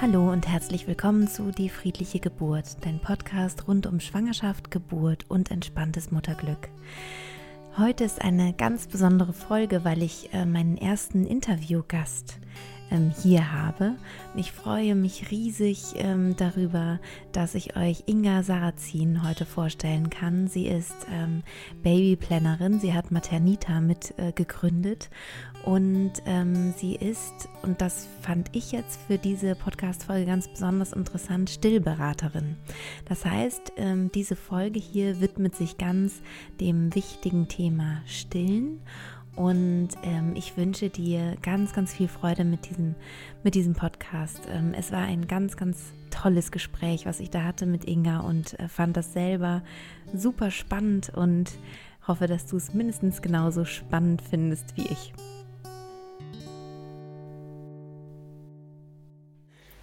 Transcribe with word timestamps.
Hallo 0.00 0.30
und 0.30 0.46
herzlich 0.46 0.86
willkommen 0.86 1.26
zu 1.26 1.50
Die 1.50 1.68
friedliche 1.68 2.20
Geburt, 2.20 2.76
dein 2.82 3.00
Podcast 3.00 3.66
rund 3.66 3.84
um 3.84 3.98
Schwangerschaft, 3.98 4.70
Geburt 4.70 5.24
und 5.28 5.50
entspanntes 5.50 6.12
Mutterglück. 6.12 6.68
Heute 7.76 8.04
ist 8.04 8.22
eine 8.22 8.52
ganz 8.52 8.86
besondere 8.86 9.32
Folge, 9.32 9.84
weil 9.84 10.04
ich 10.04 10.32
äh, 10.32 10.46
meinen 10.46 10.78
ersten 10.78 11.26
Interviewgast 11.26 12.38
ähm, 12.90 13.12
hier 13.22 13.52
habe. 13.52 13.96
Ich 14.34 14.52
freue 14.52 14.94
mich 14.94 15.30
riesig 15.30 15.94
ähm, 15.96 16.36
darüber, 16.36 17.00
dass 17.32 17.54
ich 17.54 17.76
euch 17.76 18.04
Inga 18.06 18.42
Sarrazin 18.42 19.26
heute 19.26 19.44
vorstellen 19.44 20.10
kann. 20.10 20.48
Sie 20.48 20.66
ist 20.66 20.94
ähm, 21.12 21.42
Babyplannerin, 21.82 22.80
sie 22.80 22.94
hat 22.94 23.10
Maternita 23.10 23.80
mit 23.80 24.14
äh, 24.18 24.32
gegründet 24.32 25.10
und 25.64 26.12
ähm, 26.26 26.72
sie 26.76 26.94
ist, 26.94 27.48
und 27.62 27.80
das 27.80 28.08
fand 28.22 28.54
ich 28.54 28.72
jetzt 28.72 29.00
für 29.06 29.18
diese 29.18 29.54
Podcast-Folge 29.54 30.26
ganz 30.26 30.48
besonders 30.48 30.92
interessant, 30.92 31.50
Stillberaterin. 31.50 32.56
Das 33.06 33.24
heißt, 33.24 33.72
ähm, 33.76 34.10
diese 34.14 34.36
Folge 34.36 34.78
hier 34.80 35.20
widmet 35.20 35.54
sich 35.54 35.78
ganz 35.78 36.22
dem 36.60 36.94
wichtigen 36.94 37.48
Thema 37.48 38.02
Stillen 38.06 38.80
und 39.38 39.90
ähm, 40.02 40.32
ich 40.34 40.56
wünsche 40.56 40.90
dir 40.90 41.36
ganz, 41.42 41.72
ganz 41.72 41.94
viel 41.94 42.08
Freude 42.08 42.42
mit 42.44 42.68
diesem, 42.68 42.96
mit 43.44 43.54
diesem 43.54 43.72
Podcast. 43.72 44.40
Ähm, 44.52 44.74
es 44.76 44.90
war 44.90 45.02
ein 45.02 45.28
ganz, 45.28 45.56
ganz 45.56 45.92
tolles 46.10 46.50
Gespräch, 46.50 47.06
was 47.06 47.20
ich 47.20 47.30
da 47.30 47.44
hatte 47.44 47.64
mit 47.64 47.84
Inga 47.84 48.18
und 48.18 48.58
äh, 48.58 48.66
fand 48.66 48.96
das 48.96 49.12
selber 49.12 49.62
super 50.12 50.50
spannend 50.50 51.10
und 51.10 51.52
hoffe, 52.08 52.26
dass 52.26 52.46
du 52.46 52.56
es 52.56 52.74
mindestens 52.74 53.22
genauso 53.22 53.64
spannend 53.64 54.22
findest 54.22 54.76
wie 54.76 54.88
ich. 54.88 55.12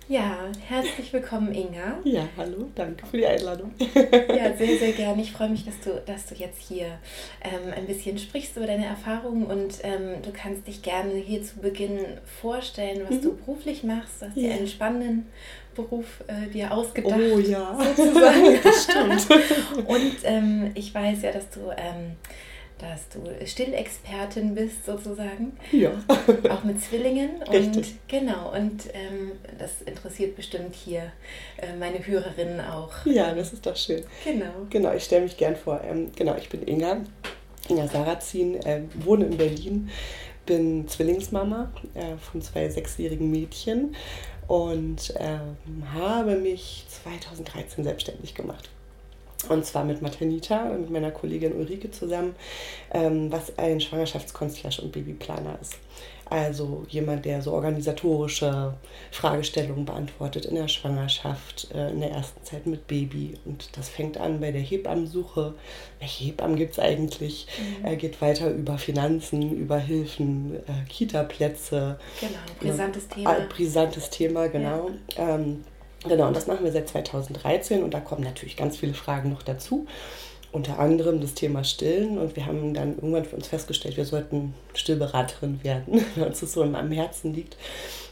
Ja, 0.07 0.51
herzlich 0.67 1.11
willkommen, 1.13 1.51
Inga. 1.51 1.97
Ja, 2.03 2.27
hallo, 2.37 2.69
danke 2.75 3.07
für 3.07 3.17
die 3.17 3.25
Einladung. 3.25 3.73
Ja, 3.79 4.55
sehr, 4.55 4.77
sehr 4.77 4.91
gerne. 4.91 5.19
Ich 5.23 5.31
freue 5.31 5.49
mich, 5.49 5.65
dass 5.65 5.79
du, 5.79 5.99
dass 6.05 6.27
du 6.27 6.35
jetzt 6.35 6.61
hier 6.61 6.99
ähm, 7.41 7.73
ein 7.75 7.87
bisschen 7.87 8.19
sprichst 8.19 8.55
über 8.55 8.67
deine 8.67 8.85
Erfahrungen 8.85 9.47
und 9.47 9.79
ähm, 9.81 10.21
du 10.21 10.31
kannst 10.31 10.67
dich 10.67 10.83
gerne 10.83 11.15
hier 11.15 11.41
zu 11.41 11.57
Beginn 11.57 12.05
vorstellen, 12.39 13.01
was 13.09 13.17
mhm. 13.17 13.21
du 13.21 13.35
beruflich 13.35 13.83
machst. 13.83 14.21
Du 14.21 14.27
hast 14.27 14.37
ja. 14.37 14.49
dir 14.49 14.53
einen 14.53 14.67
spannenden 14.67 15.25
Beruf 15.73 16.23
äh, 16.27 16.51
dir 16.51 16.71
ausgedacht. 16.71 17.19
Oh 17.19 17.39
ja, 17.39 17.75
sozusagen. 17.95 18.59
das 18.63 18.83
stimmt. 18.83 19.87
Und 19.87 20.15
ähm, 20.23 20.71
ich 20.75 20.93
weiß 20.93 21.23
ja, 21.23 21.31
dass 21.31 21.49
du 21.49 21.71
ähm, 21.71 22.15
dass 22.77 23.07
du 23.09 23.21
Stillexpertin 23.45 24.53
bist 24.53 24.85
sozusagen. 24.85 25.57
Ja. 25.71 25.91
Auch 26.49 26.63
mit 26.63 26.81
Zwillingen. 26.81 27.41
Richtig. 27.43 27.91
Und 27.91 28.07
genau, 28.07 28.53
und 28.53 28.83
ähm, 28.93 29.31
das 29.57 29.81
interessiert 29.81 30.35
bestimmt 30.35 30.75
hier 30.75 31.11
äh, 31.57 31.75
meine 31.79 32.05
Hörerinnen 32.05 32.59
auch. 32.59 33.05
Ja, 33.05 33.33
das 33.33 33.53
ist 33.53 33.65
doch 33.65 33.75
schön. 33.75 34.03
Genau. 34.23 34.51
Genau, 34.69 34.93
ich 34.93 35.03
stelle 35.03 35.23
mich 35.23 35.37
gern 35.37 35.55
vor. 35.55 35.81
Ähm, 35.83 36.11
genau, 36.15 36.35
ich 36.35 36.49
bin 36.49 36.67
Inga, 36.67 36.97
Inga 37.69 37.87
Sarrazin, 37.87 38.55
äh, 38.65 38.81
wohne 38.95 39.25
in 39.25 39.37
Berlin, 39.37 39.89
bin 40.45 40.87
Zwillingsmama 40.87 41.71
äh, 41.93 42.17
von 42.17 42.41
zwei 42.41 42.69
sechsjährigen 42.69 43.31
Mädchen 43.31 43.95
und 44.47 45.13
ähm, 45.17 45.93
habe 45.93 46.35
mich 46.35 46.85
2013 47.03 47.83
selbstständig 47.83 48.35
gemacht. 48.35 48.69
Und 49.49 49.65
zwar 49.65 49.83
mit 49.83 50.01
Maternita, 50.01 50.65
mit 50.65 50.89
meiner 50.89 51.11
Kollegin 51.11 51.53
Ulrike 51.53 51.91
zusammen, 51.91 52.35
ähm, 52.93 53.31
was 53.31 53.57
ein 53.57 53.79
Schwangerschaftskonzert 53.79 54.79
und 54.79 54.91
Babyplaner 54.91 55.57
ist. 55.61 55.75
Also 56.27 56.85
jemand, 56.89 57.25
der 57.25 57.41
so 57.43 57.53
organisatorische 57.53 58.73
Fragestellungen 59.11 59.85
beantwortet 59.85 60.45
in 60.45 60.55
der 60.55 60.67
Schwangerschaft, 60.67 61.67
äh, 61.73 61.91
in 61.91 61.99
der 61.99 62.11
ersten 62.11 62.43
Zeit 62.43 62.65
mit 62.65 62.87
Baby. 62.87 63.35
Und 63.45 63.77
das 63.77 63.89
fängt 63.89 64.17
an 64.17 64.39
bei 64.39 64.51
der 64.51 64.61
Hebammensuche. 64.61 65.53
Welche 65.99 66.25
Hebammen 66.25 66.55
gibt 66.55 66.73
es 66.73 66.79
eigentlich? 66.79 67.45
Mhm. 67.59 67.85
Er 67.85 67.95
geht 67.95 68.21
weiter 68.21 68.49
über 68.49 68.79
Finanzen, 68.79 69.51
über 69.55 69.77
Hilfen, 69.77 70.55
äh, 70.55 70.89
Kita-Plätze. 70.89 71.99
Genau, 72.19 72.39
brisantes 72.59 73.07
Thema. 73.07 73.37
Äh, 73.37 73.41
brisantes 73.47 74.09
Thema, 74.09 74.47
genau. 74.47 74.89
Ja. 75.15 75.35
Ähm, 75.35 75.63
Genau, 76.07 76.27
und 76.27 76.35
das 76.35 76.47
machen 76.47 76.63
wir 76.63 76.71
seit 76.71 76.89
2013 76.89 77.83
und 77.83 77.93
da 77.93 77.99
kommen 77.99 78.23
natürlich 78.23 78.57
ganz 78.57 78.77
viele 78.77 78.93
Fragen 78.93 79.29
noch 79.31 79.43
dazu. 79.43 79.87
Unter 80.51 80.79
anderem 80.79 81.19
das 81.19 81.33
Thema 81.33 81.63
Stillen 81.63 82.17
und 82.17 82.35
wir 82.35 82.45
haben 82.45 82.73
dann 82.73 82.95
irgendwann 82.95 83.25
für 83.25 83.35
uns 83.35 83.47
festgestellt, 83.47 83.97
wir 83.97 84.05
sollten 84.05 84.53
Stillberaterin 84.73 85.63
werden, 85.63 86.05
weil 86.15 86.27
uns 86.27 86.39
das 86.39 86.53
so 86.53 86.63
am 86.63 86.91
Herzen 86.91 87.33
liegt. 87.33 87.57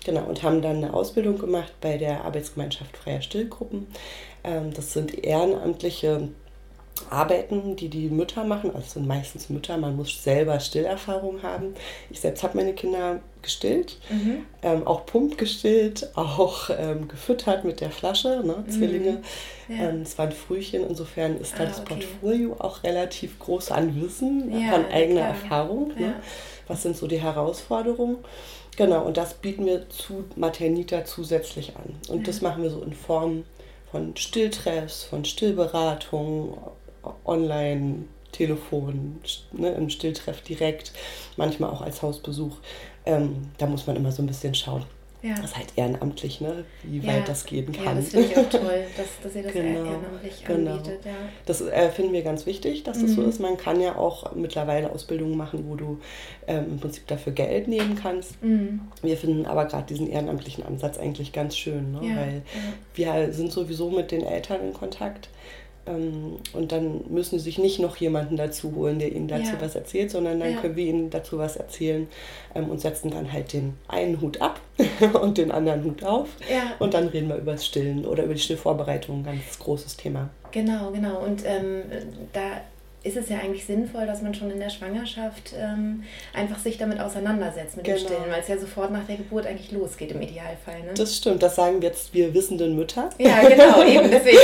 Genau, 0.05 0.25
und 0.25 0.43
haben 0.43 0.61
dann 0.61 0.77
eine 0.77 0.93
Ausbildung 0.93 1.37
gemacht 1.37 1.73
bei 1.79 1.97
der 1.97 2.25
Arbeitsgemeinschaft 2.25 2.97
Freier 2.97 3.21
Stillgruppen. 3.21 3.87
Ähm, 4.43 4.73
das 4.73 4.91
sind 4.91 5.23
ehrenamtliche 5.23 6.29
Arbeiten, 7.09 7.75
die 7.75 7.89
die 7.89 8.09
Mütter 8.09 8.43
machen, 8.43 8.75
also 8.75 8.87
sind 8.87 9.07
meistens 9.07 9.49
Mütter, 9.49 9.77
man 9.77 9.95
muss 9.95 10.23
selber 10.23 10.59
Stillerfahrung 10.59 11.43
haben. 11.43 11.75
Ich 12.09 12.19
selbst 12.19 12.43
habe 12.43 12.57
meine 12.57 12.73
Kinder 12.73 13.21
gestillt, 13.43 13.97
mhm. 14.09 14.45
ähm, 14.61 14.87
auch 14.87 15.05
pump 15.05 15.37
gestillt, 15.37 16.09
auch 16.15 16.69
ähm, 16.75 17.07
gefüttert 17.07 17.63
mit 17.65 17.81
der 17.81 17.91
Flasche, 17.91 18.41
ne, 18.43 18.63
Zwillinge. 18.69 19.21
Mhm. 19.67 19.75
Ja. 19.75 19.89
Ähm, 19.89 20.01
es 20.01 20.17
waren 20.17 20.31
Frühchen, 20.31 20.87
insofern 20.87 21.37
ist 21.37 21.55
ah, 21.55 21.65
das 21.65 21.81
okay. 21.81 21.95
Portfolio 21.95 22.55
auch 22.59 22.83
relativ 22.83 23.37
groß 23.39 23.71
an 23.71 24.01
Wissen, 24.01 24.51
ja, 24.51 24.71
von 24.71 24.85
eigener 24.85 25.21
klar. 25.21 25.29
Erfahrung. 25.29 25.87
Ne? 25.89 26.01
Ja. 26.01 26.13
Was 26.67 26.83
sind 26.83 26.97
so 26.97 27.07
die 27.07 27.21
Herausforderungen? 27.21 28.17
Genau, 28.75 29.03
und 29.03 29.17
das 29.17 29.35
bieten 29.35 29.65
wir 29.65 29.87
zu 29.89 30.23
Maternita 30.35 31.05
zusätzlich 31.05 31.75
an. 31.75 31.95
Und 32.07 32.27
das 32.27 32.41
machen 32.41 32.63
wir 32.63 32.71
so 32.71 32.81
in 32.81 32.93
Form 32.93 33.43
von 33.91 34.15
Stilltreffs, 34.15 35.03
von 35.03 35.25
Stillberatungen, 35.25 36.57
online, 37.25 38.05
Telefon, 38.31 39.19
ne, 39.51 39.71
im 39.73 39.89
Stilltreff 39.89 40.41
direkt, 40.41 40.91
manchmal 41.37 41.69
auch 41.69 41.81
als 41.81 42.01
Hausbesuch. 42.01 42.57
Ähm, 43.05 43.47
da 43.57 43.65
muss 43.65 43.85
man 43.87 43.95
immer 43.95 44.11
so 44.11 44.23
ein 44.23 44.27
bisschen 44.27 44.55
schauen. 44.55 44.85
Ja. 45.23 45.35
Das 45.35 45.51
ist 45.51 45.57
halt 45.57 45.67
ehrenamtlich, 45.77 46.41
ne? 46.41 46.65
wie 46.83 46.99
ja. 46.99 47.13
weit 47.13 47.29
das 47.29 47.45
gehen 47.45 47.71
kann. 47.71 47.85
Ja, 47.85 47.93
das 47.95 48.09
finde 48.09 48.27
ich 48.27 48.37
auch 48.37 48.49
toll, 48.49 48.83
dass, 48.97 49.07
dass 49.23 49.35
ihr 49.35 49.43
das 49.43 49.53
genau. 49.53 49.85
ehrenamtlich 49.85 50.43
genau. 50.45 50.71
anbietet. 50.71 51.05
Ja. 51.05 51.11
Das 51.45 51.61
äh, 51.61 51.89
finden 51.91 52.11
wir 52.11 52.23
ganz 52.23 52.45
wichtig, 52.45 52.83
dass 52.83 52.99
das 52.99 53.11
mhm. 53.11 53.15
so 53.15 53.21
ist. 53.23 53.39
Man 53.39 53.55
kann 53.55 53.79
ja 53.79 53.95
auch 53.95 54.35
mittlerweile 54.35 54.91
Ausbildungen 54.91 55.37
machen, 55.37 55.63
wo 55.69 55.75
du 55.75 56.01
ähm, 56.45 56.65
im 56.71 56.79
Prinzip 56.79 57.07
dafür 57.07 57.31
Geld 57.31 57.69
nehmen 57.69 57.95
kannst. 57.95 58.43
Mhm. 58.43 58.81
Wir 59.01 59.15
finden 59.15 59.45
aber 59.45 59.63
gerade 59.63 59.85
diesen 59.85 60.09
ehrenamtlichen 60.09 60.65
Ansatz 60.65 60.97
eigentlich 60.97 61.31
ganz 61.31 61.55
schön, 61.55 61.93
ne? 61.93 62.01
weil 62.01 62.41
wir 62.93 63.31
sind 63.31 63.53
sowieso 63.53 63.89
mit 63.91 64.11
den 64.11 64.25
Eltern 64.25 64.59
in 64.61 64.73
Kontakt. 64.73 65.29
Ähm, 65.85 66.37
und 66.53 66.71
dann 66.71 67.01
müssen 67.09 67.39
sie 67.39 67.45
sich 67.45 67.57
nicht 67.57 67.79
noch 67.79 67.97
jemanden 67.97 68.37
dazu 68.37 68.73
holen, 68.75 68.99
der 68.99 69.11
ihnen 69.11 69.27
dazu 69.27 69.53
ja. 69.53 69.61
was 69.61 69.75
erzählt, 69.75 70.11
sondern 70.11 70.39
dann 70.39 70.51
ja. 70.51 70.61
können 70.61 70.75
wir 70.75 70.85
ihnen 70.85 71.09
dazu 71.09 71.37
was 71.37 71.57
erzählen 71.57 72.07
ähm, 72.55 72.69
und 72.69 72.79
setzen 72.79 73.11
dann 73.11 73.31
halt 73.31 73.53
den 73.53 73.73
einen 73.87 74.21
Hut 74.21 74.41
ab 74.41 74.61
und 75.21 75.37
den 75.37 75.51
anderen 75.51 75.83
Hut 75.83 76.03
auf. 76.03 76.29
Ja. 76.49 76.73
Und 76.79 76.93
dann 76.93 77.07
reden 77.07 77.29
wir 77.29 77.35
über 77.37 77.53
das 77.53 77.65
Stillen 77.65 78.05
oder 78.05 78.23
über 78.23 78.33
die 78.33 78.39
Stillvorbereitung, 78.39 79.23
ganz 79.23 79.59
großes 79.59 79.97
Thema. 79.97 80.29
Genau, 80.51 80.91
genau. 80.91 81.19
Und 81.19 81.43
ähm, 81.45 81.83
da 82.31 82.61
ist 83.03 83.17
es 83.17 83.27
ja 83.27 83.39
eigentlich 83.39 83.65
sinnvoll, 83.65 84.05
dass 84.07 84.21
man 84.21 84.33
schon 84.33 84.49
in 84.49 84.59
der 84.59 84.69
Schwangerschaft 84.69 85.53
ähm, 85.59 86.03
einfach 86.33 86.57
sich 86.57 86.77
damit 86.77 87.01
auseinandersetzt 87.01 87.75
mit 87.75 87.85
genau. 87.85 87.97
dem 87.97 88.05
Stillen, 88.05 88.31
weil 88.31 88.39
es 88.39 88.47
ja 88.47 88.57
sofort 88.57 88.91
nach 88.91 89.03
der 89.05 89.17
Geburt 89.17 89.45
eigentlich 89.45 89.73
losgeht 89.73 90.11
im 90.11 90.21
Idealfall. 90.21 90.83
Ne? 90.83 90.93
Das 90.95 91.17
stimmt, 91.17 91.43
das 91.43 91.55
sagen 91.57 91.81
jetzt 91.81 92.13
wir 92.13 92.33
wissenden 92.33 92.77
Mütter. 92.77 93.09
Ja, 93.17 93.41
genau, 93.41 93.83
eben 93.87 94.09
deswegen. 94.09 94.37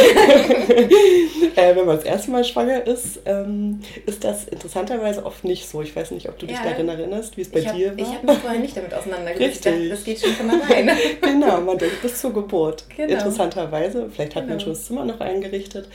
äh, 1.55 1.73
wenn 1.73 1.85
man 1.85 1.95
das 1.95 2.03
erste 2.03 2.31
Mal 2.31 2.43
schwanger 2.43 2.85
ist, 2.85 3.21
ähm, 3.25 3.79
ist 4.05 4.25
das 4.25 4.45
interessanterweise 4.49 5.25
oft 5.25 5.45
nicht 5.45 5.69
so. 5.69 5.81
Ich 5.81 5.95
weiß 5.95 6.11
nicht, 6.11 6.27
ob 6.27 6.37
du 6.37 6.45
dich 6.45 6.57
daran 6.57 6.89
erinnerst, 6.89 7.37
wie 7.37 7.41
es 7.41 7.49
bei 7.49 7.63
hab, 7.63 7.75
dir 7.75 7.97
war. 7.97 7.99
Ich 7.99 8.13
habe 8.13 8.27
mich 8.27 8.37
vorher 8.39 8.59
nicht 8.59 8.75
damit 8.75 8.93
auseinandergesetzt. 8.93 9.65
Richtig. 9.67 9.89
Das 9.89 10.03
geht 10.03 10.19
schon 10.19 10.31
von 10.31 10.49
alleine. 10.49 10.97
genau, 11.21 11.61
man 11.61 11.77
denkt 11.77 12.01
bis 12.01 12.19
zur 12.19 12.33
Geburt. 12.33 12.83
Genau. 12.93 13.13
Interessanterweise, 13.13 14.09
vielleicht 14.13 14.35
hat 14.35 14.43
genau. 14.43 14.55
man 14.55 14.59
schon 14.59 14.73
das 14.73 14.85
Zimmer 14.85 15.05
noch 15.05 15.21
eingerichtet 15.21 15.87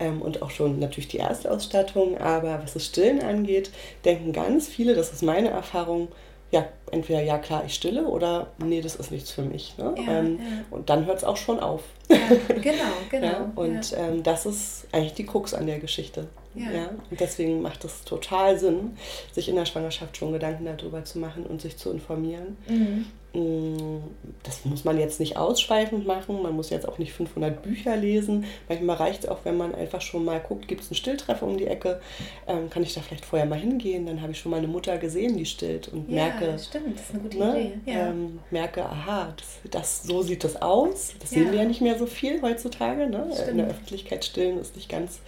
ähm, 0.00 0.22
und 0.22 0.42
auch 0.42 0.50
schon 0.50 0.78
natürlich 0.78 1.08
die 1.08 1.18
Erstausstattung. 1.18 2.18
Aber 2.18 2.60
was 2.62 2.74
das 2.74 2.86
Stillen 2.86 3.22
angeht, 3.22 3.70
denken 4.04 4.32
ganz 4.32 4.68
viele, 4.68 4.94
das 4.94 5.12
ist 5.12 5.22
meine 5.22 5.50
Erfahrung, 5.50 6.08
ja, 6.50 6.64
entweder 6.92 7.20
ja 7.20 7.38
klar, 7.38 7.64
ich 7.66 7.74
stille 7.74 8.06
oder 8.06 8.46
nee, 8.58 8.80
das 8.80 8.94
ist 8.94 9.10
nichts 9.10 9.32
für 9.32 9.42
mich. 9.42 9.76
Ne? 9.76 9.94
Ja, 9.96 10.18
ähm, 10.18 10.38
ja. 10.38 10.46
Und 10.70 10.88
dann 10.88 11.04
hört 11.06 11.18
es 11.18 11.24
auch 11.24 11.36
schon 11.36 11.58
auf. 11.58 11.82
Ja, 12.08 12.16
genau, 12.60 12.92
genau. 13.10 13.26
Ja, 13.26 13.52
und 13.54 13.90
ja. 13.90 13.98
Ähm, 13.98 14.22
das 14.22 14.46
ist 14.46 14.86
eigentlich 14.92 15.14
die 15.14 15.26
Krux 15.26 15.54
an 15.54 15.66
der 15.66 15.78
Geschichte. 15.78 16.28
Ja. 16.54 16.70
ja. 16.70 16.88
Und 17.10 17.20
deswegen 17.20 17.62
macht 17.62 17.84
es 17.84 18.04
total 18.04 18.58
Sinn, 18.58 18.96
sich 19.32 19.48
in 19.48 19.56
der 19.56 19.64
Schwangerschaft 19.64 20.16
schon 20.16 20.32
Gedanken 20.32 20.64
darüber 20.64 21.04
zu 21.04 21.18
machen 21.18 21.46
und 21.46 21.60
sich 21.60 21.76
zu 21.76 21.90
informieren. 21.90 22.56
Mhm. 22.68 23.06
Mm, 23.34 23.98
das 24.44 24.64
muss 24.64 24.84
man 24.84 24.96
jetzt 24.96 25.18
nicht 25.18 25.36
ausschweifend 25.36 26.06
machen, 26.06 26.40
man 26.40 26.54
muss 26.54 26.70
jetzt 26.70 26.86
auch 26.88 26.98
nicht 26.98 27.12
500 27.12 27.62
Bücher 27.62 27.96
lesen. 27.96 28.44
Manchmal 28.68 28.96
reicht 28.96 29.24
es 29.24 29.28
auch, 29.28 29.38
wenn 29.42 29.56
man 29.56 29.74
einfach 29.74 30.00
schon 30.00 30.24
mal 30.24 30.38
guckt, 30.38 30.68
gibt 30.68 30.82
es 30.82 30.90
einen 30.90 30.96
Stilltreffer 30.96 31.44
um 31.44 31.56
die 31.56 31.66
Ecke, 31.66 32.00
ähm, 32.46 32.70
kann 32.70 32.84
ich 32.84 32.94
da 32.94 33.00
vielleicht 33.00 33.24
vorher 33.24 33.46
mal 33.46 33.58
hingehen, 33.58 34.06
dann 34.06 34.22
habe 34.22 34.30
ich 34.32 34.38
schon 34.38 34.50
mal 34.50 34.58
eine 34.58 34.68
Mutter 34.68 34.98
gesehen, 34.98 35.36
die 35.36 35.46
stillt 35.46 35.88
und 35.88 36.08
ja, 36.08 36.26
merke, 36.26 36.58
stimmt, 36.60 36.96
das 36.96 37.06
ist 37.06 37.14
eine 37.14 37.22
gute 37.22 37.38
ne, 37.38 37.60
Idee. 37.60 37.72
Ja. 37.86 38.08
Ähm, 38.10 38.38
merke, 38.52 38.84
aha, 38.84 39.34
das, 39.36 39.70
das, 39.70 40.02
so 40.04 40.22
sieht 40.22 40.44
das 40.44 40.62
aus. 40.62 41.14
Das 41.18 41.30
sehen 41.30 41.50
wir 41.50 41.58
ja 41.58 41.64
nicht 41.64 41.80
mehr 41.80 41.93
so 41.98 42.06
viel 42.06 42.42
heutzutage. 42.42 43.06
Ne? 43.08 43.26
In 43.50 43.58
der 43.58 43.66
Öffentlichkeit 43.68 44.24
stillen 44.24 44.58
ist 44.58 44.76
nicht 44.76 44.88
ganz 44.88 45.20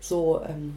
so 0.00 0.40
ähm, 0.48 0.76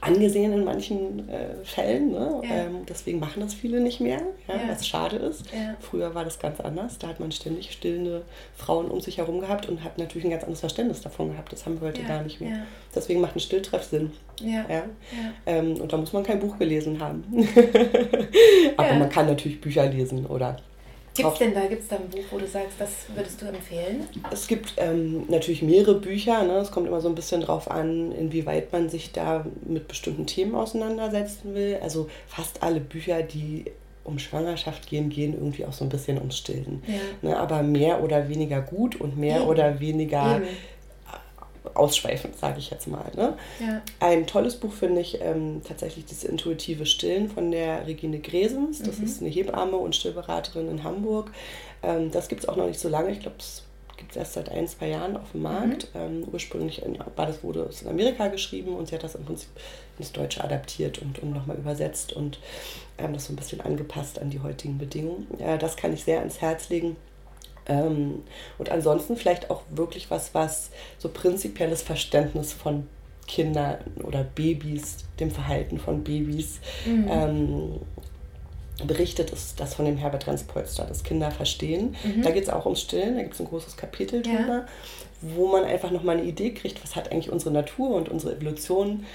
angesehen 0.00 0.52
in 0.52 0.64
manchen 0.64 1.28
äh, 1.28 1.64
Fällen. 1.64 2.12
Ne? 2.12 2.40
Ja. 2.42 2.50
Ähm, 2.50 2.86
deswegen 2.88 3.18
machen 3.18 3.40
das 3.40 3.54
viele 3.54 3.80
nicht 3.80 4.00
mehr, 4.00 4.20
ja, 4.48 4.54
ja. 4.54 4.60
was 4.68 4.86
schade 4.86 5.16
ist. 5.16 5.46
Ja. 5.52 5.76
Früher 5.80 6.14
war 6.14 6.24
das 6.24 6.38
ganz 6.38 6.60
anders. 6.60 6.98
Da 6.98 7.08
hat 7.08 7.20
man 7.20 7.32
ständig 7.32 7.72
stillende 7.72 8.22
Frauen 8.56 8.90
um 8.90 9.00
sich 9.00 9.18
herum 9.18 9.40
gehabt 9.40 9.68
und 9.68 9.82
hat 9.84 9.98
natürlich 9.98 10.24
ein 10.24 10.30
ganz 10.30 10.42
anderes 10.42 10.60
Verständnis 10.60 11.00
davon 11.00 11.30
gehabt. 11.32 11.52
Das 11.52 11.66
haben 11.66 11.80
wir 11.80 11.88
heute 11.88 12.02
gar 12.02 12.22
nicht 12.22 12.40
mehr. 12.40 12.66
Deswegen 12.94 13.20
macht 13.20 13.36
ein 13.36 13.40
Stilltreff 13.40 13.84
Sinn. 13.84 14.12
Ja. 14.40 14.64
Ähm, 15.46 15.80
und 15.80 15.92
da 15.92 15.96
muss 15.96 16.12
man 16.12 16.22
kein 16.22 16.40
Buch 16.40 16.58
gelesen 16.58 17.00
haben. 17.00 17.24
Aber 18.76 18.94
man 18.94 19.08
kann 19.08 19.26
natürlich 19.26 19.60
Bücher 19.60 19.86
lesen 19.86 20.26
oder 20.26 20.56
Gibt 21.14 21.32
es 21.32 21.38
denn 21.38 21.54
da, 21.54 21.66
gibt's 21.66 21.88
da 21.88 21.96
ein 21.96 22.08
Buch, 22.08 22.24
wo 22.30 22.38
du 22.38 22.46
sagst, 22.46 22.72
das 22.78 22.90
würdest 23.14 23.40
du 23.40 23.46
empfehlen? 23.46 24.04
Es 24.32 24.48
gibt 24.48 24.74
ähm, 24.78 25.24
natürlich 25.28 25.62
mehrere 25.62 25.94
Bücher. 25.94 26.42
Ne? 26.42 26.54
Es 26.54 26.72
kommt 26.72 26.88
immer 26.88 27.00
so 27.00 27.08
ein 27.08 27.14
bisschen 27.14 27.40
drauf 27.40 27.70
an, 27.70 28.10
inwieweit 28.12 28.72
man 28.72 28.88
sich 28.88 29.12
da 29.12 29.46
mit 29.64 29.86
bestimmten 29.86 30.26
Themen 30.26 30.56
auseinandersetzen 30.56 31.54
will. 31.54 31.78
Also 31.80 32.08
fast 32.26 32.62
alle 32.62 32.80
Bücher, 32.80 33.22
die 33.22 33.66
um 34.02 34.18
Schwangerschaft 34.18 34.88
gehen, 34.88 35.08
gehen 35.08 35.34
irgendwie 35.34 35.64
auch 35.64 35.72
so 35.72 35.84
ein 35.84 35.88
bisschen 35.88 36.18
ums 36.18 36.36
Stillen. 36.36 36.82
Ja. 36.86 37.30
Ne? 37.30 37.38
Aber 37.38 37.62
mehr 37.62 38.02
oder 38.02 38.28
weniger 38.28 38.60
gut 38.60 39.00
und 39.00 39.16
mehr 39.16 39.38
Eben. 39.38 39.46
oder 39.46 39.80
weniger... 39.80 40.36
Eben 40.36 40.46
ausschweifend, 41.74 42.36
sage 42.38 42.58
ich 42.58 42.70
jetzt 42.70 42.86
mal. 42.86 43.10
Ne? 43.16 43.36
Ja. 43.60 43.82
Ein 44.00 44.26
tolles 44.26 44.56
Buch 44.56 44.72
finde 44.72 45.00
ich 45.00 45.20
ähm, 45.20 45.62
tatsächlich 45.66 46.06
das 46.06 46.24
intuitive 46.24 46.86
Stillen 46.86 47.28
von 47.28 47.50
der 47.50 47.86
Regine 47.86 48.18
Gresens. 48.20 48.82
Das 48.82 48.98
mhm. 48.98 49.04
ist 49.04 49.20
eine 49.20 49.30
Hebamme 49.30 49.76
und 49.76 49.96
Stillberaterin 49.96 50.68
in 50.68 50.84
Hamburg. 50.84 51.30
Ähm, 51.82 52.10
das 52.10 52.28
gibt 52.28 52.42
es 52.42 52.48
auch 52.48 52.56
noch 52.56 52.66
nicht 52.66 52.80
so 52.80 52.88
lange. 52.88 53.10
Ich 53.10 53.20
glaube, 53.20 53.36
es 53.38 53.62
gibt 53.96 54.12
es 54.12 54.16
erst 54.16 54.34
seit 54.34 54.48
ein, 54.50 54.66
zwei 54.68 54.88
Jahren 54.88 55.16
auf 55.16 55.32
dem 55.32 55.42
Markt. 55.42 55.94
Mhm. 55.94 56.00
Ähm, 56.00 56.28
ursprünglich 56.32 56.82
in, 56.82 56.98
war 56.98 57.26
das, 57.26 57.42
wurde 57.42 57.62
es 57.62 57.82
in 57.82 57.88
Amerika 57.88 58.28
geschrieben 58.28 58.74
und 58.74 58.88
sie 58.88 58.94
hat 58.94 59.04
das 59.04 59.14
im 59.14 59.24
Prinzip 59.24 59.48
ins 59.98 60.12
Deutsche 60.12 60.42
adaptiert 60.42 60.98
und, 60.98 61.18
und 61.20 61.32
nochmal 61.32 61.56
übersetzt 61.56 62.12
und 62.12 62.38
ähm, 62.98 63.14
das 63.14 63.26
so 63.26 63.32
ein 63.32 63.36
bisschen 63.36 63.60
angepasst 63.60 64.18
an 64.18 64.30
die 64.30 64.40
heutigen 64.40 64.78
Bedingungen. 64.78 65.26
Ja, 65.38 65.56
das 65.56 65.76
kann 65.76 65.92
ich 65.92 66.04
sehr 66.04 66.20
ans 66.20 66.40
Herz 66.40 66.68
legen. 66.68 66.96
Ähm, 67.66 68.22
und 68.58 68.70
ansonsten 68.70 69.16
vielleicht 69.16 69.50
auch 69.50 69.62
wirklich 69.70 70.10
was, 70.10 70.34
was 70.34 70.70
so 70.98 71.08
prinzipielles 71.08 71.82
Verständnis 71.82 72.52
von 72.52 72.86
Kindern 73.26 73.78
oder 74.02 74.22
Babys, 74.22 74.98
dem 75.18 75.30
Verhalten 75.30 75.78
von 75.78 76.04
Babys 76.04 76.60
mhm. 76.84 77.08
ähm, 77.10 77.80
berichtet, 78.86 79.30
ist 79.30 79.60
das 79.60 79.74
von 79.74 79.84
dem 79.84 79.96
Herbert 79.96 80.26
Renz-Polster, 80.26 80.84
das 80.84 81.04
Kinder 81.04 81.30
verstehen. 81.30 81.94
Mhm. 82.04 82.22
Da 82.22 82.30
geht 82.30 82.44
es 82.44 82.50
auch 82.50 82.66
ums 82.66 82.82
Stillen, 82.82 83.16
da 83.16 83.22
gibt 83.22 83.34
es 83.34 83.40
ein 83.40 83.46
großes 83.46 83.76
Kapitel 83.76 84.26
ja. 84.26 84.36
drüber, 84.36 84.66
wo 85.22 85.46
man 85.46 85.64
einfach 85.64 85.90
nochmal 85.90 86.18
eine 86.18 86.26
Idee 86.26 86.52
kriegt, 86.52 86.82
was 86.82 86.96
hat 86.96 87.12
eigentlich 87.12 87.30
unsere 87.30 87.52
Natur 87.52 87.96
und 87.96 88.08
unsere 88.08 88.34
Evolution 88.36 89.06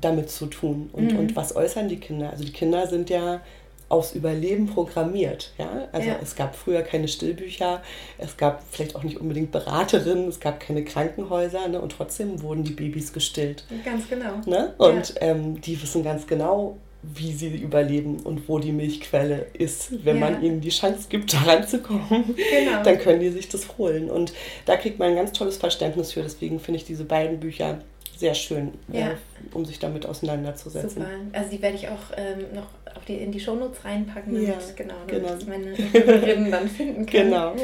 damit 0.00 0.30
zu 0.30 0.46
tun 0.46 0.90
und, 0.92 1.12
mhm. 1.12 1.18
und 1.18 1.36
was 1.36 1.56
äußern 1.56 1.88
die 1.88 1.98
Kinder. 1.98 2.30
Also 2.30 2.44
die 2.44 2.52
Kinder 2.52 2.86
sind 2.86 3.10
ja 3.10 3.40
aufs 3.88 4.12
Überleben 4.12 4.66
programmiert. 4.66 5.52
Ja? 5.58 5.88
Also 5.92 6.08
ja. 6.08 6.16
es 6.22 6.36
gab 6.36 6.54
früher 6.54 6.82
keine 6.82 7.08
Stillbücher, 7.08 7.82
es 8.18 8.36
gab 8.36 8.62
vielleicht 8.70 8.96
auch 8.96 9.02
nicht 9.02 9.18
unbedingt 9.18 9.50
Beraterinnen, 9.50 10.28
es 10.28 10.40
gab 10.40 10.60
keine 10.60 10.84
Krankenhäuser 10.84 11.68
ne? 11.68 11.80
und 11.80 11.92
trotzdem 11.92 12.42
wurden 12.42 12.64
die 12.64 12.72
Babys 12.72 13.12
gestillt. 13.12 13.64
Ganz 13.84 14.08
genau. 14.08 14.40
Ne? 14.46 14.74
Und 14.78 15.14
ja. 15.14 15.20
ähm, 15.20 15.60
die 15.60 15.80
wissen 15.80 16.02
ganz 16.04 16.26
genau, 16.26 16.76
wie 17.02 17.32
sie 17.32 17.56
überleben 17.56 18.20
und 18.20 18.48
wo 18.48 18.58
die 18.58 18.72
Milchquelle 18.72 19.46
ist. 19.52 20.04
Wenn 20.04 20.18
ja. 20.18 20.30
man 20.30 20.42
ihnen 20.42 20.60
die 20.60 20.70
Chance 20.70 21.06
gibt, 21.08 21.32
da 21.32 21.38
ranzukommen, 21.38 22.34
genau. 22.36 22.82
dann 22.82 22.98
können 22.98 23.20
die 23.20 23.30
sich 23.30 23.48
das 23.48 23.78
holen. 23.78 24.10
Und 24.10 24.32
da 24.66 24.76
kriegt 24.76 24.98
man 24.98 25.10
ein 25.10 25.16
ganz 25.16 25.32
tolles 25.32 25.56
Verständnis 25.56 26.12
für. 26.12 26.22
Deswegen 26.22 26.58
finde 26.58 26.78
ich 26.78 26.84
diese 26.84 27.04
beiden 27.04 27.38
Bücher 27.38 27.78
sehr 28.18 28.34
schön, 28.34 28.72
ja. 28.92 29.10
äh, 29.10 29.14
um 29.52 29.64
sich 29.64 29.78
damit 29.78 30.04
auseinanderzusetzen. 30.04 31.02
Super. 31.02 31.08
Also 31.32 31.50
die 31.50 31.62
werde 31.62 31.76
ich 31.76 31.88
auch 31.88 32.16
ähm, 32.16 32.54
noch 32.54 32.66
auf 32.96 33.04
die, 33.06 33.14
in 33.14 33.30
die 33.30 33.38
Shownotes 33.38 33.84
reinpacken, 33.84 34.34
damit, 34.34 34.48
ja, 34.48 34.54
genau, 34.74 34.94
damit 35.06 35.38
genau. 35.38 35.58
meine 35.58 35.76
Hörerinnen 35.92 36.50
dann 36.50 36.68
finden 36.68 37.06
können. 37.06 37.30
Genau. 37.30 37.54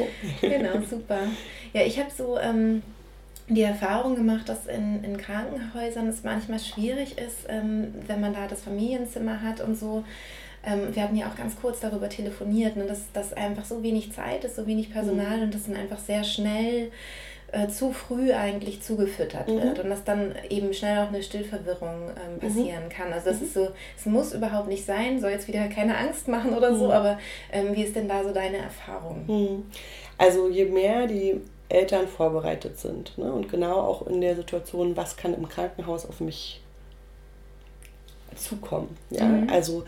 Genau, 0.40 0.80
super. 0.88 1.18
Ja, 1.72 1.82
ich 1.82 1.98
habe 1.98 2.10
so 2.16 2.38
ähm, 2.38 2.82
die 3.48 3.62
Erfahrung 3.62 4.14
gemacht, 4.14 4.48
dass 4.48 4.66
in, 4.66 5.02
in 5.02 5.16
Krankenhäusern 5.16 6.08
es 6.08 6.22
manchmal 6.22 6.60
schwierig 6.60 7.18
ist, 7.18 7.46
ähm, 7.48 7.92
wenn 8.06 8.20
man 8.20 8.32
da 8.32 8.46
das 8.46 8.62
Familienzimmer 8.62 9.42
hat 9.42 9.60
und 9.60 9.76
so. 9.76 10.04
Ähm, 10.64 10.94
wir 10.94 11.02
hatten 11.02 11.16
ja 11.16 11.26
auch 11.26 11.36
ganz 11.36 11.56
kurz 11.60 11.80
darüber 11.80 12.08
telefoniert, 12.08 12.76
ne, 12.76 12.84
dass, 12.84 13.12
dass 13.12 13.32
einfach 13.32 13.64
so 13.64 13.82
wenig 13.82 14.12
Zeit 14.12 14.44
ist, 14.44 14.56
so 14.56 14.66
wenig 14.66 14.92
Personal 14.92 15.38
mhm. 15.38 15.42
und 15.44 15.54
das 15.54 15.64
sind 15.64 15.76
einfach 15.76 15.98
sehr 15.98 16.22
schnell 16.22 16.90
äh, 17.54 17.68
zu 17.68 17.92
früh 17.92 18.32
eigentlich 18.32 18.82
zugefüttert 18.82 19.48
mhm. 19.48 19.62
wird 19.62 19.78
und 19.78 19.90
dass 19.90 20.02
dann 20.02 20.34
eben 20.50 20.74
schnell 20.74 20.98
auch 20.98 21.08
eine 21.08 21.22
Stillverwirrung 21.22 22.10
ähm, 22.10 22.34
mhm. 22.34 22.38
passieren 22.40 22.84
mhm. 22.84 22.88
kann. 22.88 23.12
Also 23.12 23.30
das 23.30 23.40
mhm. 23.40 23.46
ist 23.46 23.54
so, 23.54 23.68
es 23.96 24.06
muss 24.06 24.32
überhaupt 24.32 24.68
nicht 24.68 24.84
sein, 24.84 25.20
soll 25.20 25.30
jetzt 25.30 25.46
wieder 25.46 25.68
keine 25.68 25.96
Angst 25.96 26.26
machen 26.26 26.54
oder 26.54 26.74
so, 26.74 26.86
mhm. 26.86 26.90
aber 26.90 27.18
ähm, 27.52 27.74
wie 27.74 27.84
ist 27.84 27.94
denn 27.94 28.08
da 28.08 28.24
so 28.24 28.32
deine 28.32 28.56
Erfahrung? 28.56 29.24
Mhm. 29.26 29.62
Also 30.18 30.48
je 30.48 30.64
mehr 30.64 31.06
die 31.06 31.40
Eltern 31.68 32.08
vorbereitet 32.08 32.78
sind 32.78 33.16
ne, 33.18 33.32
und 33.32 33.48
genau 33.48 33.80
auch 33.80 34.06
in 34.06 34.20
der 34.20 34.36
Situation, 34.36 34.96
was 34.96 35.16
kann 35.16 35.32
im 35.34 35.48
Krankenhaus 35.48 36.06
auf 36.06 36.20
mich 36.20 36.60
zukommen. 38.36 38.96
Ja? 39.10 39.44
Also 39.48 39.84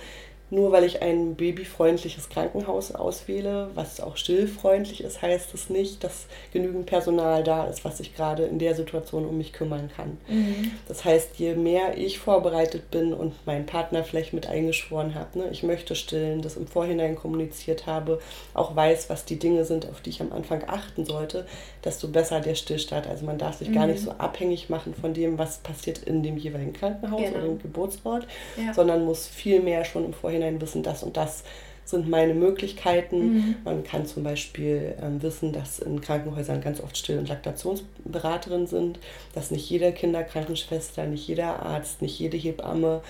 nur 0.49 0.71
weil 0.71 0.85
ich 0.85 1.03
ein 1.03 1.35
babyfreundliches 1.35 2.29
Krankenhaus 2.29 2.95
auswähle, 2.95 3.71
was 3.75 4.01
auch 4.01 4.17
stillfreundlich 4.17 5.03
ist, 5.03 5.21
heißt 5.21 5.53
es 5.55 5.71
nicht, 5.71 6.05
dass 6.05 6.27
genügend 6.53 6.87
Personal 6.87 7.43
da 7.43 7.67
ist, 7.67 7.85
was 7.85 7.99
sich 7.99 8.15
gerade 8.15 8.45
in 8.45 8.61
der 8.61 8.77
Situation 8.77 9.27
um 9.27 9.39
mich 9.39 9.53
kümmern 9.53 9.91
kann. 9.95 10.19
Mhm. 10.29 10.71
Das 10.87 11.05
heißt, 11.05 11.37
je 11.39 11.55
mehr 11.55 11.99
ich 11.99 12.21
vorbereitet 12.21 12.93
bin 12.93 13.13
und 13.13 13.35
meinen 13.45 13.67
Partner 13.67 14.05
vielleicht 14.05 14.33
mit 14.35 14.47
eingeschworen 14.47 15.17
habe, 15.17 15.39
ne, 15.39 15.49
ich 15.51 15.65
möchte 15.65 15.97
stillen, 15.97 16.43
das 16.43 16.57
im 16.57 16.69
Vorhinein 16.69 17.17
kommuniziert 17.17 17.87
habe, 17.87 18.21
auch 18.55 18.77
weiß, 18.77 19.11
was 19.11 19.25
die 19.25 19.41
Dinge 19.41 19.65
sind, 19.65 19.89
auf 19.89 20.01
die 20.01 20.11
ich 20.11 20.21
am 20.21 20.33
Anfang 20.33 20.63
achten 20.69 21.05
sollte, 21.05 21.45
desto 21.85 22.07
besser 22.07 22.41
der 22.41 22.55
Stillstart. 22.55 23.09
Also 23.09 23.27
man 23.27 23.39
darf 23.39 23.57
sich 23.57 23.71
mhm. 23.71 23.75
gar 23.75 23.87
nicht 23.89 24.01
so 24.01 24.13
abhängig 24.13 24.71
machen 24.71 24.95
von 24.95 25.13
dem, 25.13 25.39
was 25.39 25.59
passiert 25.59 25.99
in 26.05 26.23
dem 26.23 26.37
jeweiligen 26.37 26.73
Krankenhaus 26.73 27.21
genau. 27.21 27.37
oder 27.37 27.47
im 27.47 27.59
Geburtsort, 27.59 28.29
ja. 28.57 28.73
sondern 28.73 29.05
muss 29.05 29.27
viel 29.27 29.61
mehr 29.61 29.85
schon 29.85 30.05
im 30.05 30.13
Vorhinein 30.13 30.36
Vorhinein 30.37 30.61
wissen, 30.61 30.83
das 30.83 31.03
und 31.03 31.17
das 31.17 31.45
sind 31.85 32.09
meine 32.09 32.35
Möglichkeiten. 32.35 33.35
Mhm. 33.35 33.55
Man 33.65 33.85
kann 33.85 34.07
zum 34.07 34.25
Beispiel 34.25 34.95
ähm, 35.01 35.23
wissen, 35.23 35.53
dass 35.53 35.79
in 35.79 36.01
Krankenhäusern 36.01 36.61
ganz 36.61 36.81
oft 36.81 36.97
Still- 36.97 37.19
und 37.19 37.29
Laktationsberaterinnen 37.29 38.67
sind, 38.67 38.99
dass 39.35 39.51
nicht 39.51 39.71
jede 39.71 39.93
Kinderkrankenschwester, 39.93 41.07
nicht 41.07 41.27
jeder 41.29 41.63
Arzt, 41.63 42.03
nicht 42.03 42.19
jede 42.19 42.37
Hebamme 42.37 43.03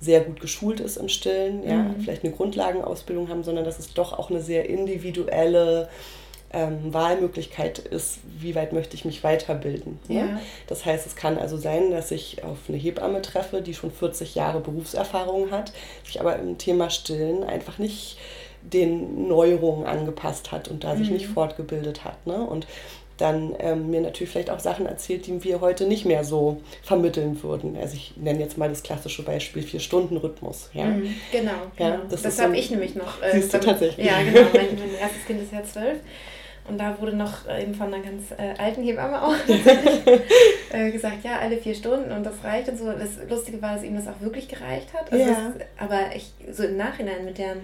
sehr 0.00 0.20
gut 0.20 0.40
geschult 0.40 0.80
ist 0.80 0.96
im 0.96 1.08
Stillen, 1.08 1.62
ja, 1.66 1.76
mhm. 1.76 2.00
vielleicht 2.00 2.24
eine 2.24 2.32
Grundlagenausbildung 2.32 3.28
haben, 3.28 3.42
sondern 3.42 3.64
dass 3.64 3.78
es 3.78 3.92
doch 3.92 4.18
auch 4.18 4.30
eine 4.30 4.40
sehr 4.40 4.68
individuelle 4.68 5.88
ähm, 6.52 6.92
Wahlmöglichkeit 6.92 7.78
ist, 7.78 8.18
wie 8.38 8.54
weit 8.54 8.72
möchte 8.72 8.96
ich 8.96 9.04
mich 9.04 9.22
weiterbilden. 9.22 9.98
Ne? 10.08 10.16
Ja. 10.16 10.40
Das 10.66 10.84
heißt, 10.84 11.06
es 11.06 11.16
kann 11.16 11.38
also 11.38 11.56
sein, 11.56 11.90
dass 11.90 12.10
ich 12.10 12.42
auf 12.42 12.58
eine 12.68 12.76
Hebamme 12.76 13.22
treffe, 13.22 13.62
die 13.62 13.74
schon 13.74 13.92
40 13.92 14.34
Jahre 14.34 14.60
Berufserfahrung 14.60 15.50
hat, 15.50 15.72
sich 16.04 16.20
aber 16.20 16.36
im 16.36 16.58
Thema 16.58 16.90
Stillen 16.90 17.44
einfach 17.44 17.78
nicht 17.78 18.18
den 18.62 19.28
Neuerungen 19.28 19.86
angepasst 19.86 20.52
hat 20.52 20.68
und 20.68 20.84
da 20.84 20.94
mhm. 20.94 20.98
sich 20.98 21.10
nicht 21.10 21.26
fortgebildet 21.26 22.04
hat. 22.04 22.26
Ne? 22.26 22.34
Und 22.34 22.66
dann 23.16 23.54
ähm, 23.58 23.90
mir 23.90 24.00
natürlich 24.00 24.30
vielleicht 24.30 24.50
auch 24.50 24.60
Sachen 24.60 24.86
erzählt, 24.86 25.26
die 25.26 25.44
wir 25.44 25.60
heute 25.60 25.86
nicht 25.86 26.06
mehr 26.06 26.24
so 26.24 26.60
vermitteln 26.82 27.42
würden. 27.42 27.76
Also 27.76 27.94
ich 27.94 28.14
nenne 28.16 28.40
jetzt 28.40 28.56
mal 28.56 28.68
das 28.68 28.82
klassische 28.82 29.22
Beispiel 29.22 29.62
Vier-Stunden-Rhythmus. 29.62 30.70
Ja? 30.72 30.86
Mhm, 30.86 31.14
genau, 31.30 31.52
genau. 31.76 31.90
Ja, 31.90 32.02
das, 32.08 32.22
das 32.22 32.40
habe 32.40 32.54
so 32.54 32.58
ich 32.58 32.70
nämlich 32.70 32.94
noch. 32.94 33.22
Äh, 33.22 33.32
siehst 33.32 33.52
du 33.52 33.60
tatsächlich. 33.60 34.06
Ja, 34.06 34.22
genau. 34.22 34.48
Mein, 34.54 34.78
mein 34.78 34.94
erstes 34.98 35.24
Kind 35.26 35.42
ist 35.42 35.52
ja 35.52 35.62
zwölf. 35.62 35.98
Und 36.70 36.78
da 36.78 37.00
wurde 37.00 37.16
noch 37.16 37.48
äh, 37.48 37.64
eben 37.64 37.74
von 37.74 37.92
einer 37.92 38.02
ganz 38.02 38.30
äh, 38.30 38.54
alten 38.56 38.84
Hebamme 38.84 39.20
auch 39.20 39.34
äh, 40.72 40.90
gesagt, 40.92 41.24
ja, 41.24 41.40
alle 41.40 41.56
vier 41.56 41.74
Stunden 41.74 42.12
und 42.12 42.24
das 42.24 42.44
reicht 42.44 42.68
und 42.68 42.78
so. 42.78 42.92
Das 42.92 43.18
Lustige 43.28 43.60
war, 43.60 43.74
dass 43.74 43.82
ihm 43.82 43.96
das 43.96 44.06
auch 44.06 44.20
wirklich 44.20 44.46
gereicht 44.48 44.94
hat. 44.94 45.12
Also 45.12 45.24
ja. 45.24 45.52
das, 45.58 45.66
aber 45.78 46.14
ich 46.14 46.32
so 46.52 46.62
im 46.62 46.76
Nachhinein 46.76 47.24
mit 47.24 47.38
der 47.38 47.56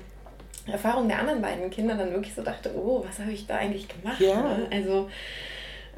Erfahrung 0.67 1.07
der 1.07 1.21
anderen 1.21 1.41
beiden 1.41 1.71
Kinder 1.71 1.95
dann 1.95 2.13
wirklich 2.13 2.35
so 2.35 2.43
dachte, 2.43 2.73
oh, 2.75 3.05
was 3.07 3.21
habe 3.21 3.31
ich 3.31 3.47
da 3.47 3.57
eigentlich 3.57 3.87
gemacht? 3.87 4.21
Ja. 4.21 4.43
Ne? 4.43 4.67
Also 4.73 5.09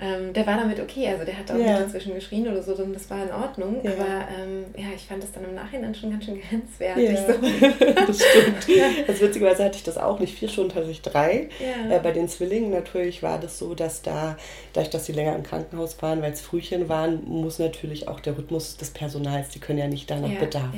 ähm, 0.00 0.32
der 0.32 0.46
war 0.46 0.56
damit 0.56 0.78
okay. 0.78 1.08
Also 1.08 1.24
der 1.24 1.36
hat 1.36 1.50
auch 1.50 1.56
ja. 1.56 1.72
nicht 1.72 1.80
dazwischen 1.80 2.14
geschrien 2.14 2.46
oder 2.46 2.62
so, 2.62 2.74
sondern 2.74 2.94
das 2.94 3.10
war 3.10 3.22
in 3.22 3.32
Ordnung. 3.32 3.80
Ja. 3.82 3.92
Aber 3.92 4.28
ähm, 4.38 4.66
ja, 4.76 4.86
ich 4.94 5.02
fand 5.02 5.22
das 5.22 5.32
dann 5.32 5.44
im 5.44 5.56
Nachhinein 5.56 5.92
schon 5.92 6.10
ganz 6.10 6.24
schön 6.24 6.40
grenzwertig. 6.40 7.10
Ja. 7.10 7.26
So. 7.26 7.32
das 8.06 8.22
stimmt. 8.22 8.68
Ja. 8.68 8.86
Also 9.08 9.22
witzigerweise 9.22 9.64
hatte 9.64 9.76
ich 9.76 9.82
das 9.82 9.98
auch 9.98 10.20
nicht. 10.20 10.38
Vier 10.38 10.48
Stunden 10.48 10.74
hatte 10.76 10.88
ich 10.88 11.02
drei. 11.02 11.48
Ja. 11.58 11.96
Äh, 11.96 11.98
bei 11.98 12.12
den 12.12 12.28
Zwillingen 12.28 12.70
natürlich 12.70 13.24
war 13.24 13.40
das 13.40 13.58
so, 13.58 13.74
dass 13.74 14.02
da, 14.02 14.36
dadurch, 14.72 14.90
dass 14.90 15.06
sie 15.06 15.12
länger 15.12 15.34
im 15.34 15.42
Krankenhaus 15.42 16.00
waren, 16.00 16.22
weil 16.22 16.32
es 16.32 16.42
Frühchen 16.42 16.88
waren, 16.88 17.24
muss 17.24 17.58
natürlich 17.58 18.06
auch 18.06 18.20
der 18.20 18.38
Rhythmus 18.38 18.76
des 18.76 18.90
Personals, 18.90 19.48
die 19.48 19.58
können 19.58 19.80
ja 19.80 19.88
nicht 19.88 20.08
danach 20.08 20.28
Bedarf 20.38 20.70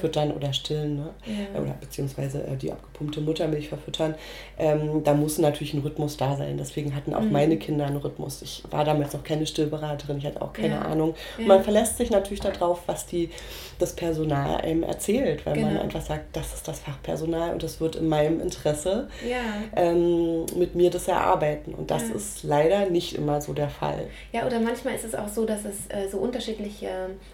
füttern 0.00 0.32
oder 0.32 0.52
stillen. 0.52 0.96
Ne? 0.96 1.10
Oder 1.54 1.76
beziehungsweise 1.80 2.42
äh, 2.42 2.56
die 2.56 2.72
abgepumpte 2.72 3.20
Muttermilch 3.20 3.68
verfüttern. 3.68 4.16
Ähm, 4.58 5.04
da 5.04 5.14
muss 5.14 5.38
natürlich 5.38 5.74
ein 5.74 5.80
Rhythmus 5.80 6.16
da 6.16 6.36
sein. 6.36 6.56
Deswegen 6.58 6.96
hatten 6.96 7.14
auch 7.14 7.20
mhm. 7.20 7.32
meine 7.32 7.56
Kinder 7.56 7.86
einen 7.86 7.98
Rhythmus 7.98 8.42
ich 8.47 8.47
war 8.70 8.84
damals 8.84 9.12
noch 9.12 9.24
keine 9.24 9.46
Stillberaterin, 9.46 10.18
ich 10.18 10.26
hatte 10.26 10.42
auch 10.42 10.52
keine 10.52 10.74
ja. 10.74 10.82
Ahnung. 10.82 11.14
Ja. 11.38 11.46
Man 11.46 11.62
verlässt 11.62 11.96
sich 11.98 12.10
natürlich 12.10 12.40
darauf, 12.40 12.82
was 12.86 13.06
die, 13.06 13.30
das 13.78 13.94
Personal 13.94 14.60
einem 14.60 14.82
erzählt, 14.82 15.46
weil 15.46 15.54
genau. 15.54 15.68
man 15.68 15.78
einfach 15.78 16.02
sagt, 16.02 16.36
das 16.36 16.54
ist 16.54 16.66
das 16.66 16.80
Fachpersonal 16.80 17.52
und 17.52 17.62
es 17.62 17.80
wird 17.80 17.96
in 17.96 18.08
meinem 18.08 18.40
Interesse 18.40 19.08
ja. 19.28 19.38
ähm, 19.76 20.46
mit 20.56 20.74
mir 20.74 20.90
das 20.90 21.08
erarbeiten. 21.08 21.74
Und 21.74 21.90
das 21.90 22.04
ist 22.04 22.42
leider 22.42 22.86
nicht 22.86 23.14
immer 23.14 23.40
so 23.40 23.52
der 23.52 23.68
Fall. 23.68 24.06
Ja, 24.32 24.46
oder 24.46 24.60
manchmal 24.60 24.94
ist 24.94 25.04
es 25.04 25.14
auch 25.14 25.28
so, 25.28 25.44
dass 25.44 25.60
es 25.64 25.86
äh, 25.88 26.08
so 26.08 26.18
unterschiedliche 26.18 26.88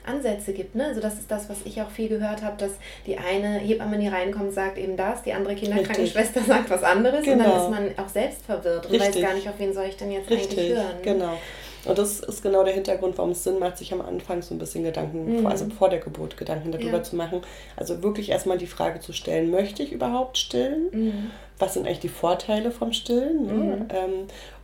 Ansätze 0.07 0.53
gibt. 0.53 0.75
Ne? 0.75 0.87
Also 0.87 1.01
das 1.01 1.15
ist 1.15 1.31
das, 1.31 1.49
was 1.49 1.59
ich 1.65 1.81
auch 1.81 1.91
viel 1.91 2.09
gehört 2.09 2.43
habe, 2.43 2.57
dass 2.59 2.73
die 3.07 3.17
eine 3.17 3.59
Hebamme, 3.59 3.99
die 3.99 4.09
reinkommt, 4.09 4.53
sagt 4.53 4.79
eben 4.79 4.97
das, 4.97 5.23
die 5.23 5.33
andere 5.33 5.55
Kinderkrankenschwester 5.55 6.43
sagt 6.43 6.71
was 6.71 6.83
anderes 6.83 7.25
genau. 7.25 7.33
und 7.33 7.39
dann 7.41 7.51
genau. 7.51 7.65
ist 7.65 7.71
man 7.71 8.05
auch 8.05 8.09
selbst 8.09 8.45
verwirrt 8.45 8.87
und 8.87 8.93
Richtig. 8.93 9.17
weiß 9.17 9.23
gar 9.23 9.35
nicht, 9.35 9.49
auf 9.49 9.59
wen 9.59 9.73
soll 9.73 9.87
ich 9.87 9.97
denn 9.97 10.13
jetzt 10.13 10.31
Richtig. 10.31 10.59
eigentlich 10.59 10.77
hören. 10.77 10.97
Genau. 11.03 11.39
Und 11.87 11.99
das 11.99 12.21
ist 12.21 12.43
genau 12.43 12.65
der 12.65 12.75
Hintergrund, 12.75 13.19
warum 13.19 13.33
es 13.33 13.45
Sinn 13.45 13.59
macht, 13.59 13.79
sich 13.79 13.93
am 13.93 14.01
Anfang 14.01 14.43
so 14.43 14.55
ein 14.55 14.59
bisschen 14.59 14.85
Gedanken, 14.85 15.41
mhm. 15.41 15.47
also 15.47 15.67
vor 15.71 15.91
der 15.91 15.99
Geburt 15.99 16.37
Gedanken 16.37 16.73
darüber 16.73 16.99
ja. 16.99 17.03
zu 17.03 17.17
machen. 17.17 17.43
Also 17.77 18.03
wirklich 18.03 18.31
erstmal 18.31 18.59
die 18.59 18.67
Frage 18.67 19.01
zu 19.01 19.13
stellen, 19.13 19.51
möchte 19.51 19.83
ich 19.83 19.93
überhaupt 19.93 20.39
stillen? 20.39 20.89
Mhm. 20.93 21.31
Was 21.59 21.75
sind 21.75 21.87
eigentlich 21.87 22.01
die 22.01 22.09
Vorteile 22.09 22.73
vom 22.73 22.93
Stillen? 22.93 23.47
Ne? 23.47 23.53
Mhm. 23.53 23.87
Ähm, 23.91 24.13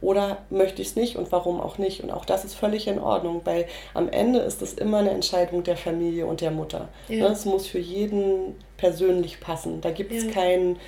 oder 0.01 0.39
möchte 0.51 0.83
ich 0.83 0.89
es 0.89 0.97
nicht 0.97 1.17
und 1.17 1.31
warum 1.31 1.61
auch 1.61 1.79
nicht? 1.79 2.03
Und 2.03 2.11
auch 2.11 2.25
das 2.25 2.45
ist 2.45 2.55
völlig 2.55 2.89
in 2.89 2.99
Ordnung, 2.99 3.43
weil 3.45 3.67
am 3.95 4.09
Ende 4.09 4.41
ist 4.41 4.61
es 4.61 4.75
immer 4.75 4.99
eine 4.99 5.11
Entscheidung 5.11 5.63
der 5.63 5.77
Familie 5.77 6.27
und 6.27 6.41
der 6.41 6.51
Mutter. 6.51 6.89
Ja. 7.09 7.29
Ne? 7.29 7.33
Es 7.33 7.45
muss 7.45 7.67
für 7.67 7.79
jeden 7.79 8.57
persönlich 8.77 9.41
passen. 9.41 9.81
Da 9.83 9.91
gibt 9.91 10.13
es 10.13 10.25
ja. 10.25 10.33
keinen 10.33 10.79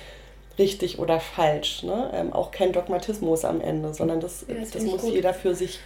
richtig 0.59 0.99
oder 0.99 1.19
falsch. 1.19 1.83
Ne? 1.83 2.11
Ähm, 2.13 2.33
auch 2.33 2.51
kein 2.51 2.73
Dogmatismus 2.73 3.45
am 3.45 3.61
Ende, 3.61 3.93
sondern 3.93 4.19
das, 4.19 4.45
ja, 4.47 4.55
das, 4.55 4.71
das 4.71 4.83
muss 4.83 5.01
gut. 5.01 5.13
jeder 5.13 5.33
für 5.33 5.55
sich 5.55 5.79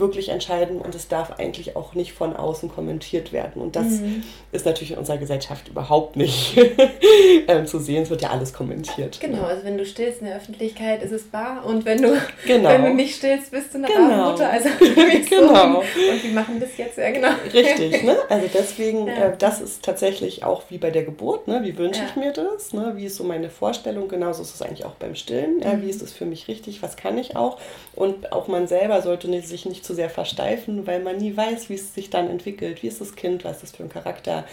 wirklich 0.00 0.30
entscheiden 0.30 0.80
und 0.80 0.94
es 0.94 1.08
darf 1.08 1.38
eigentlich 1.38 1.76
auch 1.76 1.94
nicht 1.94 2.12
von 2.12 2.34
außen 2.34 2.68
kommentiert 2.68 3.32
werden. 3.32 3.62
Und 3.62 3.76
das 3.76 3.86
mhm. 3.86 4.24
ist 4.52 4.66
natürlich 4.66 4.92
in 4.92 4.98
unserer 4.98 5.18
Gesellschaft 5.18 5.68
überhaupt 5.68 6.16
nicht 6.16 6.56
ähm, 7.48 7.66
zu 7.66 7.78
sehen. 7.78 8.02
Es 8.02 8.10
wird 8.10 8.22
ja 8.22 8.30
alles 8.30 8.52
kommentiert. 8.52 9.20
Genau, 9.20 9.42
ne? 9.42 9.46
also 9.46 9.64
wenn 9.64 9.78
du 9.78 9.86
stillst 9.86 10.20
in 10.20 10.26
der 10.26 10.36
Öffentlichkeit, 10.36 11.02
ist 11.02 11.12
es 11.12 11.24
bar 11.24 11.64
und 11.64 11.84
wenn 11.84 12.02
du, 12.02 12.20
genau. 12.46 12.68
wenn 12.70 12.84
du 12.84 12.94
nicht 12.94 13.16
stillst, 13.16 13.50
bist 13.50 13.74
du 13.74 13.78
eine 13.78 13.86
genau. 13.86 14.30
Mutter. 14.30 14.50
Also 14.50 14.68
genau. 15.28 15.82
So. 15.82 16.12
Und 16.12 16.24
wie 16.24 16.32
machen 16.32 16.60
das 16.60 16.76
jetzt? 16.76 16.98
Ja, 16.98 17.10
genau. 17.10 17.30
Richtig, 17.52 18.02
ne? 18.02 18.16
Also 18.28 18.46
deswegen, 18.52 19.06
ja. 19.06 19.26
äh, 19.26 19.36
das 19.38 19.60
ist 19.60 19.84
tatsächlich 19.84 20.44
auch 20.44 20.62
wie 20.68 20.78
bei 20.78 20.90
der 20.90 21.04
Geburt, 21.04 21.48
ne? 21.48 21.60
Wie 21.62 21.76
wünsche 21.76 22.00
ja. 22.00 22.06
ich 22.08 22.16
mir 22.16 22.32
das? 22.32 22.72
Ne? 22.72 22.92
Wie 22.96 23.06
ist 23.06 23.16
so 23.16 23.24
meine 23.24 23.50
Vorstellung? 23.50 24.08
Genauso 24.08 24.42
ist 24.42 24.54
es 24.54 24.62
eigentlich 24.62 24.84
auch 24.84 24.94
beim 24.94 25.14
Stillen. 25.14 25.56
Mhm. 25.56 25.62
Ja, 25.62 25.82
wie 25.82 25.90
ist 25.90 26.02
es 26.02 26.12
für 26.12 26.24
mich 26.24 26.48
richtig? 26.48 26.82
Was 26.82 26.96
kann 26.96 27.18
ich 27.18 27.36
auch? 27.36 27.58
Und 27.94 28.32
auch 28.32 28.48
man 28.48 28.66
selber 28.66 29.02
sollte 29.02 29.28
sich 29.42 29.66
nicht 29.66 29.84
zu 29.90 29.96
sehr 29.96 30.10
versteifen, 30.10 30.86
weil 30.86 31.02
man 31.02 31.16
nie 31.16 31.36
weiß, 31.36 31.68
wie 31.68 31.74
es 31.74 31.94
sich 31.94 32.10
dann 32.10 32.30
entwickelt. 32.30 32.82
Wie 32.82 32.86
ist 32.86 33.00
das 33.00 33.16
Kind? 33.16 33.44
Was 33.44 33.56
ist 33.56 33.62
das 33.62 33.70
für 33.72 33.82
ein 33.82 33.88
Charakter? 33.88 34.44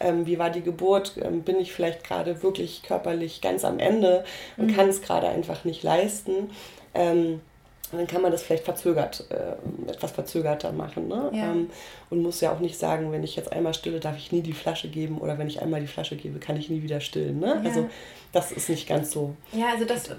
Ähm, 0.00 0.26
wie 0.26 0.38
war 0.38 0.50
die 0.50 0.62
Geburt? 0.62 1.14
Ähm, 1.22 1.42
bin 1.42 1.60
ich 1.60 1.72
vielleicht 1.72 2.02
gerade 2.02 2.42
wirklich 2.42 2.82
körperlich 2.82 3.40
ganz 3.40 3.64
am 3.64 3.78
Ende 3.78 4.24
und 4.56 4.66
mhm. 4.66 4.74
kann 4.74 4.88
es 4.88 5.00
gerade 5.00 5.28
einfach 5.28 5.64
nicht 5.64 5.84
leisten? 5.84 6.50
Ähm, 6.92 7.40
dann 7.92 8.06
kann 8.06 8.22
man 8.22 8.30
das 8.32 8.42
vielleicht 8.42 8.64
verzögert, 8.64 9.26
äh, 9.30 9.90
etwas 9.90 10.12
verzögerter 10.12 10.72
machen. 10.72 11.08
Ne? 11.08 11.30
Ja. 11.32 11.52
Ähm, 11.52 11.70
und 12.08 12.22
muss 12.22 12.40
ja 12.40 12.52
auch 12.52 12.60
nicht 12.60 12.78
sagen, 12.78 13.12
wenn 13.12 13.22
ich 13.22 13.36
jetzt 13.36 13.52
einmal 13.52 13.74
stille, 13.74 14.00
darf 14.00 14.16
ich 14.16 14.32
nie 14.32 14.42
die 14.42 14.52
Flasche 14.52 14.88
geben 14.88 15.18
oder 15.18 15.38
wenn 15.38 15.48
ich 15.48 15.62
einmal 15.62 15.80
die 15.80 15.86
Flasche 15.86 16.16
gebe, 16.16 16.38
kann 16.38 16.56
ich 16.56 16.68
nie 16.68 16.82
wieder 16.82 17.00
stillen. 17.00 17.38
Ne? 17.38 17.60
Ja. 17.62 17.68
Also 17.68 17.88
das 18.32 18.52
ist 18.52 18.68
nicht 18.68 18.88
ganz 18.88 19.10
so. 19.10 19.34
Ja, 19.52 19.70
also 19.72 19.84
das, 19.84 20.10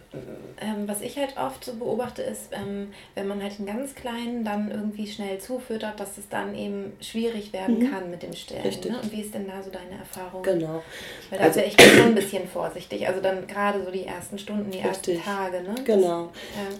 ähm, 0.60 0.86
was 0.86 1.02
ich 1.02 1.18
halt 1.18 1.38
oft 1.38 1.64
so 1.64 1.76
beobachte, 1.76 2.22
ist, 2.22 2.50
ähm, 2.52 2.92
wenn 3.16 3.28
man 3.28 3.42
halt 3.42 3.54
einen 3.58 3.68
ganz 3.68 3.96
kleinen 3.96 4.44
dann 4.44 4.70
irgendwie 4.70 5.08
schnell 5.08 5.40
zufüttert, 5.40 6.00
dass 6.00 6.18
es 6.18 6.28
dann 6.28 6.54
eben 6.56 6.94
schwierig 7.00 7.54
werden 7.54 7.80
mhm. 7.80 7.92
kann 7.92 8.12
mit 8.12 8.24
dem 8.24 8.34
Stillen. 8.34 8.64
Richtig. 8.64 8.92
Ne? 8.92 9.00
Und 9.02 9.12
wie 9.12 9.22
ist 9.22 9.34
denn 9.34 9.48
da 9.48 9.64
so 9.64 9.70
deine 9.70 10.00
Erfahrung? 10.00 10.44
Genau. 10.44 10.84
Weil 11.30 11.40
da 11.40 11.46
also, 11.46 11.56
wäre 11.58 11.68
ich 11.68 11.82
schon 11.82 12.08
ein 12.08 12.16
bisschen 12.16 12.48
vorsichtig. 12.48 13.08
Also 13.08 13.22
dann 13.22 13.48
gerade 13.48 13.84
so 13.84 13.92
die 13.92 14.06
ersten 14.06 14.38
Stunden, 14.38 14.72
die 14.72 14.80
richtig. 14.80 15.18
ersten 15.18 15.24
Tage. 15.24 15.62
Ne? 15.62 15.76
Genau. 15.86 16.32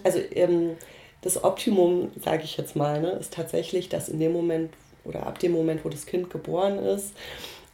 Das, 0.04 0.14
ja. 0.16 0.20
Also 0.20 0.20
ähm, 0.34 0.76
das 1.22 1.42
Optimum, 1.42 2.10
sage 2.20 2.42
ich 2.44 2.58
jetzt 2.58 2.76
mal, 2.76 3.00
ne, 3.00 3.12
ist 3.12 3.32
tatsächlich, 3.32 3.88
dass 3.88 4.08
in 4.08 4.20
dem 4.20 4.32
Moment 4.32 4.74
oder 5.04 5.26
ab 5.26 5.38
dem 5.38 5.52
Moment, 5.52 5.84
wo 5.84 5.88
das 5.88 6.04
Kind 6.04 6.30
geboren 6.30 6.78
ist, 6.78 7.14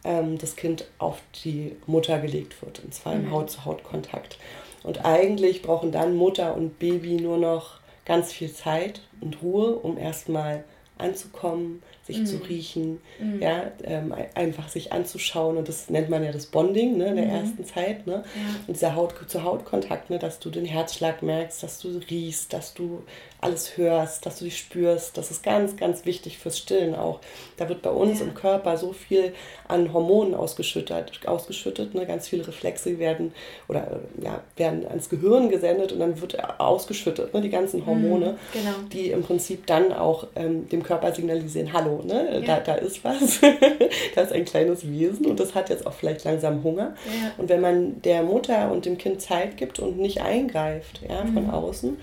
ähm, 0.03 0.37
das 0.37 0.55
Kind 0.55 0.85
auf 0.97 1.19
die 1.43 1.75
Mutter 1.85 2.19
gelegt 2.19 2.61
wird, 2.61 2.83
und 2.83 2.93
zwar 2.93 3.13
im 3.13 3.25
mhm. 3.25 3.31
Haut-zu-Haut-Kontakt. 3.31 4.37
Und 4.83 5.05
eigentlich 5.05 5.61
brauchen 5.61 5.91
dann 5.91 6.15
Mutter 6.15 6.55
und 6.55 6.79
Baby 6.79 7.19
nur 7.19 7.37
noch 7.37 7.79
ganz 8.05 8.31
viel 8.31 8.51
Zeit 8.51 9.01
und 9.21 9.41
Ruhe, 9.41 9.75
um 9.75 9.97
erstmal 9.97 10.63
anzukommen, 10.97 11.81
sich 12.03 12.19
mhm. 12.19 12.25
zu 12.25 12.37
riechen, 12.37 13.01
mhm. 13.19 13.41
ja, 13.41 13.71
ähm, 13.83 14.13
einfach 14.35 14.67
sich 14.67 14.91
anzuschauen 14.91 15.57
und 15.57 15.67
das 15.67 15.89
nennt 15.89 16.09
man 16.09 16.23
ja 16.23 16.31
das 16.31 16.47
Bonding 16.47 16.97
ne, 16.97 17.07
in 17.07 17.15
der 17.15 17.25
mhm. 17.25 17.31
ersten 17.31 17.65
Zeit. 17.65 18.05
Ne? 18.07 18.23
Ja. 18.25 18.55
Und 18.67 18.75
dieser 18.75 18.95
Haut-zu-Haut-Kontakt, 18.95 20.09
ne, 20.09 20.19
dass 20.19 20.39
du 20.39 20.49
den 20.49 20.65
Herzschlag 20.65 21.21
merkst, 21.21 21.63
dass 21.63 21.79
du 21.79 22.01
riechst, 22.09 22.51
dass 22.51 22.73
du 22.73 23.03
alles 23.41 23.77
hörst, 23.77 24.25
dass 24.25 24.39
du 24.39 24.45
dich 24.45 24.57
spürst. 24.57 25.17
Das 25.17 25.31
ist 25.31 25.43
ganz, 25.43 25.77
ganz 25.77 26.05
wichtig 26.05 26.37
fürs 26.37 26.57
Stillen 26.57 26.93
auch. 26.93 27.19
Da 27.57 27.69
wird 27.69 27.81
bei 27.81 27.89
uns 27.89 28.19
ja. 28.19 28.25
im 28.25 28.33
Körper 28.33 28.77
so 28.77 28.91
viel 28.91 29.33
an 29.67 29.93
Hormonen 29.93 30.35
ausgeschüttet, 30.35 31.21
ausgeschüttet 31.25 31.95
ne? 31.95 32.05
ganz 32.05 32.27
viele 32.27 32.45
Reflexe 32.45 32.99
werden 32.99 33.33
oder 33.67 34.01
äh, 34.19 34.25
ja, 34.25 34.41
werden 34.57 34.85
ans 34.87 35.09
Gehirn 35.09 35.49
gesendet 35.49 35.93
und 35.93 35.99
dann 35.99 36.19
wird 36.19 36.37
ausgeschüttet, 36.59 37.33
ne? 37.33 37.41
die 37.41 37.49
ganzen 37.49 37.85
Hormone, 37.85 38.31
mhm, 38.31 38.37
genau. 38.51 38.75
die 38.91 39.11
im 39.11 39.23
Prinzip 39.23 39.65
dann 39.67 39.93
auch 39.93 40.27
ähm, 40.35 40.67
dem 40.67 40.83
Körper 40.83 41.13
signalisieren, 41.13 41.71
hallo, 41.71 42.01
ne? 42.03 42.41
Ja. 42.41 42.41
da, 42.41 42.59
da 42.59 42.75
ist 42.75 43.03
was, 43.05 43.39
da 44.15 44.21
ist 44.21 44.33
ein 44.33 44.45
kleines 44.45 44.89
Wesen 44.89 45.27
und 45.27 45.39
das 45.39 45.55
hat 45.55 45.69
jetzt 45.69 45.87
auch 45.87 45.93
vielleicht 45.93 46.25
langsam 46.25 46.63
Hunger. 46.63 46.95
Ja. 47.05 47.31
Und 47.37 47.47
wenn 47.47 47.61
man 47.61 48.01
der 48.01 48.23
Mutter 48.23 48.71
und 48.71 48.85
dem 48.85 48.97
Kind 48.97 49.21
Zeit 49.21 49.55
gibt 49.55 49.79
und 49.79 49.97
nicht 49.97 50.21
eingreift 50.21 51.01
ja, 51.07 51.19
von 51.19 51.45
mhm. 51.45 51.49
außen, 51.49 51.97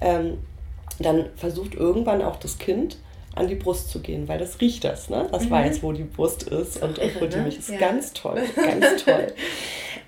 ähm, 0.00 0.38
dann 0.98 1.26
versucht 1.36 1.74
irgendwann 1.74 2.22
auch 2.22 2.36
das 2.36 2.58
Kind 2.58 2.96
an 3.34 3.48
die 3.48 3.54
Brust 3.56 3.90
zu 3.90 4.00
gehen, 4.00 4.28
weil 4.28 4.38
das 4.38 4.60
riecht 4.60 4.84
das, 4.84 5.10
ne? 5.10 5.26
Das 5.32 5.44
mhm. 5.44 5.50
weiß, 5.50 5.82
wo 5.82 5.92
die 5.92 6.04
Brust 6.04 6.44
ist 6.44 6.82
und, 6.82 6.98
und 6.98 7.20
wo 7.20 7.26
die 7.26 7.38
Milch 7.38 7.58
ist. 7.58 7.70
Ja. 7.70 7.78
Ganz 7.78 8.12
toll, 8.12 8.40
ganz 8.54 9.04
toll. 9.04 9.32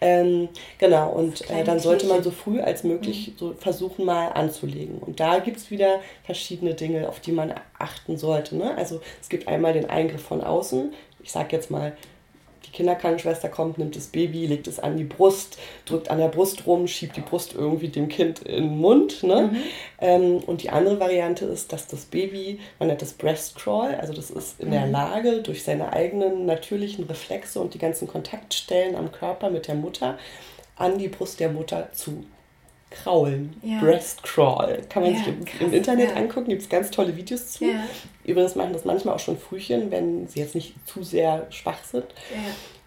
ähm, 0.00 0.49
genau, 0.78 1.11
und 1.11 1.49
äh, 1.50 1.64
dann 1.64 1.81
sollte 1.81 2.07
man 2.07 2.23
so 2.23 2.31
früh 2.31 2.61
als 2.61 2.85
möglich 2.85 3.28
mhm. 3.28 3.33
so 3.37 3.55
versuchen, 3.59 4.05
mal 4.05 4.28
anzulegen. 4.28 4.99
Und 4.99 5.19
da 5.19 5.40
gibt 5.40 5.57
es 5.57 5.71
wieder 5.71 6.00
verschiedene 6.25 6.75
Dinge, 6.75 7.09
auf 7.09 7.21
die 7.21 7.33
man 7.33 7.52
achten 7.78 8.16
sollte. 8.16 8.57
Ne? 8.57 8.76
Also 8.76 9.00
es 9.21 9.28
gibt 9.28 9.49
einmal 9.49 9.73
den 9.73 9.90
Eingriff 9.90 10.23
von 10.23 10.40
außen. 10.40 10.93
Ich 11.21 11.33
sage 11.33 11.57
jetzt 11.57 11.71
mal 11.71 11.97
Kinderkrankenschwester 12.76 13.49
kommt, 13.49 13.78
nimmt 13.78 13.97
das 13.97 14.09
Baby, 14.09 14.47
legt 14.47 14.68
es 14.68 14.78
an 14.78 14.99
die 14.99 15.04
Brust, 15.04 15.56
drückt 15.87 16.11
an 16.11 16.18
der 16.18 16.28
Brust 16.28 16.66
rum, 16.66 16.87
schiebt 16.87 17.16
die 17.16 17.23
Brust 17.23 17.54
irgendwie 17.54 17.88
dem 17.88 18.09
Kind 18.09 18.40
in 18.40 18.64
den 18.64 18.78
Mund. 18.78 19.23
Ne? 19.23 19.50
Mhm. 19.50 19.56
Ähm, 19.99 20.38
und 20.47 20.62
die 20.62 20.68
andere 20.68 21.00
Variante 21.00 21.47
ist, 21.47 21.73
dass 21.73 21.87
das 21.87 22.04
Baby, 22.04 22.61
man 22.78 22.88
nennt 22.88 23.00
das 23.00 23.14
Breast 23.14 23.56
Crawl, 23.56 23.95
also 23.95 24.12
das 24.12 24.30
ist 24.30 24.61
in 24.61 24.68
mhm. 24.68 24.73
der 24.73 24.87
Lage, 24.88 25.42
durch 25.42 25.64
seine 25.64 25.95
eigenen 25.95 26.45
natürlichen 26.45 27.06
Reflexe 27.06 27.61
und 27.61 27.73
die 27.73 27.78
ganzen 27.78 28.06
Kontaktstellen 28.06 28.95
am 28.95 29.11
Körper 29.11 29.49
mit 29.49 29.68
der 29.68 29.75
Mutter 29.75 30.18
an 30.76 30.99
die 30.99 31.09
Brust 31.09 31.40
der 31.40 31.49
Mutter 31.49 31.88
zu 31.92 32.25
kraulen. 32.90 33.57
Ja. 33.62 33.81
Breast 33.81 34.23
Crawl. 34.23 34.83
Kann 34.88 35.02
man 35.02 35.12
ja, 35.12 35.19
sich 35.19 35.28
im, 35.28 35.45
im 35.61 35.73
Internet 35.73 36.11
ja. 36.11 36.16
angucken, 36.16 36.49
gibt 36.49 36.62
es 36.62 36.69
ganz 36.69 36.90
tolle 36.90 37.16
Videos 37.16 37.49
zu. 37.49 37.64
Übrigens 38.25 38.55
machen 38.55 38.73
das 38.73 38.85
manchmal 38.85 39.14
auch 39.14 39.21
schon 39.21 39.38
Frühchen, 39.38 39.90
wenn 39.90 40.28
sie 40.28 40.40
jetzt 40.40 40.55
nicht 40.55 40.75
zu 40.87 41.02
sehr 41.02 41.47
schwach 41.50 41.83
sind. 41.85 42.07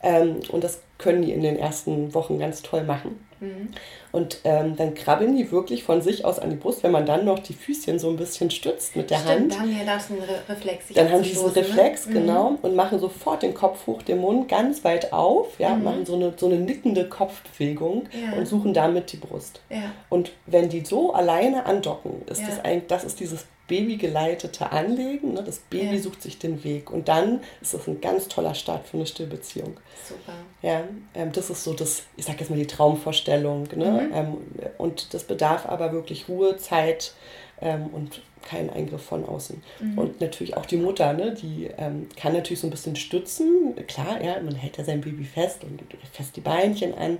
Ähm, 0.01 0.39
und 0.51 0.63
das 0.63 0.82
können 0.98 1.22
die 1.22 1.32
in 1.32 1.41
den 1.41 1.58
ersten 1.58 2.13
Wochen 2.13 2.39
ganz 2.39 2.62
toll 2.62 2.84
machen. 2.84 3.20
Mhm. 3.39 3.70
Und 4.12 4.39
ähm, 4.44 4.75
dann 4.75 4.96
krabbeln 4.96 5.36
die 5.36 5.51
wirklich 5.51 5.84
von 5.84 6.01
sich 6.01 6.25
aus 6.25 6.39
an 6.39 6.50
die 6.50 6.56
Brust, 6.56 6.84
wenn 6.84 6.91
man 6.91 7.06
dann 7.06 7.25
noch 7.25 7.39
die 7.39 7.53
Füßchen 7.53 8.00
so 8.00 8.10
ein 8.10 8.18
bisschen 8.18 8.51
stützt 8.51 8.96
mit 8.96 9.10
der 9.10 9.20
Stimmt, 9.20 9.32
Hand. 9.32 9.53
Dann 9.53 9.60
haben 9.62 9.79
die 9.79 9.86
das 9.86 10.10
einen 10.10 10.22
Re 10.22 10.41
Reflex. 10.50 10.86
Dann 10.94 11.12
haben 11.12 11.24
die 11.24 11.29
diesen 11.29 11.48
ne? 11.48 11.56
Reflex, 11.56 12.08
ne? 12.08 12.13
genau, 12.13 12.58
und 12.62 12.75
machen 12.75 13.00
sofort 13.00 13.44
den 13.44 13.53
Kopf 13.53 13.88
hoch, 13.88 14.01
den 14.01 14.20
Mund 14.20 14.50
ganz 14.50 14.84
weit 14.84 15.13
auf, 15.13 15.60
ja, 15.60 15.75
mhm. 15.75 15.84
machen 15.84 16.06
so 16.06 16.15
eine, 16.15 16.34
so 16.36 16.48
eine 16.48 16.58
nickende 16.58 17.08
Kopfbewegung 17.08 18.10
ja. 18.12 18.38
und 18.38 18.46
suchen 18.46 18.74
damit 18.74 19.12
die 19.13 19.18
Brust. 19.18 19.62
Ja. 19.70 19.91
Und 20.10 20.32
wenn 20.48 20.70
die 20.70 20.82
so 20.82 21.13
alleine 21.13 21.65
andocken, 21.65 22.24
ist 22.25 22.41
ja. 22.41 22.48
das 22.48 22.65
eigentlich, 22.65 22.88
das 22.88 23.03
ist 23.03 23.20
dieses 23.20 23.46
babygeleitete 23.70 24.74
Anlegen. 24.74 25.34
Ne? 25.34 25.44
Das 25.44 25.60
Baby 25.60 25.96
ja. 25.96 26.02
sucht 26.02 26.22
sich 26.22 26.38
den 26.38 26.66
Weg. 26.66 26.92
Und 26.92 27.08
dann 27.08 27.40
ist 27.62 27.74
das 27.74 27.88
ein 27.88 28.02
ganz 28.02 28.28
toller 28.28 28.56
Start 28.56 28.88
für 28.88 28.98
eine 28.98 29.06
Stillbeziehung. 29.06 29.78
Super. 30.06 30.34
Ja, 30.62 30.84
ähm, 31.16 31.32
das 31.32 31.50
ist 31.50 31.64
so 31.64 31.74
das, 31.74 32.04
ich 32.18 32.26
sag 32.26 32.40
jetzt 32.42 32.50
mal 32.50 32.60
die 32.60 32.68
Traumvorstellung. 32.68 33.70
Ne? 33.74 34.10
Mhm. 34.10 34.14
Ähm, 34.14 34.38
und 34.78 35.14
das 35.14 35.24
bedarf 35.24 35.66
aber 35.66 35.94
wirklich 35.94 36.28
Ruhe, 36.28 36.58
Zeit 36.58 37.14
ähm, 37.62 37.88
und 37.88 38.22
keinen 38.42 38.70
Eingriff 38.70 39.04
von 39.04 39.25
außen. 39.25 39.62
Mhm. 39.80 39.98
Und 39.98 40.22
natürlich 40.22 40.56
auch 40.56 40.66
die 40.66 40.78
Mutter, 40.78 41.13
ne, 41.13 41.34
die 41.34 41.70
ähm, 41.78 42.08
kann 42.16 42.34
natürlich 42.34 42.60
so 42.60 42.68
ein 42.68 42.72
bisschen 42.72 42.96
stützen. 42.96 43.75
Klar, 43.88 44.24
ja, 44.24 44.39
man 44.42 44.56
hält 44.56 44.78
ja 44.78 44.84
sein 44.84 45.01
Baby 45.01 45.25
fest 45.25 45.63
und 45.63 45.82
fest 46.13 46.36
die 46.36 46.42
Beinchen 46.42 46.94
an, 46.98 47.18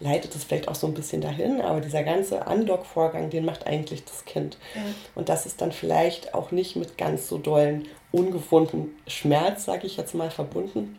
leitet 0.00 0.34
es 0.34 0.44
vielleicht 0.44 0.68
auch 0.68 0.74
so 0.74 0.86
ein 0.86 0.94
bisschen 0.94 1.20
dahin, 1.20 1.60
aber 1.60 1.80
dieser 1.80 2.02
ganze 2.02 2.46
Andock-Vorgang, 2.46 3.30
den 3.30 3.44
macht 3.44 3.66
eigentlich 3.66 4.04
das 4.04 4.24
Kind. 4.24 4.58
Ja. 4.74 4.82
Und 5.14 5.28
das 5.28 5.46
ist 5.46 5.60
dann 5.60 5.72
vielleicht 5.72 6.34
auch 6.34 6.50
nicht 6.50 6.76
mit 6.76 6.98
ganz 6.98 7.28
so 7.28 7.38
dollen, 7.38 7.88
ungewohnten 8.12 8.94
Schmerz, 9.06 9.64
sage 9.64 9.86
ich 9.86 9.96
jetzt 9.96 10.14
mal, 10.14 10.30
verbunden. 10.30 10.98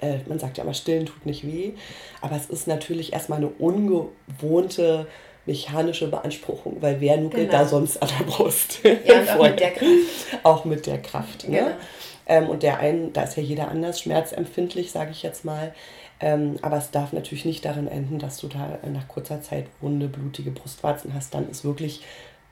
Äh, 0.00 0.18
man 0.26 0.38
sagt 0.38 0.58
ja 0.58 0.64
immer, 0.64 0.74
stillen 0.74 1.06
tut 1.06 1.26
nicht 1.26 1.46
weh, 1.46 1.72
aber 2.20 2.36
es 2.36 2.46
ist 2.46 2.68
natürlich 2.68 3.12
erstmal 3.12 3.38
eine 3.38 3.48
ungewohnte 3.48 5.06
mechanische 5.48 6.08
Beanspruchung, 6.08 6.76
weil 6.80 7.00
wer 7.00 7.16
nuckelt 7.16 7.50
genau. 7.50 7.62
da 7.62 7.68
sonst 7.68 8.00
an 8.00 8.08
der 8.18 8.24
Brust? 8.24 8.80
Ja, 8.84 9.20
und 9.20 9.30
auch 9.30 9.42
mit 9.42 9.60
der 9.60 9.70
Kraft. 9.70 10.44
Auch 10.44 10.64
mit 10.64 10.86
der 10.86 11.02
Kraft. 11.02 11.48
Ne? 11.48 11.56
Genau. 11.58 11.70
Ähm, 12.26 12.48
und 12.48 12.62
der 12.62 12.78
einen, 12.78 13.12
da 13.12 13.22
ist 13.22 13.36
ja 13.36 13.42
jeder 13.42 13.68
anders 13.68 14.00
schmerzempfindlich, 14.00 14.92
sage 14.92 15.10
ich 15.10 15.22
jetzt 15.22 15.44
mal. 15.44 15.74
Ähm, 16.20 16.56
aber 16.62 16.76
es 16.76 16.90
darf 16.90 17.12
natürlich 17.12 17.44
nicht 17.44 17.64
darin 17.64 17.88
enden, 17.88 18.18
dass 18.18 18.38
du 18.38 18.48
da 18.48 18.78
nach 18.86 19.08
kurzer 19.08 19.40
Zeit 19.40 19.66
wunde, 19.80 20.08
blutige 20.08 20.50
Brustwarzen 20.50 21.14
hast. 21.14 21.34
Dann 21.34 21.48
ist 21.48 21.64
wirklich 21.64 22.02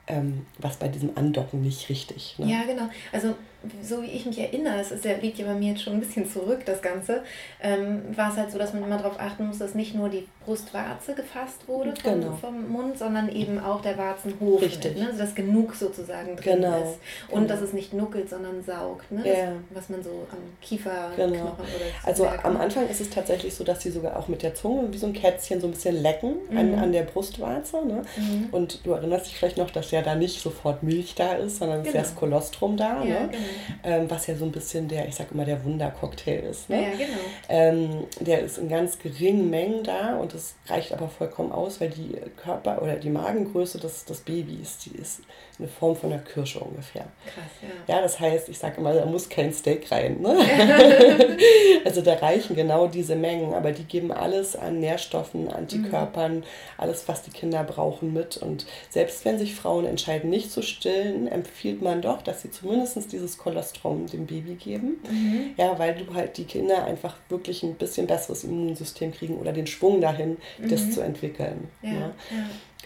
ähm, 0.06 0.46
was 0.58 0.76
bei 0.76 0.88
diesem 0.88 1.16
Andocken 1.16 1.62
nicht 1.62 1.88
richtig. 1.88 2.36
Ne? 2.38 2.50
Ja, 2.50 2.62
genau. 2.64 2.88
Also 3.12 3.34
so 3.82 4.02
wie 4.02 4.06
ich 4.06 4.26
mich 4.26 4.38
erinnere, 4.38 4.80
es 4.80 4.90
ist 4.90 5.04
ja, 5.04 5.16
liegt 5.16 5.38
ja 5.38 5.46
bei 5.46 5.54
mir 5.54 5.72
jetzt 5.72 5.82
schon 5.82 5.94
ein 5.94 6.00
bisschen 6.00 6.28
zurück, 6.28 6.60
das 6.64 6.82
Ganze, 6.82 7.22
ähm, 7.62 8.02
war 8.16 8.30
es 8.30 8.36
halt 8.36 8.50
so, 8.50 8.58
dass 8.58 8.72
man 8.72 8.82
immer 8.82 8.98
darauf 8.98 9.18
achten 9.18 9.46
muss, 9.46 9.58
dass 9.58 9.74
nicht 9.74 9.94
nur 9.94 10.08
die 10.08 10.26
Brustwarze 10.44 11.14
gefasst 11.14 11.66
wurde 11.66 11.94
vom, 12.02 12.20
genau. 12.20 12.32
vom 12.36 12.68
Mund, 12.70 12.98
sondern 12.98 13.28
eben 13.28 13.58
auch 13.58 13.82
der 13.82 13.98
Warzenhof. 13.98 14.62
Richtig. 14.62 14.96
Ne? 14.96 15.06
also 15.06 15.18
dass 15.18 15.34
genug 15.34 15.74
sozusagen 15.74 16.36
drin 16.36 16.60
genau. 16.60 16.82
ist. 16.82 16.98
Und 17.28 17.42
genau. 17.42 17.48
dass 17.48 17.60
es 17.60 17.72
nicht 17.72 17.92
nuckelt, 17.92 18.30
sondern 18.30 18.62
saugt. 18.62 19.10
Ne? 19.10 19.22
Das, 19.24 19.76
Was 19.76 19.88
man 19.88 20.02
so 20.02 20.10
am 20.30 20.38
Kieferknochen 20.62 21.32
genau. 21.32 21.44
oder 21.44 21.58
Also 22.04 22.24
merken. 22.24 22.46
am 22.46 22.56
Anfang 22.58 22.88
ist 22.88 23.00
es 23.00 23.10
tatsächlich 23.10 23.54
so, 23.54 23.64
dass 23.64 23.82
sie 23.82 23.90
sogar 23.90 24.16
auch 24.16 24.28
mit 24.28 24.42
der 24.42 24.54
Zunge 24.54 24.92
wie 24.92 24.98
so 24.98 25.06
ein 25.06 25.12
Kätzchen 25.12 25.60
so 25.60 25.66
ein 25.66 25.72
bisschen 25.72 26.00
lecken 26.00 26.36
mhm. 26.50 26.58
an, 26.58 26.74
an 26.74 26.92
der 26.92 27.02
Brustwarze. 27.02 27.84
Ne? 27.84 28.02
Mhm. 28.16 28.48
Und 28.52 28.86
du 28.86 28.92
erinnerst 28.92 29.26
dich 29.26 29.36
vielleicht 29.36 29.58
noch, 29.58 29.70
dass 29.70 29.90
ja 29.90 30.02
da 30.02 30.14
nicht 30.14 30.40
sofort 30.40 30.82
Milch 30.82 31.14
da 31.16 31.34
ist, 31.34 31.58
sondern 31.58 31.80
es 31.80 31.88
ist 31.88 31.94
ja 31.94 32.00
das 32.00 32.10
genau. 32.10 32.20
Kolostrum 32.20 32.76
da. 32.76 33.02
Ja, 33.02 33.20
ne? 33.20 33.28
Genau 33.32 33.44
ähm, 33.82 34.10
was 34.10 34.26
ja 34.26 34.36
so 34.36 34.44
ein 34.44 34.52
bisschen 34.52 34.88
der, 34.88 35.08
ich 35.08 35.14
sag 35.14 35.30
immer, 35.32 35.44
der 35.44 35.64
Wundercocktail 35.64 36.40
ist. 36.50 36.68
Ne? 36.68 36.82
Ja, 36.82 36.90
genau. 36.90 37.18
Ähm, 37.48 38.04
der 38.20 38.40
ist 38.40 38.58
in 38.58 38.68
ganz 38.68 38.98
geringen 38.98 39.50
Mengen 39.50 39.84
da 39.84 40.16
und 40.16 40.34
das 40.34 40.54
reicht 40.66 40.92
aber 40.92 41.08
vollkommen 41.08 41.52
aus, 41.52 41.80
weil 41.80 41.90
die 41.90 42.16
Körper- 42.36 42.82
oder 42.82 42.96
die 42.96 43.10
Magengröße 43.10 43.78
des, 43.78 44.04
des 44.04 44.20
Babys, 44.20 44.78
die 44.78 44.96
ist 44.96 45.20
eine 45.58 45.68
Form 45.68 45.96
von 45.96 46.12
einer 46.12 46.22
Kirsche 46.22 46.60
ungefähr. 46.60 47.06
Krass, 47.24 47.44
ja. 47.62 47.94
Ja, 47.94 48.02
das 48.02 48.20
heißt, 48.20 48.48
ich 48.48 48.58
sage 48.58 48.76
immer, 48.78 48.92
da 48.92 49.06
muss 49.06 49.28
kein 49.28 49.52
Steak 49.52 49.90
rein. 49.90 50.20
Ne? 50.20 50.36
also 51.84 52.02
da 52.02 52.14
reichen 52.14 52.54
genau 52.56 52.86
diese 52.86 53.16
Mengen, 53.16 53.54
aber 53.54 53.72
die 53.72 53.84
geben 53.84 54.12
alles 54.12 54.54
an 54.54 54.80
Nährstoffen, 54.80 55.48
Antikörpern, 55.48 56.36
mhm. 56.38 56.44
alles, 56.76 57.08
was 57.08 57.22
die 57.22 57.30
Kinder 57.30 57.64
brauchen 57.64 58.12
mit. 58.12 58.36
Und 58.36 58.66
selbst 58.90 59.24
wenn 59.24 59.38
sich 59.38 59.54
Frauen 59.54 59.86
entscheiden, 59.86 60.28
nicht 60.28 60.52
zu 60.52 60.62
stillen, 60.62 61.26
empfiehlt 61.26 61.80
man 61.80 62.02
doch, 62.02 62.20
dass 62.20 62.42
sie 62.42 62.50
zumindest 62.50 63.12
dieses 63.12 63.38
Kolostrum 63.38 64.06
dem 64.06 64.26
Baby 64.26 64.54
geben. 64.54 64.98
Mhm. 65.08 65.54
Ja, 65.56 65.78
weil 65.78 65.94
du 65.94 66.14
halt 66.14 66.36
die 66.36 66.44
Kinder 66.44 66.84
einfach 66.84 67.16
wirklich 67.28 67.62
ein 67.62 67.76
bisschen 67.76 68.06
besseres 68.06 68.44
Immunsystem 68.44 69.12
kriegen 69.12 69.38
oder 69.38 69.52
den 69.52 69.66
Schwung 69.66 70.00
dahin, 70.00 70.36
mhm. 70.58 70.68
das 70.68 70.90
zu 70.90 71.00
entwickeln. 71.00 71.68
Ja, 71.82 71.90
ne? 71.90 72.14
ja. 72.30 72.36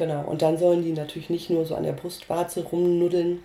Genau. 0.00 0.22
Und 0.22 0.40
dann 0.40 0.56
sollen 0.56 0.82
die 0.82 0.92
natürlich 0.92 1.28
nicht 1.28 1.50
nur 1.50 1.66
so 1.66 1.74
an 1.74 1.82
der 1.82 1.92
Brustwarze 1.92 2.64
rumnuddeln, 2.64 3.40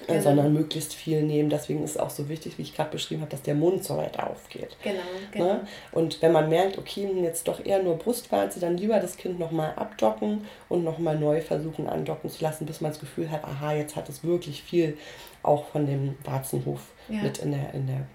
äh, 0.00 0.06
genau. 0.06 0.22
sondern 0.22 0.54
möglichst 0.54 0.94
viel 0.94 1.22
nehmen. 1.22 1.50
Deswegen 1.50 1.84
ist 1.84 1.90
es 1.90 1.96
auch 1.98 2.08
so 2.08 2.30
wichtig, 2.30 2.56
wie 2.56 2.62
ich 2.62 2.74
gerade 2.74 2.90
beschrieben 2.90 3.20
habe, 3.20 3.30
dass 3.30 3.42
der 3.42 3.54
Mund 3.54 3.84
so 3.84 3.98
weit 3.98 4.18
aufgeht. 4.18 4.74
Genau, 4.82 5.02
genau. 5.32 5.44
Ne? 5.44 5.66
Und 5.92 6.22
wenn 6.22 6.32
man 6.32 6.48
merkt, 6.48 6.78
okay, 6.78 7.06
jetzt 7.22 7.46
doch 7.46 7.62
eher 7.62 7.82
nur 7.82 7.98
Brustwarze, 7.98 8.58
dann 8.58 8.78
lieber 8.78 9.00
das 9.00 9.18
Kind 9.18 9.38
nochmal 9.38 9.74
abdocken 9.76 10.46
und 10.70 10.82
nochmal 10.82 11.18
neu 11.18 11.42
versuchen 11.42 11.86
andocken 11.86 12.30
zu 12.30 12.42
lassen, 12.42 12.64
bis 12.64 12.80
man 12.80 12.92
das 12.92 12.98
Gefühl 12.98 13.30
hat, 13.30 13.44
aha, 13.44 13.74
jetzt 13.74 13.94
hat 13.94 14.08
es 14.08 14.24
wirklich 14.24 14.62
viel 14.62 14.96
auch 15.42 15.66
von 15.66 15.84
dem 15.84 16.16
Warzenhof 16.24 16.80
ja. 17.10 17.20
mit 17.20 17.36
in 17.36 17.52
der, 17.52 17.74
in 17.74 17.86
der 17.86 18.06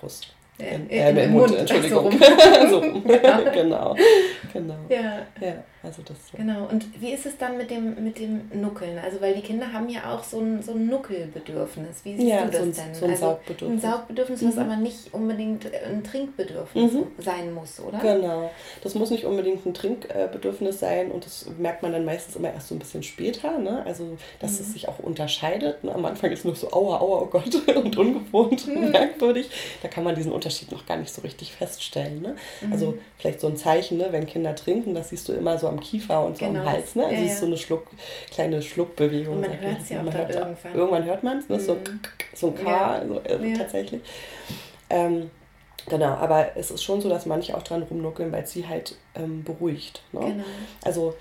Brust. 0.00 0.34
Äh, 0.58 0.78
äh, 0.88 1.10
im, 1.10 1.18
im 1.18 1.32
Mund, 1.32 1.48
Mund, 1.50 1.60
Entschuldigung. 1.60 2.10
So. 2.10 2.80
so. 2.80 2.82
Ja. 3.22 3.40
genau. 3.50 3.94
genau. 4.54 4.78
Ja. 4.88 5.26
ja. 5.38 5.64
Also 5.86 6.02
das 6.02 6.16
so. 6.30 6.36
Genau. 6.36 6.66
Und 6.66 7.00
wie 7.00 7.12
ist 7.12 7.26
es 7.26 7.38
dann 7.38 7.56
mit 7.56 7.70
dem, 7.70 8.02
mit 8.02 8.18
dem 8.18 8.50
Nuckeln? 8.52 8.98
Also 8.98 9.20
weil 9.20 9.34
die 9.34 9.40
Kinder 9.40 9.72
haben 9.72 9.88
ja 9.88 10.12
auch 10.12 10.24
so 10.24 10.40
ein, 10.40 10.60
so 10.60 10.72
ein 10.72 10.88
Nuckelbedürfnis. 10.88 12.04
Wie 12.04 12.16
siehst 12.16 12.28
ja, 12.28 12.44
du 12.44 12.50
das 12.50 12.56
so 12.56 12.62
ein, 12.62 12.72
denn? 12.72 12.94
So 12.94 13.04
ein 13.04 13.10
also 13.12 13.26
Saugbedürfnis. 13.26 13.84
Ein 13.84 13.90
Saugbedürfnis, 13.90 14.42
mhm. 14.42 14.48
was 14.48 14.58
aber 14.58 14.76
nicht 14.76 15.14
unbedingt 15.14 15.66
ein 15.72 16.02
Trinkbedürfnis 16.02 16.92
mhm. 16.92 17.06
sein 17.18 17.54
muss, 17.54 17.78
oder? 17.78 17.98
Genau. 17.98 18.50
Das 18.82 18.96
muss 18.96 19.10
nicht 19.10 19.24
unbedingt 19.24 19.64
ein 19.64 19.74
Trinkbedürfnis 19.74 20.80
sein 20.80 21.12
und 21.12 21.24
das 21.24 21.46
merkt 21.56 21.82
man 21.82 21.92
dann 21.92 22.04
meistens 22.04 22.34
immer 22.34 22.52
erst 22.52 22.68
so 22.68 22.74
ein 22.74 22.80
bisschen 22.80 23.04
später. 23.04 23.58
Ne? 23.58 23.84
Also 23.86 24.18
dass 24.40 24.52
mhm. 24.52 24.58
es 24.60 24.72
sich 24.72 24.88
auch 24.88 24.98
unterscheidet. 24.98 25.84
Ne? 25.84 25.94
Am 25.94 26.04
Anfang 26.04 26.32
ist 26.32 26.44
nur 26.44 26.56
so 26.56 26.72
aua, 26.72 26.98
aua, 27.00 27.22
oh 27.22 27.26
Gott 27.26 27.54
und 27.76 27.96
ungewohnt 27.96 28.66
und 28.66 28.76
mhm. 28.76 28.90
merkwürdig. 28.90 29.50
Da 29.82 29.88
kann 29.88 30.02
man 30.02 30.16
diesen 30.16 30.32
Unterschied 30.32 30.72
noch 30.72 30.84
gar 30.84 30.96
nicht 30.96 31.14
so 31.14 31.22
richtig 31.22 31.52
feststellen. 31.52 32.22
Ne? 32.22 32.34
Also 32.72 32.92
mhm. 32.92 32.98
vielleicht 33.18 33.40
so 33.40 33.46
ein 33.46 33.56
Zeichen, 33.56 33.98
ne? 33.98 34.08
wenn 34.10 34.26
Kinder 34.26 34.54
trinken, 34.56 34.94
das 34.94 35.10
siehst 35.10 35.28
du 35.28 35.32
immer 35.32 35.58
so 35.58 35.68
am 35.68 35.75
am 35.76 35.80
Kiefer 35.80 36.24
und 36.24 36.38
so 36.38 36.46
genau. 36.46 36.60
am 36.60 36.70
Hals. 36.70 36.94
Ne? 36.94 37.04
Also 37.04 37.16
ja, 37.16 37.22
es 37.22 37.32
ist 37.32 37.40
so 37.40 37.46
eine 37.46 37.56
Schluck, 37.56 37.86
kleine 38.30 38.62
Schluckbewegung. 38.62 39.36
Und 39.36 39.40
man 39.42 39.60
hört 39.60 39.80
es 39.80 39.88
ja 39.88 40.00
auch 40.00 40.12
hört, 40.12 40.34
irgendwann. 40.34 40.74
Irgendwann 40.74 41.04
hört 41.04 41.22
man 41.22 41.38
es, 41.38 41.48
ne? 41.48 41.60
so, 41.60 41.74
mhm. 41.74 42.00
so 42.34 42.48
ein 42.48 42.54
K 42.54 42.70
ja. 42.70 43.06
so, 43.06 43.20
äh, 43.20 43.52
tatsächlich. 43.54 44.00
Ähm, 44.90 45.30
genau, 45.88 46.14
aber 46.14 46.56
es 46.56 46.70
ist 46.70 46.82
schon 46.82 47.00
so, 47.00 47.08
dass 47.08 47.26
manche 47.26 47.56
auch 47.56 47.62
dran 47.62 47.82
rumnuckeln, 47.82 48.32
weil 48.32 48.44
es 48.44 48.52
sie 48.52 48.66
halt 48.66 48.96
ähm, 49.14 49.44
beruhigt. 49.44 50.02
Ne? 50.12 50.20
Genau. 50.20 50.44
Also 50.84 51.14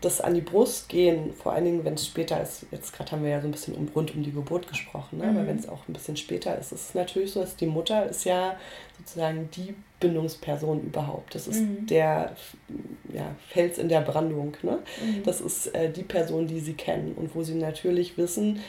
das 0.00 0.20
an 0.20 0.34
die 0.34 0.40
Brust 0.40 0.88
gehen, 0.88 1.32
vor 1.34 1.52
allen 1.52 1.64
Dingen, 1.64 1.84
wenn 1.84 1.94
es 1.94 2.06
später 2.06 2.40
ist, 2.40 2.66
jetzt 2.70 2.92
gerade 2.92 3.10
haben 3.12 3.22
wir 3.22 3.30
ja 3.30 3.40
so 3.40 3.48
ein 3.48 3.50
bisschen 3.50 3.74
um, 3.74 3.88
rund 3.94 4.14
um 4.14 4.22
die 4.22 4.32
Geburt 4.32 4.66
gesprochen, 4.66 5.18
ne? 5.18 5.26
Mhm. 5.26 5.36
aber 5.36 5.46
wenn 5.46 5.58
es 5.58 5.68
auch 5.68 5.86
ein 5.88 5.92
bisschen 5.92 6.16
später 6.16 6.56
ist, 6.58 6.72
ist 6.72 6.88
es 6.88 6.94
natürlich 6.94 7.32
so, 7.32 7.40
dass 7.40 7.56
die 7.56 7.66
Mutter 7.66 8.06
ist 8.06 8.24
ja 8.24 8.56
sozusagen 8.98 9.50
die 9.50 9.74
Bindungsperson 10.00 10.82
überhaupt. 10.82 11.34
Das 11.34 11.46
ist 11.46 11.60
mhm. 11.60 11.86
der 11.86 12.34
ja, 13.12 13.36
Fels 13.48 13.78
in 13.78 13.88
der 13.88 14.00
Brandung. 14.00 14.56
Ne? 14.62 14.78
Mhm. 15.00 15.22
Das 15.24 15.40
ist 15.40 15.74
äh, 15.74 15.90
die 15.90 16.02
Person, 16.02 16.46
die 16.46 16.60
sie 16.60 16.74
kennen 16.74 17.12
und 17.14 17.34
wo 17.34 17.42
sie 17.42 17.54
natürlich 17.54 18.16
wissen, 18.18 18.60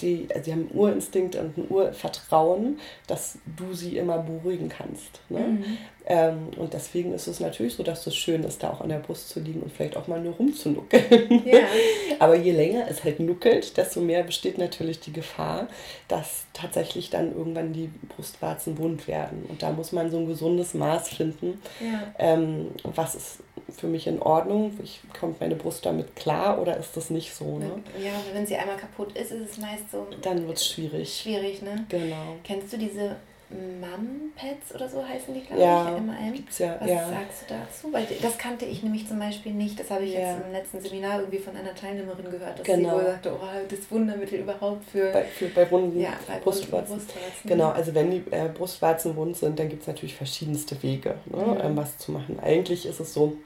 die, 0.00 0.28
also 0.30 0.44
sie 0.44 0.52
haben 0.52 0.68
einen 0.68 0.78
Urinstinkt 0.78 1.36
und 1.36 1.56
ein 1.56 1.66
Urvertrauen, 1.70 2.78
dass 3.06 3.38
du 3.56 3.72
sie 3.72 3.96
immer 3.96 4.18
beruhigen 4.18 4.68
kannst. 4.68 5.20
Ne? 5.30 5.40
Mhm. 5.40 5.78
Ähm, 6.08 6.48
und 6.56 6.74
deswegen 6.74 7.14
ist 7.14 7.26
es 7.26 7.40
natürlich 7.40 7.74
so, 7.74 7.82
dass 7.82 8.06
es 8.06 8.14
schön 8.14 8.44
ist, 8.44 8.62
da 8.62 8.70
auch 8.70 8.80
an 8.80 8.90
der 8.90 8.98
Brust 8.98 9.30
zu 9.30 9.40
liegen 9.40 9.62
und 9.62 9.72
vielleicht 9.72 9.96
auch 9.96 10.06
mal 10.06 10.20
nur 10.20 10.34
rumzunuckeln. 10.34 11.42
Ja. 11.44 11.60
Aber 12.18 12.36
je 12.36 12.52
länger 12.52 12.86
es 12.88 13.04
halt 13.04 13.20
nuckelt, 13.20 13.76
desto 13.76 14.00
mehr 14.00 14.22
besteht 14.22 14.58
natürlich 14.58 15.00
die 15.00 15.12
Gefahr, 15.12 15.66
dass 16.08 16.44
tatsächlich 16.52 17.10
dann 17.10 17.34
irgendwann 17.34 17.72
die 17.72 17.90
Brustwarzen 18.14 18.78
wund 18.78 19.08
werden. 19.08 19.46
Und 19.48 19.62
da 19.62 19.72
muss 19.72 19.92
man 19.92 20.10
so 20.10 20.18
ein 20.18 20.26
gesundes 20.26 20.74
Maß 20.74 21.08
finden. 21.08 21.60
Ja. 21.80 22.14
Ähm, 22.18 22.68
was 22.84 23.14
ist 23.14 23.38
für 23.68 23.86
mich 23.86 24.06
in 24.06 24.20
Ordnung? 24.20 24.78
Ich, 24.82 25.00
kommt 25.18 25.40
meine 25.40 25.54
Brust 25.54 25.84
damit 25.86 26.14
klar 26.16 26.60
oder 26.60 26.76
ist 26.76 26.96
das 26.96 27.10
nicht 27.10 27.34
so? 27.34 27.58
Ne? 27.58 27.70
Ja, 27.98 28.12
wenn 28.32 28.46
sie 28.46 28.56
einmal 28.56 28.76
kaputt 28.76 29.16
ist, 29.16 29.32
ist 29.32 29.50
es 29.50 29.58
meist 29.58 29.90
so. 29.90 30.06
Dann 30.22 30.46
wird 30.46 30.56
es 30.56 30.66
schwierig. 30.66 31.22
Schwierig, 31.22 31.62
ne? 31.62 31.84
Genau. 31.88 32.36
Kennst 32.44 32.72
du 32.72 32.78
diese 32.78 33.16
Mum-Pads 33.48 34.74
oder 34.74 34.88
so 34.88 35.06
heißen 35.06 35.32
die, 35.32 35.42
glaube 35.42 35.62
ja, 35.62 35.96
ich, 35.96 36.02
MAM. 36.02 36.32
Gibt's 36.32 36.58
ja, 36.58 36.76
Was 36.80 36.90
ja. 36.90 37.08
sagst 37.08 37.42
du 37.42 37.54
dazu? 37.54 37.92
Weil 37.92 38.06
das 38.20 38.38
kannte 38.38 38.64
ich 38.64 38.82
nämlich 38.82 39.06
zum 39.06 39.20
Beispiel 39.20 39.52
nicht. 39.52 39.78
Das 39.78 39.88
habe 39.90 40.04
ich 40.04 40.14
ja. 40.14 40.20
jetzt 40.20 40.44
im 40.44 40.52
letzten 40.52 40.80
Seminar 40.80 41.20
irgendwie 41.20 41.38
von 41.38 41.56
einer 41.56 41.72
Teilnehmerin 41.72 42.28
gehört, 42.28 42.58
dass 42.58 42.66
genau. 42.66 42.90
sie 42.90 42.94
wohl 42.96 43.04
sagte, 43.04 43.32
oh, 43.34 43.46
das 43.68 43.90
Wundermittel 43.90 44.40
überhaupt 44.40 44.90
für... 44.90 45.12
Bei, 45.12 45.22
für, 45.22 45.46
bei 45.48 45.64
runden 45.64 46.00
ja, 46.00 46.14
bei 46.26 46.40
Brustwarzen. 46.40 46.96
Brustwarzen. 46.96 47.48
Genau, 47.48 47.68
also 47.68 47.94
wenn 47.94 48.10
die 48.10 48.24
äh, 48.32 48.48
Brustwarzen 48.52 49.14
wund 49.14 49.36
sind, 49.36 49.56
dann 49.60 49.68
gibt 49.68 49.82
es 49.82 49.88
natürlich 49.88 50.16
verschiedenste 50.16 50.82
Wege, 50.82 51.14
ne, 51.26 51.36
mhm. 51.36 51.60
ähm, 51.62 51.76
was 51.76 51.98
zu 51.98 52.10
machen. 52.10 52.40
Eigentlich 52.40 52.84
ist 52.84 52.98
es 52.98 53.14
so, 53.14 53.36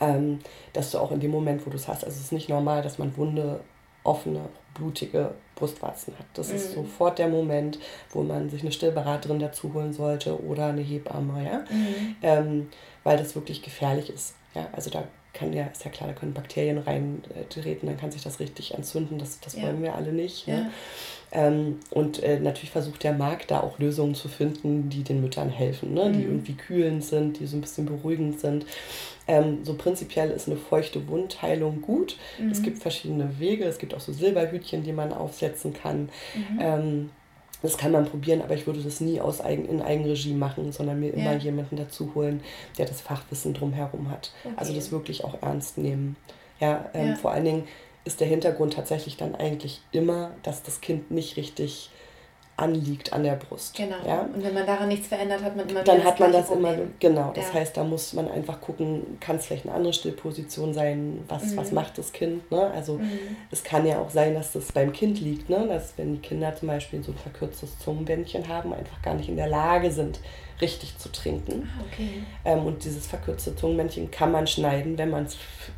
ähm, 0.00 0.40
dass 0.72 0.90
du 0.90 0.98
auch 0.98 1.10
in 1.10 1.20
dem 1.20 1.30
Moment, 1.30 1.66
wo 1.66 1.70
du 1.70 1.76
es 1.76 1.88
hast, 1.88 2.04
also 2.04 2.16
es 2.16 2.24
ist 2.24 2.32
nicht 2.32 2.48
normal, 2.48 2.82
dass 2.82 2.98
man 2.98 3.16
wunde, 3.16 3.60
offene, 4.04 4.40
blutige 4.74 5.34
Brustwarzen 5.54 6.14
hat. 6.18 6.26
Das 6.34 6.48
mhm. 6.48 6.56
ist 6.56 6.72
sofort 6.72 7.18
der 7.18 7.28
Moment, 7.28 7.78
wo 8.10 8.22
man 8.22 8.50
sich 8.50 8.62
eine 8.62 8.72
Stillberaterin 8.72 9.38
dazu 9.38 9.72
holen 9.74 9.92
sollte 9.92 10.42
oder 10.44 10.66
eine 10.66 10.80
Hebamme, 10.80 11.44
ja? 11.44 11.58
Mhm. 11.70 12.16
Ähm, 12.22 12.68
weil 13.04 13.16
das 13.16 13.34
wirklich 13.34 13.62
gefährlich 13.62 14.10
ist. 14.10 14.34
Ja? 14.54 14.66
Also 14.72 14.90
da 14.90 15.04
kann 15.32 15.52
ja, 15.52 15.66
ist 15.66 15.84
ja 15.84 15.90
klar, 15.90 16.08
da 16.08 16.14
können 16.14 16.34
Bakterien 16.34 16.78
reintreten, 16.78 17.88
dann 17.88 17.96
kann 17.96 18.10
sich 18.10 18.22
das 18.22 18.40
richtig 18.40 18.74
entzünden, 18.74 19.18
das, 19.18 19.40
das 19.40 19.56
ja. 19.56 19.62
wollen 19.62 19.82
wir 19.82 19.94
alle 19.94 20.12
nicht. 20.12 20.46
Ne? 20.46 20.70
Ähm, 21.32 21.80
und 21.90 22.22
äh, 22.22 22.38
natürlich 22.38 22.70
versucht 22.70 23.02
der 23.02 23.14
Markt 23.14 23.50
da 23.50 23.60
auch 23.60 23.78
Lösungen 23.78 24.14
zu 24.14 24.28
finden, 24.28 24.90
die 24.90 25.02
den 25.02 25.22
Müttern 25.22 25.48
helfen, 25.48 25.94
ne? 25.94 26.12
die 26.12 26.18
mhm. 26.18 26.32
irgendwie 26.32 26.54
kühlend 26.54 27.04
sind, 27.04 27.40
die 27.40 27.46
so 27.46 27.56
ein 27.56 27.62
bisschen 27.62 27.86
beruhigend 27.86 28.40
sind. 28.40 28.66
Ähm, 29.26 29.64
so 29.64 29.74
prinzipiell 29.74 30.30
ist 30.30 30.48
eine 30.48 30.58
feuchte 30.58 31.08
Wundheilung 31.08 31.80
gut. 31.80 32.16
Mhm. 32.38 32.50
Es 32.50 32.62
gibt 32.62 32.78
verschiedene 32.80 33.38
Wege, 33.38 33.64
es 33.64 33.78
gibt 33.78 33.94
auch 33.94 34.00
so 34.00 34.12
Silberhütchen, 34.12 34.82
die 34.82 34.92
man 34.92 35.12
aufsetzen 35.12 35.72
kann. 35.72 36.10
Mhm. 36.34 36.58
Ähm, 36.60 37.10
das 37.62 37.78
kann 37.78 37.92
man 37.92 38.06
probieren, 38.06 38.42
aber 38.42 38.54
ich 38.54 38.66
würde 38.66 38.80
das 38.80 39.00
nie 39.00 39.20
aus 39.20 39.40
eigen, 39.40 39.66
in 39.66 39.80
Eigenregie 39.80 40.34
machen, 40.34 40.72
sondern 40.72 41.00
mir 41.00 41.14
immer 41.14 41.36
jemanden 41.36 41.76
dazu 41.76 42.14
holen, 42.14 42.42
der 42.76 42.86
das 42.86 43.00
Fachwissen 43.00 43.54
drumherum 43.54 44.10
hat. 44.10 44.32
Okay. 44.44 44.54
Also 44.56 44.74
das 44.74 44.90
wirklich 44.90 45.24
auch 45.24 45.40
ernst 45.42 45.78
nehmen. 45.78 46.16
Ja, 46.60 46.90
ähm, 46.92 47.10
ja, 47.10 47.16
vor 47.16 47.30
allen 47.30 47.44
Dingen 47.44 47.68
ist 48.04 48.20
der 48.20 48.26
Hintergrund 48.26 48.74
tatsächlich 48.74 49.16
dann 49.16 49.34
eigentlich 49.34 49.80
immer, 49.92 50.32
dass 50.42 50.62
das 50.62 50.80
Kind 50.80 51.10
nicht 51.10 51.36
richtig 51.36 51.90
anliegt 52.56 53.12
an 53.12 53.24
der 53.24 53.36
Brust. 53.36 53.74
Genau. 53.74 53.96
Ja? 54.06 54.22
Und 54.22 54.44
wenn 54.44 54.54
man 54.54 54.66
daran 54.66 54.88
nichts 54.88 55.08
verändert, 55.08 55.42
hat 55.42 55.56
man 55.56 55.68
immer 55.68 55.82
Dann 55.82 56.04
hat 56.04 56.20
man 56.20 56.32
das 56.32 56.46
Problem. 56.46 56.74
immer, 56.74 56.84
genau. 57.00 57.32
Das 57.34 57.48
ja. 57.48 57.54
heißt, 57.54 57.76
da 57.76 57.84
muss 57.84 58.12
man 58.12 58.30
einfach 58.30 58.60
gucken, 58.60 59.18
kann 59.20 59.36
es 59.36 59.46
vielleicht 59.46 59.66
eine 59.66 59.74
andere 59.74 59.92
Stillposition 59.92 60.74
sein, 60.74 61.24
was, 61.28 61.52
mhm. 61.52 61.56
was 61.56 61.72
macht 61.72 61.98
das 61.98 62.12
Kind. 62.12 62.50
Ne? 62.50 62.70
Also 62.74 62.98
mhm. 62.98 63.36
es 63.50 63.64
kann 63.64 63.86
ja 63.86 63.98
auch 63.98 64.10
sein, 64.10 64.34
dass 64.34 64.52
das 64.52 64.70
beim 64.72 64.92
Kind 64.92 65.20
liegt, 65.20 65.48
ne? 65.48 65.66
dass 65.66 65.94
wenn 65.96 66.12
die 66.14 66.20
Kinder 66.20 66.54
zum 66.54 66.68
Beispiel 66.68 67.02
so 67.02 67.12
ein 67.12 67.18
verkürztes 67.18 67.78
Zungenbändchen 67.78 68.48
haben, 68.48 68.72
einfach 68.72 69.00
gar 69.02 69.14
nicht 69.14 69.28
in 69.28 69.36
der 69.36 69.48
Lage 69.48 69.90
sind, 69.90 70.20
richtig 70.62 70.96
zu 70.98 71.10
trinken. 71.12 71.68
Ah, 71.68 71.84
okay. 71.86 72.22
Ähm, 72.44 72.64
und 72.64 72.84
dieses 72.84 73.06
verkürzte 73.06 73.54
Zungenmännchen 73.54 74.10
kann 74.10 74.32
man 74.32 74.46
schneiden, 74.46 74.96
wenn 74.96 75.10
man 75.10 75.24
es 75.24 75.36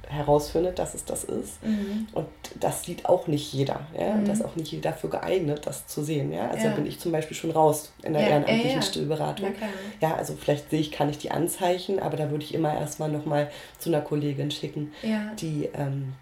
herausfindet, 0.08 0.78
dass 0.78 0.94
es 0.94 1.04
das 1.04 1.24
ist. 1.24 1.64
Mhm. 1.64 2.06
Und 2.12 2.28
das 2.60 2.84
sieht 2.84 3.06
auch 3.06 3.26
nicht 3.26 3.52
jeder. 3.52 3.80
Ja? 3.98 4.12
Mhm. 4.12 4.20
Und 4.20 4.28
das 4.28 4.38
ist 4.38 4.44
auch 4.44 4.56
nicht 4.56 4.70
jeder 4.70 4.90
dafür 4.90 5.10
geeignet, 5.10 5.62
das 5.64 5.86
zu 5.86 6.04
sehen. 6.04 6.32
Ja? 6.32 6.48
Also 6.48 6.64
ja. 6.64 6.70
da 6.70 6.76
bin 6.76 6.86
ich 6.86 7.00
zum 7.00 7.10
Beispiel 7.10 7.36
schon 7.36 7.50
raus 7.50 7.92
in 8.02 8.12
der 8.12 8.22
ja, 8.22 8.28
ehrenamtlichen 8.28 8.70
ja, 8.70 8.82
Stillberatung. 8.82 9.52
Ja, 10.00 10.14
also 10.14 10.36
vielleicht 10.38 10.70
sehe 10.70 10.80
ich, 10.80 10.92
kann 10.92 11.08
ich 11.08 11.18
die 11.18 11.30
Anzeichen, 11.30 11.98
aber 11.98 12.16
da 12.16 12.30
würde 12.30 12.44
ich 12.44 12.54
immer 12.54 12.72
erstmal 12.72 13.10
nochmal 13.10 13.50
zu 13.78 13.88
einer 13.88 14.02
Kollegin 14.02 14.50
schicken, 14.50 14.92
die, 15.40 15.68
ähm, 15.74 16.12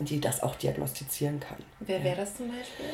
die 0.00 0.20
das 0.20 0.42
auch 0.42 0.56
diagnostizieren 0.56 1.40
kann. 1.40 1.58
Wer 1.80 2.02
wäre 2.04 2.16
das 2.16 2.36
zum 2.36 2.48
Beispiel? 2.48 2.86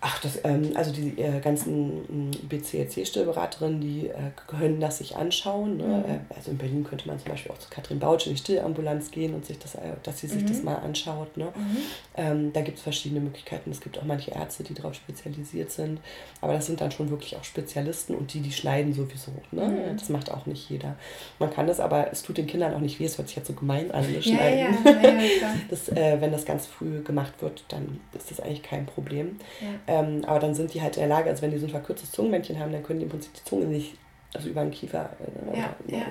Ach, 0.00 0.20
das, 0.20 0.40
ähm, 0.44 0.72
also 0.74 0.92
die 0.92 1.18
äh, 1.18 1.40
ganzen 1.40 2.30
äh, 2.30 2.36
BCLC-Stillberaterinnen, 2.48 3.80
die 3.80 4.08
äh, 4.08 4.30
können 4.46 4.78
das 4.78 4.98
sich 4.98 5.16
anschauen. 5.16 5.78
Ne? 5.78 5.84
Mhm. 5.84 6.04
Äh, 6.04 6.34
also 6.34 6.50
in 6.50 6.58
Berlin 6.58 6.84
könnte 6.84 7.08
man 7.08 7.18
zum 7.18 7.30
Beispiel 7.30 7.50
auch 7.50 7.58
zu 7.58 7.70
Katrin 7.70 7.98
Bautsch 7.98 8.26
in 8.26 8.34
die 8.34 8.38
Stillambulanz 8.38 9.10
gehen 9.10 9.34
und 9.34 9.46
sich 9.46 9.58
das, 9.58 9.74
äh, 9.74 9.94
dass 10.02 10.20
sie 10.20 10.26
sich 10.26 10.42
mhm. 10.42 10.48
das 10.48 10.62
mal 10.62 10.76
anschaut. 10.76 11.36
Ne? 11.38 11.46
Mhm. 11.46 11.76
Ähm, 12.14 12.52
da 12.52 12.60
gibt 12.60 12.76
es 12.76 12.84
verschiedene 12.84 13.20
Möglichkeiten. 13.20 13.70
Es 13.70 13.80
gibt 13.80 13.98
auch 13.98 14.04
manche 14.04 14.32
Ärzte, 14.32 14.64
die 14.64 14.74
darauf 14.74 14.94
spezialisiert 14.94 15.72
sind. 15.72 15.98
Aber 16.42 16.52
das 16.52 16.66
sind 16.66 16.80
dann 16.80 16.92
schon 16.92 17.10
wirklich 17.10 17.36
auch 17.36 17.44
Spezialisten 17.44 18.14
und 18.14 18.34
die, 18.34 18.40
die 18.40 18.52
schneiden 18.52 18.92
sowieso. 18.92 19.32
Ne? 19.50 19.66
Mhm. 19.66 19.96
Das 19.98 20.08
macht 20.10 20.30
auch 20.30 20.46
nicht 20.46 20.70
jeder. 20.70 20.96
Man 21.38 21.50
kann 21.50 21.66
das, 21.66 21.80
aber 21.80 22.12
es 22.12 22.22
tut 22.22 22.36
den 22.36 22.46
Kindern 22.46 22.74
auch 22.74 22.80
nicht 22.80 23.00
weh. 23.00 23.06
Es 23.06 23.18
hört 23.18 23.26
sich 23.26 23.38
jetzt 23.38 23.48
so 23.48 23.54
gemein 23.54 23.90
an. 23.90 24.02
Ne? 24.02 24.18
Ja, 24.20 24.48
ja, 24.48 24.68
ja, 24.68 25.54
das, 25.70 25.88
äh, 25.88 26.20
wenn 26.20 26.30
das 26.30 26.44
ganz 26.46 26.66
früh 26.66 27.02
gemacht 27.02 27.34
wird, 27.40 27.64
dann 27.68 28.00
ist 28.16 28.30
das 28.30 28.40
eigentlich 28.40 28.62
kein 28.62 28.86
Problem. 28.86 29.38
Ja. 29.60 30.00
Ähm, 30.00 30.24
aber 30.26 30.40
dann 30.40 30.54
sind 30.54 30.74
die 30.74 30.82
halt 30.82 30.96
in 30.96 31.00
der 31.00 31.08
Lage, 31.08 31.28
also 31.28 31.42
wenn 31.42 31.50
die 31.50 31.58
so 31.58 31.66
ein 31.66 31.70
verkürztes 31.70 32.12
Zungenmännchen 32.12 32.58
haben, 32.58 32.72
dann 32.72 32.82
können 32.82 33.00
die 33.00 33.04
im 33.04 33.10
Prinzip 33.10 33.34
die 33.34 33.44
Zunge 33.44 33.66
nicht 33.66 33.96
also 34.36 34.48
über 34.48 34.62
den 34.62 34.70
Kiefer 34.70 35.10
äh, 35.52 35.58
ja, 35.58 35.74
ja. 35.86 36.04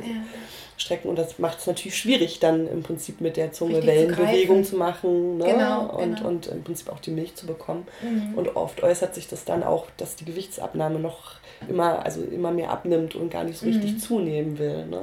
strecken. 0.78 1.10
Und 1.10 1.17
das 1.17 1.38
macht 1.39 1.60
es 1.60 1.67
natürlich 1.67 1.98
schwierig, 1.98 2.39
dann 2.39 2.67
im 2.67 2.84
Prinzip 2.84 3.21
mit 3.21 3.38
der 3.38 3.52
Zunge 3.52 3.78
Richtig 3.78 3.88
Wellenbewegung 3.88 4.63
zu, 4.63 4.71
zu 4.71 4.78
machen 4.78 5.38
ne? 5.38 5.45
genau, 5.45 5.89
und, 5.98 6.15
genau. 6.15 6.30
und 6.30 6.48
im 6.48 6.63
Prinzip 6.63 6.89
auch 6.89 7.00
die 7.00 7.12
Milch 7.12 7.36
zu 7.36 7.45
bekommen. 7.45 7.86
Mhm. 8.02 8.34
Und 8.36 8.56
oft 8.56 8.84
äußert 8.84 9.13
sich 9.13 9.28
das 9.28 9.45
dann 9.45 9.63
auch, 9.63 9.88
dass 9.98 10.15
die 10.15 10.26
Gewichtsabnahme 10.26 11.00
noch 11.00 11.36
immer, 11.69 12.06
also 12.06 12.21
immer 12.23 12.51
mehr 12.51 12.69
abnimmt 12.69 13.15
und 13.15 13.30
gar 13.30 13.43
nicht 13.43 13.58
so 13.58 13.65
richtig 13.65 13.93
mhm. 13.93 13.99
zunehmen 13.99 14.58
will. 14.58 14.86
Ne? 14.86 15.01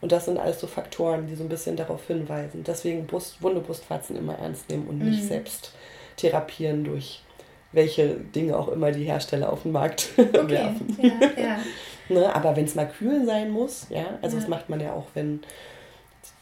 Und 0.00 0.12
das 0.12 0.24
sind 0.26 0.38
alles 0.38 0.60
so 0.60 0.66
Faktoren, 0.66 1.26
die 1.26 1.34
so 1.34 1.42
ein 1.42 1.48
bisschen 1.48 1.76
darauf 1.76 2.06
hinweisen. 2.06 2.64
Deswegen 2.66 3.06
Brust, 3.06 3.42
wunde 3.42 3.60
Brustwarzen 3.60 4.16
immer 4.16 4.38
ernst 4.38 4.68
nehmen 4.68 4.86
und 4.86 4.98
nicht 4.98 5.22
mhm. 5.22 5.28
selbst 5.28 5.72
therapieren 6.16 6.84
durch 6.84 7.22
welche 7.72 8.16
Dinge 8.16 8.58
auch 8.58 8.68
immer 8.68 8.92
die 8.92 9.04
Hersteller 9.04 9.52
auf 9.52 9.62
den 9.62 9.72
Markt 9.72 10.10
okay. 10.16 10.48
werfen. 10.48 10.98
Ja, 11.00 11.42
ja. 11.42 11.58
ne, 12.08 12.34
aber 12.34 12.54
wenn 12.54 12.66
es 12.66 12.74
mal 12.74 12.88
kühl 12.88 13.24
sein 13.24 13.50
muss, 13.50 13.86
ja, 13.90 14.18
also 14.20 14.36
ja. 14.36 14.40
das 14.40 14.48
macht 14.48 14.68
man 14.68 14.80
ja 14.80 14.92
auch, 14.92 15.06
wenn 15.14 15.40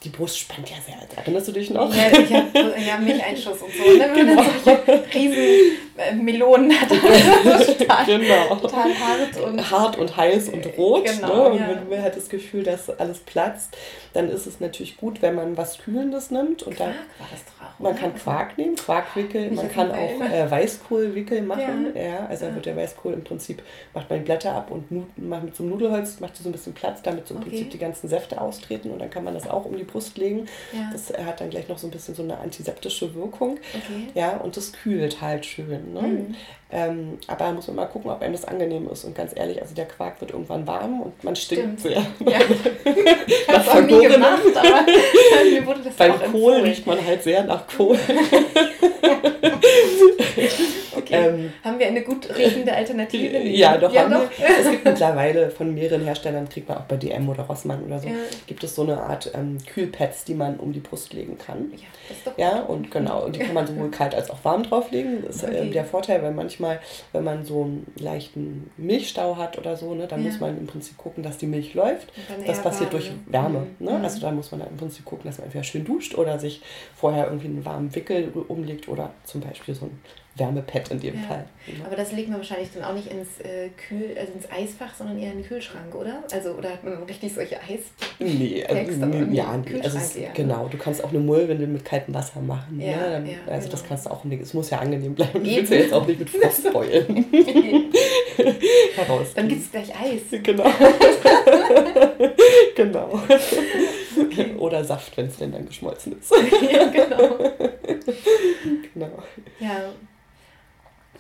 die 0.03 0.09
Brust 0.09 0.39
spannt 0.39 0.71
ja 0.71 0.77
sehr. 0.85 0.97
Erinnerst 1.19 1.49
du 1.49 1.53
dich 1.53 1.71
noch? 1.71 1.95
Ja, 1.95 2.09
ich 2.11 2.33
habe 2.33 2.75
ja, 2.81 2.97
Milcheinschuss 2.97 3.61
und 3.61 3.71
so. 3.73 3.83
Ne? 3.83 4.11
Wenn 4.15 4.27
genau. 4.27 4.43
man 4.43 4.51
solche 4.65 5.05
riesen 5.15 5.79
äh, 5.99 6.15
Melonen 6.15 6.73
hat. 6.73 6.89
total, 7.79 8.07
genau. 8.07 8.57
total 8.57 8.91
hart 8.99 9.37
und, 9.37 9.71
hart 9.71 9.99
und 9.99 10.17
heiß 10.17 10.49
und 10.49 10.67
rot. 10.79 11.05
Genau, 11.05 11.35
ne? 11.35 11.51
Und 11.51 11.59
ja. 11.59 11.69
wenn 11.69 11.89
man 11.89 12.03
halt 12.03 12.17
das 12.17 12.31
Gefühl, 12.31 12.63
dass 12.63 12.89
alles 12.89 13.19
platzt, 13.19 13.77
dann 14.15 14.31
ist 14.31 14.47
es 14.47 14.61
natürlich 14.61 14.97
gut, 14.97 15.21
wenn 15.21 15.35
man 15.35 15.57
was 15.57 15.79
Kühlendes 15.79 16.31
nimmt. 16.31 16.63
Und 16.63 16.77
Quark 16.77 16.91
dann, 16.91 16.97
war 17.19 17.29
das 17.31 17.41
auch, 17.61 17.79
Man 17.79 17.97
kann 17.97 18.15
Quark 18.15 18.57
nehmen, 18.57 18.77
Quarkwickel. 18.77 19.51
Man 19.51 19.71
kann 19.71 19.91
auch 19.91 20.21
äh, 20.21 20.51
Weißkohlwickel 20.51 21.43
machen. 21.43 21.93
Ja. 21.95 22.03
ja 22.03 22.27
also 22.27 22.47
ja. 22.47 22.55
wird 22.55 22.67
der 22.67 22.77
Weißkohl 22.77 23.13
im 23.13 23.25
Prinzip, 23.25 23.63
macht 23.93 24.09
man 24.09 24.21
die 24.21 24.25
Blätter 24.25 24.55
ab 24.55 24.71
und 24.71 24.91
macht 25.19 25.45
mit 25.45 25.55
so 25.55 25.63
einem 25.63 25.73
Nudelholz, 25.73 26.21
macht 26.21 26.37
so 26.37 26.49
ein 26.49 26.53
bisschen 26.53 26.73
Platz, 26.73 27.03
damit 27.03 27.29
so 27.29 27.35
im 27.35 27.41
okay. 27.41 27.51
Prinzip 27.51 27.71
die 27.71 27.79
ganzen 27.79 28.09
Säfte 28.09 28.41
austreten. 28.41 28.91
Und 28.91 29.01
dann 29.01 29.11
kann 29.11 29.25
man 29.25 29.35
das 29.35 29.49
auch 29.49 29.67
um 29.67 29.77
die 29.77 29.85
Brust 29.91 30.19
legen. 30.19 30.47
Ja. 30.73 30.91
Das 30.93 31.13
hat 31.25 31.41
dann 31.41 31.51
gleich 31.51 31.69
noch 31.69 31.79
so 31.79 31.87
ein 31.87 31.91
bisschen 31.91 32.15
so 32.15 32.23
eine 32.23 32.39
antiseptische 32.39 33.15
Wirkung. 33.15 33.59
Okay. 33.75 34.09
Ja, 34.15 34.37
und 34.39 34.57
das 34.57 34.73
kühlt 34.73 35.21
halt 35.21 35.47
schön. 35.47 35.93
Ne? 35.93 36.03
Mhm. 36.03 36.35
Ähm, 36.73 37.19
aber 37.27 37.47
da 37.47 37.53
muss 37.53 37.67
man 37.67 37.77
mal 37.77 37.87
gucken, 37.87 38.11
ob 38.11 38.23
einem 38.23 38.33
das 38.33 38.45
angenehm 38.45 38.89
ist. 38.89 39.05
Und 39.05 39.15
ganz 39.15 39.33
ehrlich, 39.35 39.61
also 39.61 39.75
der 39.75 39.87
Quark 39.87 40.21
wird 40.21 40.31
irgendwann 40.31 40.67
warm 40.67 41.01
und 41.01 41.25
man 41.25 41.35
stinkt 41.35 41.81
sehr. 41.81 42.07
Ja. 42.21 42.39
ich 43.27 43.49
habe 43.49 43.81
es 43.81 43.87
nie 43.87 44.07
gemacht, 44.07 44.43
aber 44.55 44.87
mir 45.51 45.67
wurde 45.67 45.81
das 45.85 45.95
Beim 45.95 46.19
Kohl 46.31 46.55
riecht 46.55 46.87
man 46.87 47.05
halt 47.05 47.23
sehr 47.23 47.45
nach 47.45 47.67
Kohl. 47.67 47.99
okay. 50.97 51.15
Ähm, 51.15 51.53
haben 51.65 51.79
wir 51.79 51.87
eine 51.87 52.03
gut 52.03 52.29
riechende 52.37 52.73
Alternative? 52.73 53.39
Ja, 53.51 53.77
doch. 53.77 53.93
Ja, 53.93 54.09
doch. 54.09 54.29
Es 54.39 54.71
gibt 54.71 54.85
mittlerweile 54.85 55.51
von 55.51 55.75
mehreren 55.75 56.05
Herstellern, 56.05 56.49
kriegt 56.49 56.69
man 56.69 56.79
auch 56.79 56.85
bei 56.85 56.97
DM 56.97 57.29
oder 57.29 57.45
Rossmann 57.45 57.85
oder 57.85 57.99
so, 57.99 58.09
ja. 58.09 58.15
gibt 58.47 58.63
es 58.65 58.75
so 58.75 58.83
eine 58.83 59.01
Art 59.03 59.31
ähm, 59.35 59.59
Kühlpads, 59.67 60.25
die 60.25 60.35
man 60.35 60.57
um 60.57 60.73
die 60.73 60.81
Brust 60.81 61.13
legen 61.13 61.37
kann. 61.39 61.73
Ja, 61.73 61.87
das 62.09 62.17
ist 62.17 62.27
doch 62.27 62.39
Ja, 62.39 62.61
und 62.63 62.91
genau, 62.91 63.25
und 63.25 63.37
die 63.37 63.41
kann 63.41 63.55
man 63.55 63.67
sowohl 63.67 63.91
kalt 63.91 64.15
als 64.15 64.31
auch 64.31 64.39
warm 64.45 64.63
drauflegen. 64.63 65.25
Das 65.27 65.37
ist 65.37 65.45
okay. 65.45 65.69
äh, 65.69 65.71
der 65.71 65.85
Vorteil, 65.85 66.23
weil 66.23 66.33
manchmal, 66.33 66.81
wenn 67.13 67.25
man 67.25 67.45
so 67.45 67.63
einen 67.63 67.87
leichten 67.97 68.71
Milchstau 68.77 69.37
hat 69.37 69.59
oder 69.59 69.77
so, 69.77 69.95
ne, 69.95 70.07
dann 70.07 70.23
ja. 70.23 70.31
muss 70.31 70.41
man 70.41 70.57
im 70.57 70.67
Prinzip 70.67 70.97
gucken, 70.97 71.23
dass 71.23 71.39
die 71.39 71.47
Milch 71.47 71.75
läuft. 71.75 72.13
Das 72.47 72.63
passiert 72.63 72.93
durch 72.93 73.11
Wärme. 73.27 73.67
Mhm. 73.79 73.87
Ne? 73.87 74.01
Also 74.03 74.21
da 74.21 74.31
muss 74.31 74.51
man 74.51 74.61
im 74.61 74.77
Prinzip 74.77 75.05
gucken, 75.05 75.25
dass 75.27 75.39
man 75.39 75.47
entweder 75.47 75.65
schön 75.65 75.85
duscht 75.85 76.17
oder 76.17 76.39
sich 76.39 76.63
vorher 76.95 77.27
irgendwie 77.27 77.47
einen 77.47 77.65
warmen 77.65 77.95
Wickel 77.95 78.29
umlegt 78.49 78.89
oder 78.89 79.11
zum 79.25 79.41
Beispiel 79.41 79.75
so 79.75 79.87
ein 79.87 79.99
Wärmepad 80.41 80.91
in 80.91 81.01
dem 81.01 81.15
ja. 81.15 81.21
Fall. 81.29 81.45
Ja. 81.67 81.87
Aber 81.87 81.95
das 81.95 82.13
legt 82.13 82.29
man 82.29 82.39
wahrscheinlich 82.39 82.71
dann 82.75 82.83
auch 82.83 82.95
nicht 82.95 83.13
ins 83.13 83.41
äh, 83.41 83.69
Kühl, 83.69 84.17
also 84.19 84.33
ins 84.33 84.51
Eisfach, 84.51 84.95
sondern 84.95 85.19
eher 85.19 85.33
in 85.33 85.39
den 85.39 85.47
Kühlschrank, 85.47 85.95
oder? 85.95 86.25
Also 86.33 86.53
oder 86.53 86.71
hat 86.71 86.83
man 86.83 87.03
richtig 87.05 87.35
solche 87.35 87.57
Eis? 87.57 87.81
Nee, 88.19 88.65
also, 88.65 89.07
nee 89.07 89.37
ja. 89.37 89.51
Also 89.83 89.99
es, 89.99 90.17
eher, 90.17 90.31
genau. 90.31 90.69
Du 90.69 90.79
kannst 90.79 91.05
auch 91.05 91.11
eine 91.11 91.21
Mullwindel 91.21 91.67
mit 91.67 91.85
kaltem 91.85 92.15
Wasser 92.15 92.41
machen. 92.41 92.81
Ja, 92.81 92.97
ne? 92.97 93.11
Dann, 93.11 93.27
ja, 93.27 93.33
also 93.47 93.69
genau. 93.69 93.71
das 93.71 93.85
kannst 93.85 94.07
du 94.07 94.11
auch 94.11 94.25
nicht. 94.25 94.43
Es 94.43 94.55
muss 94.55 94.71
ja 94.71 94.79
angenehm 94.79 95.15
bleiben. 95.15 95.45
Du 95.45 95.51
willst 95.51 95.71
ja 95.71 95.79
jetzt 95.79 95.93
auch 95.93 96.07
nicht 96.07 96.19
mit 96.19 96.31
Frostbeulen 96.31 97.27
heraus. 98.97 99.35
Dann 99.35 99.49
gibt 99.49 99.63
es 99.63 99.71
gleich 99.71 99.91
Eis. 99.95 100.23
Genau. 100.43 100.65
genau. 102.75 103.21
Okay. 104.21 104.55
Oder 104.59 104.85
Saft, 104.85 105.17
wenn 105.17 105.27
es 105.27 105.37
denn 105.37 105.53
dann 105.53 105.67
geschmolzen 105.67 106.19
ist. 106.19 106.33
ja, 106.33 106.87
genau. 106.87 107.39
genau. 108.95 109.23
Ja. 109.59 109.93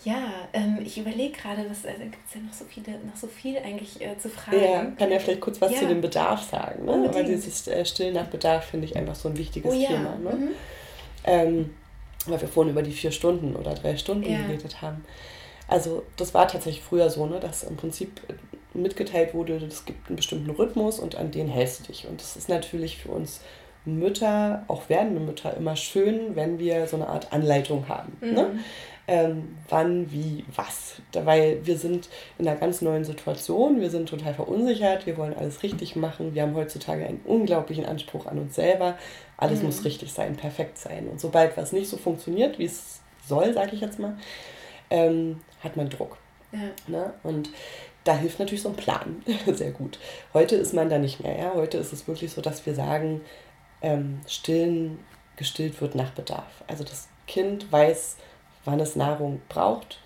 Ja, 0.04 0.48
ähm, 0.52 0.78
ich 0.82 0.96
überlege 0.98 1.36
gerade, 1.36 1.68
was 1.68 1.84
also 1.84 2.00
gibt 2.00 2.26
es 2.26 2.34
ja 2.34 2.40
noch 2.40 2.52
so 2.52 2.64
viele, 2.64 2.98
noch 3.04 3.16
so 3.16 3.26
viel 3.26 3.58
eigentlich 3.58 4.00
äh, 4.00 4.16
zu 4.16 4.30
fragen. 4.30 4.62
Ja, 4.62 4.84
kann 4.98 5.10
ja 5.10 5.18
vielleicht 5.18 5.40
kurz 5.40 5.60
was 5.60 5.72
ja. 5.72 5.80
zu 5.80 5.88
dem 5.88 6.00
Bedarf 6.00 6.42
sagen. 6.42 6.86
Ne? 6.86 6.92
Unbedingt. 6.92 7.14
Weil 7.14 7.24
dieses 7.24 7.68
äh, 7.68 7.84
Stillen 7.84 8.14
nach 8.14 8.26
Bedarf 8.26 8.64
finde 8.64 8.86
ich 8.86 8.96
einfach 8.96 9.14
so 9.14 9.28
ein 9.28 9.36
wichtiges 9.36 9.72
oh, 9.72 9.76
ja. 9.76 9.88
Thema. 9.88 10.16
Ne? 10.16 10.30
Mhm. 10.30 10.48
Ähm, 11.24 11.74
weil 12.26 12.40
wir 12.40 12.48
vorhin 12.48 12.72
über 12.72 12.82
die 12.82 12.92
vier 12.92 13.10
Stunden 13.10 13.56
oder 13.56 13.74
drei 13.74 13.96
Stunden 13.96 14.30
ja. 14.30 14.38
geredet 14.38 14.80
haben. 14.80 15.04
Also 15.68 16.02
das 16.16 16.34
war 16.34 16.48
tatsächlich 16.48 16.82
früher 16.82 17.10
so, 17.10 17.26
ne, 17.26 17.38
dass 17.38 17.62
im 17.62 17.76
Prinzip 17.76 18.20
mitgeteilt 18.74 19.34
wurde, 19.34 19.56
es 19.56 19.84
gibt 19.84 20.08
einen 20.08 20.16
bestimmten 20.16 20.50
Rhythmus 20.50 20.98
und 20.98 21.16
an 21.16 21.30
den 21.30 21.48
hältst 21.48 21.80
du 21.80 21.84
dich. 21.92 22.06
Und 22.08 22.20
das 22.20 22.36
ist 22.36 22.48
natürlich 22.48 22.98
für 22.98 23.10
uns 23.10 23.40
Mütter, 23.84 24.64
auch 24.68 24.88
werdende 24.88 25.20
Mütter, 25.20 25.56
immer 25.56 25.76
schön, 25.76 26.36
wenn 26.36 26.58
wir 26.58 26.86
so 26.86 26.96
eine 26.96 27.08
Art 27.08 27.32
Anleitung 27.32 27.88
haben. 27.88 28.16
Ne? 28.20 28.28
Mhm. 28.28 28.34
Ne? 28.34 28.58
Ähm, 29.10 29.56
wann, 29.68 30.12
wie, 30.12 30.44
was. 30.54 31.02
Weil 31.12 31.66
wir 31.66 31.76
sind 31.76 32.08
in 32.38 32.46
einer 32.46 32.56
ganz 32.56 32.80
neuen 32.80 33.02
Situation, 33.02 33.80
wir 33.80 33.90
sind 33.90 34.08
total 34.08 34.34
verunsichert, 34.34 35.04
wir 35.04 35.16
wollen 35.16 35.34
alles 35.34 35.64
richtig 35.64 35.96
machen, 35.96 36.32
wir 36.36 36.42
haben 36.42 36.54
heutzutage 36.54 37.04
einen 37.04 37.20
unglaublichen 37.24 37.84
Anspruch 37.86 38.26
an 38.26 38.38
uns 38.38 38.54
selber. 38.54 38.96
Alles 39.36 39.58
mhm. 39.58 39.66
muss 39.66 39.84
richtig 39.84 40.12
sein, 40.12 40.36
perfekt 40.36 40.78
sein. 40.78 41.08
Und 41.08 41.20
sobald 41.20 41.56
was 41.56 41.72
nicht 41.72 41.90
so 41.90 41.96
funktioniert, 41.96 42.60
wie 42.60 42.66
es 42.66 43.00
soll, 43.26 43.52
sage 43.52 43.74
ich 43.74 43.80
jetzt 43.80 43.98
mal, 43.98 44.16
ähm, 44.90 45.40
hat 45.64 45.76
man 45.76 45.90
Druck. 45.90 46.16
Ja. 46.52 46.70
Ne? 46.86 47.12
Und 47.24 47.50
da 48.04 48.16
hilft 48.16 48.38
natürlich 48.38 48.62
so 48.62 48.68
ein 48.68 48.76
Plan 48.76 49.24
sehr 49.52 49.72
gut. 49.72 49.98
Heute 50.34 50.54
ist 50.54 50.72
man 50.72 50.88
da 50.88 50.98
nicht 50.98 51.20
mehr. 51.20 51.36
Ja? 51.36 51.54
Heute 51.54 51.78
ist 51.78 51.92
es 51.92 52.06
wirklich 52.06 52.30
so, 52.30 52.42
dass 52.42 52.64
wir 52.64 52.76
sagen, 52.76 53.22
ähm, 53.82 54.20
stillen, 54.28 55.00
gestillt 55.34 55.80
wird 55.80 55.96
nach 55.96 56.12
Bedarf. 56.12 56.62
Also 56.68 56.84
das 56.84 57.08
Kind 57.26 57.72
weiß, 57.72 58.16
wann 58.64 58.80
es 58.80 58.96
Nahrung 58.96 59.40
braucht 59.48 60.00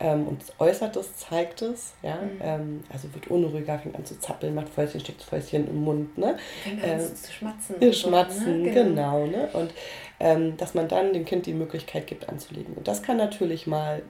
ähm, 0.00 0.26
und 0.26 0.42
äußert 0.58 0.96
es, 0.96 1.16
zeigt 1.16 1.62
es. 1.62 1.92
Ja? 2.02 2.16
Mhm. 2.16 2.40
Ähm, 2.42 2.84
also 2.90 3.12
wird 3.14 3.28
unruhiger, 3.28 3.78
fängt 3.78 3.96
an 3.96 4.04
zu 4.04 4.18
zappeln, 4.18 4.54
macht 4.54 4.70
Fäustchen, 4.70 5.00
steckt 5.00 5.22
Fäustchen 5.22 5.68
im 5.68 5.84
Mund. 5.84 6.16
Ne? 6.16 6.38
Fängt 6.64 6.82
an 6.82 6.90
äh, 6.90 7.14
zu 7.14 7.32
schmatzen. 7.32 7.92
Schmatzen, 7.92 8.44
so, 8.44 8.50
ne? 8.50 8.70
genau. 8.72 9.24
genau 9.24 9.26
ne? 9.26 9.48
Und 9.52 9.72
ähm, 10.18 10.56
dass 10.56 10.74
man 10.74 10.88
dann 10.88 11.12
dem 11.12 11.26
Kind 11.26 11.46
die 11.46 11.52
Möglichkeit 11.52 12.06
gibt, 12.06 12.28
anzulegen. 12.28 12.74
Und 12.74 12.88
das 12.88 13.02
kann 13.02 13.18
natürlich 13.18 13.66
mal 13.66 14.02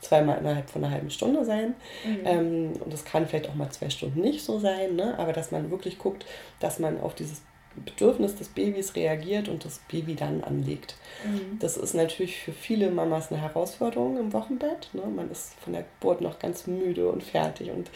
zweimal 0.00 0.38
innerhalb 0.38 0.70
von 0.70 0.82
einer 0.82 0.94
halben 0.94 1.10
Stunde 1.10 1.44
sein. 1.44 1.74
Mhm. 2.04 2.20
Ähm, 2.24 2.72
und 2.82 2.92
es 2.94 3.04
kann 3.04 3.26
vielleicht 3.26 3.50
auch 3.50 3.54
mal 3.54 3.68
zwei 3.70 3.90
Stunden 3.90 4.22
nicht 4.22 4.42
so 4.42 4.58
sein, 4.58 4.96
ne? 4.96 5.18
aber 5.18 5.34
dass 5.34 5.50
man 5.50 5.70
wirklich 5.70 5.98
guckt, 5.98 6.24
dass 6.58 6.78
man 6.78 6.98
auf 6.98 7.14
dieses 7.14 7.42
Bedürfnis 7.76 8.34
des 8.36 8.48
Babys 8.48 8.96
reagiert 8.96 9.48
und 9.48 9.64
das 9.64 9.80
Baby 9.90 10.14
dann 10.14 10.42
anlegt. 10.42 10.96
Mhm. 11.24 11.58
Das 11.60 11.76
ist 11.76 11.94
natürlich 11.94 12.38
für 12.38 12.52
viele 12.52 12.90
Mamas 12.90 13.30
eine 13.30 13.40
Herausforderung 13.40 14.18
im 14.18 14.32
Wochenbett. 14.32 14.90
Ne? 14.92 15.02
Man 15.02 15.30
ist 15.30 15.54
von 15.60 15.72
der 15.72 15.84
Geburt 15.84 16.20
noch 16.20 16.38
ganz 16.38 16.66
müde 16.66 17.08
und 17.08 17.22
fertig 17.22 17.70
und 17.70 17.90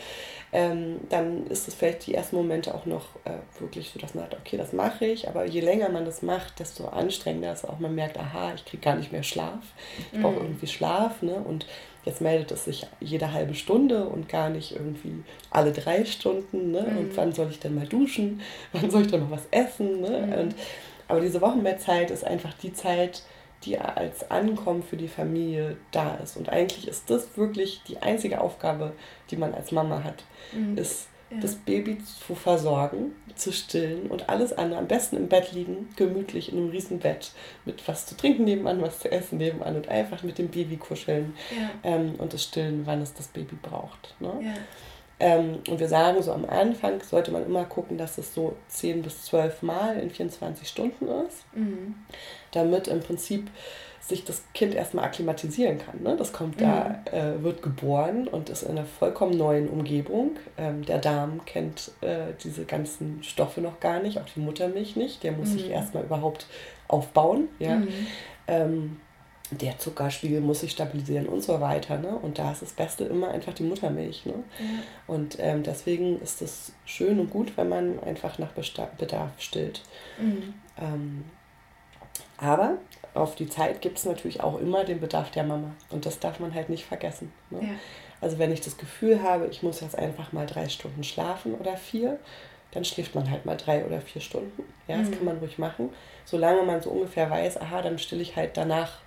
ähm, 0.53 1.01
dann 1.09 1.47
ist 1.49 1.67
es 1.67 1.75
vielleicht 1.75 2.07
die 2.07 2.15
ersten 2.15 2.37
Momente 2.37 2.75
auch 2.75 2.87
noch 2.87 3.17
äh, 3.25 3.39
wirklich 3.61 3.91
so, 3.91 3.99
dass 3.99 4.15
man 4.15 4.25
sagt, 4.25 4.37
okay, 4.41 4.57
das 4.57 4.73
mache 4.73 5.07
ich, 5.07 5.29
aber 5.29 5.45
je 5.45 5.61
länger 5.61 5.89
man 5.89 6.05
das 6.05 6.23
macht, 6.23 6.61
desto 6.61 6.87
anstrengender 6.87 7.53
ist 7.53 7.69
auch. 7.69 7.81
Man 7.81 7.95
merkt, 7.95 8.17
aha, 8.17 8.53
ich 8.55 8.65
kriege 8.65 8.83
gar 8.83 8.95
nicht 8.95 9.11
mehr 9.11 9.25
Schlaf. 9.25 9.65
Ich 10.13 10.21
brauche 10.21 10.37
mhm. 10.37 10.43
irgendwie 10.43 10.67
Schlaf 10.69 11.23
ne? 11.23 11.35
und 11.35 11.67
Jetzt 12.05 12.21
meldet 12.21 12.51
es 12.53 12.65
sich 12.65 12.87
jede 13.01 13.33
halbe 13.33 13.55
Stunde 13.55 14.05
und 14.05 14.29
gar 14.29 14.51
nicht 14.51 14.73
irgendwie 14.73 15.23
alle 15.51 15.73
drei 15.73 16.05
Stunden. 16.05 16.71
Ne? 16.71 16.83
Mhm. 16.83 16.99
Und 16.99 17.17
wann 17.17 17.33
soll 17.33 17.49
ich 17.51 17.61
denn 17.61 17.75
mal 17.75 17.87
duschen? 17.87 18.41
Wann 18.73 18.91
soll 18.91 19.03
ich 19.03 19.11
denn 19.11 19.21
noch 19.21 19.31
was 19.31 19.47
essen? 19.51 20.01
Ne? 20.01 20.27
Mhm. 20.27 20.33
Und, 20.33 20.55
aber 21.09 21.21
diese 21.21 21.41
Wochenbettzeit 21.41 22.11
ist 22.11 22.25
einfach 22.25 22.55
die 22.55 22.73
Zeit, 22.73 23.23
die 23.65 23.79
als 23.79 24.31
Ankommen 24.31 24.83
für 24.83 24.97
die 24.97 25.09
Familie 25.09 25.77
da 25.91 26.17
ist. 26.17 26.37
Und 26.37 26.51
eigentlich 26.51 26.87
ist 26.87 27.09
das 27.09 27.37
wirklich 27.37 27.83
die 27.89 27.99
einzige 27.99 28.41
Aufgabe, 28.41 28.93
die 29.31 29.37
man 29.37 29.55
als 29.55 29.73
Mama 29.73 30.05
hat, 30.05 30.25
mhm. 30.53 30.77
ist 30.77 31.09
ja. 31.31 31.39
das 31.41 31.55
Baby 31.57 31.99
zu 32.05 32.35
versorgen, 32.35 33.13
zu 33.35 33.53
stillen 33.53 34.07
und 34.07 34.29
alles 34.29 34.53
andere 34.53 34.79
am 34.79 34.87
besten 34.87 35.17
im 35.17 35.29
Bett 35.29 35.53
liegen, 35.53 35.89
gemütlich 35.97 36.53
in 36.53 36.59
einem 36.59 36.71
riesen 36.71 36.99
Bett 36.99 37.33
mit 37.65 37.87
was 37.89 38.07
zu 38.07 38.17
trinken 38.17 38.45
nebenan, 38.45 38.81
was 38.81 39.01
zu 39.01 39.11
essen 39.11 39.39
nebenan 39.39 39.77
und 39.77 39.89
einfach 39.89 40.23
mit 40.23 40.39
dem 40.39 40.49
Baby 40.49 40.77
kuscheln 40.77 41.35
ja. 41.51 41.71
ähm, 41.83 42.15
und 42.19 42.33
das 42.33 42.43
Stillen, 42.45 42.87
wann 42.87 43.03
es 43.03 43.15
das 43.15 43.29
Baby 43.29 43.57
braucht. 43.61 44.15
Ne? 44.21 44.33
Ja. 44.43 44.55
Ähm, 45.21 45.61
und 45.69 45.79
wir 45.79 45.89
sagen 45.89 46.23
so 46.23 46.33
am 46.33 46.45
Anfang 46.45 47.01
sollte 47.01 47.31
man 47.31 47.47
immer 47.47 47.65
gucken, 47.65 47.99
dass 47.99 48.19
es 48.19 48.35
so 48.35 48.57
10 48.69 49.03
bis 49.03 49.25
12 49.27 49.63
Mal 49.63 49.99
in 49.99 50.11
24 50.11 50.67
Stunden 50.67 51.07
ist, 51.27 51.45
mhm. 51.55 51.95
damit 52.51 52.89
im 52.89 53.01
Prinzip 53.01 53.49
sich 54.07 54.25
das 54.25 54.43
Kind 54.53 54.75
erstmal 54.75 55.07
akklimatisieren 55.07 55.79
kann. 55.79 56.03
Ne? 56.03 56.15
Das 56.17 56.33
kommt 56.33 56.61
mhm. 56.61 56.65
da, 56.65 57.03
äh, 57.11 57.43
wird 57.43 57.63
geboren 57.63 58.29
und 58.29 58.51
ist 58.51 58.63
in 58.63 58.73
einer 58.73 58.85
vollkommen 58.85 59.37
neuen 59.37 59.69
Umgebung. 59.69 60.33
Ähm, 60.59 60.85
der 60.85 60.99
Darm 60.99 61.45
kennt 61.47 61.91
äh, 62.03 62.35
diese 62.43 62.65
ganzen 62.67 63.23
Stoffe 63.23 63.63
noch 63.63 63.81
gar 63.81 64.01
nicht, 64.01 64.19
auch 64.19 64.27
die 64.35 64.41
Muttermilch 64.41 64.97
nicht. 64.97 65.23
Der 65.23 65.33
muss 65.33 65.51
mhm. 65.51 65.59
sich 65.59 65.71
erstmal 65.71 66.05
überhaupt 66.05 66.47
aufbauen. 66.87 67.49
Ja? 67.59 67.77
Mhm. 67.77 67.89
Ähm, 68.47 68.97
der 69.51 69.79
Zuckerspiegel 69.79 70.41
muss 70.41 70.61
sich 70.61 70.73
stabilisieren 70.73 71.27
und 71.27 71.43
so 71.43 71.61
weiter. 71.61 71.99
Ne? 71.99 72.09
Und 72.09 72.39
da 72.39 72.53
ist 72.53 72.61
das 72.61 72.73
Beste 72.73 73.05
immer 73.05 73.29
einfach 73.29 73.55
die 73.55 73.63
Muttermilch. 73.63 74.27
Ne? 74.27 74.35
Ja. 74.59 74.65
Und 75.07 75.37
ähm, 75.39 75.63
deswegen 75.63 76.21
ist 76.21 76.43
es 76.43 76.73
schön 76.85 77.21
und 77.21 77.31
gut, 77.31 77.57
wenn 77.57 77.71
man 77.71 78.01
einfach 78.01 78.39
nach 78.39 78.53
Bedarf 78.53 79.31
stillt. 79.39 79.83
Mhm. 80.19 80.55
Ähm, 80.79 81.25
aber 82.37 82.79
auf 83.15 83.37
die 83.37 83.49
Zeit 83.49 83.81
gibt 83.81 83.99
es 83.99 84.05
natürlich 84.05 84.43
auch 84.43 84.59
immer 84.59 84.85
den 84.85 85.01
Bedarf 85.01 85.31
der 85.31 85.45
Mama. 85.45 85.71
Und 85.91 86.05
das 86.05 86.19
darf 86.19 86.41
man 86.41 86.53
halt 86.55 86.69
nicht 86.69 86.85
vergessen. 86.85 87.33
Ne? 87.51 87.61
Ja. 87.63 87.75
Also 88.21 88.39
wenn 88.39 88.53
ich 88.53 88.61
das 88.61 88.77
Gefühl 88.77 89.23
habe, 89.23 89.47
ich 89.47 89.63
muss 89.63 89.81
jetzt 89.81 89.97
einfach 89.97 90.33
mal 90.33 90.47
drei 90.47 90.69
Stunden 90.69 91.05
schlafen 91.05 91.55
oder 91.55 91.77
vier, 91.77 92.19
dann 92.73 92.85
schläft 92.85 93.15
man 93.15 93.31
halt 93.31 93.47
mal 93.47 93.57
drei 93.57 93.85
oder 93.85 94.01
vier 94.01 94.21
Stunden. 94.21 94.65
Ja, 94.89 94.99
das 94.99 95.09
mhm. 95.09 95.15
kann 95.15 95.25
man 95.27 95.39
ruhig 95.39 95.59
machen. 95.59 95.91
Solange 96.25 96.63
man 96.63 96.83
so 96.83 96.91
ungefähr 96.91 97.31
weiß, 97.31 97.61
aha, 97.61 97.83
dann 97.83 97.99
stille 97.99 98.23
ich 98.23 98.35
halt 98.35 98.57
danach 98.57 98.99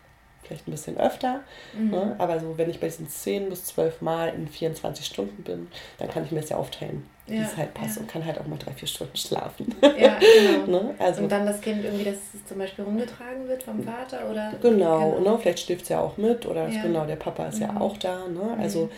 vielleicht 0.43 0.67
ein 0.67 0.71
bisschen 0.71 0.97
öfter. 0.97 1.41
Mhm. 1.73 1.89
Ne? 1.89 2.15
Aber 2.17 2.39
so, 2.39 2.58
wenn 2.58 2.69
ich 2.69 2.80
bei 2.80 2.88
diesen 2.88 3.10
10 3.10 3.50
bis 3.50 3.65
12 3.65 4.02
Mal 4.02 4.30
in 4.30 4.47
24 4.47 5.06
Stunden 5.06 5.43
bin, 5.43 5.67
dann 5.97 6.10
kann 6.10 6.23
ich 6.23 6.32
mir 6.32 6.41
das 6.41 6.50
ja 6.50 6.58
aufteilen, 6.58 7.06
ja, 7.28 7.34
wie 7.34 7.39
es 7.39 7.58
halt 7.58 7.73
passt 7.73 7.97
ja. 7.97 8.02
und 8.02 8.08
kann 8.08 8.26
halt 8.26 8.39
auch 8.39 8.47
mal 8.47 8.58
drei, 8.58 8.71
vier 8.71 8.88
Stunden 8.88 9.17
schlafen. 9.17 9.76
Ja, 9.82 10.17
genau. 10.19 10.65
ne? 10.84 10.95
also, 11.00 11.23
und 11.23 11.32
dann 11.32 11.45
das 11.45 11.62
Kind 11.62 11.84
irgendwie, 11.84 12.06
dass 12.06 12.15
es 12.34 12.45
zum 12.45 12.58
Beispiel 12.58 12.86
rumgetragen 12.86 13.47
wird 13.47 13.63
vom 13.63 13.84
Vater 13.84 14.30
oder? 14.30 14.54
Genau, 14.62 15.12
genau. 15.17 15.32
Ne? 15.32 15.39
vielleicht 15.39 15.60
schläft 15.60 15.84
es 15.84 15.89
ja 15.89 16.00
auch 16.00 16.17
mit 16.17 16.45
oder 16.45 16.67
ja. 16.69 16.82
genau, 16.82 17.06
der 17.06 17.17
Papa 17.17 17.47
ist 17.47 17.56
mhm. 17.56 17.63
ja 17.63 17.82
auch 17.82 17.97
da. 17.97 18.28
Ne? 18.28 18.58
Also 18.60 18.86
mhm. 18.86 18.89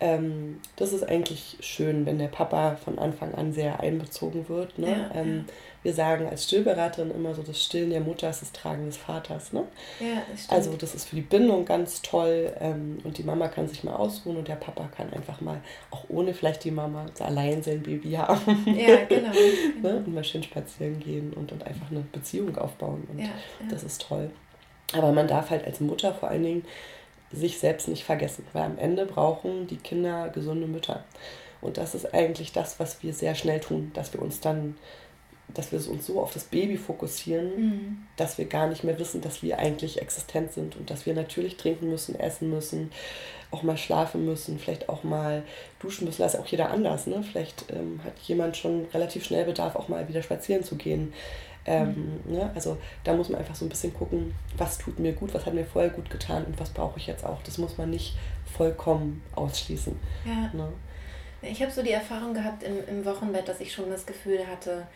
Ähm, 0.00 0.60
das 0.76 0.92
ist 0.92 1.08
eigentlich 1.08 1.56
schön, 1.60 2.04
wenn 2.04 2.18
der 2.18 2.28
Papa 2.28 2.76
von 2.76 2.98
Anfang 2.98 3.34
an 3.34 3.52
sehr 3.52 3.80
einbezogen 3.80 4.48
wird. 4.48 4.78
Ne? 4.78 5.10
Ähm, 5.14 5.44
wir 5.84 5.92
sagen 5.92 6.26
als 6.26 6.44
Stillberaterin 6.44 7.10
immer 7.10 7.34
so, 7.34 7.42
das 7.42 7.62
Stillen 7.62 7.90
der 7.90 8.00
Mutter 8.00 8.28
ist 8.28 8.42
das 8.42 8.52
Tragen 8.52 8.86
des 8.86 8.96
Vaters. 8.96 9.52
Ne? 9.52 9.64
Ja, 10.00 10.22
das. 10.30 10.50
Also 10.50 10.72
das 10.76 10.94
ist 10.94 11.08
für 11.08 11.16
die 11.16 11.22
Bindung 11.22 11.64
ganz 11.64 12.02
toll 12.02 12.52
ähm, 12.60 12.98
und 13.04 13.18
die 13.18 13.22
Mama 13.22 13.48
kann 13.48 13.68
sich 13.68 13.84
mal 13.84 13.94
ausruhen 13.94 14.36
und 14.38 14.48
der 14.48 14.56
Papa 14.56 14.88
kann 14.96 15.12
einfach 15.12 15.40
mal, 15.40 15.60
auch 15.90 16.04
ohne 16.08 16.34
vielleicht 16.34 16.64
die 16.64 16.70
Mama, 16.72 17.06
allein 17.20 17.62
sein 17.62 17.82
Baby 17.82 18.12
haben. 18.12 18.64
Ja, 18.66 19.04
genau. 19.08 19.30
genau. 19.82 19.88
ne? 19.88 19.96
Und 19.98 20.14
mal 20.14 20.24
schön 20.24 20.42
spazieren 20.42 20.98
gehen 20.98 21.32
und, 21.34 21.52
und 21.52 21.64
einfach 21.66 21.90
eine 21.90 22.00
Beziehung 22.00 22.56
aufbauen 22.56 23.06
und 23.10 23.18
ja, 23.20 23.26
ja. 23.26 23.32
das 23.70 23.84
ist 23.84 24.02
toll. 24.02 24.30
Aber 24.92 25.12
man 25.12 25.28
darf 25.28 25.50
halt 25.50 25.64
als 25.64 25.80
Mutter 25.80 26.14
vor 26.14 26.28
allen 26.28 26.44
Dingen 26.44 26.64
sich 27.34 27.58
selbst 27.58 27.88
nicht 27.88 28.04
vergessen, 28.04 28.44
weil 28.52 28.62
am 28.64 28.78
Ende 28.78 29.06
brauchen 29.06 29.66
die 29.66 29.76
Kinder 29.76 30.28
gesunde 30.28 30.66
Mütter. 30.66 31.04
Und 31.60 31.78
das 31.78 31.94
ist 31.94 32.12
eigentlich 32.12 32.52
das, 32.52 32.78
was 32.78 33.02
wir 33.02 33.14
sehr 33.14 33.34
schnell 33.34 33.60
tun, 33.60 33.90
dass 33.94 34.12
wir 34.12 34.20
uns 34.20 34.40
dann 34.40 34.76
dass 35.52 35.72
wir 35.72 35.90
uns 35.90 36.06
so 36.06 36.20
auf 36.20 36.32
das 36.32 36.44
Baby 36.44 36.76
fokussieren, 36.76 37.56
mhm. 37.56 37.98
dass 38.16 38.38
wir 38.38 38.46
gar 38.46 38.66
nicht 38.66 38.82
mehr 38.82 38.98
wissen, 38.98 39.20
dass 39.20 39.42
wir 39.42 39.58
eigentlich 39.58 40.00
existent 40.00 40.52
sind 40.52 40.76
und 40.76 40.90
dass 40.90 41.06
wir 41.06 41.14
natürlich 41.14 41.56
trinken 41.56 41.90
müssen, 41.90 42.18
essen 42.18 42.50
müssen, 42.50 42.90
auch 43.50 43.62
mal 43.62 43.76
schlafen 43.76 44.24
müssen, 44.24 44.58
vielleicht 44.58 44.88
auch 44.88 45.04
mal 45.04 45.42
duschen 45.80 46.06
müssen. 46.06 46.22
Das 46.22 46.34
ist 46.34 46.40
auch 46.40 46.46
jeder 46.46 46.70
anders. 46.70 47.06
Ne? 47.06 47.22
Vielleicht 47.22 47.66
ähm, 47.70 48.00
hat 48.04 48.18
jemand 48.26 48.56
schon 48.56 48.86
relativ 48.92 49.24
schnell 49.24 49.44
Bedarf, 49.44 49.76
auch 49.76 49.88
mal 49.88 50.08
wieder 50.08 50.22
spazieren 50.22 50.64
zu 50.64 50.76
gehen. 50.76 51.12
Ähm, 51.66 52.20
mhm. 52.24 52.32
ne? 52.34 52.50
Also 52.54 52.76
da 53.04 53.14
muss 53.14 53.28
man 53.28 53.40
einfach 53.40 53.54
so 53.54 53.64
ein 53.64 53.68
bisschen 53.68 53.94
gucken, 53.94 54.34
was 54.56 54.78
tut 54.78 54.98
mir 54.98 55.12
gut, 55.12 55.32
was 55.32 55.46
hat 55.46 55.54
mir 55.54 55.64
vorher 55.64 55.90
gut 55.90 56.10
getan 56.10 56.44
und 56.44 56.58
was 56.60 56.70
brauche 56.70 56.98
ich 56.98 57.06
jetzt 57.06 57.24
auch. 57.24 57.42
Das 57.42 57.58
muss 57.58 57.78
man 57.78 57.90
nicht 57.90 58.16
vollkommen 58.56 59.22
ausschließen. 59.34 59.96
Ja. 60.24 60.50
Ne? 60.52 60.68
Ich 61.42 61.62
habe 61.62 61.72
so 61.72 61.82
die 61.82 61.92
Erfahrung 61.92 62.34
gehabt 62.34 62.62
im, 62.62 62.76
im 62.88 63.04
Wochenbett, 63.04 63.48
dass 63.48 63.60
ich 63.60 63.72
schon 63.72 63.90
das 63.90 64.06
Gefühl 64.06 64.46
hatte, 64.46 64.86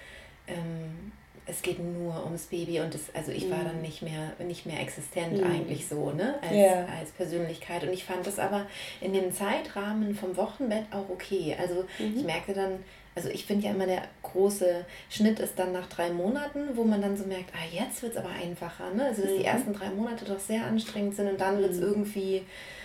ähm, 0.47 1.13
es 1.49 1.63
geht 1.63 1.79
nur 1.79 2.25
ums 2.25 2.45
Baby 2.47 2.81
und 2.81 2.95
es, 2.95 3.15
also 3.15 3.33
ich 3.33 3.51
war 3.51 3.65
dann 3.65 3.77
mhm. 3.77 3.83
nicht 3.83 4.03
mehr, 4.03 4.33
nicht 4.39 4.67
mehr 4.67 4.81
existent 4.81 5.39
mhm. 5.39 5.45
eigentlich 5.45 5.89
so, 5.89 6.11
ne, 6.11 6.35
als, 6.43 6.53
ja. 6.53 6.87
als 6.99 7.11
Persönlichkeit. 7.13 7.83
Und 7.83 7.93
ich 7.93 8.05
fand 8.05 8.27
das 8.27 8.39
aber 8.39 8.67
in 9.01 9.15
dem 9.15 9.33
Zeitrahmen 9.33 10.15
vom 10.15 10.37
Wochenbett 10.37 10.85
auch 10.91 11.09
okay. 11.09 11.57
Also 11.59 11.87
mhm. 11.99 12.19
ich 12.19 12.25
merkte 12.25 12.53
dann, 12.53 12.85
also 13.19 13.31
ich 13.31 13.47
finde 13.47 13.67
ja 13.67 13.73
immer 13.73 13.87
der 13.87 14.03
große 14.23 14.87
Schnitt 15.11 15.41
ist 15.41 15.59
dann 15.59 15.73
nach 15.73 15.89
drei 15.89 16.11
Monaten, 16.11 16.61
wo 16.75 16.85
man 16.85 17.03
dann 17.03 17.17
so 17.17 17.25
merkt, 17.25 17.51
ah, 17.53 17.67
jetzt 17.71 18.03
wird 18.03 18.13
es 18.13 18.19
aber 18.19 18.31
einfacher, 18.31 18.95
ne? 18.95 19.07
Also 19.07 19.23
dass 19.23 19.33
mhm. 19.33 19.39
die 19.39 19.45
ersten 19.45 19.73
drei 19.73 19.91
Monate 19.91 20.25
doch 20.25 20.39
sehr 20.39 20.65
anstrengend 20.65 21.17
sind 21.17 21.29
und 21.29 21.41
dann 21.41 21.59
wird 21.59 21.73
es 21.73 21.79
mhm. 21.79 21.87
irgendwie 21.87 22.43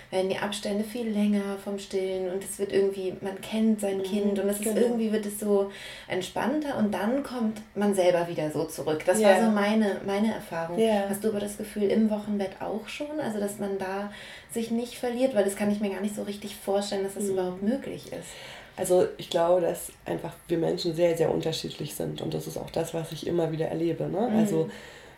werden 0.09 0.29
die 0.29 0.37
Abstände 0.37 0.83
viel 0.83 1.09
länger 1.09 1.57
vom 1.63 1.79
Stillen 1.79 2.31
und 2.31 2.43
es 2.43 2.59
wird 2.59 2.71
irgendwie, 2.71 3.15
man 3.21 3.41
kennt 3.41 3.81
sein 3.81 3.97
mhm, 3.97 4.03
Kind 4.03 4.39
und 4.39 4.47
es 4.47 4.57
ist 4.57 4.63
genau. 4.63 4.79
irgendwie 4.79 5.11
wird 5.11 5.25
es 5.25 5.39
so 5.39 5.71
entspannter 6.07 6.77
und 6.77 6.93
dann 6.93 7.23
kommt 7.23 7.61
man 7.73 7.95
selber 7.95 8.27
wieder 8.27 8.51
so 8.51 8.65
zurück. 8.65 9.03
Das 9.07 9.19
yeah. 9.19 9.29
war 9.29 9.45
so 9.45 9.51
meine, 9.51 10.01
meine 10.05 10.35
Erfahrung. 10.35 10.77
Yeah. 10.77 11.09
Hast 11.09 11.23
du 11.23 11.29
aber 11.29 11.39
das 11.39 11.57
Gefühl 11.57 11.85
im 11.85 12.11
Wochenbett 12.11 12.61
auch 12.61 12.87
schon, 12.87 13.19
also 13.19 13.39
dass 13.39 13.57
man 13.57 13.79
da 13.79 14.13
sich 14.51 14.69
nicht 14.69 14.99
verliert, 14.99 15.33
weil 15.33 15.45
das 15.45 15.55
kann 15.55 15.71
ich 15.71 15.79
mir 15.79 15.89
gar 15.89 16.01
nicht 16.01 16.15
so 16.15 16.21
richtig 16.21 16.55
vorstellen, 16.55 17.03
dass 17.03 17.15
das 17.15 17.23
mhm. 17.23 17.31
überhaupt 17.31 17.63
möglich 17.63 18.13
ist. 18.13 18.29
Also 18.75 19.07
ich 19.17 19.29
glaube, 19.29 19.61
dass 19.61 19.91
einfach 20.05 20.33
wir 20.47 20.57
Menschen 20.57 20.95
sehr, 20.95 21.15
sehr 21.15 21.31
unterschiedlich 21.31 21.93
sind 21.93 22.21
und 22.21 22.33
das 22.33 22.47
ist 22.47 22.57
auch 22.57 22.69
das, 22.71 22.93
was 22.93 23.11
ich 23.11 23.27
immer 23.27 23.51
wieder 23.51 23.67
erlebe. 23.67 24.05
Ne? 24.05 24.29
Mhm. 24.29 24.37
Also 24.37 24.69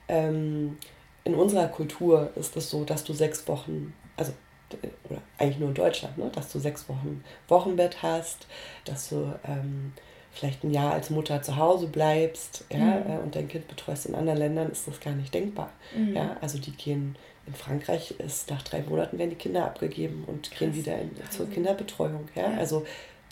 ähm, 0.07 0.77
in 1.23 1.35
unserer 1.35 1.67
Kultur 1.67 2.29
ist 2.35 2.55
es 2.57 2.69
so, 2.69 2.83
dass 2.83 3.03
du 3.03 3.13
sechs 3.13 3.47
Wochen 3.47 3.93
also 4.17 4.33
oder 5.09 5.21
eigentlich 5.37 5.59
nur 5.59 5.69
in 5.69 5.75
Deutschland, 5.75 6.17
ne? 6.17 6.29
dass 6.33 6.51
du 6.51 6.59
sechs 6.59 6.89
Wochen 6.89 7.23
Wochenbett 7.47 8.01
hast, 8.01 8.47
dass 8.85 9.09
du 9.09 9.33
ähm, 9.47 9.93
vielleicht 10.31 10.63
ein 10.63 10.71
Jahr 10.71 10.93
als 10.93 11.09
Mutter 11.09 11.41
zu 11.41 11.55
Hause 11.55 11.87
bleibst 11.87 12.65
ja, 12.71 12.79
mhm. 12.79 13.09
äh, 13.09 13.17
und 13.23 13.35
dein 13.35 13.47
Kind 13.47 13.67
betreust. 13.67 14.05
In 14.05 14.15
anderen 14.15 14.39
Ländern 14.39 14.71
ist 14.71 14.87
das 14.87 14.99
gar 14.99 15.13
nicht 15.13 15.33
denkbar. 15.33 15.71
Mhm. 15.95 16.15
Ja? 16.15 16.37
Also 16.41 16.57
die 16.59 16.71
gehen, 16.71 17.15
in 17.47 17.53
Frankreich 17.53 18.15
ist 18.19 18.49
nach 18.49 18.61
drei 18.63 18.81
Monaten 18.81 19.17
werden 19.17 19.29
die 19.29 19.35
Kinder 19.37 19.65
abgegeben 19.65 20.25
und 20.27 20.51
gehen 20.51 20.75
wieder 20.75 20.97
in, 20.97 21.11
zur 21.29 21.49
Kinderbetreuung. 21.49 22.27
Ja? 22.35 22.53
Also 22.57 22.85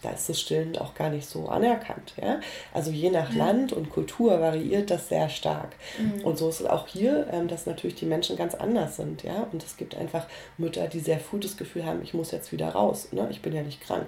da 0.03 0.11
ist 0.11 0.29
das 0.29 0.39
Stillen 0.39 0.77
auch 0.77 0.93
gar 0.95 1.09
nicht 1.09 1.27
so 1.27 1.47
anerkannt. 1.47 2.13
Ja? 2.21 2.39
Also 2.73 2.91
je 2.91 3.09
nach 3.09 3.31
ja. 3.33 3.45
Land 3.45 3.73
und 3.73 3.89
Kultur 3.89 4.39
variiert 4.39 4.91
das 4.91 5.09
sehr 5.09 5.29
stark. 5.29 5.75
Mhm. 5.97 6.25
Und 6.25 6.37
so 6.37 6.49
ist 6.49 6.61
es 6.61 6.65
auch 6.65 6.87
hier, 6.87 7.27
ähm, 7.31 7.47
dass 7.47 7.65
natürlich 7.65 7.95
die 7.95 8.05
Menschen 8.05 8.35
ganz 8.35 8.53
anders 8.53 8.97
sind. 8.97 9.23
Ja? 9.23 9.47
Und 9.51 9.63
es 9.63 9.77
gibt 9.77 9.95
einfach 9.95 10.27
Mütter, 10.57 10.87
die 10.87 10.99
sehr 10.99 11.19
früh 11.19 11.39
das 11.39 11.57
Gefühl 11.57 11.85
haben, 11.85 12.01
ich 12.03 12.13
muss 12.13 12.31
jetzt 12.31 12.51
wieder 12.51 12.69
raus. 12.69 13.09
Ne? 13.11 13.27
Ich 13.31 13.41
bin 13.41 13.53
ja 13.53 13.63
nicht 13.63 13.81
krank. 13.81 14.07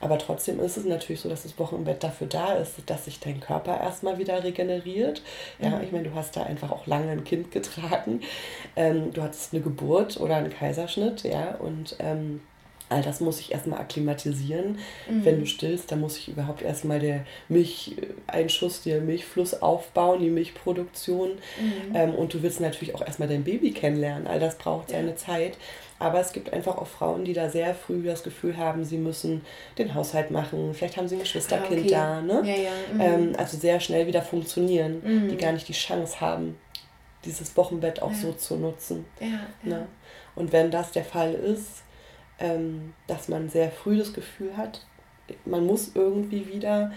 Aber 0.00 0.18
trotzdem 0.18 0.60
ist 0.60 0.76
es 0.76 0.84
natürlich 0.84 1.20
so, 1.20 1.28
dass 1.28 1.42
das 1.42 1.58
Wochenbett 1.58 2.02
dafür 2.02 2.26
da 2.26 2.54
ist, 2.54 2.74
dass 2.86 3.06
sich 3.06 3.20
dein 3.20 3.40
Körper 3.40 3.78
erstmal 3.80 4.18
wieder 4.18 4.42
regeneriert. 4.42 5.22
Ja, 5.58 5.70
mhm. 5.70 5.84
ich 5.84 5.92
meine, 5.92 6.08
du 6.08 6.14
hast 6.14 6.36
da 6.36 6.42
einfach 6.42 6.70
auch 6.70 6.86
lange 6.86 7.10
ein 7.10 7.24
Kind 7.24 7.50
getragen. 7.50 8.20
Ähm, 8.76 9.12
du 9.12 9.22
hattest 9.22 9.52
eine 9.52 9.62
Geburt 9.62 10.18
oder 10.20 10.36
einen 10.36 10.50
Kaiserschnitt, 10.50 11.24
ja, 11.24 11.54
und 11.56 11.96
ähm, 11.98 12.40
all 12.90 13.02
das 13.02 13.20
muss 13.20 13.40
ich 13.40 13.52
erstmal 13.52 13.80
akklimatisieren. 13.80 14.78
Mhm. 15.08 15.24
Wenn 15.24 15.40
du 15.40 15.46
stillst, 15.46 15.90
dann 15.90 16.00
muss 16.00 16.18
ich 16.18 16.28
überhaupt 16.28 16.60
erstmal 16.60 16.98
der 16.98 17.24
Milcheinschuss, 17.48 18.82
der 18.82 19.00
Milchfluss 19.00 19.62
aufbauen, 19.62 20.20
die 20.20 20.28
Milchproduktion. 20.28 21.30
Mhm. 21.30 21.94
Ähm, 21.94 22.14
und 22.14 22.34
du 22.34 22.42
willst 22.42 22.60
natürlich 22.60 22.94
auch 22.94 23.06
erstmal 23.06 23.28
dein 23.28 23.44
Baby 23.44 23.70
kennenlernen. 23.70 24.26
All 24.26 24.40
das 24.40 24.58
braucht 24.58 24.90
ja. 24.90 24.96
seine 24.96 25.14
Zeit. 25.14 25.56
Aber 26.00 26.18
es 26.18 26.32
gibt 26.32 26.52
einfach 26.52 26.78
auch 26.78 26.86
Frauen, 26.86 27.24
die 27.24 27.34
da 27.34 27.48
sehr 27.48 27.74
früh 27.74 28.02
das 28.02 28.22
Gefühl 28.22 28.56
haben, 28.56 28.84
sie 28.84 28.96
müssen 28.96 29.42
den 29.78 29.94
Haushalt 29.94 30.30
machen. 30.30 30.74
Vielleicht 30.74 30.96
haben 30.96 31.06
sie 31.06 31.16
ein 31.16 31.20
Geschwisterkind 31.20 31.80
ah, 31.80 31.84
okay. 31.84 31.90
da. 31.90 32.20
Ne? 32.22 32.42
Ja, 32.44 32.56
ja. 32.56 32.70
Mhm. 32.92 33.00
Ähm, 33.00 33.32
also 33.36 33.56
sehr 33.56 33.78
schnell 33.80 34.06
wieder 34.06 34.22
funktionieren, 34.22 35.02
mhm. 35.04 35.28
die 35.28 35.36
gar 35.36 35.52
nicht 35.52 35.68
die 35.68 35.74
Chance 35.74 36.20
haben, 36.20 36.58
dieses 37.24 37.56
Wochenbett 37.56 38.02
auch 38.02 38.14
so 38.14 38.32
zu 38.32 38.56
nutzen. 38.56 39.04
Ne? 39.62 39.86
Und 40.34 40.52
wenn 40.52 40.70
das 40.70 40.90
der 40.90 41.04
Fall 41.04 41.34
ist, 41.34 41.82
ähm, 42.40 42.94
dass 43.06 43.28
man 43.28 43.48
sehr 43.48 43.70
früh 43.70 43.98
das 43.98 44.12
Gefühl 44.12 44.56
hat, 44.56 44.84
man 45.44 45.64
muss 45.64 45.92
irgendwie 45.94 46.48
wieder 46.52 46.92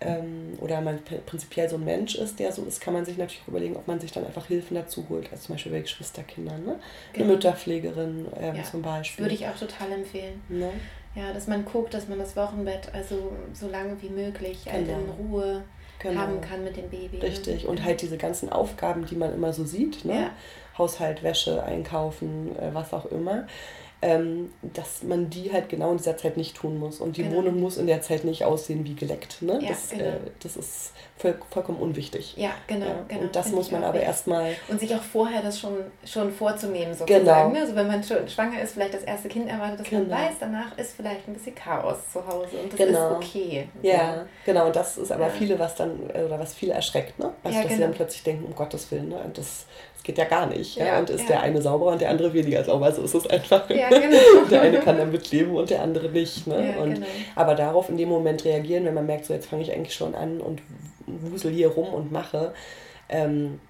ähm, 0.00 0.52
oder 0.60 0.80
man 0.80 0.98
prinzipiell 1.26 1.68
so 1.68 1.76
ein 1.76 1.84
Mensch 1.84 2.14
ist, 2.16 2.38
der 2.38 2.52
so 2.52 2.64
ist, 2.64 2.80
kann 2.80 2.92
man 2.92 3.04
sich 3.04 3.16
natürlich 3.16 3.46
überlegen, 3.46 3.76
ob 3.76 3.86
man 3.86 4.00
sich 4.00 4.12
dann 4.12 4.26
einfach 4.26 4.46
Hilfen 4.46 4.74
dazu 4.74 5.06
holt, 5.08 5.30
also 5.30 5.46
zum 5.46 5.54
Beispiel 5.54 5.72
bei 5.72 5.80
Geschwisterkindern, 5.80 6.64
ne? 6.64 6.80
Genau. 7.12 7.24
eine 7.24 7.34
Mütterpflegerin 7.34 8.26
ähm, 8.38 8.56
ja. 8.56 8.62
zum 8.64 8.82
Beispiel. 8.82 9.24
Würde 9.24 9.34
ich 9.34 9.46
auch 9.46 9.56
total 9.56 9.92
empfehlen. 9.92 10.42
Ne? 10.48 10.70
Ja, 11.14 11.32
dass 11.32 11.46
man 11.46 11.64
guckt, 11.64 11.94
dass 11.94 12.08
man 12.08 12.18
das 12.18 12.36
Wochenbett 12.36 12.92
also 12.92 13.32
so 13.52 13.68
lange 13.68 14.00
wie 14.02 14.08
möglich 14.08 14.64
genau. 14.64 14.76
halt 14.76 14.88
in 14.88 14.94
genau. 14.94 15.12
Ruhe 15.14 15.64
genau. 16.00 16.20
haben 16.20 16.40
kann 16.40 16.64
mit 16.64 16.76
dem 16.76 16.90
Baby. 16.90 17.18
Ne? 17.18 17.22
Richtig, 17.22 17.64
ne? 17.64 17.70
und 17.70 17.84
halt 17.84 18.02
diese 18.02 18.18
ganzen 18.18 18.50
Aufgaben, 18.50 19.06
die 19.06 19.14
man 19.14 19.32
immer 19.32 19.52
so 19.52 19.64
sieht, 19.64 20.04
ne? 20.04 20.14
Ja. 20.14 20.30
Haushalt, 20.76 21.22
Wäsche, 21.22 21.62
Einkaufen, 21.62 22.56
äh, 22.58 22.74
was 22.74 22.92
auch 22.92 23.06
immer 23.06 23.46
ähm, 24.04 24.52
dass 24.60 25.02
man 25.02 25.30
die 25.30 25.50
halt 25.50 25.70
genau 25.70 25.90
in 25.92 25.96
dieser 25.96 26.18
Zeit 26.18 26.36
nicht 26.36 26.54
tun 26.54 26.78
muss. 26.78 27.00
Und 27.00 27.16
die 27.16 27.22
genau. 27.22 27.36
Wohnung 27.36 27.58
muss 27.58 27.78
in 27.78 27.86
der 27.86 28.02
Zeit 28.02 28.24
nicht 28.24 28.44
aussehen 28.44 28.84
wie 28.84 28.94
geleckt. 28.94 29.40
Ne? 29.40 29.58
Ja, 29.62 29.70
das, 29.70 29.88
genau. 29.88 30.04
äh, 30.04 30.18
das 30.42 30.58
ist 30.58 30.92
voll, 31.16 31.38
vollkommen 31.48 31.78
unwichtig. 31.78 32.34
Ja, 32.36 32.50
genau. 32.66 32.84
Ja, 32.84 33.04
genau. 33.08 33.22
Und 33.22 33.34
das 33.34 33.50
muss 33.50 33.70
man 33.70 33.82
aber 33.82 34.00
erstmal. 34.00 34.56
Und 34.68 34.78
sich 34.78 34.94
auch 34.94 35.02
vorher 35.02 35.40
das 35.40 35.58
schon, 35.58 35.76
schon 36.04 36.30
vorzunehmen, 36.30 36.92
sozusagen. 36.92 37.24
Genau. 37.24 37.48
Ne? 37.48 37.60
Also 37.60 37.74
wenn 37.74 37.86
man 37.86 38.04
schon 38.04 38.28
schwanger 38.28 38.60
ist, 38.60 38.74
vielleicht 38.74 38.92
das 38.92 39.04
erste 39.04 39.28
Kind 39.28 39.48
erwartet, 39.48 39.80
dass 39.80 39.90
man 39.90 40.04
genau. 40.04 40.16
weiß, 40.16 40.34
danach 40.38 40.76
ist 40.76 40.92
vielleicht 40.96 41.26
ein 41.26 41.32
bisschen 41.32 41.54
Chaos 41.54 41.96
zu 42.12 42.26
Hause. 42.26 42.58
Und 42.62 42.72
das 42.74 42.78
genau. 42.78 43.12
ist 43.12 43.16
okay. 43.16 43.68
Ja, 43.80 44.26
genau. 44.44 44.66
Und 44.66 44.76
das 44.76 44.98
ist 44.98 45.12
aber 45.12 45.30
viele, 45.30 45.58
was 45.58 45.76
dann, 45.76 45.98
oder 46.10 46.38
was 46.38 46.52
viele 46.52 46.74
erschreckt, 46.74 47.18
ne? 47.18 47.32
Also, 47.42 47.62
dass 47.62 47.72
sie 47.72 47.80
dann 47.80 47.92
plötzlich 47.92 48.22
denken, 48.22 48.44
um 48.44 48.54
Gottes 48.54 48.90
Willen, 48.90 49.08
ne? 49.08 49.16
Und 49.16 49.38
das 49.38 49.64
geht 50.04 50.18
ja 50.18 50.26
gar 50.26 50.46
nicht. 50.46 50.76
Ja, 50.76 50.86
ja? 50.86 50.98
Und 51.00 51.10
ist 51.10 51.22
ja. 51.22 51.28
der 51.28 51.40
eine 51.40 51.60
sauberer 51.60 51.92
und 51.92 52.00
der 52.00 52.10
andere 52.10 52.32
weniger 52.32 52.62
sauber. 52.62 52.92
So 52.92 53.02
ist 53.02 53.14
es 53.14 53.26
einfach. 53.26 53.68
Ja, 53.70 53.88
genau. 53.88 54.44
der 54.50 54.62
eine 54.62 54.78
kann 54.80 54.98
damit 54.98 55.30
leben 55.32 55.56
und 55.56 55.70
der 55.70 55.82
andere 55.82 56.10
nicht. 56.10 56.46
Ne? 56.46 56.76
und, 56.78 56.94
genau. 56.94 57.06
Aber 57.34 57.54
darauf 57.54 57.88
in 57.88 57.96
dem 57.96 58.10
Moment 58.10 58.44
reagieren, 58.44 58.84
wenn 58.84 58.94
man 58.94 59.06
merkt, 59.06 59.24
so 59.24 59.32
jetzt 59.32 59.46
fange 59.46 59.62
ich 59.62 59.72
eigentlich 59.72 59.94
schon 59.94 60.14
an 60.14 60.40
und 60.40 60.62
wusel 61.06 61.50
hier 61.50 61.68
rum 61.68 61.88
und 61.88 62.12
mache, 62.12 62.52
ähm, 63.08 63.60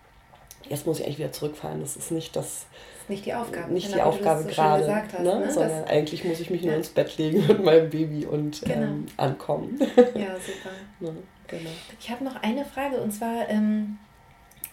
jetzt 0.69 0.87
muss 0.87 0.99
ich 0.99 1.07
eigentlich 1.07 1.19
wieder 1.19 1.33
zurückfahren. 1.33 1.81
Das 1.81 1.97
ist 1.97 2.11
nicht 2.11 2.35
das. 2.35 2.67
Nicht 3.07 3.27
die 3.27 3.35
Aufgabe. 3.35 3.73
Nicht 3.73 3.93
genau, 3.93 3.97
die 3.97 4.03
Aufgabe 4.03 4.43
so 4.43 4.49
gerade, 4.49 4.95
hast, 4.95 5.19
ne? 5.21 5.39
ne? 5.39 5.51
sondern 5.53 5.83
das, 5.83 5.91
eigentlich 5.91 6.25
muss 6.25 6.41
ich 6.41 6.51
mich 6.51 6.63
nur 6.63 6.75
ins 6.75 6.89
Bett 6.89 7.17
legen 7.19 7.47
mit 7.47 7.63
meinem 7.63 7.91
Baby 7.91 8.27
und 8.27 8.63
genau. 8.63 8.75
ähm, 8.75 9.07
ankommen. 9.17 9.79
Ja, 9.79 10.35
super. 10.35 10.71
Ne? 11.01 11.11
Genau. 11.49 11.71
Ich 12.01 12.09
habe 12.09 12.25
noch 12.25 12.37
eine 12.43 12.65
Frage 12.65 12.97
und 12.97 13.13
zwar, 13.13 13.49
ähm, 13.51 13.99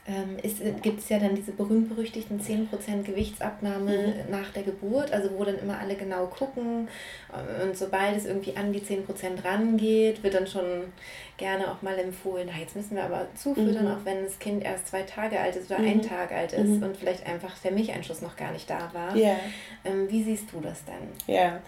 ähm, 0.08 0.38
gibt 0.82 1.00
es 1.00 1.10
ja 1.10 1.20
dann 1.20 1.36
diese 1.36 1.52
berühmt-berüchtigten 1.52 2.42
10% 2.42 3.04
Gewichtsabnahme 3.04 3.92
mhm. 3.92 4.32
nach 4.32 4.50
der 4.50 4.64
Geburt, 4.64 5.12
also 5.14 5.30
wo 5.38 5.44
dann 5.44 5.60
immer 5.60 5.78
alle 5.78 5.96
genau 5.96 6.26
gucken 6.26 6.88
äh, 7.32 7.64
und 7.64 7.78
sobald 7.78 8.18
es 8.18 8.26
irgendwie 8.26 8.58
an 8.58 8.74
die 8.74 8.82
10% 8.82 9.46
rangeht, 9.46 10.24
wird 10.24 10.34
dann 10.34 10.48
schon 10.48 10.92
gerne 11.38 11.72
auch 11.72 11.84
mal 11.84 12.00
empfohlen, 12.00 12.50
na, 12.52 12.60
jetzt 12.60 12.76
müssen 12.76 12.96
wir 12.96 13.04
aber 13.04 13.28
zufüttern, 13.36 13.86
mhm. 13.86 13.92
auch 13.92 14.04
wenn 14.04 14.24
das 14.24 14.40
Kind 14.40 14.64
erst 14.64 14.88
zwei 14.88 15.04
Tage 15.04 15.40
alt 15.40 15.56
ist 15.56 15.70
oder 15.70 15.80
mhm. 15.80 15.88
ein 15.88 16.02
Tag 16.02 16.32
alt 16.32 16.54
ist 16.54 16.68
mhm. 16.68 16.84
und 16.84 16.98
vielleicht 16.98 17.28
einfach 17.28 17.56
der 17.60 17.72
Milcheinschuss 17.72 18.22
noch 18.22 18.36
gar 18.36 18.52
nicht 18.52 18.68
da 18.68 18.90
war. 18.94 19.16
Yeah. 19.16 19.38
Ähm, 19.86 20.10
wie 20.10 20.24
siehst 20.24 20.52
du 20.52 20.62
das 20.62 20.84
dann? 20.84 21.10
Ja, 21.28 21.60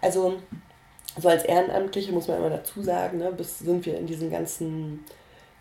also 0.00 0.40
so 1.16 1.28
als 1.28 1.44
Ehrenamtliche 1.44 2.10
muss 2.10 2.26
man 2.26 2.38
immer 2.38 2.50
dazu 2.50 2.82
sagen, 2.82 3.18
ne, 3.18 3.30
bis 3.30 3.60
sind 3.60 3.86
wir 3.86 3.98
in 3.98 4.06
diesen 4.08 4.30
ganzen 4.30 5.04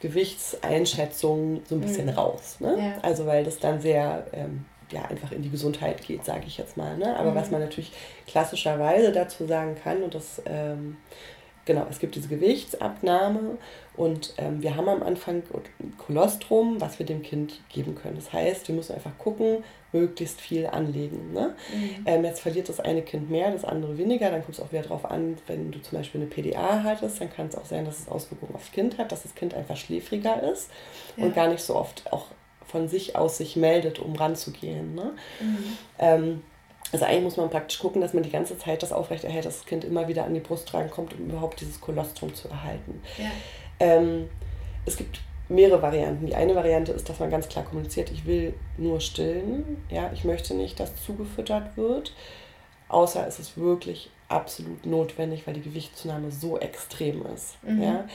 Gewichtseinschätzung 0.02 1.62
so 1.68 1.76
ein 1.76 1.82
bisschen 1.82 2.08
mhm. 2.08 2.14
raus. 2.14 2.58
Ne? 2.60 2.78
Ja. 2.78 3.02
Also 3.02 3.26
weil 3.26 3.44
das 3.44 3.60
dann 3.60 3.82
sehr 3.82 4.26
ähm, 4.34 4.66
ja, 4.92 5.06
einfach 5.06 5.32
in 5.32 5.42
die 5.42 5.50
Gesundheit 5.50 6.02
geht, 6.02 6.26
sage 6.26 6.44
ich 6.48 6.58
jetzt 6.58 6.76
mal. 6.76 6.98
Ne? 6.98 7.16
Aber 7.18 7.32
mhm. 7.32 7.36
was 7.36 7.52
man 7.52 7.62
natürlich 7.62 7.92
klassischerweise 8.28 9.12
dazu 9.12 9.46
sagen 9.46 9.76
kann, 9.82 10.04
und 10.04 10.16
das 10.16 10.42
ähm, 10.46 10.98
genau, 11.66 11.86
es 11.90 12.00
gibt 12.00 12.16
diese 12.16 12.28
Gewichtsabnahme 12.28 13.58
und 13.96 14.34
ähm, 14.38 14.62
wir 14.62 14.76
haben 14.76 14.90
am 14.90 15.04
Anfang 15.04 15.44
Kolostrum, 15.98 16.82
was 16.82 17.00
wir 17.00 17.06
dem 17.06 17.22
Kind 17.22 17.62
geben 17.70 17.96
können. 17.96 18.16
Das 18.16 18.34
heißt, 18.34 18.68
wir 18.68 18.76
müssen 18.76 18.96
einfach 18.96 19.18
gucken, 19.18 19.64
möglichst 19.94 20.40
viel 20.40 20.68
anlegen. 20.68 21.34
Ne? 21.34 21.56
Mhm. 21.74 22.04
Ähm, 22.06 22.26
jetzt 22.26 22.42
verliert 22.42 22.70
das 22.70 22.80
eine 22.80 23.02
Kind 23.02 23.30
mehr, 23.30 23.52
das 23.52 23.66
andere 23.66 23.98
weniger. 23.98 24.30
Dann 24.32 24.42
kommt 24.42 24.58
es 24.58 24.64
auch 24.64 24.72
wieder 24.72 24.84
darauf 24.84 25.06
an, 25.06 25.38
wenn 25.48 25.72
du 25.72 25.82
zum 25.82 25.98
Beispiel 25.98 26.22
eine 26.22 26.30
PDA 26.30 26.84
hattest, 26.84 27.20
dann 27.22 27.32
kann 27.32 27.48
es 27.48 27.56
auch 27.56 27.66
sein, 27.66 27.86
dass 27.86 28.00
es 28.00 28.08
Auswirkungen 28.08 28.56
aufs 28.56 28.72
Kind 28.72 28.98
hat, 28.98 29.12
dass 29.12 29.24
das 29.24 29.36
Kind 29.36 29.54
einfach 29.54 29.78
schläfriger 29.78 30.42
ist 30.52 30.70
ja. 31.18 31.26
und 31.26 31.36
gar 31.36 31.48
nicht 31.48 31.62
so 31.62 31.76
oft 31.76 32.12
auch 32.12 32.28
von 32.66 32.88
sich 32.88 33.16
aus 33.16 33.38
sich 33.38 33.56
meldet, 33.56 34.00
um 34.00 34.16
ranzugehen. 34.16 34.96
Ne? 34.96 35.12
Mhm. 35.42 35.78
Ähm, 36.00 36.44
also 36.92 37.06
eigentlich 37.06 37.24
muss 37.24 37.38
man 37.38 37.50
praktisch 37.50 37.80
gucken, 37.80 38.02
dass 38.02 38.14
man 38.14 38.24
die 38.24 38.32
ganze 38.32 38.58
Zeit 38.58 38.84
das 38.84 38.92
aufrechterhält, 38.92 39.46
dass 39.46 39.60
das 39.60 39.66
Kind 39.66 39.84
immer 39.84 40.08
wieder 40.08 40.26
an 40.26 40.34
die 40.34 40.40
Brust 40.40 40.68
tragen 40.68 40.90
kommt, 40.90 41.14
um 41.14 41.30
überhaupt 41.30 41.62
dieses 41.62 41.80
Kolostrum 41.80 42.34
zu 42.34 42.50
erhalten. 42.50 43.02
Ja. 43.18 43.32
Ähm, 43.80 44.30
es 44.86 44.98
gibt 44.98 45.22
mehrere 45.52 45.82
Varianten. 45.82 46.26
Die 46.26 46.36
eine 46.36 46.56
Variante 46.56 46.92
ist, 46.92 47.10
dass 47.10 47.20
man 47.20 47.30
ganz 47.30 47.48
klar 47.50 47.66
kommuniziert, 47.66 48.12
ich 48.12 48.26
will 48.26 48.54
nur 48.78 49.00
stillen. 49.02 49.84
Ja, 49.90 50.10
ich 50.14 50.24
möchte 50.24 50.54
nicht, 50.54 50.80
dass 50.80 50.96
zugefüttert 51.04 51.78
wird. 51.78 52.14
Außer 52.88 53.26
es 53.28 53.40
ist 53.40 53.58
wirklich 53.58 54.10
absolut 54.28 54.86
notwendig, 54.86 55.46
weil 55.46 55.54
die 55.54 55.62
Gewichtszunahme 55.62 56.32
so 56.32 56.58
extrem 56.58 57.26
ist. 57.34 57.62
Mhm. 57.64 57.82
Ja. 57.82 58.06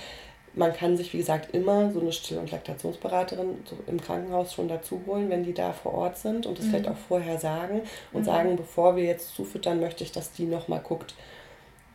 Man 0.54 0.72
kann 0.72 0.96
sich, 0.96 1.12
wie 1.12 1.18
gesagt, 1.18 1.54
immer 1.54 1.92
so 1.92 2.00
eine 2.00 2.12
Still- 2.12 2.38
und 2.38 2.50
Laktationsberaterin 2.50 3.58
so 3.66 3.76
im 3.86 4.00
Krankenhaus 4.00 4.54
schon 4.54 4.68
dazu 4.68 5.02
holen, 5.06 5.28
wenn 5.28 5.44
die 5.44 5.52
da 5.52 5.72
vor 5.72 5.92
Ort 5.92 6.16
sind 6.16 6.46
und 6.46 6.58
das 6.58 6.64
mhm. 6.64 6.70
vielleicht 6.70 6.88
auch 6.88 6.96
vorher 7.08 7.38
sagen 7.38 7.82
und 8.12 8.22
mhm. 8.22 8.26
sagen, 8.26 8.56
bevor 8.56 8.96
wir 8.96 9.04
jetzt 9.04 9.34
zufüttern, 9.34 9.80
möchte 9.80 10.02
ich, 10.02 10.12
dass 10.12 10.32
die 10.32 10.46
nochmal 10.46 10.80
guckt, 10.80 11.14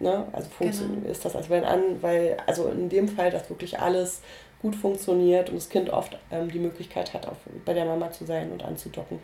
Ne? 0.01 0.25
Also 0.33 0.49
genau. 0.57 1.07
ist 1.09 1.23
das, 1.23 1.35
als 1.35 1.49
wenn 1.49 1.63
an, 1.63 2.01
weil, 2.01 2.37
also 2.47 2.67
in 2.69 2.89
dem 2.89 3.07
Fall, 3.07 3.29
dass 3.29 3.49
wirklich 3.49 3.79
alles 3.79 4.21
gut 4.61 4.75
funktioniert 4.75 5.49
und 5.49 5.55
das 5.55 5.69
Kind 5.69 5.89
oft 5.89 6.17
ähm, 6.31 6.51
die 6.51 6.59
Möglichkeit 6.59 7.13
hat, 7.13 7.27
auf, 7.27 7.37
bei 7.65 7.73
der 7.73 7.85
Mama 7.85 8.11
zu 8.11 8.25
sein 8.25 8.51
und 8.51 8.63
anzudocken, 8.63 9.19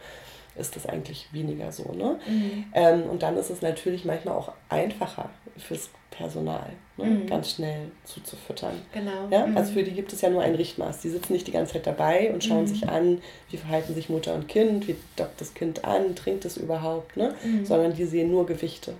ist 0.55 0.75
das 0.75 0.87
eigentlich 0.87 1.27
weniger 1.31 1.71
so. 1.71 1.91
Ne? 1.93 2.19
Mhm. 2.27 2.65
Ähm, 2.73 3.03
und 3.03 3.23
dann 3.23 3.37
ist 3.37 3.49
es 3.49 3.61
natürlich 3.61 4.05
manchmal 4.05 4.35
auch 4.35 4.51
einfacher 4.69 5.29
fürs 5.57 5.89
Personal, 6.09 6.71
ne? 6.97 7.05
Mhm. 7.05 7.27
ganz 7.27 7.51
schnell 7.51 7.91
zuzufüttern. 8.03 8.81
Genau. 8.91 9.27
Ja? 9.29 9.45
Mhm. 9.45 9.55
Also 9.55 9.73
für 9.73 9.83
die 9.83 9.91
gibt 9.91 10.13
es 10.13 10.21
ja 10.21 10.29
nur 10.29 10.41
ein 10.41 10.55
Richtmaß. 10.55 10.99
Die 11.01 11.09
sitzen 11.09 11.33
nicht 11.33 11.45
die 11.45 11.51
ganze 11.51 11.73
Zeit 11.73 11.85
dabei 11.85 12.33
und 12.33 12.43
schauen 12.43 12.61
mhm. 12.61 12.67
sich 12.67 12.89
an, 12.89 13.21
wie 13.51 13.57
verhalten 13.57 13.93
sich 13.93 14.09
Mutter 14.09 14.33
und 14.33 14.47
Kind, 14.47 14.87
wie 14.87 14.95
dockt 15.15 15.39
das 15.39 15.53
Kind 15.53 15.85
an, 15.85 16.15
trinkt 16.15 16.45
es 16.45 16.57
überhaupt, 16.57 17.17
ne? 17.17 17.35
Mhm. 17.43 17.65
sondern 17.65 17.93
die 17.93 18.05
sehen 18.05 18.31
nur 18.31 18.47
Gewichte. 18.47 18.95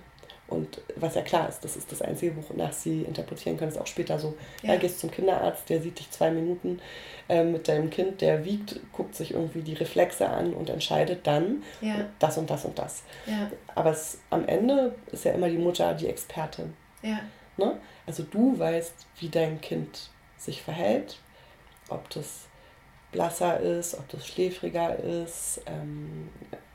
Und 0.48 0.80
was 0.96 1.14
ja 1.14 1.20
klar 1.22 1.46
ist, 1.48 1.62
das 1.62 1.76
ist 1.76 1.92
das 1.92 2.00
Einzige, 2.00 2.34
wonach 2.48 2.72
sie 2.72 3.02
interpretieren 3.02 3.58
können, 3.58 3.70
ist 3.70 3.78
auch 3.78 3.86
später 3.86 4.18
so. 4.18 4.34
Ja. 4.62 4.72
Ja, 4.72 4.78
gehst 4.80 4.98
zum 4.98 5.10
Kinderarzt, 5.10 5.68
der 5.68 5.80
sieht 5.82 5.98
dich 5.98 6.10
zwei 6.10 6.30
Minuten 6.30 6.80
äh, 7.28 7.44
mit 7.44 7.68
deinem 7.68 7.90
Kind, 7.90 8.22
der 8.22 8.44
wiegt, 8.46 8.80
guckt 8.92 9.14
sich 9.14 9.32
irgendwie 9.32 9.60
die 9.60 9.74
Reflexe 9.74 10.26
an 10.28 10.54
und 10.54 10.70
entscheidet 10.70 11.26
dann 11.26 11.62
Ja. 11.82 12.06
das 12.18 12.38
und 12.38 12.48
das 12.48 12.64
und 12.64 12.78
das. 12.78 13.02
Ja. 13.26 13.50
Aber 13.74 13.90
es, 13.90 14.18
am 14.30 14.48
Ende 14.48 14.94
ist 15.12 15.24
ja 15.26 15.32
immer 15.32 15.50
die 15.50 15.58
Mutter 15.58 15.92
die 15.92 16.06
Expertin. 16.08 16.72
Ja. 17.02 17.20
Ne? 17.58 17.78
Also 18.06 18.22
du 18.22 18.58
weißt, 18.58 18.94
wie 19.18 19.28
dein 19.28 19.60
Kind 19.60 20.08
sich 20.38 20.62
verhält, 20.62 21.18
ob 21.90 22.08
das 22.10 22.46
blasser 23.12 23.60
ist, 23.60 23.94
ob 23.98 24.08
das 24.08 24.26
schläfriger 24.26 24.98
ist, 24.98 25.60
ähm, 25.66 26.28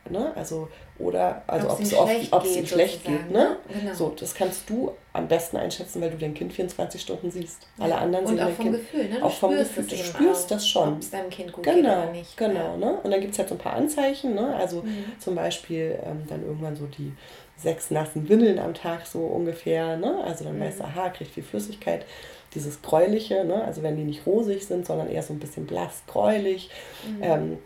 ne? 0.09 0.31
also 0.35 0.67
oder 0.99 1.41
also 1.47 1.69
Ob 1.71 1.79
es 1.81 1.93
ob 1.95 2.07
es 2.43 2.49
ihm 2.55 2.61
geht, 2.61 2.69
schlecht 2.69 3.03
geht, 3.03 3.31
ne? 3.31 3.57
Genau. 3.67 3.93
So, 3.93 4.13
das 4.17 4.35
kannst 4.35 4.69
du 4.69 4.91
am 5.11 5.27
besten 5.27 5.57
einschätzen, 5.57 6.01
weil 6.01 6.11
du 6.11 6.17
dein 6.17 6.33
Kind 6.35 6.53
24 6.53 7.01
Stunden 7.01 7.31
siehst. 7.31 7.67
Alle 7.79 7.97
anderen 7.97 8.25
und 8.25 8.31
sehen 8.31 8.39
auch 8.39 8.45
dein 8.47 8.55
vom 8.55 8.65
Kind 8.65 8.77
Gefühl, 8.77 9.09
ne? 9.09 9.19
Du 9.19 9.25
auch 9.25 9.31
vom 9.33 9.51
Gefühl, 9.57 9.83
du 9.85 9.95
spürst 9.97 10.51
das 10.51 10.67
schon. 10.67 10.93
Ob 10.93 10.99
es 10.99 11.09
deinem 11.09 11.29
Kind 11.29 11.51
gut 11.51 11.63
geht 11.63 11.75
Genau, 11.75 12.03
oder 12.03 12.11
nicht. 12.11 12.37
genau. 12.37 12.77
Ne? 12.77 12.99
Und 13.03 13.09
dann 13.11 13.21
gibt 13.21 13.33
es 13.33 13.39
halt 13.39 13.49
so 13.49 13.55
ein 13.55 13.59
paar 13.59 13.73
Anzeichen. 13.73 14.35
Ne? 14.35 14.55
Also 14.55 14.81
Mhm. 14.83 15.05
zum 15.19 15.35
Beispiel 15.35 15.97
ähm, 16.05 16.23
dann 16.27 16.43
irgendwann 16.45 16.75
so 16.75 16.85
die 16.85 17.11
sechs 17.57 17.89
nassen 17.91 18.29
Windeln 18.29 18.59
am 18.59 18.73
Tag 18.75 19.05
so 19.07 19.19
ungefähr. 19.19 19.97
Ne? 19.97 20.23
Also 20.23 20.43
dann 20.43 20.57
Mhm. 20.57 20.61
weißt 20.63 20.79
du, 20.79 20.83
aha, 20.83 21.09
kriegt 21.09 21.31
viel 21.31 21.43
Flüssigkeit. 21.43 22.05
Dieses 22.53 22.81
gräuliche, 22.83 23.45
ne? 23.45 23.63
also 23.63 23.81
wenn 23.81 23.97
die 23.97 24.03
nicht 24.03 24.27
rosig 24.27 24.65
sind, 24.65 24.85
sondern 24.85 25.09
eher 25.09 25.23
so 25.23 25.33
ein 25.33 25.39
bisschen 25.39 25.65
blass 25.65 26.03
gräulich. 26.07 26.69
Mhm. 27.07 27.23
Ähm, 27.23 27.57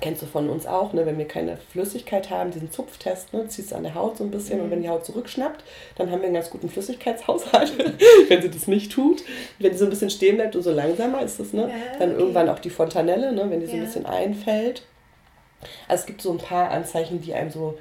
kennst 0.00 0.20
du 0.22 0.26
von 0.26 0.50
uns 0.50 0.66
auch, 0.66 0.92
ne? 0.92 1.06
wenn 1.06 1.16
wir 1.18 1.26
keine 1.26 1.56
Flüssigkeit 1.56 2.28
haben, 2.30 2.50
diesen 2.50 2.70
Zupftest, 2.70 3.32
ne? 3.32 3.48
ziehst 3.48 3.70
du 3.72 3.76
an 3.76 3.82
der 3.82 3.94
Haut 3.94 4.18
so 4.18 4.24
ein 4.24 4.30
bisschen 4.30 4.60
und 4.60 4.66
Mhm. 4.66 4.70
wenn 4.72 4.82
die 4.82 4.88
Haut 4.88 5.06
zurückschnappt, 5.06 5.64
dann 5.96 6.10
haben 6.10 6.20
wir 6.20 6.26
einen 6.26 6.34
ganz 6.34 6.50
guten 6.50 6.68
Flüssigkeitshaushalt. 6.68 7.72
wenn 8.28 8.42
sie 8.42 8.50
das 8.50 8.66
nicht 8.66 8.92
tut, 8.92 9.22
wenn 9.58 9.72
die 9.72 9.78
so 9.78 9.84
ein 9.84 9.90
bisschen 9.90 10.10
stehen 10.10 10.36
bleibt 10.36 10.54
und 10.54 10.62
so 10.62 10.70
langsamer 10.70 11.22
ist 11.22 11.40
es, 11.40 11.52
ne? 11.52 11.62
Ja, 11.62 11.98
dann 11.98 12.10
okay. 12.12 12.20
irgendwann 12.20 12.48
auch 12.50 12.58
die 12.58 12.70
Fontanelle, 12.70 13.32
ne? 13.32 13.48
wenn 13.50 13.60
die 13.60 13.66
so 13.66 13.72
ein 13.72 13.78
Ja. 13.78 13.84
bisschen 13.84 14.06
einfällt. 14.06 14.82
Also 15.88 16.02
es 16.02 16.06
gibt 16.06 16.20
so 16.22 16.30
ein 16.32 16.38
paar 16.38 16.70
Anzeichen, 16.70 17.22
die 17.22 17.32
einem 17.34 17.50
so 17.50 17.78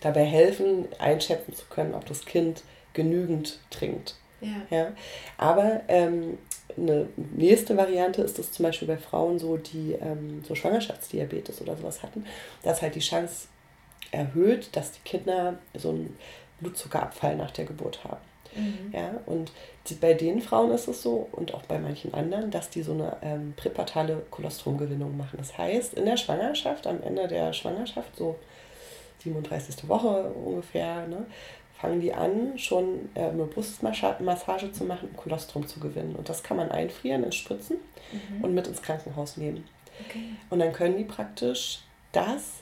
dabei 0.00 0.24
helfen, 0.24 0.88
einschätzen 0.98 1.54
zu 1.54 1.66
können, 1.68 1.94
ob 1.94 2.06
das 2.06 2.24
Kind 2.24 2.62
genügend 2.94 3.58
trinkt. 3.70 4.14
Ja. 4.40 4.48
Ja? 4.76 4.92
Aber 5.36 5.82
ähm, 5.88 6.38
eine 6.76 7.08
nächste 7.16 7.76
Variante 7.76 8.22
ist 8.22 8.38
es 8.38 8.52
zum 8.52 8.64
Beispiel 8.64 8.88
bei 8.88 8.96
Frauen 8.96 9.38
so, 9.38 9.56
die 9.56 9.92
ähm, 10.00 10.42
so 10.46 10.54
Schwangerschaftsdiabetes 10.54 11.60
oder 11.60 11.76
sowas 11.76 12.02
hatten, 12.02 12.24
dass 12.62 12.82
halt 12.82 12.94
die 12.94 13.00
Chance 13.00 13.48
erhöht, 14.10 14.74
dass 14.76 14.92
die 14.92 15.00
Kinder 15.04 15.58
so 15.74 15.90
einen 15.90 16.16
Blutzuckerabfall 16.60 17.36
nach 17.36 17.50
der 17.50 17.64
Geburt 17.64 18.04
haben. 18.04 18.20
Mhm. 18.54 18.92
Ja, 18.92 19.20
und 19.26 19.52
die, 19.86 19.94
bei 19.94 20.14
den 20.14 20.40
Frauen 20.40 20.72
ist 20.72 20.88
es 20.88 21.02
so 21.02 21.28
und 21.32 21.54
auch 21.54 21.62
bei 21.62 21.78
manchen 21.78 22.12
anderen, 22.14 22.50
dass 22.50 22.70
die 22.70 22.82
so 22.82 22.92
eine 22.92 23.16
ähm, 23.22 23.54
präpartale 23.56 24.22
Kolesterolgewinnung 24.30 25.16
machen. 25.16 25.36
Das 25.38 25.56
heißt, 25.56 25.94
in 25.94 26.04
der 26.04 26.16
Schwangerschaft, 26.16 26.86
am 26.86 27.02
Ende 27.02 27.28
der 27.28 27.52
Schwangerschaft, 27.52 28.16
so 28.16 28.36
37. 29.22 29.88
Woche 29.88 30.32
ungefähr, 30.32 31.06
ne, 31.06 31.26
fangen 31.80 32.00
die 32.00 32.12
an, 32.12 32.58
schon 32.58 33.08
äh, 33.14 33.20
eine 33.24 33.44
Brustmassage 33.44 34.72
zu 34.72 34.84
machen, 34.84 35.08
um 35.10 35.16
Kolostrum 35.16 35.66
zu 35.66 35.80
gewinnen. 35.80 36.14
Und 36.16 36.28
das 36.28 36.42
kann 36.42 36.56
man 36.56 36.70
einfrieren 36.70 37.24
in 37.24 37.32
Spritzen 37.32 37.76
Mhm. 38.12 38.44
und 38.44 38.54
mit 38.54 38.66
ins 38.66 38.82
Krankenhaus 38.82 39.36
nehmen. 39.36 39.64
Okay. 40.08 40.30
Und 40.50 40.58
dann 40.58 40.72
können 40.72 40.96
die 40.96 41.04
praktisch 41.04 41.80
das 42.12 42.60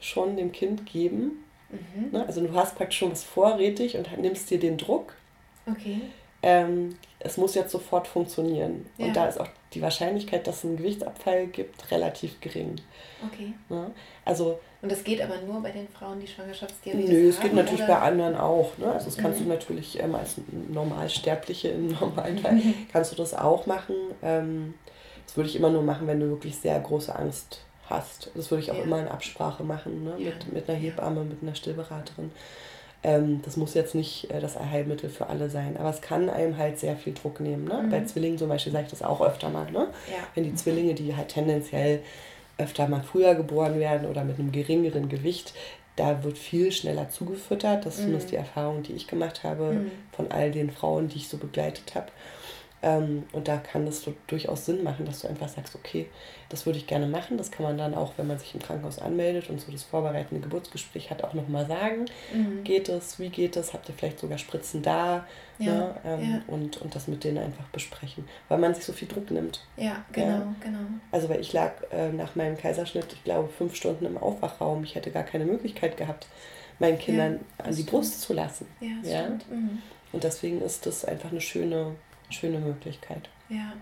schon 0.00 0.36
dem 0.36 0.50
Kind 0.50 0.84
geben. 0.86 1.44
Mhm. 1.70 2.10
Ne? 2.12 2.26
Also 2.26 2.40
du 2.40 2.52
hast 2.54 2.74
praktisch 2.76 2.98
schon 2.98 3.12
was 3.12 3.22
vorrätig 3.22 3.96
und 3.96 4.18
nimmst 4.18 4.50
dir 4.50 4.58
den 4.58 4.76
Druck 4.78 5.14
Okay. 5.70 6.00
ähm, 6.42 6.96
es 7.20 7.36
muss 7.36 7.54
jetzt 7.54 7.70
sofort 7.70 8.08
funktionieren. 8.08 8.86
Ja. 8.98 9.06
Und 9.06 9.14
da 9.16 9.26
ist 9.26 9.38
auch 9.38 9.48
die 9.74 9.82
Wahrscheinlichkeit, 9.82 10.46
dass 10.46 10.58
es 10.58 10.64
einen 10.64 10.76
Gewichtsabfall 10.76 11.46
gibt, 11.46 11.90
relativ 11.90 12.40
gering. 12.40 12.76
Okay. 13.24 13.52
Ne? 13.68 13.90
Also, 14.24 14.58
Und 14.82 14.90
das 14.90 15.04
geht 15.04 15.20
aber 15.22 15.36
nur 15.42 15.62
bei 15.62 15.70
den 15.70 15.86
Frauen, 15.88 16.18
die 16.20 16.26
Schwangerschaftsdiabetes 16.26 17.08
nö, 17.10 17.28
es 17.28 17.36
haben? 17.38 17.42
geht 17.44 17.54
natürlich 17.54 17.84
oder? 17.84 17.94
bei 17.94 18.00
anderen 18.00 18.34
auch. 18.36 18.76
Ne? 18.78 18.92
Also, 18.92 19.06
das 19.06 19.16
kannst 19.16 19.40
Mhm. 19.40 19.44
du 19.44 19.50
natürlich 19.50 20.00
ähm, 20.02 20.14
als 20.14 20.36
Normalsterbliche 20.70 21.68
im 21.68 21.88
normalen 21.88 22.38
Fall, 22.38 22.60
kannst 22.92 23.12
du 23.12 23.16
das 23.16 23.34
auch 23.34 23.66
machen. 23.66 23.94
Ähm, 24.22 24.74
das 25.26 25.36
würde 25.36 25.48
ich 25.48 25.56
immer 25.56 25.70
nur 25.70 25.82
machen, 25.82 26.06
wenn 26.08 26.18
du 26.18 26.28
wirklich 26.30 26.56
sehr 26.56 26.78
große 26.80 27.14
Angst 27.14 27.60
hast. 27.88 28.30
Das 28.34 28.50
würde 28.50 28.62
ich 28.64 28.70
auch 28.72 28.76
Ja. 28.76 28.82
immer 28.82 29.00
in 29.00 29.08
Absprache 29.08 29.62
machen, 29.62 30.04
ne? 30.04 30.14
Ja. 30.18 30.30
mit, 30.30 30.52
mit 30.52 30.68
einer 30.68 30.78
Ja. 30.78 30.84
Hebamme, 30.90 31.24
mit 31.24 31.42
einer 31.42 31.54
Stillberaterin. 31.54 32.32
Ähm, 33.02 33.40
das 33.44 33.56
muss 33.56 33.72
jetzt 33.74 33.94
nicht 33.94 34.30
äh, 34.30 34.40
das 34.40 34.56
Allheilmittel 34.58 35.08
für 35.08 35.28
alle 35.28 35.48
sein, 35.48 35.76
aber 35.78 35.88
es 35.88 36.02
kann 36.02 36.28
einem 36.28 36.56
halt 36.58 36.78
sehr 36.78 36.96
viel 36.96 37.14
Druck 37.14 37.40
nehmen. 37.40 37.64
Ne? 37.64 37.82
Mhm. 37.84 37.90
Bei 37.90 38.04
Zwillingen 38.04 38.36
zum 38.38 38.48
Beispiel 38.50 38.72
sage 38.72 38.84
ich 38.84 38.90
das 38.90 39.02
auch 39.02 39.22
öfter 39.22 39.48
mal. 39.48 39.70
Ne? 39.70 39.88
Ja. 40.10 40.16
Wenn 40.34 40.44
die 40.44 40.54
Zwillinge, 40.54 40.92
die 40.94 41.16
halt 41.16 41.28
tendenziell 41.28 42.00
öfter 42.58 42.86
mal 42.88 43.02
früher 43.02 43.34
geboren 43.34 43.78
werden 43.80 44.06
oder 44.06 44.22
mit 44.24 44.38
einem 44.38 44.52
geringeren 44.52 45.08
Gewicht, 45.08 45.54
da 45.96 46.22
wird 46.24 46.36
viel 46.36 46.72
schneller 46.72 47.08
zugefüttert. 47.08 47.86
Das 47.86 47.94
ist 47.94 48.00
Mhm. 48.00 48.04
zumindest 48.04 48.30
die 48.32 48.36
Erfahrung, 48.36 48.82
die 48.82 48.92
ich 48.92 49.06
gemacht 49.06 49.44
habe 49.44 49.64
Mhm. 49.72 49.90
von 50.12 50.30
all 50.30 50.50
den 50.50 50.70
Frauen, 50.70 51.08
die 51.08 51.16
ich 51.16 51.28
so 51.28 51.38
begleitet 51.38 51.94
habe. 51.94 52.08
Ähm, 52.82 53.24
und 53.32 53.46
da 53.46 53.58
kann 53.58 53.86
es 53.86 54.02
so 54.02 54.14
durchaus 54.26 54.64
Sinn 54.64 54.82
machen, 54.82 55.04
dass 55.04 55.20
du 55.20 55.28
einfach 55.28 55.48
sagst, 55.48 55.74
okay, 55.74 56.06
das 56.48 56.64
würde 56.64 56.78
ich 56.78 56.86
gerne 56.86 57.06
machen. 57.06 57.36
Das 57.36 57.50
kann 57.50 57.64
man 57.64 57.76
dann 57.76 57.94
auch, 57.94 58.14
wenn 58.16 58.26
man 58.26 58.38
sich 58.38 58.54
im 58.54 58.62
Krankenhaus 58.62 58.98
anmeldet 58.98 59.50
und 59.50 59.60
so 59.60 59.70
das 59.70 59.82
vorbereitende 59.82 60.40
Geburtsgespräch 60.42 61.10
hat, 61.10 61.22
auch 61.22 61.34
nochmal 61.34 61.66
sagen. 61.66 62.06
Mhm. 62.32 62.64
Geht 62.64 62.88
es? 62.88 63.18
Wie 63.18 63.28
geht 63.28 63.56
es? 63.56 63.74
Habt 63.74 63.88
ihr 63.90 63.94
vielleicht 63.94 64.18
sogar 64.18 64.38
Spritzen 64.38 64.82
da? 64.82 65.26
Ja, 65.58 65.72
Ne? 65.72 65.94
Ähm, 66.06 66.20
ja. 66.30 66.42
und, 66.46 66.80
und 66.80 66.94
das 66.94 67.06
mit 67.06 67.22
denen 67.22 67.36
einfach 67.36 67.66
besprechen, 67.66 68.24
weil 68.48 68.56
man 68.56 68.74
sich 68.74 68.84
so 68.86 68.94
viel 68.94 69.08
Druck 69.08 69.30
nimmt. 69.30 69.60
Ja, 69.76 70.02
genau, 70.12 70.28
Ja. 70.28 70.54
genau. 70.64 70.78
Also 71.12 71.28
weil 71.28 71.40
ich 71.40 71.52
lag 71.52 71.72
äh, 71.92 72.10
nach 72.12 72.34
meinem 72.34 72.56
Kaiserschnitt, 72.56 73.12
ich 73.12 73.24
glaube, 73.24 73.50
fünf 73.50 73.74
Stunden 73.74 74.06
im 74.06 74.16
Aufwachraum. 74.16 74.82
Ich 74.84 74.94
hätte 74.94 75.10
gar 75.10 75.24
keine 75.24 75.44
Möglichkeit 75.44 75.98
gehabt, 75.98 76.28
meinen 76.78 76.98
Kindern 76.98 77.40
an 77.58 77.66
die 77.68 77.74
stimmt. 77.74 77.90
Brust 77.90 78.22
zu 78.22 78.32
lassen. 78.32 78.66
Ja, 78.80 78.88
das 79.02 79.12
stimmt. 79.12 79.50
Mhm. 79.50 79.82
Und 80.12 80.24
deswegen 80.24 80.62
ist 80.62 80.86
das 80.86 81.04
einfach 81.04 81.30
eine 81.30 81.42
schöne, 81.42 81.94
schöne 82.32 82.58
Möglichkeit. 82.58 83.28
Ja. 83.48 83.72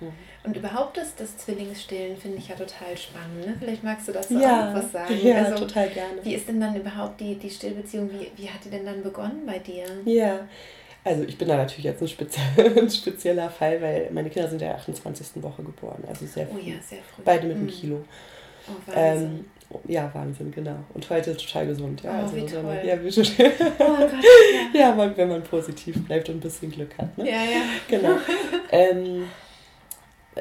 Mhm. 0.00 0.12
Und 0.42 0.56
überhaupt 0.56 0.96
das, 0.96 1.14
das 1.14 1.36
Zwillingsstillen 1.38 2.16
finde 2.16 2.38
ich 2.38 2.48
ja 2.48 2.56
total 2.56 2.96
spannend. 2.96 3.46
Ne? 3.46 3.56
Vielleicht 3.58 3.84
magst 3.84 4.08
du 4.08 4.12
dazu 4.12 4.38
Ja, 4.38 4.68
auch 4.70 4.74
noch 4.74 4.82
was 4.82 4.92
sagen. 4.92 5.14
ja 5.22 5.36
also, 5.44 5.64
total 5.66 5.88
gerne. 5.88 6.24
wie 6.24 6.34
ist 6.34 6.48
denn 6.48 6.60
dann 6.60 6.74
überhaupt 6.76 7.20
die, 7.20 7.36
die 7.36 7.50
Stillbeziehung? 7.50 8.10
Wie, 8.10 8.30
wie 8.36 8.48
hat 8.50 8.64
die 8.64 8.70
denn 8.70 8.84
dann 8.84 9.02
begonnen 9.02 9.42
bei 9.46 9.58
dir? 9.60 9.84
Ja, 10.04 10.40
also 11.04 11.22
ich 11.24 11.36
bin 11.38 11.48
da 11.48 11.56
natürlich 11.56 11.84
jetzt 11.84 12.02
ein, 12.02 12.08
spezie 12.08 12.40
ein 12.80 12.90
spezieller 12.90 13.50
Fall, 13.50 13.80
weil 13.80 14.10
meine 14.10 14.30
Kinder 14.30 14.48
sind 14.48 14.60
in 14.62 14.68
der 14.68 14.76
28. 14.76 15.42
Woche 15.42 15.62
geboren, 15.62 16.02
also 16.08 16.26
sehr 16.26 16.46
früh. 16.46 16.56
Oh 16.56 16.68
ja, 16.68 16.74
sehr 16.80 16.98
früh. 17.02 17.22
Beide 17.24 17.46
mit 17.46 17.56
einem 17.56 17.66
Mhm. 17.66 17.70
Kilo. 17.70 18.04
Oh. 18.66 18.92
Ähm, 18.94 19.44
ja, 19.86 20.10
Wahnsinn, 20.14 20.50
genau. 20.50 20.76
Und 20.94 21.08
heute 21.10 21.36
total 21.36 21.66
gesund. 21.66 22.02
Ja, 22.02 22.12
Oh, 22.18 22.22
also, 22.22 22.36
wie 22.36 22.46
toll. 22.46 22.80
Ja, 22.84 23.02
wie 23.02 23.10
schön. 23.12 23.26
oh 23.26 23.74
Gott, 23.78 24.10
ja. 24.74 24.80
ja, 24.80 24.94
man, 24.94 25.16
wenn 25.16 25.28
man 25.28 25.42
positiv 25.42 26.04
bleibt 26.06 26.28
und 26.28 26.36
ein 26.36 26.40
bisschen 26.40 26.70
Glück 26.70 26.96
hat. 26.98 27.16
Ne? 27.18 27.28
Ja, 27.28 27.42
ja. 27.44 27.62
Genau. 27.88 28.16
ähm, 28.70 29.24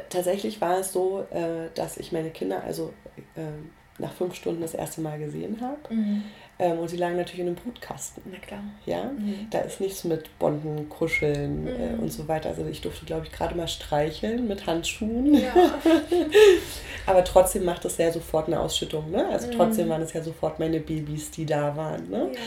tatsächlich 0.09 0.59
war 0.61 0.79
es 0.79 0.91
so, 0.91 1.25
äh, 1.31 1.69
dass 1.75 1.97
ich 1.97 2.11
meine 2.11 2.29
Kinder 2.29 2.63
also 2.63 2.93
ähm, 3.37 3.71
nach 3.99 4.11
fünf 4.13 4.35
Stunden 4.35 4.61
das 4.61 4.73
erste 4.73 5.01
Mal 5.01 5.19
gesehen 5.19 5.59
habe. 5.61 5.93
Mhm. 5.93 6.23
Ähm, 6.63 6.79
und 6.79 6.87
sie 6.87 6.95
lagen 6.95 7.17
natürlich 7.17 7.41
in 7.41 7.47
einem 7.47 7.55
Brutkasten. 7.57 8.23
Na 8.31 8.37
klar. 8.37 8.63
Ja? 8.85 9.03
Mhm. 9.11 9.47
Da 9.49 9.59
ist 9.59 9.81
nichts 9.81 10.05
mit 10.05 10.39
Bonden, 10.39 10.87
Kuscheln 10.87 11.67
äh, 11.67 11.89
Mhm. 11.93 11.99
und 11.99 12.13
so 12.13 12.27
weiter. 12.29 12.49
Also 12.49 12.65
ich 12.65 12.79
durfte, 12.79 13.05
glaube 13.05 13.25
ich, 13.25 13.33
gerade 13.33 13.53
mal 13.55 13.67
streicheln 13.67 14.47
mit 14.47 14.65
Handschuhen. 14.65 15.33
Ja. 15.33 15.53
Aber 17.05 17.23
trotzdem 17.25 17.65
macht 17.65 17.83
es 17.83 17.97
ja 17.97 18.11
sofort 18.13 18.47
eine 18.47 18.59
Ausschüttung. 18.61 19.11
Ne? 19.11 19.27
Also 19.27 19.47
Mhm. 19.47 19.51
trotzdem 19.51 19.89
waren 19.89 20.01
es 20.01 20.13
ja 20.13 20.23
sofort 20.23 20.59
meine 20.59 20.79
Babys, 20.79 21.31
die 21.31 21.45
da 21.45 21.75
waren. 21.75 22.09
Ne? 22.09 22.31
ja. 22.31 22.39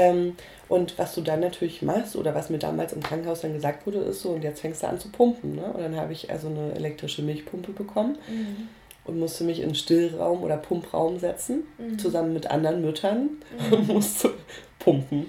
Ähm, 0.00 0.36
und 0.68 0.98
was 0.98 1.14
du 1.14 1.20
dann 1.22 1.40
natürlich 1.40 1.82
machst, 1.82 2.14
oder 2.16 2.34
was 2.34 2.50
mir 2.50 2.58
damals 2.58 2.92
im 2.92 3.02
Krankenhaus 3.02 3.40
dann 3.40 3.52
gesagt 3.54 3.86
wurde, 3.86 3.98
ist 3.98 4.20
so, 4.22 4.30
und 4.30 4.44
jetzt 4.44 4.60
fängst 4.60 4.82
du 4.82 4.86
an 4.88 4.98
zu 4.98 5.10
pumpen. 5.10 5.56
Ne? 5.56 5.62
Und 5.64 5.80
dann 5.82 5.96
habe 5.96 6.12
ich 6.12 6.30
also 6.30 6.48
eine 6.48 6.72
elektrische 6.74 7.22
Milchpumpe 7.22 7.72
bekommen 7.72 8.16
Mhm. 8.28 8.68
Und 9.08 9.18
musste 9.18 9.42
mich 9.44 9.60
in 9.60 9.74
Stillraum 9.74 10.42
oder 10.42 10.56
Pumpraum 10.56 11.18
setzen, 11.18 11.64
Mhm. 11.78 11.98
zusammen 11.98 12.32
mit 12.32 12.50
anderen 12.50 12.80
Müttern 12.82 13.30
Mhm. 13.68 13.72
und 13.72 13.88
musste 13.88 14.34
pumpen. 14.78 15.26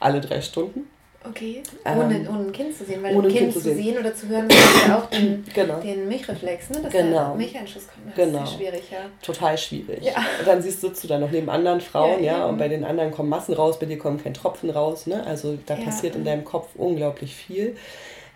Alle 0.00 0.20
drei 0.20 0.40
Stunden. 0.40 0.86
Okay. 1.28 1.62
Ähm, 1.84 1.98
Ohne, 1.98 2.30
ohne 2.30 2.38
ein 2.46 2.52
Kind 2.52 2.74
zu 2.74 2.84
sehen, 2.84 3.02
weil 3.02 3.14
ohne 3.16 3.26
ein 3.26 3.32
Kind, 3.32 3.40
Kind 3.40 3.52
zu 3.52 3.60
sehen. 3.60 3.76
sehen 3.76 3.98
oder 3.98 4.14
zu 4.14 4.28
hören, 4.28 4.48
ist 4.48 4.86
ja 4.86 4.98
auch 4.98 5.06
den, 5.10 5.44
Genau. 5.52 5.80
den 5.80 6.06
Milchreflex, 6.08 6.70
ne? 6.70 6.80
Dass 6.82 6.92
Genau. 6.92 7.28
der 7.30 7.34
Milcheinschuss 7.34 7.88
kommt. 7.88 8.06
Das 8.16 8.24
Genau. 8.24 8.44
ist 8.44 8.54
schwierig, 8.54 8.82
ja. 8.90 8.98
Total 9.20 9.58
schwierig. 9.58 10.04
Ja. 10.04 10.12
Und 10.38 10.46
dann 10.46 10.62
siehst, 10.62 10.80
sitzt 10.80 11.02
du 11.02 11.08
da 11.08 11.18
noch 11.18 11.30
neben 11.32 11.50
anderen 11.50 11.80
Frauen, 11.80 12.22
Ja, 12.22 12.38
ja, 12.38 12.46
und 12.46 12.56
bei 12.56 12.68
den 12.68 12.84
anderen 12.84 13.10
kommen 13.10 13.28
Massen 13.28 13.54
raus, 13.54 13.78
bei 13.80 13.86
dir 13.86 13.98
kommen 13.98 14.22
kein 14.22 14.32
Tropfen 14.32 14.70
raus. 14.70 15.06
Ne? 15.08 15.26
Also 15.26 15.58
da 15.66 15.74
Ja. 15.76 15.84
passiert 15.86 16.14
in 16.14 16.24
deinem 16.24 16.44
Kopf 16.44 16.68
unglaublich 16.76 17.34
viel. 17.34 17.76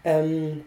Ähm, 0.04 0.64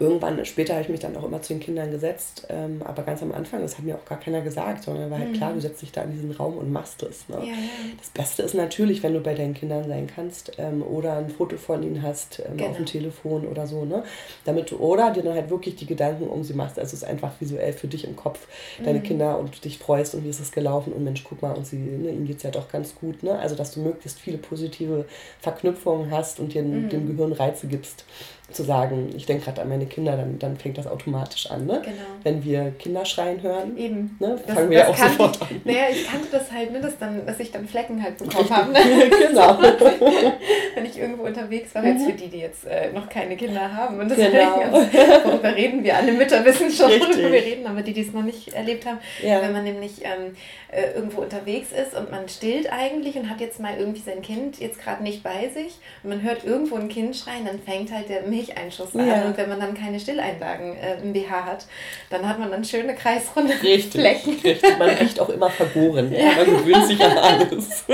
irgendwann, 0.00 0.44
später 0.44 0.74
habe 0.74 0.82
ich 0.82 0.88
mich 0.88 1.00
dann 1.00 1.16
auch 1.16 1.24
immer 1.24 1.42
zu 1.42 1.54
den 1.54 1.60
Kindern 1.60 1.90
gesetzt, 1.90 2.46
ähm, 2.48 2.82
aber 2.84 3.02
ganz 3.02 3.22
am 3.22 3.32
Anfang, 3.32 3.60
das 3.62 3.78
hat 3.78 3.84
mir 3.84 3.96
auch 3.96 4.04
gar 4.04 4.18
keiner 4.18 4.40
gesagt, 4.40 4.84
sondern 4.84 5.10
war 5.10 5.18
halt 5.18 5.30
mhm. 5.30 5.34
klar, 5.34 5.52
du 5.52 5.60
setzt 5.60 5.82
dich 5.82 5.92
da 5.92 6.02
in 6.02 6.12
diesen 6.12 6.30
Raum 6.30 6.56
und 6.58 6.72
machst 6.72 7.02
es. 7.02 7.28
Ne? 7.28 7.36
Ja, 7.38 7.44
ja. 7.44 7.54
Das 7.98 8.10
Beste 8.10 8.42
ist 8.42 8.54
natürlich, 8.54 9.02
wenn 9.02 9.14
du 9.14 9.20
bei 9.20 9.34
deinen 9.34 9.54
Kindern 9.54 9.88
sein 9.88 10.06
kannst 10.06 10.52
ähm, 10.58 10.82
oder 10.82 11.16
ein 11.16 11.30
Foto 11.30 11.56
von 11.56 11.82
ihnen 11.82 12.02
hast 12.02 12.40
ähm, 12.40 12.56
genau. 12.56 12.70
auf 12.70 12.76
dem 12.76 12.86
Telefon 12.86 13.46
oder 13.46 13.66
so, 13.66 13.84
ne? 13.84 14.04
Damit 14.44 14.70
du, 14.70 14.76
oder 14.76 15.10
dir 15.10 15.22
dann 15.22 15.34
halt 15.34 15.50
wirklich 15.50 15.76
die 15.76 15.86
Gedanken 15.86 16.28
um 16.28 16.42
sie 16.42 16.54
machst. 16.54 16.78
Also 16.78 16.94
es 16.94 17.02
ist 17.02 17.08
einfach 17.08 17.32
visuell 17.40 17.72
für 17.72 17.88
dich 17.88 18.06
im 18.06 18.16
Kopf, 18.16 18.46
deine 18.84 18.98
mhm. 19.00 19.04
Kinder 19.04 19.38
und 19.38 19.56
du 19.56 19.60
dich 19.60 19.78
freust 19.78 20.14
und 20.14 20.24
wie 20.24 20.30
ist 20.30 20.40
es 20.40 20.52
gelaufen 20.52 20.92
und 20.92 21.04
Mensch, 21.04 21.24
guck 21.24 21.42
mal, 21.42 21.52
und 21.52 21.66
sie, 21.66 21.76
ne, 21.76 22.10
ihnen 22.10 22.26
geht 22.26 22.38
es 22.38 22.42
ja 22.42 22.50
doch 22.50 22.68
ganz 22.68 22.94
gut. 22.94 23.22
Ne? 23.22 23.38
Also 23.38 23.54
dass 23.54 23.72
du 23.72 23.80
möglichst 23.80 24.20
viele 24.20 24.38
positive 24.38 25.06
Verknüpfungen 25.40 26.10
hast 26.10 26.40
und 26.40 26.54
dir 26.54 26.62
mhm. 26.62 26.88
dem 26.88 27.06
Gehirn 27.06 27.32
Reize 27.32 27.66
gibst 27.66 28.04
zu 28.52 28.62
sagen, 28.62 29.10
ich 29.16 29.26
denke 29.26 29.44
gerade 29.44 29.62
an 29.62 29.68
meine 29.68 29.86
Kinder, 29.86 30.16
dann, 30.16 30.38
dann 30.38 30.56
fängt 30.56 30.78
das 30.78 30.86
automatisch 30.86 31.50
an. 31.50 31.66
Ne? 31.66 31.82
Genau. 31.84 31.96
Wenn 32.22 32.44
wir 32.44 32.70
Kinder 32.78 33.04
schreien 33.04 33.42
hören, 33.42 33.76
Eben. 33.76 34.16
Ne, 34.20 34.38
das, 34.46 34.54
fangen 34.54 34.70
wir 34.70 34.78
ja 34.78 34.88
auch 34.88 34.96
sofort 34.96 35.36
ich, 35.36 35.42
an. 35.42 35.60
Naja, 35.64 35.84
ich 35.90 36.06
kannte 36.06 36.28
das 36.30 36.52
halt, 36.52 36.72
ne, 36.72 36.80
dass, 36.80 36.98
dann, 36.98 37.26
dass 37.26 37.40
ich 37.40 37.50
dann 37.50 37.66
Flecken 37.66 38.02
halt 38.02 38.18
bekommen 38.18 38.50
habe. 38.50 38.72
Ne? 38.72 38.78
genau. 39.28 39.58
Wenn 40.74 40.84
ich 40.84 40.98
irgendwo 40.98 41.24
unterwegs 41.24 41.74
war, 41.74 41.84
jetzt 41.84 42.02
mhm. 42.02 42.10
für 42.10 42.12
die, 42.12 42.28
die 42.28 42.38
jetzt 42.38 42.66
äh, 42.66 42.92
noch 42.92 43.08
keine 43.08 43.36
Kinder 43.36 43.74
haben. 43.74 43.98
Und 43.98 44.10
das 44.10 44.18
genau. 44.18 44.60
ganz, 44.60 44.92
worüber 45.24 45.54
reden 45.54 45.82
wir 45.84 45.96
alle 45.96 46.12
Mütter 46.12 46.44
wissen 46.44 46.70
schon, 46.70 46.90
worüber 46.90 47.32
wir 47.32 47.42
reden, 47.42 47.66
aber 47.66 47.82
die, 47.82 47.92
die 47.92 48.02
es 48.02 48.12
noch 48.12 48.22
nicht 48.22 48.52
erlebt 48.52 48.86
haben, 48.86 48.98
ja. 49.22 49.42
wenn 49.42 49.52
man 49.52 49.64
nämlich 49.64 50.02
ähm, 50.02 50.34
äh, 50.68 50.92
irgendwo 50.94 51.20
unterwegs 51.20 51.68
ist 51.72 51.96
und 51.96 52.10
man 52.10 52.28
stillt 52.28 52.72
eigentlich 52.72 53.16
und 53.16 53.28
hat 53.28 53.40
jetzt 53.40 53.60
mal 53.60 53.76
irgendwie 53.78 54.00
sein 54.00 54.22
Kind 54.22 54.58
jetzt 54.58 54.80
gerade 54.80 55.02
nicht 55.02 55.22
bei 55.22 55.48
sich 55.48 55.78
und 56.02 56.10
man 56.10 56.22
hört 56.22 56.44
irgendwo 56.44 56.76
ein 56.76 56.88
Kind 56.88 57.16
schreien, 57.16 57.44
dann 57.44 57.60
fängt 57.60 57.92
halt 57.92 58.08
der 58.08 58.22
Milcheinschuss 58.42 58.94
an. 58.94 59.06
Ja. 59.06 59.26
Und 59.26 59.36
wenn 59.36 59.48
man 59.48 59.60
dann 59.60 59.74
keine 59.74 59.98
Stilleinlagen 59.98 60.76
äh, 60.76 61.00
im 61.02 61.12
BH 61.12 61.44
hat, 61.44 61.66
dann 62.10 62.28
hat 62.28 62.38
man 62.38 62.50
dann 62.50 62.64
schöne 62.64 62.94
kreisrunde 62.94 63.54
richtig, 63.62 64.00
Flecken. 64.00 64.38
Richtig, 64.42 64.78
man 64.78 64.90
riecht 64.90 65.20
auch 65.20 65.28
immer 65.28 65.50
vergoren. 65.50 66.12
Ja. 66.12 66.32
Man 66.36 66.46
gewöhnt 66.46 66.86
sich 66.86 67.02
an 67.02 67.18
alles. 67.18 67.84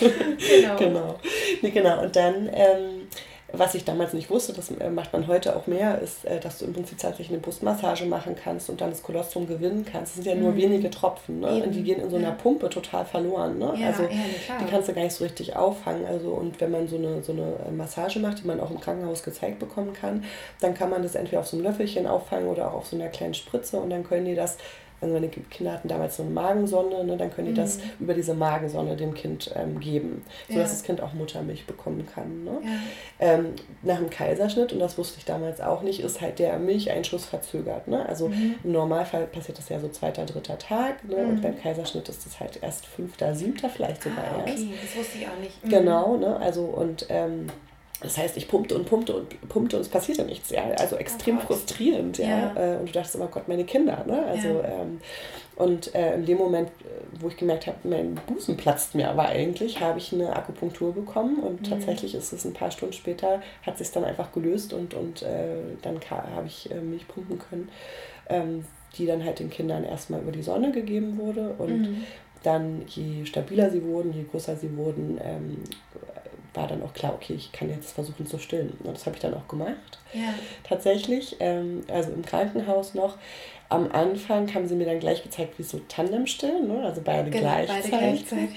genau. 0.00 0.76
genau. 0.76 1.20
Nee, 1.62 1.70
genau. 1.70 2.02
Und 2.02 2.16
dann 2.16 2.50
ähm, 2.52 3.08
was 3.52 3.74
ich 3.74 3.84
damals 3.84 4.12
nicht 4.12 4.30
wusste, 4.30 4.52
das 4.52 4.70
äh, 4.70 4.90
macht 4.90 5.12
man 5.12 5.26
heute 5.26 5.56
auch 5.56 5.66
mehr, 5.66 6.00
ist, 6.00 6.24
äh, 6.24 6.40
dass 6.40 6.58
du 6.58 6.64
im 6.64 6.72
Prinzip 6.72 6.98
tatsächlich 6.98 7.30
eine 7.30 7.38
Brustmassage 7.38 8.04
machen 8.04 8.36
kannst 8.42 8.70
und 8.70 8.80
dann 8.80 8.90
das 8.90 9.02
Kolostrum 9.02 9.46
gewinnen 9.46 9.84
kannst. 9.84 10.16
Das 10.16 10.24
sind 10.24 10.26
ja 10.26 10.34
nur 10.34 10.52
mhm. 10.52 10.56
wenige 10.56 10.90
Tropfen, 10.90 11.40
ne? 11.40 11.62
Und 11.64 11.74
die 11.74 11.82
gehen 11.82 12.00
in 12.00 12.10
so 12.10 12.16
einer 12.16 12.28
ja. 12.28 12.34
Pumpe 12.34 12.68
total 12.68 13.04
verloren. 13.04 13.58
Ne? 13.58 13.74
Ja, 13.76 13.88
also 13.88 14.04
ja, 14.04 14.08
die 14.60 14.70
kannst 14.70 14.88
du 14.88 14.92
gar 14.92 15.02
nicht 15.02 15.14
so 15.14 15.24
richtig 15.24 15.56
auffangen. 15.56 16.06
Also 16.06 16.30
und 16.30 16.60
wenn 16.60 16.70
man 16.70 16.88
so 16.88 16.96
eine, 16.96 17.22
so 17.22 17.32
eine 17.32 17.54
äh, 17.68 17.70
Massage 17.70 18.18
macht, 18.18 18.42
die 18.42 18.46
man 18.46 18.60
auch 18.60 18.70
im 18.70 18.80
Krankenhaus 18.80 19.22
gezeigt 19.22 19.58
bekommen 19.58 19.92
kann, 19.92 20.24
dann 20.60 20.74
kann 20.74 20.90
man 20.90 21.02
das 21.02 21.14
entweder 21.14 21.40
auf 21.40 21.46
so 21.46 21.56
einem 21.56 21.66
Löffelchen 21.66 22.06
auffangen 22.06 22.48
oder 22.48 22.68
auch 22.68 22.74
auf 22.74 22.86
so 22.86 22.96
einer 22.96 23.08
kleinen 23.08 23.34
Spritze 23.34 23.78
und 23.78 23.90
dann 23.90 24.04
können 24.04 24.26
die 24.26 24.34
das 24.34 24.58
also 25.00 25.14
meine 25.14 25.28
Kinder 25.28 25.72
hatten 25.72 25.88
damals 25.88 26.16
so 26.16 26.22
eine 26.22 26.32
Magensonde, 26.32 27.04
ne, 27.04 27.16
dann 27.16 27.32
können 27.32 27.46
die 27.48 27.52
mhm. 27.52 27.64
das 27.64 27.78
über 27.98 28.14
diese 28.14 28.34
Magensonde 28.34 28.96
dem 28.96 29.14
Kind 29.14 29.50
ähm, 29.54 29.80
geben, 29.80 30.24
sodass 30.48 30.70
ja. 30.70 30.74
das 30.74 30.82
Kind 30.82 31.00
auch 31.00 31.14
Muttermilch 31.14 31.66
bekommen 31.66 32.06
kann. 32.06 32.44
Ne? 32.44 32.60
Ja. 32.62 32.70
Ähm, 33.18 33.54
nach 33.82 33.98
dem 33.98 34.10
Kaiserschnitt, 34.10 34.72
und 34.72 34.78
das 34.78 34.98
wusste 34.98 35.18
ich 35.18 35.24
damals 35.24 35.60
auch 35.60 35.82
nicht, 35.82 36.00
ist 36.00 36.20
halt 36.20 36.38
der 36.38 36.58
Milcheinschuss 36.58 37.24
verzögert. 37.24 37.88
Ne? 37.88 38.06
Also 38.06 38.28
mhm. 38.28 38.56
im 38.62 38.72
Normalfall 38.72 39.26
passiert 39.26 39.58
das 39.58 39.68
ja 39.68 39.80
so 39.80 39.88
zweiter, 39.88 40.26
dritter 40.26 40.58
Tag 40.58 41.02
ne? 41.04 41.16
Mhm. 41.16 41.30
und 41.30 41.42
beim 41.42 41.58
Kaiserschnitt 41.58 42.08
ist 42.08 42.26
das 42.26 42.38
halt 42.38 42.62
erst 42.62 42.86
fünfter, 42.86 43.34
siebter 43.34 43.70
vielleicht 43.70 44.02
sogar 44.02 44.24
ah, 44.24 44.40
okay. 44.40 44.50
erst. 44.50 44.64
das 44.82 44.96
wusste 44.96 45.18
ich 45.18 45.26
auch 45.26 45.40
nicht. 45.40 45.64
Mhm. 45.64 45.68
Genau, 45.70 46.16
ne? 46.16 46.36
also 46.36 46.64
und 46.64 47.06
ähm, 47.08 47.46
das 48.00 48.16
heißt, 48.16 48.36
ich 48.36 48.48
pumpte 48.48 48.74
und 48.76 48.86
pumpte 48.86 49.14
und 49.14 49.48
pumpte 49.48 49.76
und 49.76 49.82
es 49.82 49.88
passierte 49.88 50.24
nichts. 50.24 50.50
Ja? 50.50 50.62
Also 50.78 50.96
extrem 50.96 51.36
oh 51.38 51.40
frustrierend. 51.40 52.18
Ja? 52.18 52.54
ja? 52.54 52.74
Äh, 52.74 52.76
und 52.78 52.88
du 52.88 52.92
dachtest 52.92 53.14
immer, 53.14 53.26
Gott, 53.26 53.46
meine 53.46 53.64
Kinder. 53.64 54.04
Ne? 54.06 54.24
Also, 54.24 54.48
ja. 54.48 54.64
ähm, 54.64 55.00
und 55.56 55.94
äh, 55.94 56.14
in 56.14 56.24
dem 56.24 56.38
Moment, 56.38 56.70
wo 57.20 57.28
ich 57.28 57.36
gemerkt 57.36 57.66
habe, 57.66 57.76
mein 57.84 58.14
Busen 58.26 58.56
platzt 58.56 58.94
mir 58.94 59.10
aber 59.10 59.28
eigentlich, 59.28 59.80
habe 59.80 59.98
ich 59.98 60.12
eine 60.14 60.34
Akupunktur 60.34 60.94
bekommen 60.94 61.40
und 61.40 61.60
mhm. 61.60 61.64
tatsächlich 61.64 62.14
ist 62.14 62.32
es 62.32 62.46
ein 62.46 62.54
paar 62.54 62.70
Stunden 62.70 62.94
später, 62.94 63.42
hat 63.66 63.76
sich 63.76 63.90
dann 63.90 64.04
einfach 64.04 64.32
gelöst 64.32 64.72
und, 64.72 64.94
und 64.94 65.22
äh, 65.22 65.56
dann 65.82 66.00
habe 66.08 66.46
ich 66.46 66.70
äh, 66.70 66.80
Milch 66.80 67.06
pumpen 67.06 67.38
können, 67.38 67.68
ähm, 68.30 68.64
die 68.96 69.04
dann 69.04 69.22
halt 69.22 69.38
den 69.38 69.50
Kindern 69.50 69.84
erstmal 69.84 70.22
über 70.22 70.32
die 70.32 70.42
Sonne 70.42 70.72
gegeben 70.72 71.18
wurde 71.18 71.54
und 71.58 71.82
mhm. 71.82 72.04
dann 72.42 72.82
je 72.86 73.26
stabiler 73.26 73.70
sie 73.70 73.84
wurden, 73.84 74.14
je 74.14 74.24
größer 74.30 74.56
sie 74.56 74.74
wurden, 74.78 75.20
ähm, 75.22 75.58
war 76.60 76.68
dann 76.68 76.82
auch 76.82 76.92
klar, 76.92 77.14
okay, 77.14 77.32
ich 77.34 77.52
kann 77.52 77.70
jetzt 77.70 77.92
versuchen 77.92 78.26
zu 78.26 78.38
stillen. 78.38 78.76
Und 78.84 78.94
das 78.94 79.06
habe 79.06 79.16
ich 79.16 79.22
dann 79.22 79.34
auch 79.34 79.48
gemacht. 79.48 79.98
Ja. 80.12 80.34
Tatsächlich, 80.62 81.36
ähm, 81.40 81.84
also 81.88 82.10
im 82.12 82.22
Krankenhaus 82.22 82.94
noch 82.94 83.16
am 83.70 83.90
Anfang 83.92 84.52
haben 84.52 84.66
sie 84.66 84.74
mir 84.74 84.84
dann 84.84 84.98
gleich 84.98 85.22
gezeigt, 85.22 85.56
wie 85.58 85.62
so 85.62 85.80
Tandem 85.88 86.26
stillen, 86.26 86.66
ne? 86.66 86.82
also 86.84 87.02
beide 87.04 87.30
genau, 87.30 87.44
gleichzeitig. 87.44 87.90
Beide 87.92 88.04
gleichzeitig. 88.04 88.56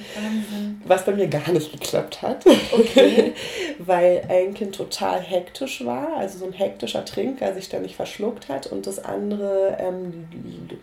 Was 0.86 1.06
bei 1.06 1.12
mir 1.14 1.28
gar 1.28 1.52
nicht 1.52 1.72
geklappt 1.72 2.24
hat. 2.24 2.44
Okay. 2.72 3.34
Weil 3.78 4.24
ein 4.28 4.56
Kind 4.56 4.74
total 4.74 5.22
hektisch 5.22 5.86
war, 5.86 6.18
also 6.18 6.40
so 6.40 6.46
ein 6.46 6.54
hektischer 6.54 7.06
Trinker 7.06 7.54
sich 7.54 7.66
ständig 7.66 7.96
verschluckt 7.96 8.50
hat 8.50 8.66
und 8.66 8.88
das 8.88 9.06
andere 9.06 9.78
ähm, 9.80 10.26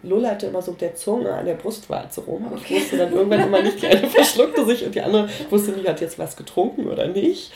lullerte 0.05 0.47
immer 0.47 0.63
so 0.63 0.71
mit 0.71 0.81
der 0.81 0.95
Zunge 0.95 1.35
an 1.35 1.47
der 1.47 1.55
Brustwarze 1.55 2.21
rum. 2.21 2.47
Okay. 2.53 2.77
Ich 2.77 2.83
wusste 2.83 2.99
dann 2.99 3.13
irgendwann 3.13 3.41
immer 3.41 3.63
nicht, 3.63 3.83
die 3.83 3.89
eine 3.89 4.07
verschluckte 4.09 4.65
sich 4.65 4.87
und 4.87 4.95
die 4.95 5.01
andere 5.01 5.29
wusste 5.51 5.73
nicht, 5.73 5.89
hat 5.89 6.01
jetzt 6.01 6.21
was 6.21 6.37
getrunken 6.37 6.87
oder 6.87 7.09
nicht. 7.09 7.51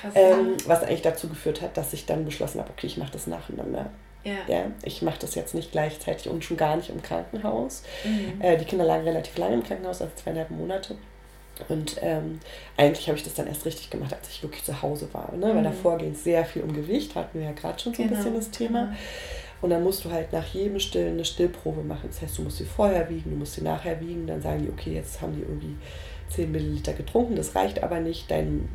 Krass, 0.00 0.12
ähm, 0.14 0.56
was 0.64 0.82
eigentlich 0.84 1.02
dazu 1.02 1.28
geführt 1.28 1.60
hat, 1.60 1.76
dass 1.76 1.92
ich 1.92 2.06
dann 2.06 2.24
beschlossen 2.24 2.60
habe, 2.60 2.70
okay, 2.70 2.86
ich 2.86 2.96
mache 2.96 3.12
das 3.12 3.26
nacheinander. 3.26 3.90
Ja. 4.24 4.32
ja 4.48 4.66
ich 4.82 5.02
mache 5.02 5.18
das 5.20 5.34
jetzt 5.34 5.54
nicht 5.54 5.72
gleichzeitig 5.72 6.28
und 6.28 6.44
schon 6.44 6.56
gar 6.56 6.76
nicht 6.76 6.90
im 6.90 7.02
Krankenhaus. 7.02 7.82
Mhm. 8.04 8.40
Äh, 8.40 8.56
die 8.56 8.64
Kinder 8.64 8.84
lagen 8.84 9.04
relativ 9.04 9.36
lange 9.38 9.54
im 9.54 9.62
Krankenhaus, 9.62 10.00
also 10.00 10.12
zweieinhalb 10.16 10.50
Monate. 10.50 10.96
Und 11.68 11.96
ähm, 12.02 12.40
eigentlich 12.76 13.06
habe 13.08 13.16
ich 13.16 13.24
das 13.24 13.34
dann 13.34 13.46
erst 13.46 13.64
richtig 13.64 13.90
gemacht, 13.90 14.12
als 14.12 14.28
ich 14.28 14.42
wirklich 14.42 14.64
zu 14.64 14.82
Hause 14.82 15.08
war. 15.12 15.32
Ne? 15.36 15.46
Mhm. 15.46 15.56
Weil 15.56 15.62
davor 15.62 15.98
ging 15.98 16.12
es 16.12 16.24
sehr 16.24 16.44
viel 16.44 16.62
um 16.62 16.72
Gewicht, 16.72 17.14
hatten 17.14 17.38
wir 17.38 17.46
ja 17.46 17.52
gerade 17.52 17.78
schon 17.78 17.94
so 17.94 18.02
genau. 18.02 18.14
ein 18.14 18.16
bisschen 18.16 18.34
das 18.34 18.50
Thema. 18.50 18.86
Mhm. 18.86 18.96
Und 19.62 19.70
dann 19.70 19.82
musst 19.82 20.04
du 20.04 20.10
halt 20.10 20.32
nach 20.32 20.46
jedem 20.48 20.78
Stillen 20.78 21.14
eine 21.14 21.24
Stillprobe 21.24 21.82
machen. 21.82 22.08
Das 22.08 22.20
heißt, 22.20 22.36
du 22.36 22.42
musst 22.42 22.58
sie 22.58 22.66
vorher 22.66 23.08
wiegen, 23.08 23.30
du 23.30 23.36
musst 23.36 23.54
sie 23.54 23.62
nachher 23.62 23.98
wiegen. 24.00 24.26
Dann 24.26 24.42
sagen 24.42 24.62
die, 24.62 24.68
okay, 24.68 24.94
jetzt 24.94 25.22
haben 25.22 25.34
die 25.34 25.40
irgendwie 25.40 25.74
10 26.30 26.50
Milliliter 26.50 26.92
getrunken, 26.92 27.36
das 27.36 27.54
reicht 27.54 27.82
aber 27.82 28.00
nicht, 28.00 28.30
dein 28.30 28.68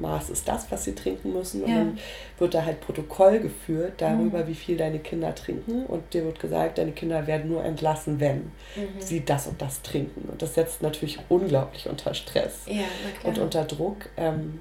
Maß 0.00 0.30
ist 0.30 0.48
das, 0.48 0.70
was 0.70 0.84
sie 0.84 0.94
trinken 0.94 1.32
müssen. 1.32 1.60
Ja. 1.60 1.66
Und 1.66 1.74
dann 1.74 1.98
wird 2.38 2.54
da 2.54 2.64
halt 2.64 2.80
Protokoll 2.80 3.40
geführt 3.40 3.94
darüber, 3.98 4.44
mhm. 4.44 4.48
wie 4.48 4.54
viel 4.54 4.76
deine 4.76 4.98
Kinder 4.98 5.34
trinken. 5.34 5.86
Und 5.86 6.14
dir 6.14 6.24
wird 6.24 6.40
gesagt, 6.40 6.78
deine 6.78 6.92
Kinder 6.92 7.26
werden 7.26 7.50
nur 7.50 7.64
entlassen, 7.64 8.20
wenn 8.20 8.38
mhm. 8.38 9.00
sie 9.00 9.24
das 9.24 9.46
und 9.46 9.60
das 9.62 9.82
trinken. 9.82 10.28
Und 10.30 10.42
das 10.42 10.54
setzt 10.54 10.82
natürlich 10.82 11.18
unglaublich 11.28 11.88
unter 11.88 12.14
Stress 12.14 12.62
ja, 12.66 12.84
und 13.24 13.38
unter 13.38 13.64
Druck. 13.64 14.08
Ähm, 14.16 14.60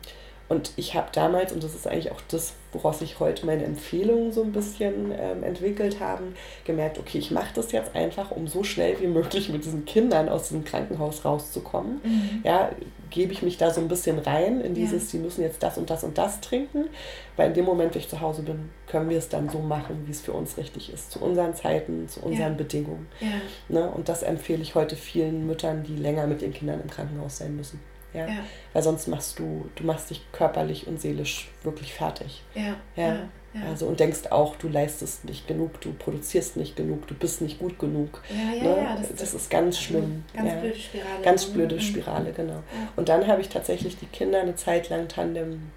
und 0.52 0.74
ich 0.76 0.96
habe 0.96 1.08
damals, 1.14 1.54
und 1.54 1.64
das 1.64 1.74
ist 1.76 1.88
eigentlich 1.88 2.12
auch 2.12 2.20
das, 2.28 2.56
woraus 2.74 3.00
sich 3.00 3.22
heute 3.22 3.46
meine 3.46 3.64
Empfehlungen 3.64 4.34
so 4.34 4.44
ein 4.44 4.52
bisschen 4.52 5.14
ähm, 5.18 5.44
entwickelt 5.44 6.02
haben, 6.02 6.36
gemerkt, 6.66 7.00
okay, 7.00 7.20
ich 7.20 7.32
mache 7.32 7.54
das 7.56 7.72
jetzt 7.72 7.96
einfach, 7.96 8.32
um 8.32 8.50
so 8.50 8.62
schnell 8.62 9.00
wie 9.00 9.08
möglich 9.08 9.48
mit 9.48 9.64
diesen 9.64 9.86
Kindern 9.86 10.28
aus 10.28 10.50
dem 10.50 10.66
Krankenhaus 10.66 11.24
rauszukommen. 11.24 12.02
Mhm. 12.04 12.42
Ja, 12.44 12.70
gebe 13.12 13.32
ich 13.32 13.44
mich 13.44 13.60
da 13.60 13.72
so 13.72 13.80
ein 13.80 13.88
bisschen 13.88 14.20
rein 14.20 14.60
in 14.60 14.74
dieses, 14.74 15.14
ja. 15.14 15.20
die 15.20 15.24
müssen 15.24 15.42
jetzt 15.42 15.64
das 15.64 15.78
und 15.78 15.90
das 15.90 16.04
und 16.04 16.18
das 16.18 16.42
trinken, 16.42 16.90
weil 17.38 17.48
in 17.48 17.54
dem 17.54 17.64
Moment, 17.64 17.94
wenn 17.94 18.02
ich 18.02 18.10
zu 18.10 18.20
Hause 18.20 18.42
bin, 18.42 18.72
können 18.88 19.10
wir 19.10 19.20
es 19.20 19.30
dann 19.30 19.48
so 19.48 19.60
machen, 19.60 20.04
wie 20.06 20.12
es 20.12 20.20
für 20.20 20.34
uns 20.34 20.58
richtig 20.58 20.92
ist, 20.92 21.12
zu 21.12 21.20
unseren 21.20 21.56
Zeiten, 21.56 22.10
zu 22.10 22.20
unseren 22.20 22.52
ja. 22.52 22.58
Bedingungen. 22.58 23.08
Ja. 23.22 23.30
Ne? 23.70 23.90
Und 23.90 24.10
das 24.10 24.22
empfehle 24.22 24.62
ich 24.62 24.76
heute 24.76 24.98
vielen 24.98 25.48
Müttern, 25.48 25.84
die 25.84 25.96
länger 25.96 26.28
mit 26.28 26.42
ihren 26.42 26.52
Kindern 26.52 26.82
im 26.82 26.90
Krankenhaus 26.90 27.38
sein 27.38 27.56
müssen. 27.56 27.80
Ja? 28.14 28.28
ja? 28.28 28.40
Weil 28.74 28.84
sonst 28.84 29.08
machst 29.08 29.40
du, 29.40 29.70
du 29.76 29.84
machst 29.84 30.10
dich 30.10 30.22
körperlich 30.32 30.88
und 30.88 31.00
seelisch 31.00 31.50
wirklich 31.64 31.94
fertig. 31.94 32.44
Ja. 32.56 32.76
ja. 32.96 33.16
ja. 33.54 33.62
Also 33.70 33.86
und 33.86 34.00
denkst 34.00 34.28
auch, 34.30 34.56
du 34.56 34.70
leistest 34.70 35.26
nicht 35.26 35.48
genug, 35.48 35.82
du 35.82 35.94
produzierst 35.94 36.58
nicht 36.58 36.76
genug, 36.76 37.08
du 37.08 37.14
bist 37.14 37.42
nicht 37.42 37.60
gut 37.60 37.80
genug. 37.80 38.22
Ja, 38.30 38.56
ja, 38.56 38.64
ne? 38.64 38.84
ja. 38.84 38.96
Das, 38.96 39.16
das, 39.16 39.34
ist 39.34 39.50
ganz 39.50 39.80
schlimm. 39.80 40.24
Ganz 40.34 40.54
blöde 40.62 40.76
Spirale. 40.76 41.22
Ganz 41.24 41.46
blöde 41.46 41.76
mhm. 41.76 41.82
Spirale, 41.82 42.32
genau. 42.32 42.64
Und 42.96 43.10
dann 43.10 43.28
habe 43.28 43.42
ich 43.42 43.50
tatsächlich 43.50 43.98
die 43.98 44.06
Kinder 44.08 44.42
eine 44.42 44.56
Zeit 44.56 44.90
lang 44.90 45.08
Tandem 45.08 45.72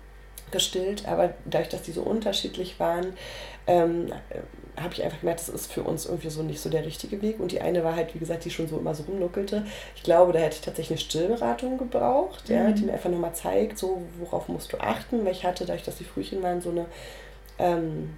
gestillt, 0.50 1.06
aber 1.08 1.34
dadurch, 1.44 1.68
dass 1.68 1.82
die 1.82 1.92
so 1.92 2.02
unterschiedlich 2.02 2.78
waren, 2.78 3.14
ähm, 3.66 4.12
habe 4.80 4.94
ich 4.94 5.02
einfach 5.02 5.20
gemerkt, 5.20 5.40
das 5.40 5.48
ist 5.48 5.72
für 5.72 5.82
uns 5.82 6.06
irgendwie 6.06 6.30
so 6.30 6.42
nicht 6.42 6.60
so 6.60 6.68
der 6.68 6.84
richtige 6.84 7.22
Weg. 7.22 7.40
Und 7.40 7.52
die 7.52 7.60
eine 7.60 7.84
war 7.84 7.94
halt, 7.94 8.14
wie 8.14 8.18
gesagt, 8.18 8.44
die 8.44 8.50
schon 8.50 8.68
so 8.68 8.78
immer 8.78 8.94
so 8.94 9.04
rumnuckelte. 9.04 9.64
Ich 9.96 10.02
glaube, 10.02 10.32
da 10.32 10.40
hätte 10.40 10.56
ich 10.56 10.62
tatsächlich 10.62 10.98
eine 10.98 11.06
Stillberatung 11.10 11.78
gebraucht, 11.78 12.48
mhm. 12.48 12.54
ja, 12.54 12.70
die 12.72 12.84
mir 12.84 12.92
einfach 12.92 13.10
nochmal 13.10 13.34
zeigt, 13.34 13.78
so 13.78 14.02
worauf 14.18 14.48
musst 14.48 14.72
du 14.72 14.78
achten, 14.78 15.24
weil 15.24 15.32
ich 15.32 15.44
hatte, 15.44 15.64
dadurch, 15.64 15.84
dass 15.84 15.98
die 15.98 16.04
Frühchen 16.04 16.42
waren, 16.42 16.60
so 16.60 16.70
eine 16.70 16.86
ähm, 17.58 18.10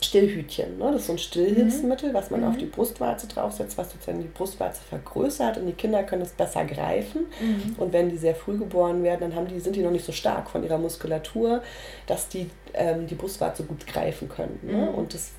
Stillhütchen. 0.00 0.78
Ne? 0.78 0.90
Das 0.92 1.02
ist 1.02 1.06
so 1.06 1.12
ein 1.12 1.18
Stillhilfsmittel, 1.18 2.12
was 2.12 2.30
man 2.30 2.40
mhm. 2.40 2.48
auf 2.48 2.56
die 2.56 2.66
Brustwarze 2.66 3.28
draufsetzt, 3.28 3.78
was 3.78 3.92
sozusagen 3.92 4.20
die 4.20 4.28
Brustwarze 4.28 4.82
vergrößert 4.82 5.58
und 5.58 5.66
die 5.66 5.72
Kinder 5.72 6.02
können 6.02 6.22
es 6.22 6.30
besser 6.30 6.64
greifen. 6.64 7.26
Mhm. 7.40 7.76
Und 7.78 7.92
wenn 7.92 8.08
die 8.10 8.16
sehr 8.16 8.34
früh 8.34 8.58
geboren 8.58 9.02
werden, 9.02 9.20
dann 9.20 9.34
haben 9.34 9.48
die, 9.48 9.60
sind 9.60 9.76
die 9.76 9.82
noch 9.82 9.90
nicht 9.90 10.04
so 10.04 10.12
stark 10.12 10.50
von 10.50 10.64
ihrer 10.64 10.78
Muskulatur, 10.78 11.62
dass 12.06 12.28
die 12.28 12.50
ähm, 12.74 13.06
die 13.06 13.14
Brustwarze 13.14 13.64
gut 13.64 13.86
greifen 13.86 14.28
können. 14.28 14.58
Ne? 14.62 14.72
Mhm. 14.72 14.88
Und 14.88 15.14
das 15.14 15.30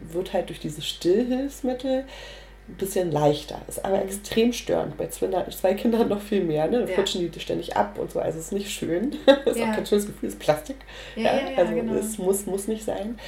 wird 0.00 0.32
halt 0.32 0.48
durch 0.48 0.60
dieses 0.60 0.86
Stillhilfsmittel 0.86 2.04
ein 2.68 2.74
bisschen 2.74 3.12
leichter. 3.12 3.60
Ist 3.68 3.84
aber 3.84 3.98
mhm. 3.98 4.04
extrem 4.04 4.52
störend. 4.52 4.96
Bei 4.96 5.06
zwei, 5.08 5.28
zwei 5.50 5.74
Kindern 5.74 6.08
noch 6.08 6.20
viel 6.20 6.42
mehr. 6.42 6.66
Ne? 6.66 6.80
Dann 6.80 6.88
ja. 6.88 6.94
flutschen 6.94 7.30
die 7.30 7.40
ständig 7.40 7.76
ab 7.76 7.98
und 7.98 8.10
so. 8.10 8.18
Also 8.20 8.38
es 8.38 8.46
ist 8.46 8.52
nicht 8.52 8.70
schön. 8.70 9.16
ist 9.44 9.58
ja. 9.58 9.70
auch 9.70 9.74
kein 9.74 9.86
schönes 9.86 10.06
Gefühl. 10.06 10.28
Es 10.28 10.34
ist 10.34 10.40
Plastik. 10.40 10.76
Ja, 11.14 11.22
ja, 11.24 11.56
also 11.56 11.74
genau. 11.74 11.94
es 11.94 12.18
muss, 12.18 12.46
muss 12.46 12.66
nicht 12.66 12.84
sein. 12.84 13.18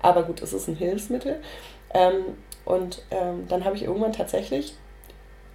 Aber 0.00 0.22
gut, 0.22 0.42
es 0.42 0.52
ist 0.52 0.68
ein 0.68 0.76
Hilfsmittel. 0.76 1.36
Ähm, 1.92 2.24
und 2.64 3.02
ähm, 3.10 3.46
dann 3.48 3.64
habe 3.64 3.76
ich 3.76 3.84
irgendwann 3.84 4.12
tatsächlich 4.12 4.74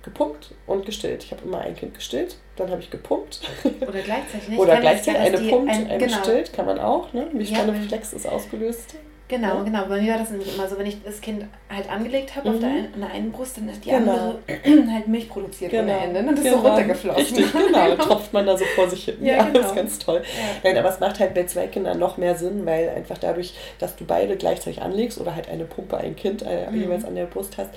gepumpt 0.04 0.54
und 0.66 0.86
gestillt. 0.86 1.24
Ich 1.24 1.32
habe 1.32 1.44
immer 1.44 1.60
ein 1.60 1.76
Kind 1.76 1.94
gestillt, 1.94 2.38
dann 2.56 2.72
habe 2.72 2.82
ich 2.82 2.90
gepumpt. 2.90 3.42
Oder 3.82 4.02
gleichzeitig. 4.02 4.58
Oder 4.58 4.78
gleichzeitig 4.78 5.22
eine 5.22 5.50
pumpt, 5.50 5.70
ein, 5.70 5.88
eine 5.88 5.98
genau. 5.98 6.18
gestillt, 6.18 6.54
kann 6.54 6.66
man 6.66 6.80
auch. 6.80 7.14
Ne? 7.14 7.28
Milchkannenreflex 7.34 8.12
ja, 8.12 8.18
ist 8.18 8.28
ausgelöst. 8.28 8.96
Genau, 9.32 9.60
ja. 9.60 9.64
genau. 9.64 9.86
Bei 9.86 10.02
mir 10.02 10.12
war 10.12 10.20
das 10.20 10.30
nämlich 10.30 10.54
immer 10.54 10.68
so, 10.68 10.78
wenn 10.78 10.86
ich 10.86 11.02
das 11.04 11.22
Kind 11.22 11.46
halt 11.70 11.90
angelegt 11.90 12.36
habe 12.36 12.50
mhm. 12.50 12.56
auf 12.56 12.60
der 12.60 12.70
einen, 12.70 12.94
an 12.94 13.00
der 13.00 13.12
einen 13.12 13.32
Brust, 13.32 13.58
dann 13.58 13.70
ist 13.70 13.86
die 13.86 13.90
genau. 13.90 14.12
andere 14.12 14.40
halt 14.94 15.08
Milch 15.08 15.30
produziert 15.30 15.72
genau. 15.72 15.84
ohne 15.84 16.04
Ende. 16.04 16.20
Und 16.20 16.32
das 16.32 16.44
genau. 16.44 16.56
ist 16.58 16.62
so 16.62 16.68
runtergeflossen. 16.68 17.22
Richtig, 17.22 17.52
genau. 17.54 17.92
genau. 17.92 18.04
tropft 18.04 18.34
man 18.34 18.46
da 18.46 18.58
so 18.58 18.66
vor 18.76 18.90
sich 18.90 19.06
hin. 19.06 19.16
Ja, 19.22 19.38
ja 19.38 19.44
genau. 19.46 19.60
das 19.60 19.68
ist 19.68 19.76
ganz 19.76 20.00
toll. 20.00 20.22
Ja. 20.22 20.70
Nein, 20.70 20.78
aber 20.78 20.90
es 20.90 21.00
macht 21.00 21.22
halt 21.22 21.34
bei 21.34 21.46
zwei 21.46 21.68
Kindern 21.68 21.98
noch 21.98 22.18
mehr 22.18 22.36
Sinn, 22.36 22.66
weil 22.66 22.90
einfach 22.90 23.18
dadurch, 23.18 23.54
dass 23.80 23.96
du 23.96 24.04
beide 24.04 24.36
gleichzeitig 24.36 24.82
anlegst 24.82 25.18
oder 25.18 25.34
halt 25.34 25.48
eine 25.48 25.64
Pumpe, 25.64 25.98
ein 25.98 26.18
Kind 26.18 26.42
äh, 26.42 26.70
mhm. 26.70 26.82
jeweils 26.82 27.06
an 27.06 27.16
der 27.16 27.26
Brust 27.26 27.58
hast, 27.58 27.70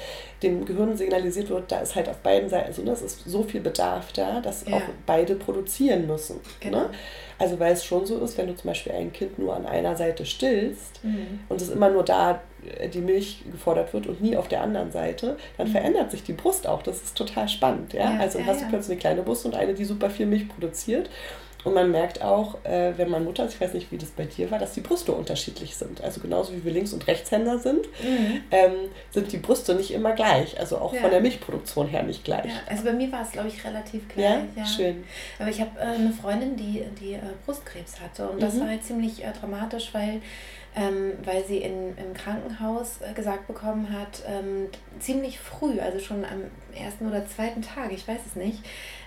dem 0.42 0.64
Gehirn 0.64 0.96
signalisiert 0.96 1.50
wird, 1.50 1.70
da 1.70 1.78
ist 1.78 1.94
halt 1.94 2.08
auf 2.08 2.16
beiden 2.16 2.48
Seiten, 2.48 2.66
also 2.66 2.84
das 2.84 3.00
ist 3.00 3.24
so 3.26 3.44
viel 3.44 3.60
Bedarf 3.60 4.12
da, 4.12 4.40
dass 4.40 4.66
auch 4.66 4.82
beide 5.06 5.36
produzieren 5.36 6.08
müssen. 6.08 6.40
Genau. 6.58 6.78
Ne? 6.78 6.90
Also 7.38 7.58
weil 7.58 7.72
es 7.72 7.84
schon 7.84 8.06
so 8.06 8.18
ist, 8.18 8.38
wenn 8.38 8.46
du 8.46 8.54
zum 8.54 8.68
Beispiel 8.68 8.92
ein 8.92 9.12
Kind 9.12 9.38
nur 9.38 9.56
an 9.56 9.66
einer 9.66 9.96
Seite 9.96 10.24
stillst 10.24 11.02
mhm. 11.02 11.40
und 11.48 11.60
es 11.60 11.68
immer 11.68 11.90
nur 11.90 12.04
da 12.04 12.40
äh, 12.78 12.88
die 12.88 13.00
Milch 13.00 13.42
gefordert 13.50 13.92
wird 13.92 14.06
und 14.06 14.20
nie 14.20 14.36
auf 14.36 14.48
der 14.48 14.62
anderen 14.62 14.92
Seite, 14.92 15.36
dann 15.56 15.68
mhm. 15.68 15.72
verändert 15.72 16.10
sich 16.10 16.22
die 16.22 16.32
Brust 16.32 16.66
auch. 16.66 16.82
Das 16.82 17.02
ist 17.02 17.16
total 17.16 17.48
spannend. 17.48 17.92
Ja? 17.92 18.12
ja 18.12 18.20
also 18.20 18.38
ja, 18.38 18.46
hast 18.46 18.62
du 18.62 18.68
plötzlich 18.68 18.92
eine 18.92 19.00
kleine 19.00 19.22
Brust 19.22 19.44
und 19.46 19.54
eine, 19.54 19.74
die 19.74 19.84
super 19.84 20.10
viel 20.10 20.26
Milch 20.26 20.48
produziert. 20.48 21.10
Und 21.64 21.74
man 21.74 21.90
merkt 21.90 22.22
auch, 22.22 22.62
äh, 22.64 22.92
wenn 22.96 23.10
man 23.10 23.24
Mutter 23.24 23.46
ist, 23.46 23.54
ich 23.54 23.60
weiß 23.60 23.74
nicht, 23.74 23.90
wie 23.90 23.98
das 23.98 24.10
bei 24.10 24.24
dir 24.24 24.50
war, 24.50 24.58
dass 24.58 24.72
die 24.72 24.80
Brüste 24.80 25.12
unterschiedlich 25.12 25.74
sind. 25.76 26.02
Also 26.02 26.20
genauso 26.20 26.52
wie 26.52 26.64
wir 26.64 26.72
Links- 26.72 26.92
und 26.92 27.06
Rechtshänder 27.06 27.58
sind, 27.58 27.86
mhm. 28.02 28.42
ähm, 28.50 28.72
sind 29.10 29.32
die 29.32 29.38
Brüste 29.38 29.74
nicht 29.74 29.92
immer 29.92 30.12
gleich. 30.12 30.58
Also 30.60 30.78
auch 30.78 30.92
ja. 30.92 31.00
von 31.00 31.10
der 31.10 31.20
Milchproduktion 31.20 31.88
her 31.88 32.02
nicht 32.02 32.24
gleich. 32.24 32.46
Ja, 32.46 32.60
also 32.68 32.84
bei 32.84 32.92
mir 32.92 33.10
war 33.10 33.22
es, 33.22 33.32
glaube 33.32 33.48
ich, 33.48 33.64
relativ 33.64 34.06
gleich. 34.08 34.24
Ja, 34.24 34.42
ja. 34.56 34.66
schön. 34.66 35.04
Aber 35.38 35.48
ich 35.48 35.60
habe 35.60 35.70
äh, 35.78 35.82
eine 35.82 36.12
Freundin, 36.12 36.56
die, 36.56 36.84
die 37.00 37.14
äh, 37.14 37.20
Brustkrebs 37.46 38.00
hatte. 38.00 38.28
Und 38.28 38.42
das 38.42 38.54
mhm. 38.54 38.60
war 38.60 38.68
halt 38.68 38.84
ziemlich 38.84 39.24
äh, 39.24 39.32
dramatisch, 39.32 39.90
weil 39.92 40.20
ähm, 40.76 41.12
weil 41.24 41.44
sie 41.44 41.58
in, 41.58 41.96
im 41.96 42.14
Krankenhaus 42.14 42.98
äh, 43.00 43.12
gesagt 43.14 43.46
bekommen 43.46 43.92
hat, 43.92 44.22
ähm, 44.26 44.68
ziemlich 44.98 45.38
früh, 45.38 45.78
also 45.80 45.98
schon 45.98 46.24
am 46.24 46.42
ersten 46.74 47.08
oder 47.08 47.26
zweiten 47.26 47.62
Tag, 47.62 47.92
ich 47.92 48.06
weiß 48.06 48.20
es 48.26 48.36
nicht, 48.36 48.58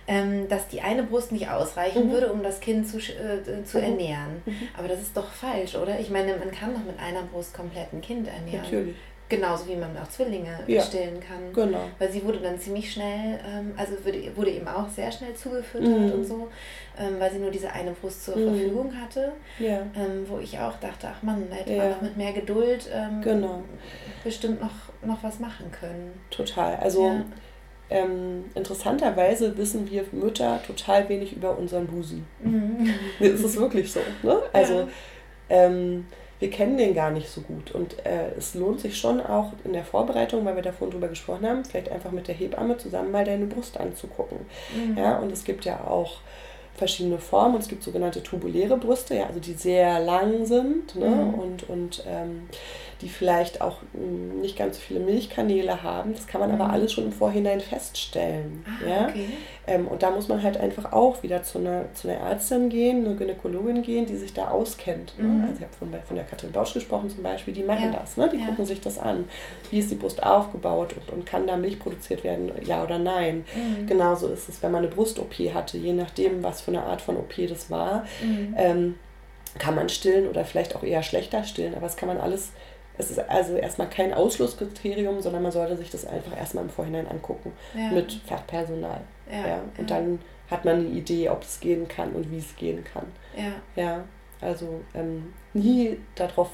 ähm, 0.08 0.48
dass 0.48 0.70
die 0.70 0.82
eine 0.82 1.04
Brust 1.04 1.34
nicht 1.34 1.50
ausreichen 1.50 2.08
mhm. 2.08 2.12
würde, 2.12 2.32
um 2.32 2.42
das 2.42 2.62
Kind 2.62 2.88
zu, 2.88 2.98
äh, 2.98 3.64
zu 3.66 3.78
mhm. 3.78 3.84
ernähren. 3.84 4.42
Mhm. 4.46 4.68
Aber 4.78 4.88
das 4.88 5.02
ist 5.02 5.18
doch 5.18 5.30
falsch, 5.30 5.76
oder? 5.76 6.00
Ich 6.00 6.10
meine, 6.10 6.38
man 6.38 6.52
kann 6.52 6.74
doch 6.74 6.84
mit 6.84 6.98
einer 7.00 7.24
Brust 7.24 7.54
komplett 7.54 7.92
ein 7.92 8.02
Kind 8.02 8.28
ernähren. 8.28 8.64
Natürlich. 8.64 8.96
Genauso 9.30 9.68
wie 9.68 9.76
man 9.76 9.98
auch 9.98 10.08
Zwillinge 10.08 10.60
ja. 10.68 10.82
stillen 10.82 11.20
kann. 11.20 11.52
Genau. 11.54 11.82
Weil 12.00 12.12
sie 12.12 12.24
wurde 12.24 12.40
dann 12.40 12.58
ziemlich 12.60 12.92
schnell, 12.92 13.40
ähm, 13.46 13.74
also 13.76 13.94
wurde, 14.06 14.36
wurde 14.36 14.52
eben 14.52 14.68
auch 14.68 14.88
sehr 14.88 15.12
schnell 15.12 15.34
zugefüttert 15.34 15.90
mhm. 15.90 16.12
und 16.14 16.24
so, 16.24 16.48
ähm, 16.98 17.16
weil 17.20 17.32
sie 17.32 17.40
nur 17.40 17.52
diese 17.52 17.72
eine 17.72 17.92
Brust 17.92 18.24
zur 18.24 18.38
mhm. 18.38 18.50
Verfügung 18.50 18.94
hatte. 19.02 19.34
Ja. 19.60 19.80
Ähm, 19.96 20.26
wo 20.28 20.40
ich 20.40 20.58
auch 20.60 20.78
dachte, 20.80 21.10
ach 21.12 21.22
Mann, 21.24 21.46
da 21.50 21.58
hätte 21.58 21.74
ja. 21.74 21.78
man 21.78 21.90
noch 21.92 22.02
mit 22.02 22.16
mehr 22.16 22.32
Geduld 22.32 22.90
ähm, 22.94 23.22
genau. 23.22 23.64
bestimmt 24.24 24.62
noch, 24.62 24.72
noch 25.06 25.22
was 25.24 25.40
machen 25.40 25.72
können. 25.72 26.14
Total. 26.30 26.76
Also. 26.78 27.22
Ähm, 27.90 28.44
interessanterweise 28.54 29.58
wissen 29.58 29.90
wir 29.90 30.04
Mütter 30.12 30.60
total 30.68 31.08
wenig 31.08 31.32
über 31.32 31.58
unseren 31.58 31.88
Busen. 31.88 32.28
Mhm. 32.42 32.94
Es 33.22 33.42
ist 33.42 33.56
wirklich 33.56 33.90
so. 33.90 34.02
Ne? 34.24 34.42
Also 34.52 34.90
ähm, 35.50 36.06
wir 36.40 36.50
kennen 36.52 36.78
den 36.78 36.94
gar 36.94 37.12
nicht 37.12 37.30
so 37.30 37.42
gut. 37.42 37.72
Und 37.72 38.06
äh, 38.06 38.32
es 38.38 38.54
lohnt 38.54 38.80
sich 38.80 38.98
schon 38.98 39.20
auch 39.22 39.54
in 39.64 39.74
der 39.74 39.84
Vorbereitung, 39.84 40.46
weil 40.46 40.56
wir 40.56 40.64
davon 40.64 40.92
drüber 40.92 41.08
gesprochen 41.08 41.48
haben, 41.48 41.66
vielleicht 41.66 41.92
einfach 41.92 42.12
mit 42.12 42.28
der 42.28 42.36
Hebamme 42.36 42.78
zusammen 42.78 43.12
mal 43.12 43.26
deine 43.26 43.46
Brust 43.46 43.80
anzugucken. 43.80 44.40
Mhm. 44.76 44.98
Ja, 44.98 45.18
und 45.18 45.32
es 45.32 45.44
gibt 45.44 45.66
ja 45.66 45.88
auch 45.88 46.18
verschiedene 46.76 47.18
Formen 47.18 47.56
und 47.56 47.62
es 47.62 47.68
gibt 47.68 47.82
sogenannte 47.82 48.22
tubuläre 48.22 48.78
Brüste, 48.78 49.16
ja, 49.16 49.26
also 49.26 49.40
die 49.40 49.54
sehr 49.54 50.00
lang 50.00 50.46
sind 50.46 50.96
ne? 50.96 51.10
Mhm. 51.10 51.34
und, 51.34 51.70
und 51.70 52.04
ähm, 52.08 52.48
die 53.02 53.10
vielleicht 53.10 53.62
auch 53.62 53.78
hm, 53.94 54.42
nicht 54.42 54.58
ganz 54.58 54.78
so 54.78 54.82
viele 54.82 55.00
Milchkanäle 55.00 55.84
haben. 55.84 56.14
Das 56.14 56.28
kann 56.28 56.42
man 56.42 56.54
mhm. 56.54 56.62
aber 56.62 56.72
alles 56.72 56.92
schon 56.94 57.06
im 57.06 57.12
Vorhinein 57.12 57.60
feststellen. 57.60 58.66
Ah, 58.66 58.90
ja? 58.90 59.08
Okay. 59.08 59.30
Ähm, 59.68 59.88
und 59.88 60.02
da 60.02 60.12
muss 60.12 60.28
man 60.28 60.42
halt 60.42 60.58
einfach 60.58 60.92
auch 60.94 61.22
wieder 61.24 61.44
zu 61.44 61.60
einer, 61.60 61.94
zu 61.94 62.10
einer 62.10 62.20
Ärztin 62.20 62.70
gehen, 62.70 63.06
eine 63.06 63.16
Gynäkologin 63.16 63.84
gehen, 63.84 64.06
die 64.06 64.16
sich 64.16 64.34
da 64.34 64.48
auskennt. 64.48 65.14
Ne? 65.18 65.26
Mhm. 65.26 65.42
Also 65.42 65.56
ich 65.58 65.62
habe 65.62 65.74
von, 65.78 65.90
von 66.06 66.16
der 66.16 66.26
Katrin 66.26 66.52
Bausch 66.52 66.74
gesprochen 66.74 67.10
zum 67.10 67.22
Beispiel, 67.22 67.54
die 67.54 67.64
machen 67.64 67.92
ja. 67.92 68.00
das. 68.00 68.18
Ne? 68.18 68.30
Die 68.32 68.40
ja. 68.40 68.46
gucken 68.48 68.66
sich 68.66 68.82
das 68.82 68.98
an. 68.98 69.26
Wie 69.70 69.80
ist 69.80 69.92
die 69.92 69.96
Brust 69.96 70.24
aufgebaut 70.24 70.94
und, 70.94 71.14
und 71.14 71.26
kann 71.26 71.46
da 71.46 71.58
Milch 71.58 71.80
produziert 71.80 72.24
werden, 72.24 72.52
ja 72.66 72.84
oder 72.84 72.98
nein. 72.98 73.46
Mhm. 73.56 73.88
Genauso 73.88 74.28
ist 74.28 74.50
es, 74.50 74.64
wenn 74.64 74.72
man 74.72 74.84
eine 74.84 74.94
Brust-OP 74.94 75.34
hatte, 75.54 75.78
je 75.78 75.94
nachdem, 75.94 76.42
was 76.44 76.62
für 76.62 76.72
eine 76.72 76.84
Art 76.84 77.02
von 77.02 77.18
OP 77.18 77.36
das 77.48 77.70
war. 77.70 78.06
Mhm. 78.24 78.56
Ähm, 78.58 78.96
kann 79.58 79.76
man 79.76 79.90
stillen 79.90 80.28
oder 80.28 80.46
vielleicht 80.46 80.76
auch 80.76 80.84
eher 80.84 81.04
schlechter 81.04 81.44
stillen, 81.44 81.74
aber 81.74 81.84
das 81.88 81.98
kann 81.98 82.08
man 82.08 82.18
alles 82.18 82.52
es 82.98 83.12
ist 83.12 83.20
also 83.20 83.56
erstmal 83.56 83.90
kein 83.90 84.14
Ausschlusskriterium, 84.14 85.22
sondern 85.22 85.44
man 85.44 85.52
sollte 85.52 85.78
sich 85.78 85.90
das 85.90 86.06
einfach 86.06 86.36
erstmal 86.36 86.64
im 86.64 86.70
Vorhinein 86.70 87.08
angucken 87.08 87.54
ja. 87.76 87.92
mit 87.92 88.14
Fachpersonal. 88.26 89.02
Ja, 89.32 89.48
ja. 89.48 89.60
Und 89.78 89.90
ja. 89.90 89.98
dann 89.98 90.20
hat 90.50 90.66
man 90.66 90.78
eine 90.78 90.88
Idee, 90.88 91.30
ob 91.30 91.44
es 91.44 91.60
gehen 91.60 91.88
kann 91.88 92.14
und 92.14 92.32
wie 92.32 92.38
es 92.38 92.56
gehen 92.56 92.84
kann. 92.84 93.06
Ja. 93.36 93.82
Ja, 93.82 94.04
also 94.42 94.82
ähm, 94.94 95.34
nie 95.54 96.00
darauf, 96.16 96.50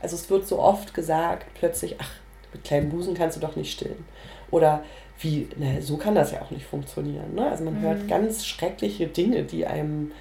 also 0.00 0.16
es 0.16 0.28
wird 0.28 0.46
so 0.46 0.58
oft 0.58 0.92
gesagt, 0.92 1.46
plötzlich, 1.54 1.96
ach, 1.98 2.10
mit 2.52 2.64
kleinen 2.64 2.90
Busen 2.90 3.14
kannst 3.14 3.36
du 3.36 3.40
doch 3.40 3.56
nicht 3.56 3.72
stillen. 3.72 4.04
Oder 4.50 4.84
wie, 5.20 5.48
ne, 5.56 5.80
so 5.80 5.96
kann 5.96 6.14
das 6.14 6.32
ja 6.32 6.42
auch 6.42 6.50
nicht 6.50 6.66
funktionieren. 6.66 7.34
Ne? 7.34 7.48
Also 7.48 7.64
man 7.64 7.78
mhm. 7.78 7.82
hört 7.82 8.08
ganz 8.08 8.44
schreckliche 8.44 9.06
Dinge, 9.06 9.44
die 9.44 9.66
einem 9.66 10.12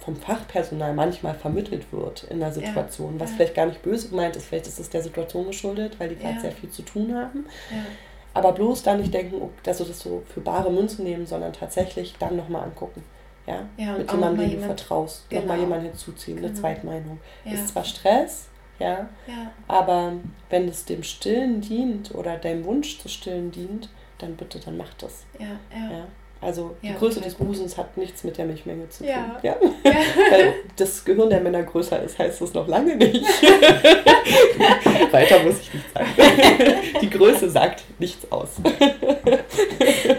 vom 0.00 0.16
Fachpersonal 0.16 0.94
manchmal 0.94 1.34
vermittelt 1.34 1.92
wird 1.92 2.24
in 2.24 2.40
der 2.40 2.52
Situation, 2.52 3.14
ja, 3.14 3.20
was 3.20 3.30
ja. 3.30 3.36
vielleicht 3.36 3.54
gar 3.54 3.66
nicht 3.66 3.82
böse 3.82 4.08
gemeint 4.08 4.36
ist, 4.36 4.46
vielleicht 4.46 4.66
ist 4.66 4.80
es 4.80 4.90
der 4.90 5.02
Situation 5.02 5.46
geschuldet, 5.46 5.98
weil 6.00 6.08
die 6.08 6.16
gerade 6.16 6.36
ja. 6.36 6.40
sehr 6.40 6.52
viel 6.52 6.70
zu 6.70 6.82
tun 6.82 7.14
haben. 7.14 7.46
Aber 8.32 8.52
bloß 8.52 8.82
da 8.82 8.96
nicht 8.96 9.14
denken, 9.14 9.36
oh, 9.40 9.50
dass 9.62 9.78
du 9.78 9.84
das 9.84 10.00
so 10.00 10.22
für 10.26 10.40
bare 10.40 10.70
Münze 10.70 11.02
nehmen, 11.02 11.26
sondern 11.26 11.52
tatsächlich 11.52 12.14
dann 12.18 12.36
nochmal 12.36 12.64
angucken. 12.64 13.04
Ja? 13.46 13.68
Mit 13.76 14.10
jemandem, 14.10 14.50
dem 14.50 14.60
du 14.60 14.66
vertraust, 14.66 15.28
genau. 15.28 15.42
nochmal 15.42 15.60
jemanden 15.60 15.86
hinzuziehen, 15.86 16.38
genau. 16.38 16.48
eine 16.48 16.56
Zweitmeinung. 16.56 17.20
Ist 17.44 17.68
zwar 17.68 17.84
Stress, 17.84 18.48
ja, 18.78 19.08
aber 19.68 20.14
wenn 20.50 20.68
es 20.68 20.84
dem 20.84 21.02
Stillen 21.02 21.60
dient 21.60 22.14
oder 22.14 22.36
deinem 22.36 22.64
Wunsch 22.64 22.98
zu 22.98 23.08
stillen 23.08 23.52
dient, 23.52 23.88
dann 24.18 24.36
bitte, 24.36 24.58
dann 24.58 24.76
mach 24.76 24.92
das. 24.94 25.24
Ja, 25.38 25.58
ja. 25.72 26.06
Also 26.44 26.76
die 26.82 26.88
ja, 26.88 26.94
Größe 26.94 27.20
des 27.20 27.34
Busens 27.34 27.76
hat 27.78 27.96
nichts 27.96 28.22
mit 28.22 28.36
der 28.36 28.44
Milchmenge 28.44 28.88
zu 28.90 29.04
tun. 29.04 29.12
Ja. 29.12 29.38
ja? 29.42 29.56
Weil 30.30 30.54
das 30.76 31.04
Gehirn 31.04 31.30
der 31.30 31.40
Männer 31.40 31.62
größer 31.62 32.02
ist, 32.02 32.18
heißt 32.18 32.40
das 32.40 32.52
noch 32.52 32.68
lange 32.68 32.96
nicht. 32.96 33.24
Weiter 35.10 35.42
muss 35.42 35.60
ich 35.60 35.72
nicht 35.72 35.86
sagen. 35.94 36.08
Die 37.00 37.10
Größe 37.10 37.48
sagt 37.50 37.84
nichts 37.98 38.30
aus. 38.30 38.50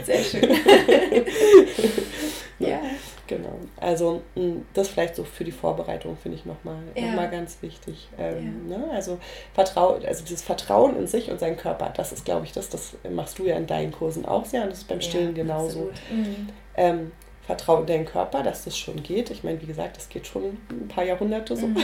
Sehr 0.03 0.23
schön. 0.23 0.49
ja. 2.59 2.79
Genau. 3.27 3.59
Also 3.77 4.21
das 4.73 4.89
vielleicht 4.89 5.15
so 5.15 5.23
für 5.23 5.43
die 5.43 5.51
Vorbereitung 5.51 6.17
finde 6.17 6.37
ich 6.37 6.45
nochmal 6.45 6.77
ja. 6.95 7.11
noch 7.13 7.31
ganz 7.31 7.57
wichtig. 7.61 8.09
Ähm, 8.17 8.69
ja. 8.69 8.77
ne? 8.77 8.91
Also 8.91 9.17
Vertrauen, 9.53 10.05
also 10.05 10.23
dieses 10.23 10.43
Vertrauen 10.43 10.95
in 10.97 11.07
sich 11.07 11.31
und 11.31 11.39
seinen 11.39 11.57
Körper, 11.57 11.91
das 11.95 12.11
ist, 12.11 12.25
glaube 12.25 12.45
ich, 12.45 12.51
das, 12.51 12.69
das 12.69 12.95
machst 13.09 13.39
du 13.39 13.45
ja 13.45 13.55
in 13.55 13.67
deinen 13.67 13.91
Kursen 13.91 14.25
auch 14.25 14.45
sehr 14.45 14.63
und 14.63 14.71
das 14.71 14.79
ist 14.79 14.87
beim 14.87 15.01
Stillen 15.01 15.35
ja, 15.35 15.43
genauso. 15.43 15.91
Mhm. 16.11 16.49
Ähm, 16.77 17.11
Vertraue 17.45 17.81
in 17.81 17.85
deinen 17.85 18.05
Körper, 18.05 18.41
dass 18.41 18.63
das 18.63 18.75
schon 18.75 19.03
geht. 19.03 19.29
Ich 19.29 19.43
meine, 19.43 19.61
wie 19.61 19.67
gesagt, 19.67 19.97
das 19.97 20.09
geht 20.09 20.25
schon 20.25 20.57
ein 20.69 20.87
paar 20.87 21.03
Jahrhunderte 21.03 21.55
so. 21.55 21.67
Mhm. 21.67 21.77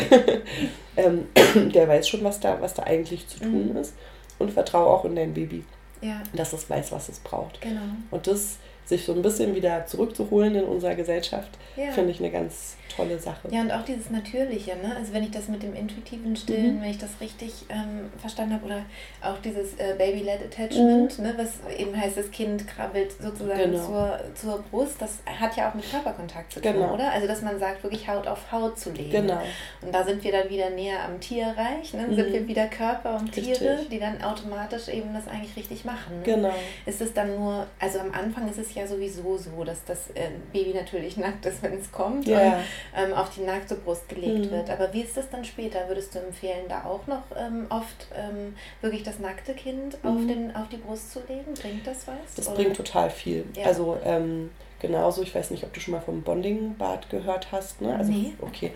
ähm, 0.98 1.28
der 1.72 1.88
weiß 1.88 2.08
schon, 2.08 2.24
was 2.24 2.40
da, 2.40 2.60
was 2.62 2.74
da 2.74 2.84
eigentlich 2.84 3.28
zu 3.28 3.40
tun 3.40 3.70
mhm. 3.70 3.78
ist. 3.78 3.94
Und 4.40 4.52
vertraue 4.52 4.88
auch 4.88 5.06
in 5.06 5.16
dein 5.16 5.36
Baby, 5.36 5.64
ja. 6.02 6.24
dass 6.34 6.52
es 6.54 6.68
weiß, 6.68 6.92
was 6.92 7.10
es 7.10 7.20
braucht. 7.20 7.62
Genau. 7.62 7.82
Und 8.10 8.26
das 8.26 8.58
sich 8.92 9.06
so 9.06 9.14
ein 9.14 9.22
bisschen 9.22 9.56
wieder 9.56 9.86
zurückzuholen 9.88 10.56
in 10.56 10.64
unserer 10.64 10.96
Gesellschaft, 10.96 11.50
ja. 11.76 11.92
finde 11.92 12.12
ich 12.12 12.20
eine 12.20 12.30
ganz 12.30 12.76
tolle 12.96 13.20
Sache. 13.20 13.48
Ja, 13.50 13.62
und 13.62 13.72
auch 13.72 13.84
dieses 13.84 14.10
Natürliche, 14.10 14.76
ne? 14.76 14.96
Also 14.98 15.14
wenn 15.14 15.24
ich 15.24 15.32
das 15.32 15.48
mit 15.48 15.64
dem 15.64 15.76
intuitiven 15.76 16.36
Stillen, 16.36 16.78
mhm. 16.78 16.82
wenn 16.82 16.90
ich 16.92 16.98
das 16.98 17.10
richtig 17.20 17.54
ähm, 17.70 18.10
verstanden 18.20 18.54
habe, 18.56 18.66
oder 18.66 18.86
auch 19.22 19.38
dieses 19.44 19.74
äh, 19.76 19.96
Baby-led 19.98 20.42
Attachment, 20.44 21.18
mhm. 21.18 21.26
ne? 21.26 21.34
was 21.38 21.78
eben 21.78 22.00
heißt, 22.00 22.18
das 22.18 22.32
Kind 22.32 22.68
krabbelt 22.68 23.12
sozusagen 23.22 23.72
genau. 23.72 23.86
zur, 23.86 24.20
zur 24.36 24.64
Brust, 24.70 25.02
das 25.02 25.20
hat 25.26 25.56
ja 25.56 25.70
auch 25.70 25.74
mit 25.74 25.90
Körperkontakt 25.90 26.54
zu 26.54 26.62
tun, 26.62 26.74
genau. 26.74 26.94
oder? 26.94 27.12
Also 27.12 27.28
dass 27.28 27.42
man 27.42 27.60
sagt, 27.60 27.84
wirklich 27.84 28.08
Haut 28.08 28.28
auf 28.28 28.52
Haut 28.52 28.80
zu 28.80 28.92
legen. 28.92 29.12
Genau. 29.12 29.42
Und 29.82 29.94
da 29.94 30.04
sind 30.04 30.24
wir 30.24 30.32
dann 30.32 30.50
wieder 30.50 30.70
näher 30.70 31.04
am 31.04 31.20
Tierreich, 31.20 31.94
ne? 31.94 32.08
Mhm. 32.08 32.16
sind 32.16 32.34
wir 32.34 32.48
wieder 32.48 32.68
Körper 32.68 33.16
und 33.16 33.36
richtig. 33.36 33.60
Tiere, 33.60 33.86
die 33.90 34.00
dann 34.00 34.22
automatisch 34.22 34.88
eben 34.88 35.14
das 35.14 35.28
eigentlich 35.28 35.56
richtig 35.56 35.86
machen. 35.86 36.20
Ne? 36.20 36.24
Genau. 36.24 36.54
Ist 36.86 37.02
es 37.02 37.14
dann 37.14 37.36
nur, 37.36 37.68
also 37.80 38.00
am 38.00 38.12
Anfang 38.14 38.50
ist 38.50 38.58
es 38.58 38.74
ja 38.74 38.88
sowieso 38.88 39.38
so, 39.38 39.64
dass 39.64 39.84
das 39.86 40.10
äh, 40.12 40.30
Baby 40.52 40.74
natürlich 40.74 41.18
nackt 41.18 41.46
ist, 41.46 41.64
wenn 41.64 41.74
es 41.74 41.92
kommt. 41.92 42.28
Ja. 42.28 42.40
Und 42.40 42.54
ähm, 42.96 43.14
auf 43.14 43.34
die 43.34 43.42
nackte 43.42 43.76
Brust 43.76 44.08
gelegt 44.10 44.46
mhm. 44.46 44.52
wird. 44.52 44.70
Aber 44.70 44.94
wie 44.94 45.02
ist 45.02 45.16
das 45.18 45.30
dann 45.30 45.46
später? 45.46 45.88
Würdest 45.88 46.16
du 46.16 46.20
empfehlen, 46.20 46.66
da 46.68 46.86
auch 46.86 47.08
noch 47.08 47.24
ähm, 47.38 47.66
oft 47.70 48.08
ähm, 48.16 48.56
wirklich 48.82 49.04
das 49.04 49.20
nackte 49.20 49.54
Kind 49.54 50.04
mhm. 50.04 50.10
auf, 50.10 50.28
den, 50.28 50.56
auf 50.56 50.70
die 50.70 50.78
Brust 50.78 51.12
zu 51.12 51.20
legen? 51.28 51.54
Bringt 51.60 51.86
das 51.86 52.08
was? 52.08 52.36
Das 52.36 52.48
oder? 52.48 52.58
bringt 52.58 52.76
total 52.76 53.10
viel. 53.10 53.46
Ja. 53.56 53.66
Also 53.66 53.98
ähm, 54.04 54.52
genauso, 54.80 55.22
ich 55.22 55.34
weiß 55.34 55.52
nicht, 55.52 55.64
ob 55.64 55.74
du 55.74 55.80
schon 55.80 55.94
mal 55.94 56.02
vom 56.02 56.22
Bonding-Bad 56.22 57.10
gehört 57.10 57.52
hast. 57.52 57.82
Ne? 57.82 57.96
Also, 57.96 58.12
nee. 58.12 58.34
Okay. 58.42 58.72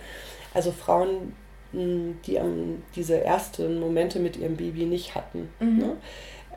Also 0.54 0.72
Frauen, 0.72 1.34
die 1.74 2.38
um, 2.38 2.84
diese 2.96 3.24
ersten 3.24 3.80
Momente 3.80 4.20
mit 4.20 4.38
ihrem 4.38 4.56
Baby 4.56 4.86
nicht 4.86 5.16
hatten. 5.16 5.50
Mhm. 5.60 5.78
Ne? 5.78 5.98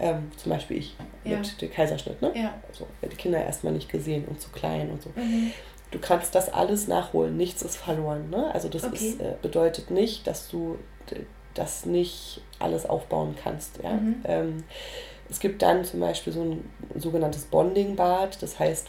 Ähm, 0.00 0.30
zum 0.36 0.52
Beispiel 0.52 0.76
ich 0.76 0.94
ja. 1.24 1.38
mit 1.38 1.60
dem 1.60 1.72
Kaiserschnitt. 1.72 2.22
Ne? 2.22 2.30
Ja. 2.36 2.54
Also, 2.68 2.86
die 3.02 3.16
Kinder 3.16 3.42
erstmal 3.42 3.72
nicht 3.72 3.90
gesehen 3.90 4.26
und 4.26 4.40
zu 4.40 4.50
klein 4.50 4.90
und 4.90 5.02
so. 5.02 5.10
Mhm 5.16 5.52
du 5.90 5.98
kannst 5.98 6.34
das 6.34 6.52
alles 6.52 6.88
nachholen, 6.88 7.36
nichts 7.36 7.62
ist 7.62 7.76
verloren. 7.76 8.30
Ne? 8.30 8.52
Also 8.52 8.68
das 8.68 8.84
okay. 8.84 8.96
ist, 8.96 9.20
äh, 9.20 9.34
bedeutet 9.40 9.90
nicht, 9.90 10.26
dass 10.26 10.48
du 10.48 10.78
das 11.54 11.86
nicht 11.86 12.42
alles 12.58 12.86
aufbauen 12.86 13.34
kannst. 13.42 13.80
Ja? 13.82 13.94
Mhm. 13.94 14.16
Ähm, 14.24 14.64
es 15.30 15.40
gibt 15.40 15.62
dann 15.62 15.84
zum 15.84 16.00
Beispiel 16.00 16.32
so 16.32 16.42
ein 16.42 16.70
sogenanntes 16.96 17.44
Bonding-Bad, 17.44 18.42
das 18.42 18.58
heißt, 18.58 18.88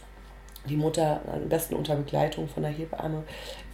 die 0.68 0.76
Mutter, 0.76 1.22
am 1.32 1.48
besten 1.48 1.74
unter 1.74 1.96
Begleitung 1.96 2.48
von 2.48 2.64
der 2.64 2.72
Hebamme, 2.72 3.24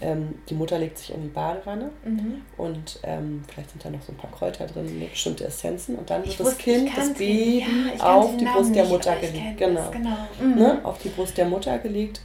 ähm, 0.02 0.36
die 0.50 0.54
Mutter 0.54 0.78
legt 0.78 1.00
sich 1.00 1.14
in 1.14 1.24
die 1.24 1.30
Badewanne 1.30 1.90
mhm. 2.06 2.42
und 2.58 3.00
ähm, 3.04 3.44
vielleicht 3.48 3.72
sind 3.72 3.84
da 3.84 3.90
noch 3.90 4.02
so 4.04 4.14
ein 4.14 4.18
paar 4.18 4.32
Kräuter 4.32 4.68
drin, 4.68 5.00
ne, 5.00 5.08
bestimmte 5.08 5.46
Essenzen 5.46 5.96
und 5.96 6.10
dann 6.10 6.24
wird 6.24 6.40
das 6.40 6.58
Kind, 6.58 6.96
das 6.96 7.14
Baby 7.14 7.66
ja, 7.98 8.16
auf 8.16 8.38
die 8.38 8.46
Brust 8.46 8.76
der 8.76 8.86
Mutter 8.86 9.16
gelegt. 9.16 9.58
Genau. 9.58 9.90
genau. 9.90 10.18
Mhm. 10.40 10.56
Ne, 10.56 10.80
auf 10.84 11.00
die 11.00 11.10
Brust 11.10 11.38
der 11.38 11.46
Mutter 11.46 11.78
gelegt 11.80 12.22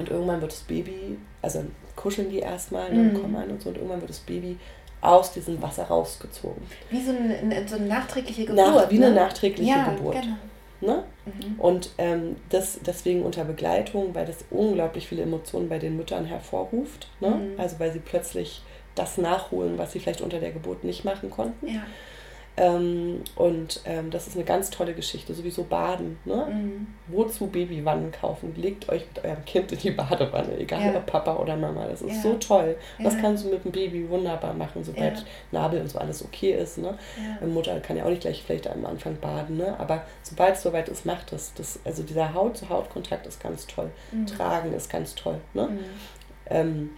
und 0.00 0.10
irgendwann 0.10 0.40
wird 0.40 0.52
das 0.52 0.60
Baby, 0.60 1.18
also 1.42 1.64
kuscheln 1.96 2.30
die 2.30 2.38
erstmal, 2.38 2.92
ne, 2.92 3.12
mhm. 3.12 3.20
kommen 3.20 3.36
an 3.36 3.50
und 3.50 3.62
so, 3.62 3.68
und 3.68 3.76
irgendwann 3.76 4.00
wird 4.00 4.10
das 4.10 4.20
Baby 4.20 4.58
aus 5.00 5.32
diesem 5.32 5.60
Wasser 5.62 5.84
rausgezogen. 5.84 6.62
Wie 6.90 7.02
so 7.02 7.10
eine, 7.10 7.66
so 7.66 7.76
eine 7.76 7.86
nachträgliche 7.86 8.46
Geburt. 8.46 8.66
Nach, 8.66 8.90
wie 8.90 8.98
ne? 8.98 9.06
eine 9.06 9.14
nachträgliche 9.14 9.70
ja, 9.70 9.90
Geburt. 9.90 10.16
Genau. 10.20 10.36
Ne? 10.82 11.04
Mhm. 11.26 11.60
Und 11.60 11.90
ähm, 11.98 12.36
das 12.48 12.80
deswegen 12.84 13.22
unter 13.22 13.44
Begleitung, 13.44 14.14
weil 14.14 14.26
das 14.26 14.44
unglaublich 14.50 15.06
viele 15.06 15.22
Emotionen 15.22 15.68
bei 15.68 15.78
den 15.78 15.96
Müttern 15.96 16.24
hervorruft. 16.24 17.08
Ne? 17.20 17.30
Mhm. 17.30 17.60
Also 17.60 17.78
weil 17.78 17.92
sie 17.92 17.98
plötzlich 17.98 18.62
das 18.94 19.18
nachholen, 19.18 19.78
was 19.78 19.92
sie 19.92 20.00
vielleicht 20.00 20.22
unter 20.22 20.40
der 20.40 20.52
Geburt 20.52 20.84
nicht 20.84 21.04
machen 21.04 21.30
konnten. 21.30 21.66
Ja. 21.66 21.82
Ähm, 22.60 23.22
und 23.36 23.80
ähm, 23.86 24.10
das 24.10 24.26
ist 24.26 24.36
eine 24.36 24.44
ganz 24.44 24.68
tolle 24.68 24.92
Geschichte. 24.92 25.32
Sowieso 25.32 25.64
Baden. 25.64 26.18
Ne? 26.26 26.46
Mhm. 26.46 26.86
Wozu 27.06 27.46
Babywannen 27.46 28.12
kaufen? 28.12 28.52
Legt 28.54 28.86
euch 28.90 29.06
mit 29.06 29.24
eurem 29.24 29.42
Kind 29.46 29.72
in 29.72 29.78
die 29.78 29.90
Badewanne, 29.92 30.58
egal 30.58 30.92
ja. 30.92 30.96
ob 30.98 31.06
Papa 31.06 31.36
oder 31.36 31.56
Mama. 31.56 31.86
Das 31.86 32.02
ist 32.02 32.16
ja. 32.16 32.20
so 32.20 32.34
toll. 32.34 32.76
Ja. 32.98 33.04
Das 33.04 33.16
kannst 33.16 33.46
du 33.46 33.48
mit 33.48 33.64
dem 33.64 33.72
Baby 33.72 34.06
wunderbar 34.10 34.52
machen, 34.52 34.84
sobald 34.84 35.24
Nabel 35.50 35.80
und 35.80 35.88
so 35.88 35.98
alles 35.98 36.22
okay 36.22 36.52
ist. 36.52 36.76
Ne? 36.76 36.98
Mutter 37.46 37.80
kann 37.80 37.96
ja 37.96 38.04
auch 38.04 38.10
nicht 38.10 38.20
gleich 38.20 38.42
vielleicht 38.42 38.68
am 38.68 38.84
Anfang 38.84 39.16
baden, 39.16 39.56
ne? 39.56 39.74
aber 39.80 40.02
sobald 40.22 40.56
es 40.56 40.62
soweit 40.62 40.90
ist, 40.90 41.06
macht 41.06 41.32
es. 41.32 41.54
Das, 41.54 41.80
also 41.86 42.02
dieser 42.02 42.34
Haut-zu-Haut-Kontakt 42.34 43.26
ist 43.26 43.42
ganz 43.42 43.66
toll. 43.66 43.90
Mhm. 44.12 44.26
Tragen 44.26 44.74
ist 44.74 44.90
ganz 44.90 45.14
toll. 45.14 45.40
Ne? 45.54 45.68
Mhm. 45.68 45.78
Ähm, 46.50 46.90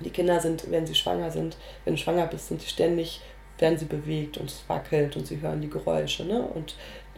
die 0.00 0.10
Kinder 0.10 0.40
sind, 0.40 0.70
wenn 0.70 0.86
sie 0.86 0.94
schwanger 0.94 1.30
sind, 1.30 1.56
wenn 1.86 1.94
du 1.94 1.98
schwanger 1.98 2.26
bist, 2.26 2.48
sind 2.48 2.60
sie 2.60 2.68
ständig 2.68 3.22
werden 3.58 3.78
sie 3.78 3.86
bewegt 3.86 4.38
und 4.38 4.50
es 4.50 4.64
wackelt 4.68 5.16
und 5.16 5.26
sie 5.26 5.40
hören 5.40 5.60
die 5.60 5.70
Geräusche. 5.70 6.24
Ne? 6.24 6.40
Und 6.42 6.74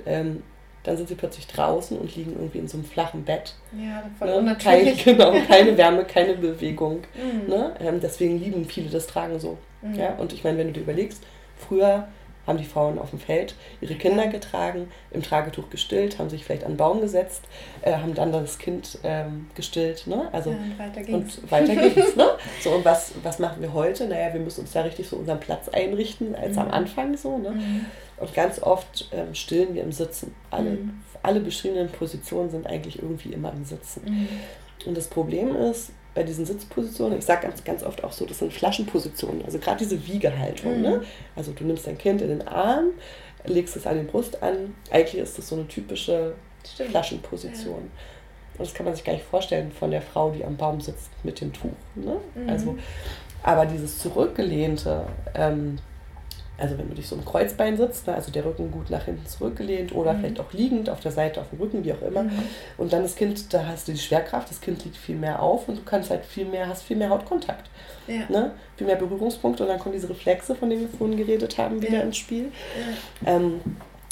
ähm, 0.06 0.42
dann 0.84 0.96
sind 0.96 1.08
sie 1.08 1.16
plötzlich 1.16 1.46
draußen 1.46 1.98
und 1.98 2.14
liegen 2.16 2.32
irgendwie 2.32 2.58
in 2.58 2.68
so 2.68 2.78
einem 2.78 2.86
flachen 2.86 3.24
Bett. 3.24 3.54
Ja, 3.76 4.08
voll 4.18 4.42
ne? 4.42 4.56
Kein, 4.56 4.96
genau, 5.04 5.32
keine 5.46 5.76
Wärme, 5.76 6.04
keine 6.04 6.34
Bewegung. 6.34 7.02
Mhm. 7.14 7.48
Ne? 7.48 7.74
Ähm, 7.80 8.00
deswegen 8.00 8.38
lieben 8.38 8.64
viele 8.64 8.88
das 8.88 9.06
Tragen 9.06 9.38
so. 9.40 9.58
Mhm. 9.82 9.94
Ja? 9.94 10.14
Und 10.14 10.32
ich 10.32 10.44
meine, 10.44 10.58
wenn 10.58 10.68
du 10.68 10.74
dir 10.74 10.80
überlegst, 10.80 11.22
früher 11.56 12.08
haben 12.48 12.58
die 12.58 12.64
Frauen 12.64 12.98
auf 12.98 13.10
dem 13.10 13.20
Feld 13.20 13.54
ihre 13.80 13.94
Kinder 13.94 14.26
getragen, 14.26 14.88
im 15.12 15.22
Tragetuch 15.22 15.70
gestillt, 15.70 16.18
haben 16.18 16.30
sich 16.30 16.44
vielleicht 16.44 16.64
an 16.64 16.72
den 16.72 16.76
Baum 16.78 17.00
gesetzt, 17.00 17.44
äh, 17.82 17.92
haben 17.92 18.14
dann 18.14 18.32
das 18.32 18.58
Kind 18.58 18.98
ähm, 19.04 19.48
gestillt. 19.54 20.06
Ne? 20.06 20.28
Also, 20.32 20.50
ja, 20.50 20.56
und 20.56 20.78
weiter 20.78 21.02
ging's. 21.02 21.38
Und 21.38 21.50
weiter 21.52 21.76
ging's 21.76 22.16
ne? 22.16 22.30
so, 22.60 22.70
und 22.70 22.84
was, 22.84 23.12
was 23.22 23.38
machen 23.38 23.62
wir 23.62 23.72
heute? 23.72 24.08
Naja, 24.08 24.32
wir 24.32 24.40
müssen 24.40 24.62
uns 24.62 24.72
da 24.72 24.80
richtig 24.80 25.08
so 25.08 25.16
unseren 25.16 25.38
Platz 25.38 25.68
einrichten, 25.68 26.34
als 26.34 26.54
mhm. 26.54 26.62
am 26.62 26.70
Anfang 26.70 27.16
so. 27.16 27.38
Ne? 27.38 27.50
Mhm. 27.50 27.86
Und 28.16 28.34
ganz 28.34 28.60
oft 28.60 29.08
ähm, 29.12 29.34
stillen 29.34 29.74
wir 29.74 29.82
im 29.82 29.92
Sitzen. 29.92 30.34
Alle, 30.50 30.70
mhm. 30.70 31.02
alle 31.22 31.40
beschriebenen 31.40 31.88
Positionen 31.88 32.50
sind 32.50 32.66
eigentlich 32.66 33.00
irgendwie 33.00 33.32
immer 33.32 33.52
im 33.52 33.64
Sitzen. 33.64 34.02
Mhm. 34.04 34.28
Und 34.86 34.96
das 34.96 35.08
Problem 35.08 35.54
ist, 35.54 35.90
bei 36.18 36.24
diesen 36.24 36.44
Sitzpositionen, 36.44 37.16
ich 37.16 37.24
sage 37.24 37.46
ganz, 37.46 37.62
ganz 37.62 37.84
oft 37.84 38.02
auch 38.02 38.10
so, 38.10 38.26
das 38.26 38.40
sind 38.40 38.52
Flaschenpositionen, 38.52 39.44
also 39.44 39.60
gerade 39.60 39.78
diese 39.78 40.04
Wiegehaltung. 40.04 40.82
Ne? 40.82 40.88
Mhm. 40.88 40.94
Ne? 40.96 41.02
Also 41.36 41.52
du 41.52 41.62
nimmst 41.62 41.86
dein 41.86 41.96
Kind 41.96 42.20
in 42.20 42.26
den 42.26 42.48
Arm, 42.48 42.86
legst 43.44 43.76
es 43.76 43.86
an 43.86 44.00
die 44.00 44.04
Brust 44.04 44.42
an, 44.42 44.74
eigentlich 44.90 45.22
ist 45.22 45.38
das 45.38 45.48
so 45.48 45.54
eine 45.54 45.68
typische 45.68 46.34
Stimmt. 46.66 46.90
Flaschenposition. 46.90 47.82
Ja. 47.84 48.58
Und 48.58 48.66
das 48.66 48.74
kann 48.74 48.84
man 48.84 48.96
sich 48.96 49.04
gar 49.04 49.12
nicht 49.12 49.26
vorstellen 49.26 49.70
von 49.70 49.92
der 49.92 50.02
Frau, 50.02 50.32
die 50.32 50.44
am 50.44 50.56
Baum 50.56 50.80
sitzt 50.80 51.08
mit 51.22 51.40
dem 51.40 51.52
Tuch. 51.52 51.70
Ne? 51.94 52.16
Mhm. 52.34 52.48
Also, 52.48 52.76
aber 53.44 53.64
dieses 53.66 54.00
zurückgelehnte, 54.00 55.06
ähm, 55.36 55.78
also 56.58 56.76
wenn 56.76 56.88
du 56.88 56.94
dich 56.94 57.06
so 57.06 57.14
im 57.14 57.24
Kreuzbein 57.24 57.76
sitzt, 57.76 58.08
ne, 58.08 58.14
also 58.14 58.32
der 58.32 58.44
Rücken 58.44 58.72
gut 58.72 58.90
nach 58.90 59.04
hinten 59.04 59.24
zurückgelehnt 59.26 59.94
oder 59.94 60.12
mhm. 60.12 60.20
vielleicht 60.20 60.40
auch 60.40 60.52
liegend 60.52 60.90
auf 60.90 60.98
der 60.98 61.12
Seite, 61.12 61.40
auf 61.40 61.50
dem 61.50 61.60
Rücken, 61.60 61.84
wie 61.84 61.92
auch 61.92 62.02
immer. 62.02 62.24
Mhm. 62.24 62.42
Und 62.76 62.92
dann 62.92 63.02
das 63.02 63.14
Kind, 63.14 63.54
da 63.54 63.66
hast 63.66 63.86
du 63.86 63.92
die 63.92 63.98
Schwerkraft, 63.98 64.50
das 64.50 64.60
Kind 64.60 64.84
liegt 64.84 64.96
viel 64.96 65.16
mehr 65.16 65.40
auf 65.40 65.68
und 65.68 65.78
du 65.78 65.82
kannst 65.84 66.10
halt 66.10 66.24
viel 66.24 66.44
mehr, 66.44 66.68
hast 66.68 66.82
viel 66.82 66.96
mehr 66.96 67.10
Hautkontakt. 67.10 67.70
Ja. 68.08 68.28
Ne? 68.28 68.50
Viel 68.76 68.88
mehr 68.88 68.96
Berührungspunkte 68.96 69.62
und 69.62 69.68
dann 69.68 69.78
kommen 69.78 69.94
diese 69.94 70.10
Reflexe, 70.10 70.56
von 70.56 70.68
denen 70.68 70.82
wir 70.82 70.88
vorhin 70.98 71.16
geredet 71.16 71.58
haben, 71.58 71.80
wieder 71.80 71.98
ja. 71.98 72.00
ins 72.00 72.16
Spiel. 72.16 72.50
Ja. 73.24 73.36
Ähm, 73.36 73.60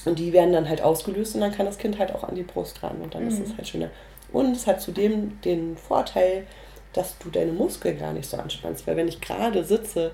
und 0.05 0.21
die 0.21 0.33
werden 0.33 0.53
dann 0.53 0.69
halt 0.69 0.83
ausgelöst 0.83 1.35
und 1.35 1.41
dann 1.41 1.53
kann 1.53 1.67
das 1.67 1.79
Kind 1.79 1.99
halt 1.99 2.15
auch 2.15 2.23
an 2.23 2.37
die 2.37 2.45
Brust 2.45 2.81
ran 2.81 2.99
und 3.03 3.15
dann 3.17 3.25
mhm. 3.25 3.29
ist 3.29 3.41
es 3.41 3.57
halt 3.57 3.67
schöner. 3.67 3.91
Und 4.33 4.55
es 4.55 4.69
hat 4.69 4.81
zudem 4.81 5.41
den 5.41 5.77
Vorteil, 5.77 6.47
dass 6.93 7.19
du 7.19 7.29
deine 7.29 7.53
Muskeln 7.53 7.99
gar 7.99 8.13
nicht 8.13 8.31
so 8.31 8.37
anspannst, 8.37 8.87
weil 8.87 8.97
wenn 8.97 9.09
ich 9.09 9.21
gerade 9.21 9.65
sitze, 9.65 10.13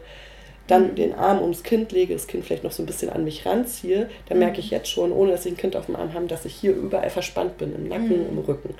dann 0.66 0.94
den 0.94 1.14
Arm 1.14 1.40
ums 1.40 1.62
Kind 1.62 1.92
lege, 1.92 2.14
das 2.14 2.26
Kind 2.26 2.44
vielleicht 2.44 2.64
noch 2.64 2.72
so 2.72 2.82
ein 2.82 2.86
bisschen 2.86 3.10
an 3.10 3.24
mich 3.24 3.44
ranziehe, 3.44 4.08
dann 4.28 4.38
merke 4.38 4.60
ich 4.60 4.70
jetzt 4.70 4.88
schon, 4.88 5.12
ohne 5.12 5.32
dass 5.32 5.44
ich 5.44 5.52
ein 5.52 5.56
Kind 5.56 5.76
auf 5.76 5.86
dem 5.86 5.96
Arm 5.96 6.14
habe, 6.14 6.26
dass 6.26 6.44
ich 6.44 6.54
hier 6.54 6.72
überall 6.72 7.10
verspannt 7.10 7.58
bin, 7.58 7.74
im 7.74 7.88
Nacken, 7.88 8.24
mhm. 8.24 8.28
im 8.30 8.38
Rücken. 8.38 8.74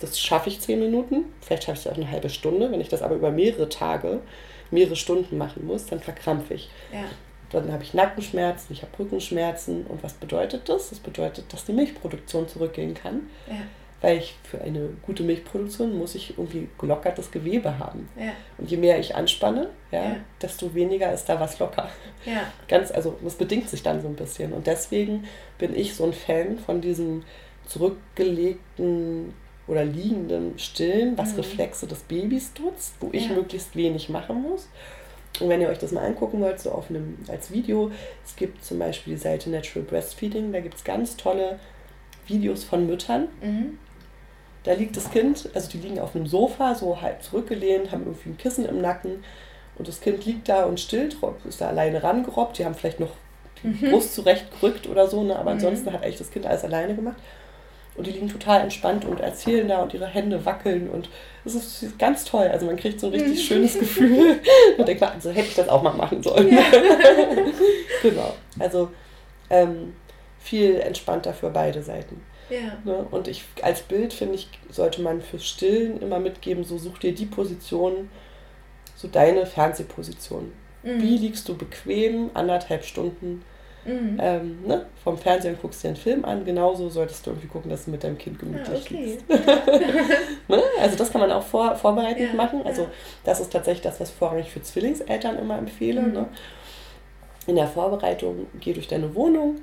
Das 0.00 0.18
schaffe 0.18 0.48
ich 0.48 0.60
zehn 0.60 0.80
Minuten, 0.80 1.26
vielleicht 1.40 1.64
schaffe 1.64 1.78
ich 1.78 1.86
es 1.86 1.92
auch 1.92 1.96
eine 1.96 2.10
halbe 2.10 2.30
Stunde. 2.30 2.70
Wenn 2.72 2.80
ich 2.80 2.88
das 2.88 3.02
aber 3.02 3.14
über 3.14 3.30
mehrere 3.30 3.68
Tage, 3.68 4.20
mehrere 4.70 4.96
Stunden 4.96 5.36
machen 5.38 5.66
muss, 5.66 5.86
dann 5.86 6.00
verkrampfe 6.00 6.54
ich. 6.54 6.70
Ja. 6.92 7.04
Dann 7.50 7.72
habe 7.72 7.82
ich 7.82 7.94
Nackenschmerzen, 7.94 8.72
ich 8.72 8.82
habe 8.82 8.92
Rückenschmerzen. 8.98 9.84
Und 9.86 10.02
was 10.02 10.14
bedeutet 10.14 10.68
das? 10.68 10.90
Das 10.90 11.00
bedeutet, 11.00 11.52
dass 11.52 11.64
die 11.64 11.72
Milchproduktion 11.72 12.48
zurückgehen 12.48 12.94
kann. 12.94 13.28
Ja 13.48 13.56
weil 14.00 14.18
ich 14.18 14.36
für 14.42 14.60
eine 14.60 14.88
gute 15.02 15.22
Milchproduktion 15.22 15.96
muss 15.98 16.14
ich 16.14 16.30
irgendwie 16.38 16.68
gelockertes 16.78 17.30
Gewebe 17.30 17.78
haben. 17.78 18.08
Ja. 18.18 18.32
Und 18.56 18.70
je 18.70 18.76
mehr 18.76 18.98
ich 18.98 19.14
anspanne, 19.14 19.68
ja, 19.90 20.02
ja, 20.02 20.16
desto 20.40 20.74
weniger 20.74 21.12
ist 21.12 21.28
da 21.28 21.38
was 21.38 21.58
locker. 21.58 21.88
Ja. 22.24 22.50
Ganz, 22.66 22.90
also 22.90 23.16
das 23.22 23.34
bedingt 23.34 23.68
sich 23.68 23.82
dann 23.82 24.00
so 24.00 24.08
ein 24.08 24.16
bisschen. 24.16 24.52
Und 24.52 24.66
deswegen 24.66 25.24
bin 25.58 25.76
ich 25.76 25.94
so 25.94 26.04
ein 26.04 26.14
Fan 26.14 26.58
von 26.58 26.80
diesem 26.80 27.24
zurückgelegten 27.66 29.34
oder 29.66 29.84
liegenden 29.84 30.58
Stillen, 30.58 31.16
was 31.16 31.32
mhm. 31.32 31.40
Reflexe 31.40 31.86
des 31.86 32.00
Babys 32.00 32.52
nutzt, 32.58 32.94
wo 33.00 33.10
ich 33.12 33.28
möglichst 33.30 33.76
wenig 33.76 34.08
machen 34.08 34.42
muss. 34.42 34.68
Und 35.38 35.48
wenn 35.48 35.60
ihr 35.60 35.68
euch 35.68 35.78
das 35.78 35.92
mal 35.92 36.04
angucken 36.04 36.40
wollt, 36.40 36.58
so 36.58 36.72
auf 36.72 36.90
einem, 36.90 37.18
als 37.28 37.52
Video, 37.52 37.92
es 38.24 38.34
gibt 38.34 38.64
zum 38.64 38.78
Beispiel 38.78 39.14
die 39.14 39.20
Seite 39.20 39.48
Natural 39.48 39.86
Breastfeeding, 39.86 40.52
da 40.52 40.60
gibt 40.60 40.74
es 40.74 40.84
ganz 40.84 41.16
tolle 41.16 41.60
Videos 42.26 42.64
von 42.64 42.86
Müttern, 42.86 43.28
mhm 43.40 43.78
da 44.64 44.72
liegt 44.72 44.96
das 44.96 45.10
Kind, 45.10 45.48
also 45.54 45.70
die 45.70 45.78
liegen 45.78 45.98
auf 45.98 46.14
einem 46.14 46.26
Sofa, 46.26 46.74
so 46.74 47.00
halb 47.00 47.22
zurückgelehnt, 47.22 47.92
haben 47.92 48.02
irgendwie 48.02 48.30
ein 48.30 48.38
Kissen 48.38 48.66
im 48.66 48.80
Nacken 48.80 49.24
und 49.76 49.88
das 49.88 50.00
Kind 50.00 50.24
liegt 50.26 50.48
da 50.48 50.64
und 50.64 50.78
stillt, 50.78 51.16
ist 51.48 51.60
da 51.60 51.68
alleine 51.68 52.02
rangerobbt. 52.02 52.58
Die 52.58 52.64
haben 52.66 52.74
vielleicht 52.74 53.00
noch 53.00 53.12
die 53.62 53.68
mhm. 53.68 53.90
Brust 53.90 54.14
zurechtgerückt 54.14 54.86
oder 54.86 55.08
so, 55.08 55.22
ne? 55.22 55.34
aber 55.34 55.52
mhm. 55.52 55.56
ansonsten 55.56 55.92
hat 55.92 56.02
eigentlich 56.02 56.18
das 56.18 56.30
Kind 56.30 56.46
alles 56.46 56.64
alleine 56.64 56.94
gemacht. 56.94 57.16
und 57.96 58.06
die 58.06 58.10
liegen 58.10 58.28
total 58.28 58.60
entspannt 58.60 59.06
und 59.06 59.20
erzählen 59.20 59.66
da 59.68 59.82
und 59.82 59.94
ihre 59.94 60.06
Hände 60.06 60.44
wackeln 60.44 60.90
und 60.90 61.08
es 61.46 61.54
ist 61.54 61.98
ganz 61.98 62.24
toll. 62.26 62.48
Also 62.48 62.66
man 62.66 62.76
kriegt 62.76 63.00
so 63.00 63.06
ein 63.06 63.14
richtig 63.14 63.42
schönes 63.42 63.78
Gefühl 63.78 64.40
und 64.76 64.86
denkt, 64.86 65.02
also 65.02 65.30
hätte 65.30 65.48
ich 65.48 65.54
das 65.54 65.70
auch 65.70 65.82
mal 65.82 65.94
machen 65.94 66.22
sollen. 66.22 66.52
Ja. 66.52 66.62
genau. 68.02 68.34
Also 68.58 68.90
ähm, 69.48 69.94
viel 70.38 70.78
entspannter 70.80 71.32
für 71.32 71.48
beide 71.48 71.82
Seiten. 71.82 72.22
Ja. 72.50 72.78
Ne? 72.84 73.06
Und 73.10 73.28
ich 73.28 73.44
als 73.62 73.82
Bild 73.82 74.12
finde 74.12 74.34
ich, 74.34 74.48
sollte 74.70 75.02
man 75.02 75.20
fürs 75.20 75.46
Stillen 75.46 76.00
immer 76.00 76.18
mitgeben, 76.18 76.64
so 76.64 76.78
such 76.78 76.98
dir 76.98 77.14
die 77.14 77.26
Position, 77.26 78.10
so 78.96 79.08
deine 79.08 79.46
Fernsehposition. 79.46 80.52
Mhm. 80.82 81.02
Wie 81.02 81.16
liegst 81.16 81.48
du 81.48 81.56
bequem 81.56 82.30
anderthalb 82.34 82.84
Stunden 82.84 83.42
mhm. 83.84 84.18
ähm, 84.20 84.58
ne? 84.66 84.86
vom 85.02 85.18
Fernseher 85.18 85.52
und 85.52 85.62
guckst 85.62 85.82
dir 85.82 85.88
einen 85.88 85.96
Film 85.96 86.24
an? 86.24 86.44
Genauso 86.44 86.88
solltest 86.88 87.26
du 87.26 87.30
irgendwie 87.30 87.48
gucken, 87.48 87.70
dass 87.70 87.84
du 87.84 87.90
mit 87.90 88.02
deinem 88.02 88.18
Kind 88.18 88.38
gemütlich 88.38 88.68
ja, 88.90 88.96
okay. 88.96 89.04
liegst. 89.04 89.28
ne? 90.48 90.62
Also 90.80 90.96
das 90.96 91.10
kann 91.12 91.20
man 91.20 91.32
auch 91.32 91.42
vor, 91.42 91.74
vorbereitend 91.76 92.30
ja, 92.30 92.34
machen. 92.34 92.62
Also 92.64 92.88
das 93.24 93.40
ist 93.40 93.52
tatsächlich 93.52 93.82
das, 93.82 94.00
was 94.00 94.10
vorrangig 94.10 94.50
für 94.50 94.62
Zwillingseltern 94.62 95.38
immer 95.38 95.58
empfehle. 95.58 96.02
Mhm. 96.02 96.12
Ne? 96.12 96.28
In 97.46 97.56
der 97.56 97.66
Vorbereitung 97.66 98.46
geh 98.60 98.72
durch 98.72 98.88
deine 98.88 99.14
Wohnung, 99.14 99.56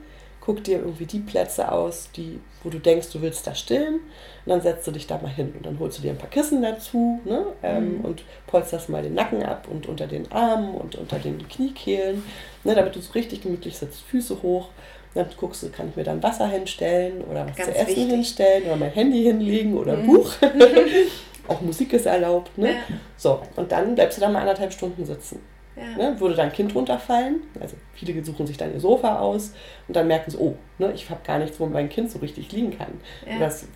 guck 0.47 0.63
dir 0.63 0.79
irgendwie 0.79 1.05
die 1.05 1.19
Plätze 1.19 1.69
aus, 1.69 2.09
die, 2.15 2.39
wo 2.63 2.69
du 2.69 2.79
denkst, 2.79 3.09
du 3.11 3.21
willst 3.21 3.45
da 3.45 3.53
stillen. 3.53 3.95
Und 3.95 4.49
dann 4.49 4.61
setzt 4.61 4.87
du 4.87 4.91
dich 4.91 5.05
da 5.05 5.17
mal 5.17 5.27
hin 5.27 5.53
und 5.57 5.65
dann 5.65 5.77
holst 5.77 5.97
du 5.97 6.01
dir 6.01 6.11
ein 6.11 6.17
paar 6.17 6.29
Kissen 6.29 6.61
dazu 6.61 7.19
ne? 7.25 7.47
Ähm, 7.61 7.97
mhm. 7.97 8.05
und 8.05 8.23
polsterst 8.47 8.87
mal 8.87 9.03
den 9.03 9.13
Nacken 9.13 9.43
ab 9.43 9.67
und 9.69 9.87
unter 9.87 10.07
den 10.07 10.31
Armen 10.31 10.73
und 10.73 10.95
unter 10.95 11.19
den 11.19 11.45
Kniekehlen, 11.49 12.23
ne? 12.63 12.75
damit 12.75 12.95
du 12.95 13.01
so 13.01 13.11
richtig 13.11 13.41
gemütlich 13.41 13.77
sitzt, 13.77 14.03
Füße 14.03 14.41
hoch. 14.41 14.69
Dann 15.15 15.27
guckst 15.35 15.63
du, 15.63 15.69
kann 15.69 15.89
ich 15.89 15.97
mir 15.97 16.05
dann 16.05 16.23
Wasser 16.23 16.47
hinstellen 16.47 17.25
oder 17.29 17.45
was 17.45 17.57
Ganz 17.57 17.69
zu 17.69 17.75
essen 17.75 17.87
wichtig. 17.87 18.09
hinstellen 18.09 18.63
oder 18.67 18.77
mein 18.77 18.91
Handy 18.91 19.23
hinlegen 19.23 19.77
oder 19.77 19.93
ein 19.93 20.03
mhm. 20.03 20.13
Buch. 20.13 20.31
Auch 21.49 21.59
Musik 21.59 21.91
ist 21.91 22.05
erlaubt. 22.05 22.57
Ne? 22.57 22.69
Ja. 22.69 22.75
So, 23.17 23.41
und 23.57 23.69
dann 23.73 23.95
bleibst 23.95 24.17
du 24.17 24.21
da 24.21 24.29
mal 24.29 24.39
anderthalb 24.39 24.71
Stunden 24.71 25.03
sitzen. 25.05 25.41
Ja. 25.77 26.11
Ne, 26.11 26.19
würde 26.19 26.35
dein 26.35 26.51
Kind 26.51 26.73
runterfallen, 26.73 27.41
also 27.59 27.75
viele 27.93 28.23
suchen 28.25 28.47
sich 28.47 28.57
dann 28.57 28.73
ihr 28.73 28.79
Sofa 28.79 29.19
aus 29.19 29.53
und 29.87 29.95
dann 29.95 30.07
merken 30.07 30.31
sie, 30.31 30.37
oh, 30.37 30.55
ne, 30.79 30.91
ich 30.93 31.09
habe 31.09 31.21
gar 31.23 31.37
nichts, 31.37 31.59
wo 31.59 31.67
mein 31.67 31.87
Kind 31.87 32.09
so 32.09 32.19
richtig 32.19 32.51
liegen 32.51 32.75
kann. 32.75 32.99
Ja. 33.27 33.37
Das 33.37 33.67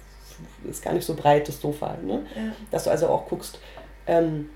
ist 0.67 0.83
gar 0.83 0.93
nicht 0.93 1.05
so 1.05 1.13
breit, 1.15 1.47
das 1.47 1.61
Sofa. 1.61 1.95
Ne? 2.03 2.25
Ja. 2.35 2.53
Dass 2.71 2.85
du 2.85 2.89
also 2.89 3.07
auch 3.07 3.27
guckst, 3.27 3.59
ähm, 4.07 4.49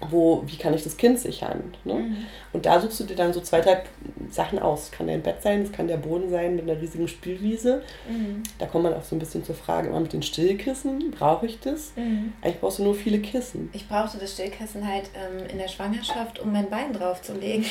wo, 0.00 0.42
wie 0.46 0.56
kann 0.56 0.72
ich 0.74 0.82
das 0.82 0.96
Kind 0.96 1.18
sichern. 1.18 1.74
Ne? 1.84 1.94
Mhm. 1.94 2.16
Und 2.52 2.66
da 2.66 2.80
suchst 2.80 3.00
du 3.00 3.04
dir 3.04 3.16
dann 3.16 3.32
so 3.32 3.40
zwei, 3.40 3.60
drei 3.60 3.82
Sachen 4.30 4.58
aus. 4.58 4.84
Es 4.84 4.90
kann 4.90 5.06
dein 5.06 5.22
Bett 5.22 5.42
sein, 5.42 5.62
es 5.62 5.72
kann 5.72 5.88
der 5.88 5.98
Boden 5.98 6.30
sein 6.30 6.56
mit 6.56 6.68
einer 6.68 6.80
riesigen 6.80 7.06
Spielwiese. 7.06 7.82
Mhm. 8.08 8.42
Da 8.58 8.66
kommt 8.66 8.84
man 8.84 8.94
auch 8.94 9.02
so 9.02 9.14
ein 9.14 9.18
bisschen 9.18 9.44
zur 9.44 9.54
Frage, 9.54 9.88
immer 9.88 10.00
mit 10.00 10.12
den 10.12 10.22
Stillkissen, 10.22 11.10
brauche 11.10 11.46
ich 11.46 11.60
das? 11.60 11.92
Mhm. 11.96 12.32
Eigentlich 12.40 12.60
brauchst 12.60 12.78
du 12.78 12.84
nur 12.84 12.94
viele 12.94 13.18
Kissen. 13.18 13.68
Ich 13.72 13.88
brauchte 13.88 14.18
das 14.18 14.32
Stillkissen 14.32 14.86
halt 14.86 15.10
ähm, 15.14 15.46
in 15.50 15.58
der 15.58 15.68
Schwangerschaft, 15.68 16.38
um 16.40 16.52
mein 16.52 16.70
Bein 16.70 16.92
drauf 16.92 17.20
zu 17.20 17.34
legen. 17.34 17.64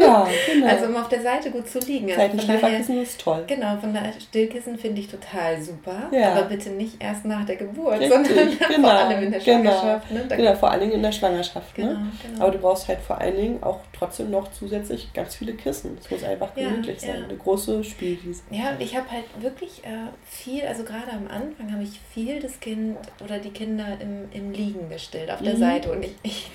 Ja, 0.00 0.26
genau. 0.52 0.66
also 0.66 0.86
um 0.86 0.96
auf 0.96 1.08
der 1.08 1.22
Seite 1.22 1.50
gut 1.50 1.68
zu 1.68 1.78
liegen. 1.78 2.08
Also 2.08 2.20
Seitenschläferkissen 2.20 3.02
ist 3.02 3.20
toll. 3.20 3.44
Genau, 3.46 3.76
von 3.76 3.92
der 3.92 4.12
Stillkissen 4.18 4.76
finde 4.76 5.00
ich 5.00 5.08
total 5.08 5.62
super. 5.62 6.10
Ja. 6.10 6.32
Aber 6.32 6.42
bitte 6.42 6.70
nicht 6.70 7.00
erst 7.00 7.24
nach 7.24 7.46
der 7.46 7.56
Geburt, 7.56 8.00
Richtig, 8.00 8.10
sondern 8.10 8.58
genau, 8.68 8.88
vor 8.88 8.98
allem 8.98 9.22
in 9.22 9.30
der 9.30 9.40
genau. 9.40 9.70
Schwangerschaft. 9.70 10.08
Genau, 10.08 10.22
ne? 10.22 10.36
genau 10.36 10.54
vor 10.54 10.70
allen 10.70 10.80
Dingen 10.80 10.92
in 10.92 11.02
der 11.02 11.12
Schwangerschaft. 11.12 11.75
Genau, 11.76 11.92
ne? 11.92 12.12
genau. 12.22 12.42
Aber 12.42 12.52
du 12.52 12.58
brauchst 12.58 12.88
halt 12.88 13.00
vor 13.00 13.18
allen 13.18 13.36
Dingen 13.36 13.62
auch 13.62 13.80
trotzdem 13.92 14.30
noch 14.30 14.50
zusätzlich 14.50 15.12
ganz 15.12 15.36
viele 15.36 15.52
Kissen. 15.52 15.96
Es 16.00 16.10
muss 16.10 16.24
einfach 16.24 16.54
gemütlich 16.54 17.02
ja, 17.02 17.08
sein. 17.08 17.20
Ja. 17.20 17.24
Eine 17.26 17.36
große 17.36 17.84
Spielwiese. 17.84 18.42
Ja, 18.50 18.70
und 18.70 18.80
ich 18.80 18.96
habe 18.96 19.10
halt 19.10 19.24
wirklich 19.40 19.84
äh, 19.84 20.08
viel, 20.24 20.64
also 20.64 20.84
gerade 20.84 21.12
am 21.12 21.28
Anfang 21.28 21.72
habe 21.72 21.82
ich 21.82 22.00
viel 22.12 22.40
das 22.40 22.58
Kind 22.60 22.96
oder 23.22 23.38
die 23.38 23.50
Kinder 23.50 23.98
im, 24.00 24.30
im 24.32 24.52
Liegen 24.52 24.88
gestillt 24.88 25.30
auf 25.30 25.42
der 25.42 25.54
mhm. 25.54 25.58
Seite. 25.58 25.92
Und 25.92 26.04
ich, 26.04 26.14
ich 26.22 26.50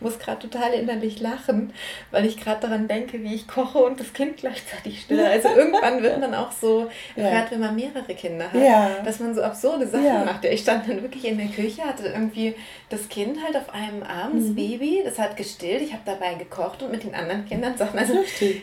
muss 0.00 0.18
gerade 0.18 0.48
total 0.48 0.72
innerlich 0.74 1.20
lachen, 1.20 1.72
weil 2.10 2.26
ich 2.26 2.38
gerade 2.38 2.60
daran 2.60 2.88
denke, 2.88 3.22
wie 3.22 3.34
ich 3.34 3.48
koche 3.48 3.78
und 3.78 4.00
das 4.00 4.12
Kind 4.12 4.38
gleichzeitig 4.38 5.02
stille. 5.02 5.28
Also 5.28 5.48
irgendwann 5.56 6.02
wird 6.02 6.20
man 6.20 6.34
auch 6.34 6.52
so, 6.52 6.90
ja. 7.16 7.30
gerade 7.30 7.52
wenn 7.52 7.60
man 7.60 7.74
mehrere 7.74 8.14
Kinder 8.14 8.52
hat, 8.52 8.60
ja. 8.60 8.90
dass 9.04 9.20
man 9.20 9.34
so 9.34 9.42
absurde 9.42 9.86
Sachen 9.86 10.04
ja. 10.04 10.24
macht. 10.24 10.44
Ich 10.44 10.60
stand 10.60 10.88
dann 10.88 11.02
wirklich 11.02 11.24
in 11.26 11.38
der 11.38 11.48
Küche, 11.48 11.82
hatte 11.82 12.06
irgendwie 12.08 12.54
das 12.88 13.08
Kind 13.08 13.38
halt 13.44 13.56
auf 13.56 13.72
einem 13.72 14.02
Arm, 14.02 14.32
das 14.34 14.48
mhm. 14.48 14.54
Baby, 14.54 15.02
das 15.04 15.18
hat 15.18 15.36
gestillt, 15.36 15.82
ich 15.82 15.92
habe 15.92 16.02
dabei 16.04 16.34
gekocht 16.34 16.82
und 16.82 16.92
mit 16.92 17.04
den 17.04 17.14
anderen 17.14 17.46
Kindern 17.46 17.76
Sachen. 17.76 17.98
Also, 17.98 18.14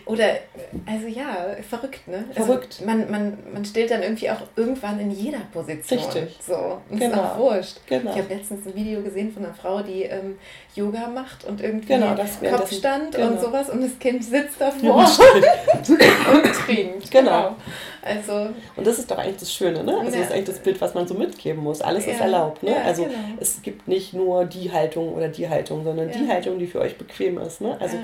oder, 0.06 0.38
also 0.86 1.08
ja, 1.08 1.56
verrückt, 1.68 2.08
ne? 2.08 2.26
Also 2.30 2.46
verrückt. 2.46 2.76
Also 2.80 2.86
man, 2.86 3.10
man, 3.10 3.38
man 3.54 3.66
stillt 3.66 3.92
dann 3.92 4.04
irgendwie 4.04 4.30
auch 4.30 4.42
irgendwann 4.56 5.00
in 5.00 5.12
jeder 5.12 5.40
Position. 5.52 6.00
Richtig. 6.00 6.38
So, 6.46 6.82
und 6.90 7.00
genau. 7.00 7.14
ist 7.14 7.20
auch 7.20 7.38
wurscht. 7.38 7.78
Genau. 7.88 8.12
Ich 8.12 8.18
habe 8.18 8.34
letztens 8.34 8.66
ein 8.68 8.76
Video 8.76 9.02
gesehen 9.02 9.32
von 9.32 9.46
einer 9.46 9.54
Frau, 9.54 9.82
die 9.82 10.04
ähm, 10.04 10.38
Yoga 10.76 10.99
macht 11.08 11.46
und 11.46 11.62
irgendwie 11.62 11.88
genau, 11.88 12.16
Kopfstand 12.16 13.16
genau. 13.16 13.32
und 13.32 13.42
sowas 13.42 13.70
und 13.70 13.82
das 13.82 13.98
Kind 14.00 14.24
sitzt 14.24 14.60
davor 14.60 14.98
und 14.98 16.54
trinkt. 16.66 17.12
Genau. 17.12 17.32
genau. 17.32 17.56
Also, 18.02 18.50
und 18.76 18.88
das 18.88 19.00
ist 19.00 19.12
doch 19.12 19.18
eigentlich 19.18 19.38
das 19.38 19.54
Schöne, 19.54 19.84
ne? 19.84 19.98
Also 19.98 20.12
ja. 20.12 20.18
das 20.18 20.28
ist 20.28 20.32
eigentlich 20.32 20.46
das 20.46 20.60
Bild, 20.60 20.80
was 20.82 20.94
man 20.94 21.08
so 21.08 21.14
mitgeben 21.14 21.64
muss. 21.64 21.82
Alles 21.82 22.06
ja. 22.06 22.14
ist 22.14 22.22
erlaubt, 22.22 22.64
ne? 22.64 22.72
Ja, 22.72 22.84
also 22.84 23.04
genau. 23.04 23.16
es 23.40 23.62
gibt 23.62 23.88
nicht 23.88 24.14
nur 24.14 24.46
die 24.46 24.72
Haltung 24.72 25.14
oder 25.14 25.28
die 25.28 25.50
Haltung, 25.50 25.84
sondern 25.84 26.10
die 26.12 26.28
Haltung, 26.28 26.60
die 26.60 26.68
für 26.68 26.80
euch 26.80 26.98
bequem 26.98 27.38
ist. 27.40 27.62
Ne? 27.62 27.78
Also 27.80 27.98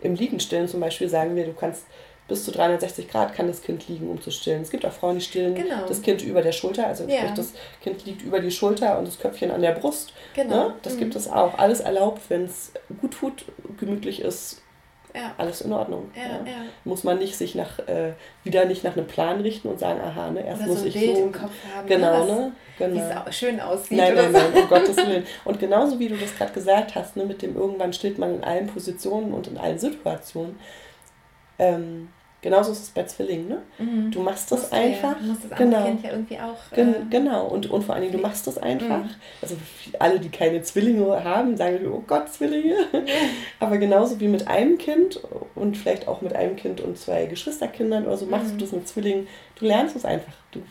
im 0.00 0.14
Liegenstillen 0.14 0.68
zum 0.68 0.80
Beispiel 0.80 1.08
sagen 1.08 1.36
wir, 1.36 1.44
du 1.44 1.52
kannst 1.52 1.84
bis 2.28 2.44
zu 2.44 2.52
360 2.52 3.08
Grad 3.08 3.34
kann 3.34 3.48
das 3.48 3.62
Kind 3.62 3.88
liegen, 3.88 4.08
um 4.08 4.20
zu 4.20 4.30
stillen. 4.30 4.62
Es 4.62 4.70
gibt 4.70 4.86
auch 4.86 4.92
Frauen, 4.92 5.16
die 5.16 5.24
stillen 5.24 5.54
genau. 5.54 5.86
das 5.86 6.02
Kind 6.02 6.22
über 6.22 6.42
der 6.42 6.52
Schulter, 6.52 6.86
also 6.86 7.04
ja. 7.04 7.32
das 7.34 7.52
Kind 7.82 8.04
liegt 8.06 8.22
über 8.22 8.40
die 8.40 8.50
Schulter 8.50 8.98
und 8.98 9.06
das 9.06 9.18
Köpfchen 9.18 9.50
an 9.50 9.62
der 9.62 9.72
Brust. 9.72 10.12
Genau. 10.34 10.68
Ne? 10.68 10.74
Das 10.82 10.94
mhm. 10.94 10.98
gibt 10.98 11.16
es 11.16 11.30
auch. 11.30 11.58
Alles 11.58 11.80
erlaubt, 11.80 12.22
wenn 12.28 12.44
es 12.44 12.72
gut 13.00 13.12
tut, 13.12 13.44
gemütlich 13.78 14.20
ist, 14.20 14.62
ja. 15.14 15.34
alles 15.38 15.60
in 15.60 15.72
Ordnung. 15.72 16.10
Ja. 16.14 16.40
Muss 16.84 17.04
man 17.04 17.18
nicht 17.18 17.36
sich 17.36 17.54
nach, 17.54 17.78
äh, 17.80 18.12
wieder 18.44 18.64
nicht 18.64 18.84
nach 18.84 18.96
einem 18.96 19.06
Plan 19.06 19.40
richten 19.40 19.68
und 19.68 19.78
sagen, 19.78 20.00
aha, 20.00 20.30
ne, 20.30 20.46
erst 20.46 20.62
oder 20.62 20.70
muss 20.70 20.80
so 20.80 20.86
ich 20.86 20.94
Bild 20.94 21.16
so. 21.16 21.22
im 21.24 21.32
Kopf 21.32 21.50
haben, 21.74 21.88
ne, 21.88 21.94
genau, 21.94 22.24
ne? 22.24 22.52
Genau. 22.78 22.94
Wie 22.94 23.28
es 23.28 23.36
schön 23.36 23.60
aussieht. 23.60 23.98
Nein, 23.98 24.14
nein, 24.14 24.32
nein, 24.32 24.62
um 24.62 24.68
Gottes 24.68 24.96
Willen. 24.96 25.26
Und 25.44 25.60
genauso 25.60 25.98
wie 25.98 26.08
du 26.08 26.16
das 26.16 26.34
gerade 26.36 26.52
gesagt 26.52 26.94
hast, 26.94 27.16
ne, 27.16 27.24
mit 27.24 27.42
dem 27.42 27.56
irgendwann 27.56 27.92
stillt 27.92 28.18
man 28.18 28.36
in 28.36 28.44
allen 28.44 28.66
Positionen 28.66 29.32
und 29.32 29.46
in 29.48 29.58
allen 29.58 29.78
Situationen. 29.78 30.58
Ähm, 31.62 32.08
Genauso 32.42 32.72
ist 32.72 32.82
es 32.82 32.90
bei 32.90 33.04
Zwillingen, 33.04 33.48
ne? 33.48 33.62
Mhm. 33.78 34.10
Du 34.10 34.20
machst 34.20 34.50
das 34.50 34.62
musst 34.62 34.72
einfach. 34.72 35.16
Du 35.16 35.26
musst 35.26 35.44
das 35.48 35.56
genau. 35.56 35.86
Ja 36.02 36.10
irgendwie 36.10 36.38
auch. 36.38 36.76
Äh, 36.76 36.86
genau, 37.08 37.46
und, 37.46 37.70
und 37.70 37.84
vor 37.84 37.94
allen 37.94 38.02
Dingen, 38.02 38.16
du 38.16 38.20
machst 38.20 38.48
das 38.48 38.58
einfach. 38.58 38.98
Mhm. 38.98 39.10
Also 39.40 39.56
alle, 40.00 40.18
die 40.18 40.28
keine 40.28 40.60
Zwillinge 40.62 41.22
haben, 41.22 41.56
sagen, 41.56 41.78
oh 41.86 42.02
Gott, 42.04 42.28
Zwillinge. 42.32 42.74
Ja. 42.92 43.00
Aber 43.60 43.78
genauso 43.78 44.18
wie 44.18 44.26
mit 44.26 44.48
einem 44.48 44.76
Kind 44.76 45.20
und 45.54 45.76
vielleicht 45.76 46.08
auch 46.08 46.20
mit 46.20 46.34
einem 46.34 46.56
Kind 46.56 46.80
und 46.80 46.98
zwei 46.98 47.26
Geschwisterkindern 47.26 48.06
oder 48.06 48.16
so, 48.16 48.26
machst 48.26 48.54
mhm. 48.54 48.58
du 48.58 48.64
das 48.64 48.72
mit 48.72 48.88
Zwillingen. 48.88 49.28
Du 49.54 49.64
lernst 49.64 49.94
es 49.94 50.04
einfach. 50.04 50.32
Du 50.50 50.62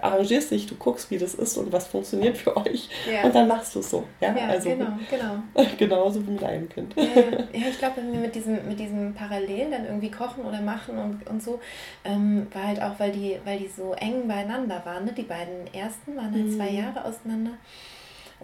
arrangierst 0.00 0.50
dich, 0.50 0.66
du 0.66 0.74
guckst, 0.74 1.10
wie 1.10 1.18
das 1.18 1.34
ist 1.34 1.56
und 1.56 1.72
was 1.72 1.86
funktioniert 1.86 2.36
für 2.36 2.56
euch 2.56 2.88
ja. 3.10 3.22
und 3.24 3.34
dann 3.34 3.48
machst 3.48 3.74
du 3.74 3.80
es 3.80 3.90
so. 3.90 4.04
Ja, 4.20 4.34
ja 4.36 4.48
also, 4.48 4.68
genau, 4.68 4.98
genau. 5.10 5.66
Genauso 5.78 6.26
wie 6.26 6.32
mit 6.32 6.44
einem 6.44 6.68
Kind. 6.68 6.94
Ja, 6.96 7.04
ja 7.04 7.68
ich 7.68 7.78
glaube, 7.78 8.00
mit 8.00 8.34
diesem, 8.34 8.68
mit 8.68 8.78
diesem 8.78 9.14
Parallel 9.14 9.70
dann 9.70 9.86
irgendwie 9.86 10.10
kochen 10.10 10.44
oder 10.44 10.60
machen 10.60 10.98
und, 10.98 11.28
und 11.28 11.42
so, 11.42 11.60
ähm, 12.04 12.46
war 12.52 12.68
halt 12.68 12.82
auch, 12.82 12.98
weil 12.98 13.12
die, 13.12 13.38
weil 13.44 13.58
die 13.58 13.68
so 13.68 13.94
eng 13.94 14.28
beieinander 14.28 14.82
waren. 14.84 15.04
Ne? 15.04 15.12
Die 15.12 15.22
beiden 15.22 15.72
ersten 15.72 16.16
waren 16.16 16.32
halt 16.32 16.46
mhm. 16.46 16.56
zwei 16.56 16.70
Jahre 16.70 17.04
auseinander 17.04 17.52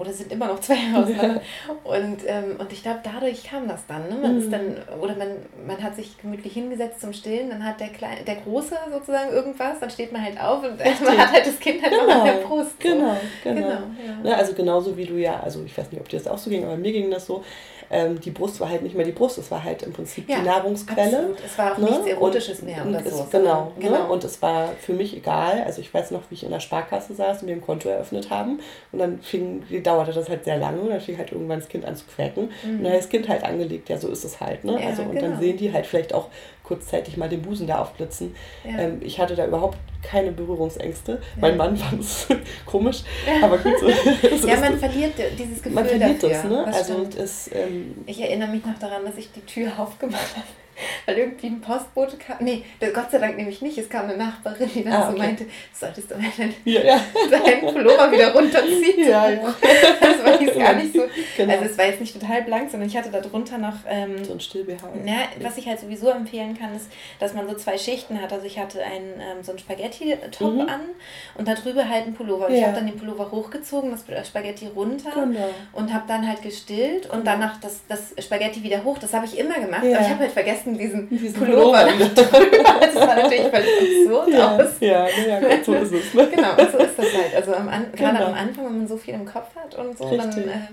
oder 0.01 0.13
sind 0.13 0.33
immer 0.33 0.47
noch 0.47 0.61
zwei 0.61 0.75
Jahre 0.93 1.05
auseinander. 1.05 1.43
und, 1.85 2.19
ähm, 2.27 2.57
und 2.59 2.73
ich 2.73 2.83
glaube, 2.83 3.01
dadurch 3.03 3.45
kam 3.45 3.69
das 3.69 3.87
dann. 3.87 4.09
Ne? 4.09 4.17
Man 4.21 4.33
mhm. 4.33 4.39
ist 4.39 4.53
dann, 4.53 4.77
oder 5.01 5.15
man, 5.15 5.29
man 5.67 5.83
hat 5.83 5.95
sich 5.95 6.19
gemütlich 6.19 6.55
hingesetzt 6.55 7.01
zum 7.01 7.13
Stillen, 7.13 7.51
dann 7.51 7.65
hat 7.65 7.81
der 7.81 7.89
Kleine, 7.89 8.23
der 8.27 8.37
Große 8.37 8.75
sozusagen 8.91 9.31
irgendwas, 9.31 9.79
dann 9.79 9.91
steht 9.91 10.13
man 10.13 10.25
halt 10.25 10.41
auf 10.41 10.65
und 10.65 10.81
Richtig. 10.81 11.01
man 11.07 11.19
hat 11.19 11.33
halt 11.33 11.47
das 11.47 11.61
Kind 11.61 11.83
halt 11.83 11.93
genau. 11.93 12.07
noch 12.07 12.21
an 12.21 12.25
der 12.25 12.47
Brust. 12.47 12.83
So. 12.83 12.89
Genau, 12.89 13.17
genau. 13.45 13.57
genau 13.57 13.71
ja. 13.71 14.17
ne, 14.23 14.37
also 14.37 14.55
genauso 14.55 14.97
wie 14.97 15.05
du 15.05 15.15
ja, 15.15 15.41
also 15.41 15.63
ich 15.65 15.77
weiß 15.77 15.93
nicht, 15.93 16.01
ob 16.01 16.09
dir 16.09 16.19
das 16.19 16.27
auch 16.27 16.39
so 16.39 16.49
ging, 16.49 16.65
aber 16.65 16.77
mir 16.77 16.93
ging 16.93 17.11
das 17.11 17.27
so, 17.27 17.45
ähm, 17.91 18.21
die 18.21 18.31
Brust 18.31 18.61
war 18.61 18.69
halt 18.69 18.83
nicht 18.83 18.95
mehr 18.95 19.05
die 19.05 19.13
Brust, 19.13 19.37
es 19.39 19.51
war 19.51 19.65
halt 19.65 19.83
im 19.83 19.93
Prinzip 19.93 20.29
ja, 20.29 20.39
die 20.39 20.47
Nahrungsquelle. 20.47 21.19
Absolut. 21.19 21.39
Es 21.45 21.59
war 21.59 21.73
auch 21.73 21.79
ne? 21.79 21.85
nichts 21.87 22.07
Erotisches 22.07 22.61
und, 22.61 22.67
mehr 22.67 22.87
oder 22.87 23.03
so. 23.03 23.25
Es, 23.25 23.31
genau, 23.31 23.73
genau. 23.79 23.99
Ne? 23.99 24.09
und 24.09 24.23
es 24.23 24.41
war 24.41 24.69
für 24.81 24.93
mich 24.93 25.17
egal. 25.17 25.65
Also 25.65 25.81
ich 25.81 25.93
weiß 25.93 26.13
noch, 26.13 26.23
wie 26.31 26.35
ich 26.35 26.45
in 26.45 26.51
der 26.51 26.61
Sparkasse 26.61 27.15
saß 27.15 27.43
und 27.43 27.49
wir 27.49 27.57
ein 27.57 27.61
Konto 27.61 27.89
eröffnet 27.89 28.31
haben 28.31 28.61
und 28.93 29.01
dann 29.01 29.21
fing, 29.21 29.65
dauerte 29.83 30.13
das 30.13 30.29
halt 30.29 30.45
sehr 30.45 30.57
lange 30.57 30.81
und 30.81 30.91
dann 30.91 31.01
fing 31.01 31.19
halt 31.19 31.33
irgendwann 31.33 31.59
das 31.59 31.69
Kind 31.69 31.85
an 31.85 31.97
zu 31.97 32.05
quäken 32.07 32.51
mhm. 32.65 32.79
und 32.79 32.85
dann 32.85 32.93
ist 32.93 33.05
das 33.05 33.09
Kind 33.09 33.29
halt 33.29 33.43
angelegt, 33.43 33.89
ja 33.89 33.99
so 33.99 34.09
ist 34.09 34.25
es 34.25 34.41
halt. 34.41 34.65
Ne? 34.65 34.81
Ja, 34.81 34.89
also 34.89 35.03
und 35.03 35.13
genau. 35.13 35.23
dann 35.23 35.41
sehen 35.41 35.57
die 35.57 35.73
halt 35.73 35.87
vielleicht 35.87 36.15
auch 36.15 36.29
kurzzeitig 36.63 37.17
mal 37.17 37.29
den 37.29 37.43
Busen 37.43 37.67
da 37.67 37.81
aufblitzen. 37.81 38.37
Ja. 38.65 38.79
Ähm, 38.79 39.01
ich 39.03 39.19
hatte 39.19 39.35
da 39.35 39.45
überhaupt 39.45 39.77
keine 40.03 40.33
Berührungsängste. 40.33 41.21
Mein 41.41 41.57
Mann 41.57 41.77
fand 41.77 42.01
es 42.01 42.27
komisch, 42.67 43.03
aber 43.43 43.59
gut. 43.59 43.75
So, 43.79 43.89
ja, 44.49 44.57
man 44.59 44.79
verliert 44.79 45.15
dieses 45.39 45.59
Gefühl 45.59 45.73
Man 45.73 45.87
verliert 45.87 46.23
dafür, 46.23 46.29
das, 46.31 46.45
ne? 46.45 46.67
Also 46.67 47.05
das, 47.05 47.51
ähm, 47.53 47.95
ich 48.07 48.21
erinnere 48.21 48.49
mich 48.51 48.65
noch 48.65 48.79
daran, 48.79 49.05
dass 49.05 49.17
ich 49.17 49.31
die 49.33 49.43
Tür 49.43 49.73
aufgemacht 49.79 50.37
habe 50.37 50.47
weil 51.07 51.19
irgendwie 51.19 51.47
ein 51.47 51.61
Postbote 51.61 52.17
kam. 52.17 52.37
Nee, 52.41 52.65
Gott 52.93 53.11
sei 53.11 53.19
Dank 53.19 53.37
nämlich 53.37 53.63
nicht. 53.63 53.79
Es 53.79 53.89
kam 53.89 54.05
eine 54.05 54.17
Nachbarin, 54.17 54.71
die 54.75 54.85
dann 54.85 54.93
ah, 54.93 55.09
okay. 55.09 55.13
so 55.13 55.19
meinte, 55.19 55.47
solltest 55.73 56.11
du 56.11 56.15
deinen, 56.15 56.55
ja, 56.65 56.81
ja. 56.83 57.01
deinen 57.31 57.61
Pullover 57.61 58.13
wieder 58.13 58.33
runterziehen. 58.33 59.09
Ja, 59.09 59.31
ja. 59.31 59.55
Das 60.01 60.25
war 60.25 60.41
jetzt 60.41 60.59
gar 60.59 60.75
nicht 60.75 60.95
so. 60.95 61.03
Genau. 61.37 61.53
Also 61.53 61.65
es 61.67 61.79
war 61.79 61.87
jetzt 61.87 62.01
nicht 62.01 62.19
total 62.19 62.43
blank, 62.43 62.71
sondern 62.71 62.89
ich 62.89 62.97
hatte 62.97 63.11
darunter 63.11 63.59
noch... 63.59 63.75
Ähm, 63.89 64.25
so 64.25 64.33
ein 64.33 64.41
Still-BH. 64.41 64.89
Ja, 65.05 65.17
was 65.41 65.57
ich 65.57 65.67
halt 65.67 65.81
sowieso 65.81 66.11
empfehlen 66.11 66.59
kann, 66.59 66.75
ist, 66.75 66.91
dass 67.19 67.35
man 67.35 67.49
so 67.49 67.55
zwei 67.55 67.79
Schichten 67.79 68.21
hat. 68.21 68.33
Also 68.33 68.47
ich 68.47 68.59
hatte 68.59 68.83
einen, 68.83 69.15
ähm, 69.15 69.43
so 69.43 69.53
einen 69.53 69.59
Spaghetti-Top 69.59 70.55
mhm. 70.55 70.61
an 70.61 70.81
und 71.37 71.49
darüber 71.49 71.89
halt 71.89 72.05
einen 72.05 72.15
Pullover. 72.15 72.47
Und 72.47 72.53
ja. 72.53 72.59
ich 72.59 72.65
habe 72.65 72.77
dann 72.77 72.87
den 72.87 72.97
Pullover 72.97 73.31
hochgezogen, 73.31 73.91
das 73.91 74.05
Spaghetti 74.27 74.69
runter 74.69 75.11
genau. 75.15 75.51
und 75.73 75.93
habe 75.93 76.05
dann 76.09 76.27
halt 76.27 76.43
gestillt 76.43 77.07
und 77.07 77.21
genau. 77.21 77.33
danach 77.33 77.61
das, 77.61 77.81
das 77.89 78.15
Spaghetti 78.19 78.63
wieder 78.63 78.85
hoch. 78.85 78.99
Das 78.99 79.13
habe 79.13 79.27
ich 79.27 79.39
immer 79.39 79.55
gemacht. 79.55 79.85
Aber 79.85 80.01
ich 80.01 80.09
habe 80.09 80.21
halt 80.21 80.33
vergessen, 80.33 80.60
diesen, 80.65 81.09
diesen 81.09 81.35
Pullover, 81.35 81.87
Pullover 81.87 82.11
Das 82.81 82.95
sah 82.95 83.15
natürlich 83.15 83.47
völlig 83.49 84.07
absurd 84.07 84.29
ja. 84.29 84.57
aus. 84.57 84.71
Ja, 84.81 85.07
ja, 85.07 85.65
so 85.65 85.75
ist 85.75 85.93
es. 85.93 86.15
Ne? 86.15 86.29
genau, 86.35 86.51
so 86.57 86.79
ist 86.79 86.99
das 86.99 87.07
halt. 87.15 87.35
Also 87.37 87.55
am 87.55 87.69
An 87.69 87.87
genau. 87.93 88.11
gerade 88.11 88.27
am 88.27 88.35
Anfang, 88.35 88.67
wenn 88.67 88.79
man 88.79 88.89
so 88.89 88.97
viel 88.97 89.15
im 89.15 89.25
Kopf 89.25 89.55
hat 89.57 89.75
und 89.77 89.97
so, 89.99 90.05
Richtig. 90.05 90.35
dann... 90.35 90.49
Äh, 90.49 90.69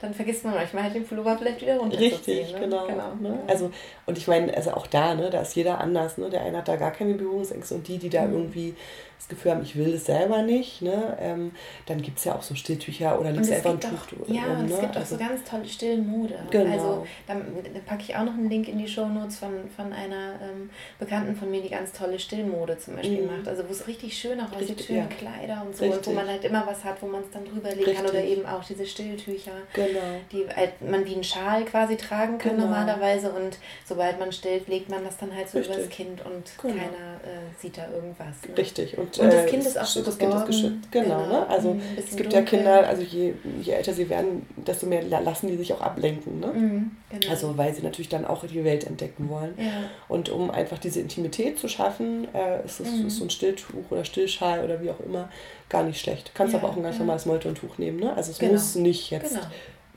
dann 0.00 0.14
vergisst 0.14 0.44
man 0.44 0.54
manchmal 0.54 0.84
halt 0.84 0.94
den 0.94 1.04
Pullover 1.04 1.36
vielleicht 1.36 1.60
wieder 1.60 1.76
runterzuziehen. 1.78 2.14
Richtig, 2.14 2.52
ne? 2.52 2.60
genau. 2.60 2.86
genau. 2.86 3.14
Ne? 3.20 3.38
Also, 3.48 3.72
und 4.06 4.16
ich 4.16 4.28
meine, 4.28 4.56
also 4.56 4.72
auch 4.74 4.86
da, 4.86 5.14
ne, 5.16 5.28
da 5.28 5.40
ist 5.40 5.56
jeder 5.56 5.80
anders. 5.80 6.18
Ne? 6.18 6.30
Der 6.30 6.42
eine 6.42 6.58
hat 6.58 6.68
da 6.68 6.76
gar 6.76 6.92
keine 6.92 7.14
Berührungsängste 7.14 7.74
und 7.74 7.88
die, 7.88 7.98
die 7.98 8.08
da 8.08 8.22
mhm. 8.22 8.34
irgendwie 8.34 8.76
das 9.18 9.28
Gefühl 9.28 9.50
haben, 9.50 9.62
ich 9.62 9.76
will 9.76 9.92
das 9.92 10.06
selber 10.06 10.42
nicht, 10.42 10.80
ne? 10.80 11.16
Ähm, 11.20 11.52
dann 11.86 12.00
gibt 12.00 12.18
es 12.18 12.24
ja 12.24 12.36
auch 12.36 12.42
so 12.42 12.54
Stilltücher 12.54 13.20
oder 13.20 13.32
legst 13.32 13.50
einfach 13.50 13.72
ein 13.72 13.80
Tuch 13.80 14.06
drüber. 14.06 14.32
Ja, 14.32 14.44
um, 14.44 14.60
und 14.60 14.66
es 14.66 14.76
ne? 14.76 14.80
gibt 14.80 14.96
also, 14.96 15.16
auch 15.16 15.18
so 15.18 15.24
ganz 15.24 15.44
tolle 15.44 15.66
Stillmode. 15.66 16.38
Genau. 16.50 16.72
Also 16.72 17.06
da, 17.26 17.34
da 17.34 17.80
packe 17.84 18.02
ich 18.02 18.14
auch 18.14 18.24
noch 18.24 18.34
einen 18.34 18.48
Link 18.48 18.68
in 18.68 18.78
die 18.78 18.86
Shownotes 18.86 19.38
von, 19.38 19.68
von 19.74 19.92
einer 19.92 20.38
ähm, 20.40 20.70
Bekannten 21.00 21.34
von 21.34 21.50
mir, 21.50 21.60
die 21.60 21.68
ganz 21.68 21.92
tolle 21.92 22.18
Stillmode 22.18 22.78
zum 22.78 22.94
Beispiel 22.94 23.22
mhm. 23.22 23.38
macht. 23.38 23.48
Also 23.48 23.64
wo 23.66 23.72
es 23.72 23.88
richtig 23.88 24.16
schön 24.16 24.40
auch 24.40 24.52
aussieht, 24.52 24.82
schöne 24.82 25.00
ja. 25.00 25.06
Kleider 25.06 25.64
und 25.66 25.76
so, 25.76 25.84
und 25.84 26.06
wo 26.06 26.12
man 26.12 26.28
halt 26.28 26.44
immer 26.44 26.64
was 26.64 26.84
hat, 26.84 27.02
wo 27.02 27.06
man 27.06 27.22
es 27.22 27.30
dann 27.32 27.44
drüber 27.44 27.74
legen 27.74 27.94
kann 27.94 28.06
oder 28.06 28.22
eben 28.22 28.46
auch 28.46 28.62
diese 28.64 28.86
Stilltücher, 28.86 29.52
genau. 29.72 29.98
die 30.30 30.46
halt 30.54 30.80
man 30.80 31.04
wie 31.04 31.14
einen 31.14 31.24
Schal 31.24 31.64
quasi 31.64 31.96
tragen 31.96 32.38
kann 32.38 32.52
genau. 32.52 32.66
normalerweise 32.66 33.32
und 33.32 33.58
sobald 33.84 34.20
man 34.20 34.30
stillt, 34.30 34.68
legt 34.68 34.88
man 34.88 35.02
das 35.04 35.16
dann 35.16 35.34
halt 35.34 35.48
so 35.48 35.58
Richtig. 35.58 35.76
übers 35.76 35.88
Kind 35.90 36.24
und 36.24 36.52
genau. 36.62 36.74
keiner 36.74 37.16
äh, 37.24 37.60
sieht 37.60 37.76
da 37.76 37.88
irgendwas. 37.90 38.36
Ne? 38.46 38.56
Richtig. 38.56 38.96
Und 38.96 39.07
und, 39.16 39.24
und 39.24 39.32
das 39.32 39.44
äh, 39.44 39.48
Kind 39.48 39.64
ist 39.64 39.78
auch 39.78 39.86
so 39.86 40.02
das 40.02 40.18
Kind 40.18 40.34
ist 40.34 40.46
geschützt. 40.46 40.90
Genau. 40.90 41.22
genau. 41.22 41.26
Ne? 41.26 41.46
Also 41.48 41.76
es 41.96 42.16
gibt 42.16 42.32
dunkel. 42.32 42.34
ja 42.34 42.42
Kinder, 42.42 42.88
also 42.88 43.02
je, 43.02 43.34
je 43.62 43.72
älter 43.72 43.92
sie 43.92 44.08
werden, 44.08 44.46
desto 44.56 44.86
mehr 44.86 45.02
lassen 45.02 45.48
die 45.48 45.56
sich 45.56 45.72
auch 45.72 45.80
ablenken. 45.80 46.40
Ne? 46.40 46.46
Mhm, 46.46 46.90
genau. 47.10 47.30
Also 47.30 47.56
weil 47.56 47.74
sie 47.74 47.82
natürlich 47.82 48.08
dann 48.08 48.24
auch 48.24 48.44
die 48.44 48.64
Welt 48.64 48.84
entdecken 48.84 49.28
wollen. 49.28 49.54
Ja. 49.56 49.90
Und 50.08 50.28
um 50.28 50.50
einfach 50.50 50.78
diese 50.78 51.00
Intimität 51.00 51.58
zu 51.58 51.68
schaffen, 51.68 52.28
äh, 52.34 52.64
ist, 52.64 52.80
es, 52.80 52.90
mhm. 52.90 53.06
ist 53.06 53.16
so 53.16 53.24
ein 53.24 53.30
Stilltuch 53.30 53.90
oder 53.90 54.04
Stillschal 54.04 54.64
oder 54.64 54.82
wie 54.82 54.90
auch 54.90 55.00
immer 55.00 55.28
gar 55.68 55.82
nicht 55.82 56.00
schlecht. 56.00 56.28
Du 56.28 56.32
kannst 56.34 56.52
ja, 56.52 56.60
aber 56.60 56.70
auch 56.70 56.76
ein 56.76 56.82
ganz 56.82 56.96
ja. 56.96 57.00
normales 57.00 57.26
Moltontuch 57.26 57.78
nehmen. 57.78 58.00
Ne? 58.00 58.14
Also 58.14 58.30
es 58.30 58.38
genau. 58.38 58.52
muss 58.52 58.74
nicht 58.74 59.10
jetzt 59.10 59.34
genau 59.34 59.46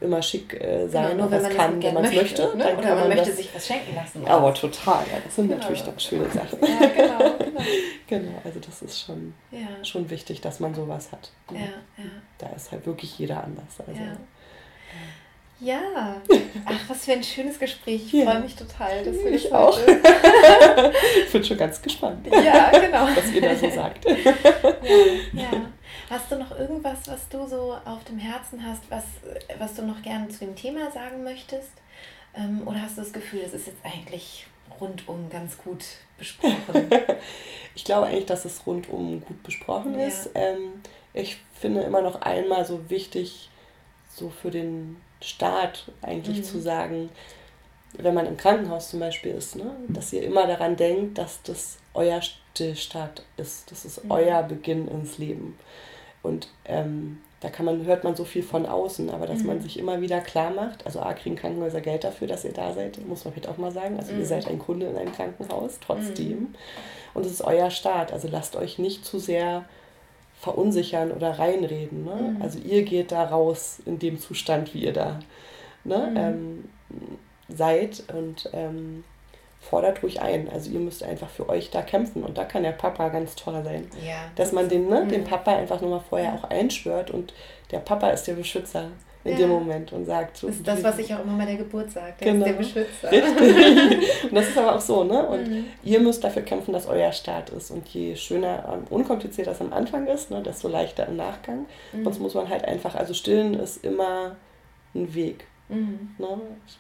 immer 0.02 0.22
schick 0.22 0.54
äh, 0.60 0.88
sein 0.88 1.12
genau, 1.12 1.26
und 1.26 1.32
was 1.32 1.50
kann, 1.50 1.82
wenn 1.82 1.94
man 1.94 2.04
es 2.06 2.14
möchte. 2.14 2.44
möchte 2.44 2.58
ne? 2.58 2.78
Oder 2.78 2.96
man, 2.96 3.00
man 3.00 3.10
möchte 3.10 3.32
sich 3.32 3.50
was 3.54 3.68
schenken 3.68 3.96
lassen. 3.96 4.26
Aber 4.28 4.54
total, 4.54 5.06
ja, 5.12 5.20
das 5.24 5.36
sind 5.36 5.48
genau. 5.48 5.60
natürlich 5.60 5.84
dann 5.84 6.00
schöne 6.00 6.30
Sachen. 6.30 6.60
Ja, 6.62 6.88
genau, 6.88 7.38
genau. 7.38 7.62
genau, 8.08 8.42
also 8.44 8.60
das 8.60 8.82
ist 8.82 9.00
schon, 9.00 9.34
ja. 9.52 9.84
schon 9.84 10.10
wichtig, 10.10 10.42
dass 10.42 10.60
man 10.60 10.74
sowas 10.74 11.12
hat. 11.12 11.32
Ja, 11.52 11.60
ja. 11.60 12.10
Da 12.40 12.50
ist 12.50 12.72
halt 12.72 12.86
wirklich 12.86 13.18
jeder 13.20 13.44
anders. 13.44 13.80
Also, 13.80 14.00
ja. 14.00 14.18
Ja, 15.64 16.20
ach, 16.66 16.80
was 16.90 17.06
für 17.06 17.12
ein 17.12 17.24
schönes 17.24 17.60
Gespräch. 17.60 18.06
Ich 18.08 18.14
ja. 18.14 18.26
freue 18.26 18.42
mich 18.42 18.56
total, 18.56 19.04
dass 19.04 19.16
wir 19.16 19.32
ich 19.32 19.44
das 19.44 19.52
auch. 19.52 19.80
ich 21.26 21.32
bin 21.32 21.44
schon 21.44 21.58
ganz 21.58 21.80
gespannt. 21.80 22.26
Ja, 22.32 22.72
genau. 22.72 23.08
Was 23.16 23.32
ihr 23.32 23.42
da 23.42 23.56
so 23.56 23.70
sagt. 23.70 24.06
Ja, 24.06 24.34
ja. 25.34 25.52
Hast 26.12 26.30
du 26.30 26.36
noch 26.36 26.52
irgendwas, 26.60 27.08
was 27.08 27.30
du 27.30 27.48
so 27.48 27.74
auf 27.86 28.04
dem 28.04 28.20
Herzen 28.20 28.62
hast, 28.66 28.82
was, 28.90 29.06
was 29.58 29.76
du 29.76 29.84
noch 29.84 30.02
gerne 30.02 30.28
zu 30.28 30.40
dem 30.40 30.58
Thema 30.58 30.92
sagen 30.92 31.24
möchtest? 31.24 31.72
Ähm, 32.36 32.68
oder 32.68 32.82
hast 32.82 32.98
du 32.98 33.02
das 33.02 33.14
Gefühl, 33.14 33.40
es 33.46 33.54
ist 33.54 33.68
jetzt 33.68 33.80
eigentlich 33.86 34.46
rundum 34.82 35.30
ganz 35.30 35.58
gut 35.58 35.86
besprochen? 36.18 36.90
ich 37.76 37.86
glaube 37.86 38.08
eigentlich, 38.08 38.26
dass 38.26 38.44
es 38.44 38.68
rundum 38.68 39.22
gut 39.22 39.42
besprochen 39.44 39.98
ja. 39.98 40.08
ist. 40.08 40.32
Ähm, 40.36 40.82
ich 41.14 41.38
finde 41.54 41.80
immer 41.84 42.02
noch 42.02 42.22
einmal 42.22 42.66
so 42.66 42.90
wichtig, 42.90 43.50
so 44.14 44.30
für 44.30 44.52
den 44.52 44.98
Start 45.22 45.94
eigentlich 46.02 46.40
mhm. 46.40 46.44
zu 46.44 46.60
sagen, 46.60 47.10
wenn 47.94 48.14
man 48.14 48.26
im 48.26 48.36
Krankenhaus 48.36 48.90
zum 48.90 49.00
Beispiel 49.00 49.32
ist, 49.32 49.56
ne, 49.56 49.74
dass 49.88 50.12
ihr 50.12 50.24
immer 50.24 50.46
daran 50.46 50.76
denkt, 50.76 51.18
dass 51.18 51.42
das 51.42 51.78
euer 51.94 52.22
Stillstart 52.22 53.24
ist. 53.38 53.72
Das 53.72 53.86
ist 53.86 54.04
mhm. 54.04 54.12
euer 54.12 54.44
Beginn 54.44 54.90
ins 54.90 55.18
Leben. 55.18 55.58
Und 56.24 56.50
ähm, 56.66 57.20
da 57.40 57.50
kann 57.50 57.66
man, 57.66 57.86
hört 57.86 58.04
man 58.04 58.16
so 58.16 58.24
viel 58.24 58.44
von 58.44 58.66
außen, 58.68 59.10
aber 59.10 59.26
dass 59.26 59.40
mhm. 59.40 59.48
man 59.48 59.62
sich 59.62 59.80
immer 59.80 60.00
wieder 60.00 60.22
klar 60.22 60.52
macht, 60.52 60.86
also 60.86 61.00
A, 61.00 61.14
kriegen 61.14 61.36
Krankenhäuser 61.36 61.82
Geld 61.82 62.04
dafür, 62.04 62.28
dass 62.28 62.46
ihr 62.46 62.54
da 62.54 62.72
seid, 62.74 63.06
muss 63.08 63.26
man 63.26 63.34
vielleicht 63.34 63.50
auch 63.50 63.58
mal 63.58 63.72
sagen. 63.72 63.98
Also 63.98 64.14
mhm. 64.14 64.20
ihr 64.20 64.26
seid 64.26 64.48
ein 64.48 64.60
Kunde 64.60 64.86
in 64.86 64.96
einem 64.96 65.12
Krankenhaus, 65.12 65.80
trotzdem. 65.80 66.40
Mhm. 66.40 66.56
Und 67.14 67.26
es 67.26 67.32
ist 67.32 67.42
euer 67.42 67.72
Start. 67.72 68.14
Also 68.14 68.28
lasst 68.30 68.56
euch 68.56 68.78
nicht 68.78 69.06
zu 69.06 69.18
sehr 69.18 69.66
verunsichern 70.40 71.12
oder 71.12 71.40
reinreden. 71.40 72.06
Ne? 72.06 72.36
Mhm. 72.36 72.42
Also 72.42 72.60
ihr 72.60 72.84
geht 72.84 73.12
da 73.12 73.24
raus 73.24 73.80
in 73.86 74.00
dem 74.00 74.20
Zustand, 74.20 74.74
wie 74.74 74.86
ihr 74.86 74.94
da 74.94 75.20
ne, 75.84 76.08
mhm. 76.12 76.18
ähm, 76.18 76.70
seid 77.50 78.04
und 78.14 78.50
ähm, 78.54 79.04
fordert 79.62 80.04
ruhig 80.04 80.22
ein. 80.22 80.50
Also 80.50 80.72
ihr 80.72 80.80
müsst 80.80 81.04
einfach 81.04 81.30
für 81.30 81.48
euch 81.48 81.70
da 81.70 81.82
kämpfen 81.82 82.24
und 82.24 82.38
da 82.38 82.44
kann 82.44 82.64
der 82.64 82.72
Papa 82.72 83.10
ganz 83.10 83.36
toll 83.36 83.64
sein. 83.64 83.88
Ja, 84.06 84.26
Dass 84.36 84.52
man 84.52 84.68
den, 84.68 84.90
ne, 84.90 85.02
mhm. 85.02 85.10
den 85.10 85.24
Papa 85.24 85.56
einfach 85.56 85.80
nochmal 85.80 86.02
vorher 86.10 86.34
auch 86.34 86.50
einschwört 86.50 87.12
und 87.12 87.34
der 87.70 87.80
Papa 87.80 88.10
ist 88.10 88.26
der 88.28 88.34
Beschützer 88.34 88.90
in 89.24 89.34
ja. 89.34 89.38
dem 89.38 89.50
Moment 89.50 89.94
und 89.94 90.06
sagt 90.06 90.38
so. 90.38 90.48
Das 90.48 90.56
ist 90.58 90.68
das, 90.68 90.84
was 90.84 90.98
ich 90.98 91.14
auch 91.14 91.24
immer 91.24 91.38
bei 91.38 91.46
der 91.46 91.58
Geburt 91.58 91.92
sage. 91.92 92.14
Der 92.20 92.34
genau. 92.34 92.46
ist 92.46 92.52
der 92.52 92.58
Beschützer. 92.58 93.12
Richtig. 93.12 94.24
und 94.24 94.36
das 94.36 94.50
ist 94.50 94.58
aber 94.58 94.76
auch 94.76 94.82
so, 94.82 95.04
ne? 95.04 95.28
Und 95.28 95.48
mhm. 95.48 95.66
ihr 95.84 96.00
müsst 96.00 96.24
dafür 96.24 96.42
kämpfen, 96.42 96.74
dass 96.74 96.88
euer 96.88 97.12
Start 97.12 97.52
ist. 97.52 97.70
Und 97.70 97.88
je 97.90 98.16
schöner, 98.16 98.68
ähm, 98.74 98.88
unkomplizierter 98.90 99.52
es 99.52 99.62
am 99.62 99.74
Anfang 99.74 100.08
ist, 100.08 100.32
ne, 100.32 100.42
desto 100.42 100.68
leichter 100.68 101.08
im 101.08 101.18
Nachgang. 101.18 101.68
Mhm. 101.94 102.04
Sonst 102.04 102.20
muss 102.20 102.34
man 102.34 102.50
halt 102.50 102.66
einfach, 102.66 102.96
also 102.96 103.14
stillen 103.14 103.54
ist 103.54 103.86
immer 103.86 104.38
ein 104.96 105.14
Weg. 105.14 105.46
Mhm. 105.72 106.10
Ne? 106.18 106.28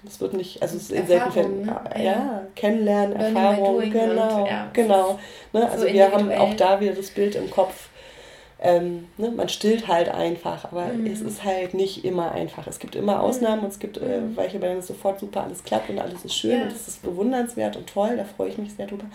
Es 0.05 0.19
wird 0.21 0.33
nicht, 0.33 0.61
also 0.61 0.77
es 0.77 0.83
ist 0.83 0.91
in 0.91 1.07
selten 1.07 1.31
Fällen, 1.31 1.65
ne? 1.65 1.81
ja, 1.95 2.01
ja, 2.01 2.47
kennenlernen, 2.55 3.17
Learning 3.17 3.35
Erfahrung, 3.35 3.89
genau, 3.89 4.45
ja, 4.45 4.69
genau. 4.73 5.19
Ne? 5.53 5.69
Also 5.69 5.87
so 5.87 5.93
wir 5.93 6.11
haben 6.11 6.31
auch 6.31 6.53
da 6.55 6.79
wieder 6.79 6.93
das 6.93 7.09
Bild 7.09 7.35
im 7.35 7.49
Kopf, 7.49 7.89
ähm, 8.63 9.07
ne, 9.17 9.31
man 9.31 9.49
stillt 9.49 9.87
halt 9.87 10.09
einfach, 10.09 10.65
aber 10.65 10.85
mhm. 10.85 11.07
es 11.07 11.21
ist 11.21 11.43
halt 11.43 11.73
nicht 11.73 12.05
immer 12.05 12.31
einfach. 12.31 12.67
Es 12.67 12.77
gibt 12.77 12.95
immer 12.95 13.21
Ausnahmen 13.21 13.57
mhm. 13.57 13.63
und 13.63 13.71
es 13.71 13.79
gibt 13.79 13.97
äh, 13.97 14.21
mhm. 14.21 14.37
welche, 14.37 14.59
bei 14.59 14.67
denen 14.67 14.79
es 14.79 14.87
sofort 14.87 15.19
super 15.19 15.43
alles 15.43 15.63
klappt 15.63 15.89
und 15.89 15.97
alles 15.97 16.23
ist 16.23 16.35
schön 16.35 16.59
ja. 16.59 16.63
und 16.63 16.71
es 16.71 16.87
ist 16.87 17.01
bewundernswert 17.01 17.75
und 17.75 17.87
toll, 17.87 18.17
da 18.17 18.23
freue 18.23 18.49
ich 18.49 18.59
mich 18.59 18.73
sehr 18.73 18.85
drüber. 18.85 19.05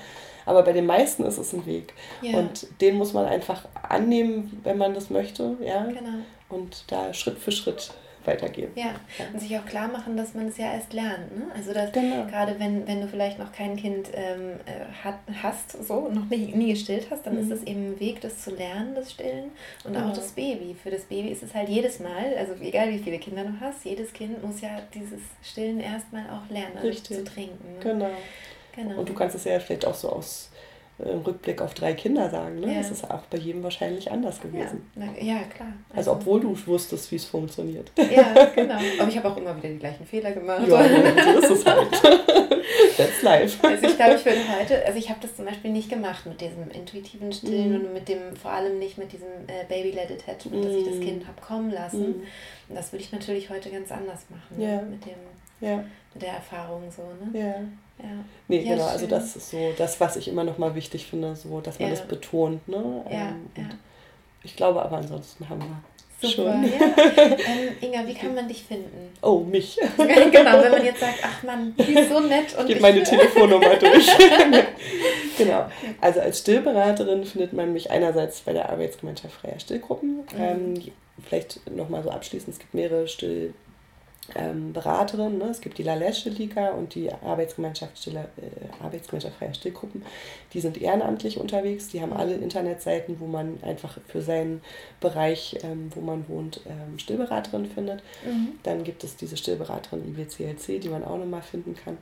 Aber 0.46 0.62
bei 0.62 0.72
den 0.72 0.86
meisten 0.86 1.24
ist 1.24 1.38
es 1.38 1.52
ein 1.52 1.64
Weg. 1.66 1.94
Ja. 2.22 2.38
Und 2.38 2.66
den 2.80 2.96
muss 2.96 3.12
man 3.12 3.26
einfach 3.26 3.66
annehmen, 3.88 4.60
wenn 4.64 4.78
man 4.78 4.94
das 4.94 5.10
möchte. 5.10 5.56
Ja? 5.60 5.84
Genau. 5.84 6.18
Und 6.48 6.84
da 6.88 7.12
Schritt 7.12 7.38
für 7.38 7.52
Schritt 7.52 7.90
weitergeben. 8.26 8.72
Ja. 8.74 8.94
ja. 9.18 9.26
und 9.32 9.40
sich 9.40 9.56
auch 9.58 9.64
klar 9.64 9.88
machen, 9.88 10.16
dass 10.16 10.34
man 10.34 10.48
es 10.48 10.58
ja 10.58 10.72
erst 10.72 10.92
lernt. 10.92 11.36
Ne? 11.36 11.46
Also 11.54 11.72
dass 11.72 11.92
genau. 11.92 12.26
gerade 12.26 12.58
wenn, 12.58 12.86
wenn 12.86 13.00
du 13.00 13.08
vielleicht 13.08 13.38
noch 13.38 13.52
kein 13.52 13.76
Kind 13.76 14.08
ähm, 14.14 14.60
äh, 14.66 15.04
hat, 15.04 15.18
hast, 15.42 15.84
so 15.86 16.08
noch 16.08 16.28
nie, 16.28 16.52
nie 16.54 16.70
gestillt 16.70 17.08
hast, 17.10 17.26
dann 17.26 17.34
mhm. 17.34 17.40
ist 17.40 17.50
es 17.50 17.66
eben 17.66 17.92
ein 17.92 18.00
Weg, 18.00 18.20
das 18.20 18.42
zu 18.42 18.50
lernen, 18.50 18.94
das 18.94 19.12
Stillen. 19.12 19.50
Und 19.84 19.94
genau. 19.94 20.10
auch 20.10 20.12
das 20.12 20.32
Baby. 20.32 20.76
Für 20.80 20.90
das 20.90 21.02
Baby 21.02 21.28
ist 21.28 21.42
es 21.42 21.54
halt 21.54 21.68
jedes 21.68 22.00
Mal, 22.00 22.36
also 22.38 22.54
egal 22.60 22.90
wie 22.90 22.98
viele 22.98 23.18
Kinder 23.18 23.44
du 23.44 23.52
hast, 23.60 23.84
jedes 23.84 24.12
Kind 24.12 24.42
muss 24.44 24.60
ja 24.60 24.80
dieses 24.94 25.20
Stillen 25.42 25.80
erstmal 25.80 26.24
auch 26.30 26.50
lernen, 26.50 26.78
also 26.78 27.00
zu 27.00 27.24
trinken. 27.24 27.74
Ne? 27.74 27.80
Genau. 27.82 28.10
genau. 28.74 29.00
Und 29.00 29.08
du 29.08 29.14
kannst 29.14 29.36
es 29.36 29.44
ja 29.44 29.58
vielleicht 29.60 29.86
auch 29.86 29.94
so 29.94 30.10
aus 30.10 30.50
im 30.99 31.20
Rückblick 31.20 31.61
auf 31.61 31.74
drei 31.74 31.92
Kinder 31.92 32.30
sagen. 32.30 32.61
Ne? 32.61 32.72
Ja. 32.72 32.78
Das 32.78 32.90
ist 32.90 33.11
auch 33.11 33.22
bei 33.30 33.36
jedem 33.36 33.62
wahrscheinlich 33.62 34.11
anders 34.11 34.40
gewesen. 34.40 34.90
Ja, 34.97 35.05
ja 35.20 35.38
klar. 35.55 35.72
Also, 35.90 36.12
also, 36.12 36.12
obwohl 36.12 36.40
du 36.40 36.57
wusstest, 36.66 37.11
wie 37.12 37.16
es 37.16 37.26
funktioniert. 37.26 37.92
Ja, 37.99 38.32
genau. 38.55 38.76
Aber 38.99 39.09
ich 39.09 39.16
habe 39.18 39.28
auch 39.28 39.36
immer 39.36 39.57
wieder 39.57 39.68
die 39.68 39.78
gleichen 39.78 40.07
Fehler 40.07 40.32
gemacht. 40.32 40.66
Ja, 40.66 40.82
so 40.82 41.38
ist 41.38 41.51
es 41.51 41.66
halt. 41.66 41.88
That's 42.97 43.22
life. 43.22 43.66
Also 43.66 43.86
ich 43.86 43.97
glaube, 43.97 44.14
ich 44.14 44.24
würde 44.24 44.40
heute, 44.59 44.86
also 44.86 44.99
ich 44.99 45.11
habe 45.11 45.20
das 45.20 45.36
zum 45.36 45.44
Beispiel 45.44 45.70
nicht 45.70 45.90
gemacht 45.90 46.24
mit 46.24 46.40
diesem 46.40 46.70
intuitiven 46.70 47.30
Stillen 47.30 47.72
mm. 47.72 47.86
und 47.86 47.92
mit 47.92 48.09
dem, 48.09 48.34
vor 48.34 48.53
allem 48.53 48.78
nicht 48.78 48.97
mit 48.97 49.12
diesem 49.12 49.28
äh, 49.47 49.64
Baby-led 49.68 50.11
Attachment, 50.11 50.62
mm. 50.62 50.62
dass 50.62 50.72
ich 50.72 50.84
das 50.84 50.94
mhm. 50.97 51.01
Kind 51.03 51.26
habe 51.26 51.40
kommen 51.40 51.70
lassen. 51.70 52.11
Mm. 52.11 52.22
Und 52.68 52.74
das 52.74 52.92
würde 52.92 53.05
ich 53.05 53.12
natürlich 53.12 53.51
heute 53.51 53.70
ganz 53.70 53.92
anders 53.92 54.24
machen. 54.30 54.61
Ja. 54.61 54.80
Mit 54.82 55.05
dem 55.05 55.14
ja. 55.61 55.84
Mit 56.16 56.22
der 56.22 56.34
Erfahrung 56.34 56.82
so, 56.90 57.02
ne? 57.02 57.38
Ja. 57.38 57.54
Ja. 57.98 58.10
Nee, 58.48 58.60
ja, 58.60 58.74
genau, 58.74 58.86
also 58.86 59.06
schön. 59.06 59.14
also 59.14 59.26
das 59.26 59.36
ist 59.36 59.50
so 59.50 59.72
das, 59.76 60.00
was 60.00 60.16
ich 60.16 60.28
immer 60.28 60.44
noch 60.44 60.58
mal 60.58 60.74
wichtig 60.74 61.06
finde, 61.06 61.34
so, 61.36 61.60
dass 61.60 61.78
man 61.78 61.88
ja. 61.88 61.94
das 61.94 62.06
betont, 62.06 62.66
ne? 62.68 63.04
Ja, 63.10 63.28
ähm, 63.28 63.46
ja. 63.56 63.64
Ich 64.42 64.54
glaube 64.56 64.82
aber 64.82 64.98
ansonsten 64.98 65.48
haben 65.48 65.60
wir 65.60 66.28
Super, 66.28 66.52
schon. 66.52 66.64
Ja. 66.64 66.70
Ähm, 67.46 67.76
Inga, 67.80 68.06
wie 68.06 68.14
kann 68.14 68.34
man 68.34 68.48
dich 68.48 68.64
finden? 68.64 69.10
Oh, 69.22 69.40
mich. 69.40 69.78
genau, 69.96 70.62
wenn 70.62 70.72
man 70.72 70.84
jetzt 70.84 71.00
sagt, 71.00 71.18
ach 71.22 71.42
Mann, 71.42 71.74
die 71.78 71.92
ist 71.92 72.08
so 72.10 72.20
nett. 72.20 72.54
Und 72.56 72.62
ich 72.62 72.68
gebe 72.68 72.80
meine 72.80 73.02
Telefonnummer 73.04 73.76
durch. 73.76 74.06
genau. 75.36 75.70
Also 76.00 76.20
als 76.20 76.40
Stillberaterin 76.40 77.24
findet 77.24 77.52
man 77.52 77.72
mich 77.72 77.90
einerseits 77.90 78.40
bei 78.40 78.52
der 78.52 78.70
Arbeitsgemeinschaft 78.70 79.34
Freier 79.34 79.58
Stillgruppen. 79.58 80.16
Mhm. 80.16 80.24
Ähm, 80.38 80.92
vielleicht 81.26 81.70
nochmal 81.70 82.02
so 82.02 82.10
abschließend, 82.10 82.54
es 82.54 82.58
gibt 82.58 82.74
mehrere 82.74 83.08
Still 83.08 83.54
ähm, 84.34 84.72
Beraterin. 84.72 85.38
Ne? 85.38 85.44
Es 85.50 85.60
gibt 85.60 85.78
die 85.78 85.82
Lalesche 85.82 86.30
Liga 86.30 86.70
und 86.70 86.94
die 86.94 87.12
Arbeitsgemeinschaft, 87.12 87.98
Stille, 87.98 88.28
äh, 88.36 88.84
Arbeitsgemeinschaft 88.84 89.36
Freier 89.36 89.54
Stillgruppen. 89.54 90.04
Die 90.52 90.60
sind 90.60 90.80
ehrenamtlich 90.80 91.38
unterwegs. 91.38 91.88
Die 91.88 92.00
haben 92.00 92.12
alle 92.12 92.34
Internetseiten, 92.34 93.20
wo 93.20 93.26
man 93.26 93.62
einfach 93.62 93.98
für 94.08 94.22
seinen 94.22 94.62
Bereich, 95.00 95.58
ähm, 95.62 95.90
wo 95.94 96.00
man 96.00 96.28
wohnt, 96.28 96.60
ähm, 96.66 96.98
Stillberaterin 96.98 97.66
findet. 97.66 98.02
Mhm. 98.24 98.58
Dann 98.62 98.84
gibt 98.84 99.04
es 99.04 99.16
diese 99.16 99.36
Stillberaterin 99.36 100.04
IWCLC, 100.08 100.80
die 100.80 100.88
man 100.88 101.04
auch 101.04 101.18
nochmal 101.18 101.42
finden 101.42 101.76
kann. 101.76 101.98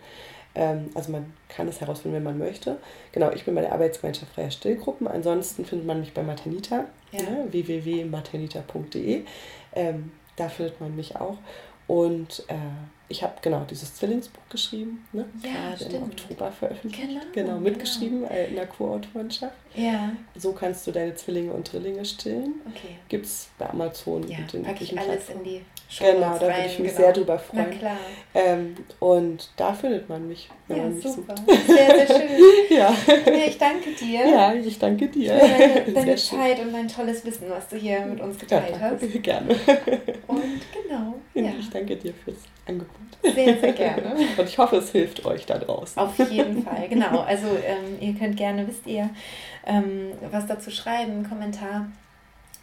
Ähm, 0.54 0.90
also 0.94 1.10
man 1.10 1.32
kann 1.48 1.68
es 1.68 1.80
herausfinden, 1.80 2.16
wenn 2.16 2.22
man 2.22 2.38
möchte. 2.38 2.78
Genau, 3.12 3.30
ich 3.32 3.44
bin 3.44 3.54
bei 3.54 3.60
der 3.60 3.72
Arbeitsgemeinschaft 3.72 4.32
Freier 4.32 4.50
Stillgruppen. 4.50 5.06
Ansonsten 5.06 5.64
findet 5.64 5.86
man 5.86 6.00
mich 6.00 6.14
bei 6.14 6.22
Maternita, 6.22 6.84
ja. 7.12 7.22
ne? 7.22 7.46
www.maternita.de. 7.50 9.24
Ähm, 9.74 10.12
da 10.36 10.48
findet 10.48 10.80
man 10.80 10.94
mich 10.96 11.16
auch. 11.16 11.38
Und 11.86 12.44
äh, 12.48 12.54
ich 13.08 13.22
habe 13.22 13.34
genau 13.42 13.64
dieses 13.68 13.94
Zwillingsbuch 13.94 14.42
geschrieben, 14.48 15.06
ne? 15.12 15.26
ja, 15.42 15.74
gerade 15.76 15.96
im 15.96 16.02
Oktober 16.04 16.50
veröffentlicht. 16.50 17.08
Genau, 17.08 17.20
genau 17.32 17.58
mitgeschrieben 17.58 18.20
genau. 18.20 18.32
Äh, 18.32 18.48
in 18.48 18.54
der 18.54 18.66
Co-Autorenschaft. 18.66 19.54
Ja. 19.74 20.12
So 20.34 20.52
kannst 20.52 20.86
du 20.86 20.92
deine 20.92 21.14
Zwillinge 21.14 21.52
und 21.52 21.70
Drillinge 21.70 22.04
stillen. 22.04 22.54
Okay. 22.66 22.96
Gibt 23.08 23.26
es 23.26 23.48
bei 23.58 23.68
Amazon 23.68 24.26
ja, 24.28 24.38
und 24.38 24.52
den 24.52 24.62
pack 24.62 24.80
ich 24.80 24.98
alles 24.98 25.28
in 25.28 25.44
die 25.44 25.60
Genau, 25.98 26.34
da 26.34 26.40
würde 26.40 26.66
ich 26.66 26.78
mich 26.78 26.90
genau. 26.90 27.04
sehr 27.04 27.12
drüber 27.12 27.38
freuen. 27.38 27.66
Na 27.70 27.76
klar. 27.76 27.96
Ähm, 28.34 28.74
und 28.98 29.50
da 29.56 29.72
findet 29.72 30.08
man 30.08 30.26
mich, 30.26 30.48
wenn 30.66 30.76
ja, 30.76 30.82
man 30.82 30.94
mich 30.94 31.04
super. 31.04 31.36
sucht. 31.36 31.66
Sehr, 31.66 32.06
sehr 32.06 32.06
schön. 32.06 32.28
ja. 32.70 32.94
ja. 33.26 33.46
Ich 33.46 33.58
danke 33.58 33.90
dir. 33.92 34.26
Ja, 34.28 34.54
ich 34.54 34.78
danke 34.78 35.08
dir. 35.08 35.34
Für 35.34 35.48
deine, 35.48 35.92
deine 35.94 36.16
Zeit 36.16 36.60
und 36.60 36.72
dein 36.72 36.88
tolles 36.88 37.24
Wissen, 37.24 37.48
was 37.48 37.68
du 37.68 37.76
hier 37.76 38.00
mit 38.06 38.20
uns 38.20 38.38
geteilt 38.38 38.72
ja, 38.72 38.80
hast. 38.80 39.22
Gerne. 39.22 39.54
Und 40.26 40.60
genau. 40.72 41.14
Ja. 41.34 41.50
Ich 41.58 41.68
danke 41.68 41.96
dir 41.96 42.14
fürs 42.14 42.36
Angebot. 42.64 42.94
Sehr, 43.22 43.58
sehr 43.58 43.72
gerne. 43.72 44.14
Und 44.36 44.48
ich 44.48 44.56
hoffe, 44.56 44.76
es 44.76 44.90
hilft 44.92 45.26
euch 45.26 45.44
da 45.44 45.58
draußen. 45.58 46.00
Auf 46.00 46.16
jeden 46.30 46.62
Fall, 46.62 46.88
genau. 46.88 47.20
Also 47.22 47.48
ähm, 47.66 47.98
ihr 48.00 48.14
könnt 48.14 48.36
gerne, 48.36 48.66
wisst 48.68 48.86
ihr, 48.86 49.10
ähm, 49.66 50.12
was 50.30 50.46
dazu 50.46 50.70
schreiben, 50.70 51.10
einen 51.10 51.28
Kommentar 51.28 51.86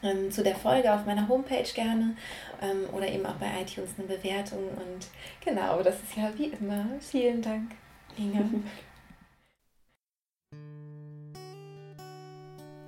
ähm, 0.04 0.32
zu 0.32 0.44
der 0.44 0.56
Folge 0.56 0.94
auf 0.94 1.06
meiner 1.06 1.28
Homepage 1.28 1.68
gerne 1.74 2.16
ähm, 2.62 2.94
oder 2.94 3.08
eben 3.08 3.26
auch 3.26 3.36
bei 3.36 3.48
iTunes 3.62 3.90
eine 3.98 4.08
Bewertung. 4.08 4.70
Und 4.70 5.08
genau, 5.44 5.82
das 5.84 5.96
ist 5.96 6.16
ja 6.16 6.32
wie 6.38 6.48
immer. 6.48 6.86
Vielen 7.00 7.42
Dank, 7.42 7.72
Inga. 8.18 8.44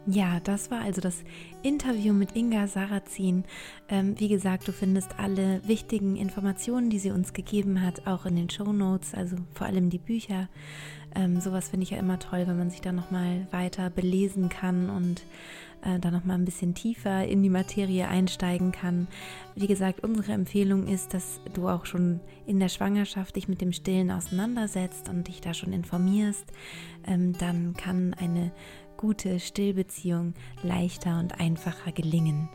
Ja, 0.05 0.41
das 0.41 0.69
war 0.69 0.81
also 0.81 0.99
das 0.99 1.23
Interview 1.61 2.13
mit 2.13 2.35
Inga 2.35 2.67
Sarrazin. 2.67 3.45
Ähm, 3.87 4.19
wie 4.19 4.27
gesagt, 4.27 4.67
du 4.67 4.73
findest 4.73 5.17
alle 5.17 5.65
wichtigen 5.65 6.17
Informationen, 6.17 6.89
die 6.89 6.99
sie 6.99 7.11
uns 7.11 7.31
gegeben 7.31 7.81
hat, 7.81 8.05
auch 8.05 8.25
in 8.25 8.35
den 8.35 8.49
Show 8.49 8.73
Notes, 8.73 9.13
also 9.13 9.37
vor 9.53 9.65
allem 9.65 9.89
die 9.89 9.99
Bücher. 9.99 10.49
Ähm, 11.15 11.39
sowas 11.39 11.69
finde 11.69 11.85
ich 11.85 11.91
ja 11.91 11.99
immer 11.99 12.19
toll, 12.19 12.47
wenn 12.47 12.57
man 12.57 12.69
sich 12.69 12.81
da 12.81 12.91
nochmal 12.91 13.47
weiter 13.51 13.89
belesen 13.89 14.49
kann 14.49 14.89
und 14.89 15.23
äh, 15.83 15.99
da 15.99 16.11
nochmal 16.11 16.37
ein 16.37 16.45
bisschen 16.45 16.73
tiefer 16.73 17.25
in 17.25 17.43
die 17.43 17.49
Materie 17.49 18.07
einsteigen 18.07 18.71
kann. 18.71 19.07
Wie 19.55 19.67
gesagt, 19.67 20.01
unsere 20.01 20.33
Empfehlung 20.33 20.87
ist, 20.87 21.13
dass 21.13 21.41
du 21.53 21.67
auch 21.67 21.85
schon 21.85 22.19
in 22.45 22.59
der 22.59 22.69
Schwangerschaft 22.69 23.35
dich 23.35 23.47
mit 23.47 23.61
dem 23.61 23.73
Stillen 23.73 24.11
auseinandersetzt 24.11 25.09
und 25.09 25.27
dich 25.27 25.41
da 25.41 25.53
schon 25.53 25.73
informierst. 25.73 26.45
Ähm, 27.05 27.33
dann 27.37 27.73
kann 27.73 28.13
eine 28.13 28.51
gute 28.97 29.39
Stillbeziehung 29.39 30.33
leichter 30.61 31.19
und 31.19 31.39
einfacher 31.39 31.91
gelingen. 31.91 32.49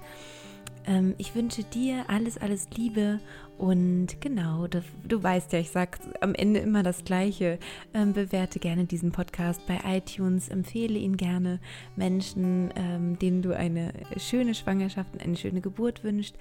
Ähm, 0.88 1.14
ich 1.18 1.34
wünsche 1.34 1.62
dir 1.64 2.06
alles, 2.08 2.38
alles 2.38 2.68
Liebe 2.74 3.20
und 3.58 4.20
genau, 4.20 4.68
du, 4.68 4.84
du, 5.04 5.20
weißt 5.20 5.52
ja, 5.52 5.58
ich 5.58 5.70
sage 5.70 5.98
am 6.20 6.32
Ende 6.34 6.60
immer 6.60 6.84
das 6.84 7.04
Gleiche. 7.04 7.58
Ähm, 7.92 8.12
bewerte 8.12 8.60
gerne 8.60 8.84
diesen 8.84 9.10
Podcast 9.10 9.66
bei 9.66 9.80
iTunes, 9.84 10.48
empfehle 10.48 10.96
ihn 10.96 11.16
gerne 11.16 11.58
Menschen, 11.96 12.72
ähm, 12.76 13.18
denen 13.18 13.42
du 13.42 13.54
eine 13.56 13.92
schöne 14.16 14.54
Schwangerschaft 14.54 15.12
und 15.12 15.22
eine 15.22 15.36
schöne 15.36 15.60
Geburt 15.60 16.04
wünschst. 16.04 16.36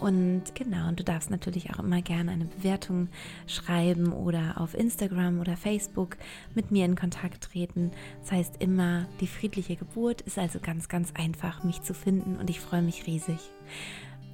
Und 0.00 0.54
genau, 0.54 0.88
und 0.88 0.98
du 0.98 1.04
darfst 1.04 1.30
natürlich 1.30 1.74
auch 1.74 1.78
immer 1.78 2.00
gerne 2.00 2.32
eine 2.32 2.46
Bewertung 2.46 3.08
schreiben 3.46 4.10
oder 4.10 4.58
auf 4.58 4.74
Instagram 4.74 5.40
oder 5.40 5.58
Facebook 5.58 6.16
mit 6.54 6.70
mir 6.70 6.86
in 6.86 6.96
Kontakt 6.96 7.44
treten. 7.44 7.90
Das 8.22 8.32
heißt 8.32 8.62
immer, 8.62 9.06
die 9.20 9.26
friedliche 9.26 9.76
Geburt 9.76 10.22
ist 10.22 10.38
also 10.38 10.58
ganz, 10.58 10.88
ganz 10.88 11.12
einfach, 11.14 11.64
mich 11.64 11.82
zu 11.82 11.92
finden 11.92 12.36
und 12.36 12.48
ich 12.48 12.60
freue 12.60 12.82
mich 12.82 13.06
riesig. 13.06 13.38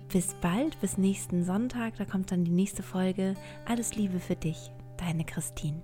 Bis 0.09 0.35
bald, 0.41 0.81
bis 0.81 0.97
nächsten 0.97 1.45
Sonntag, 1.45 1.97
da 1.99 2.05
kommt 2.05 2.33
dann 2.33 2.45
die 2.45 2.51
nächste 2.51 2.83
Folge. 2.83 3.35
Alles 3.67 3.95
Liebe 3.95 4.21
für 4.21 4.37
dich, 4.37 4.71
deine 4.97 5.25
Christine. 5.25 5.83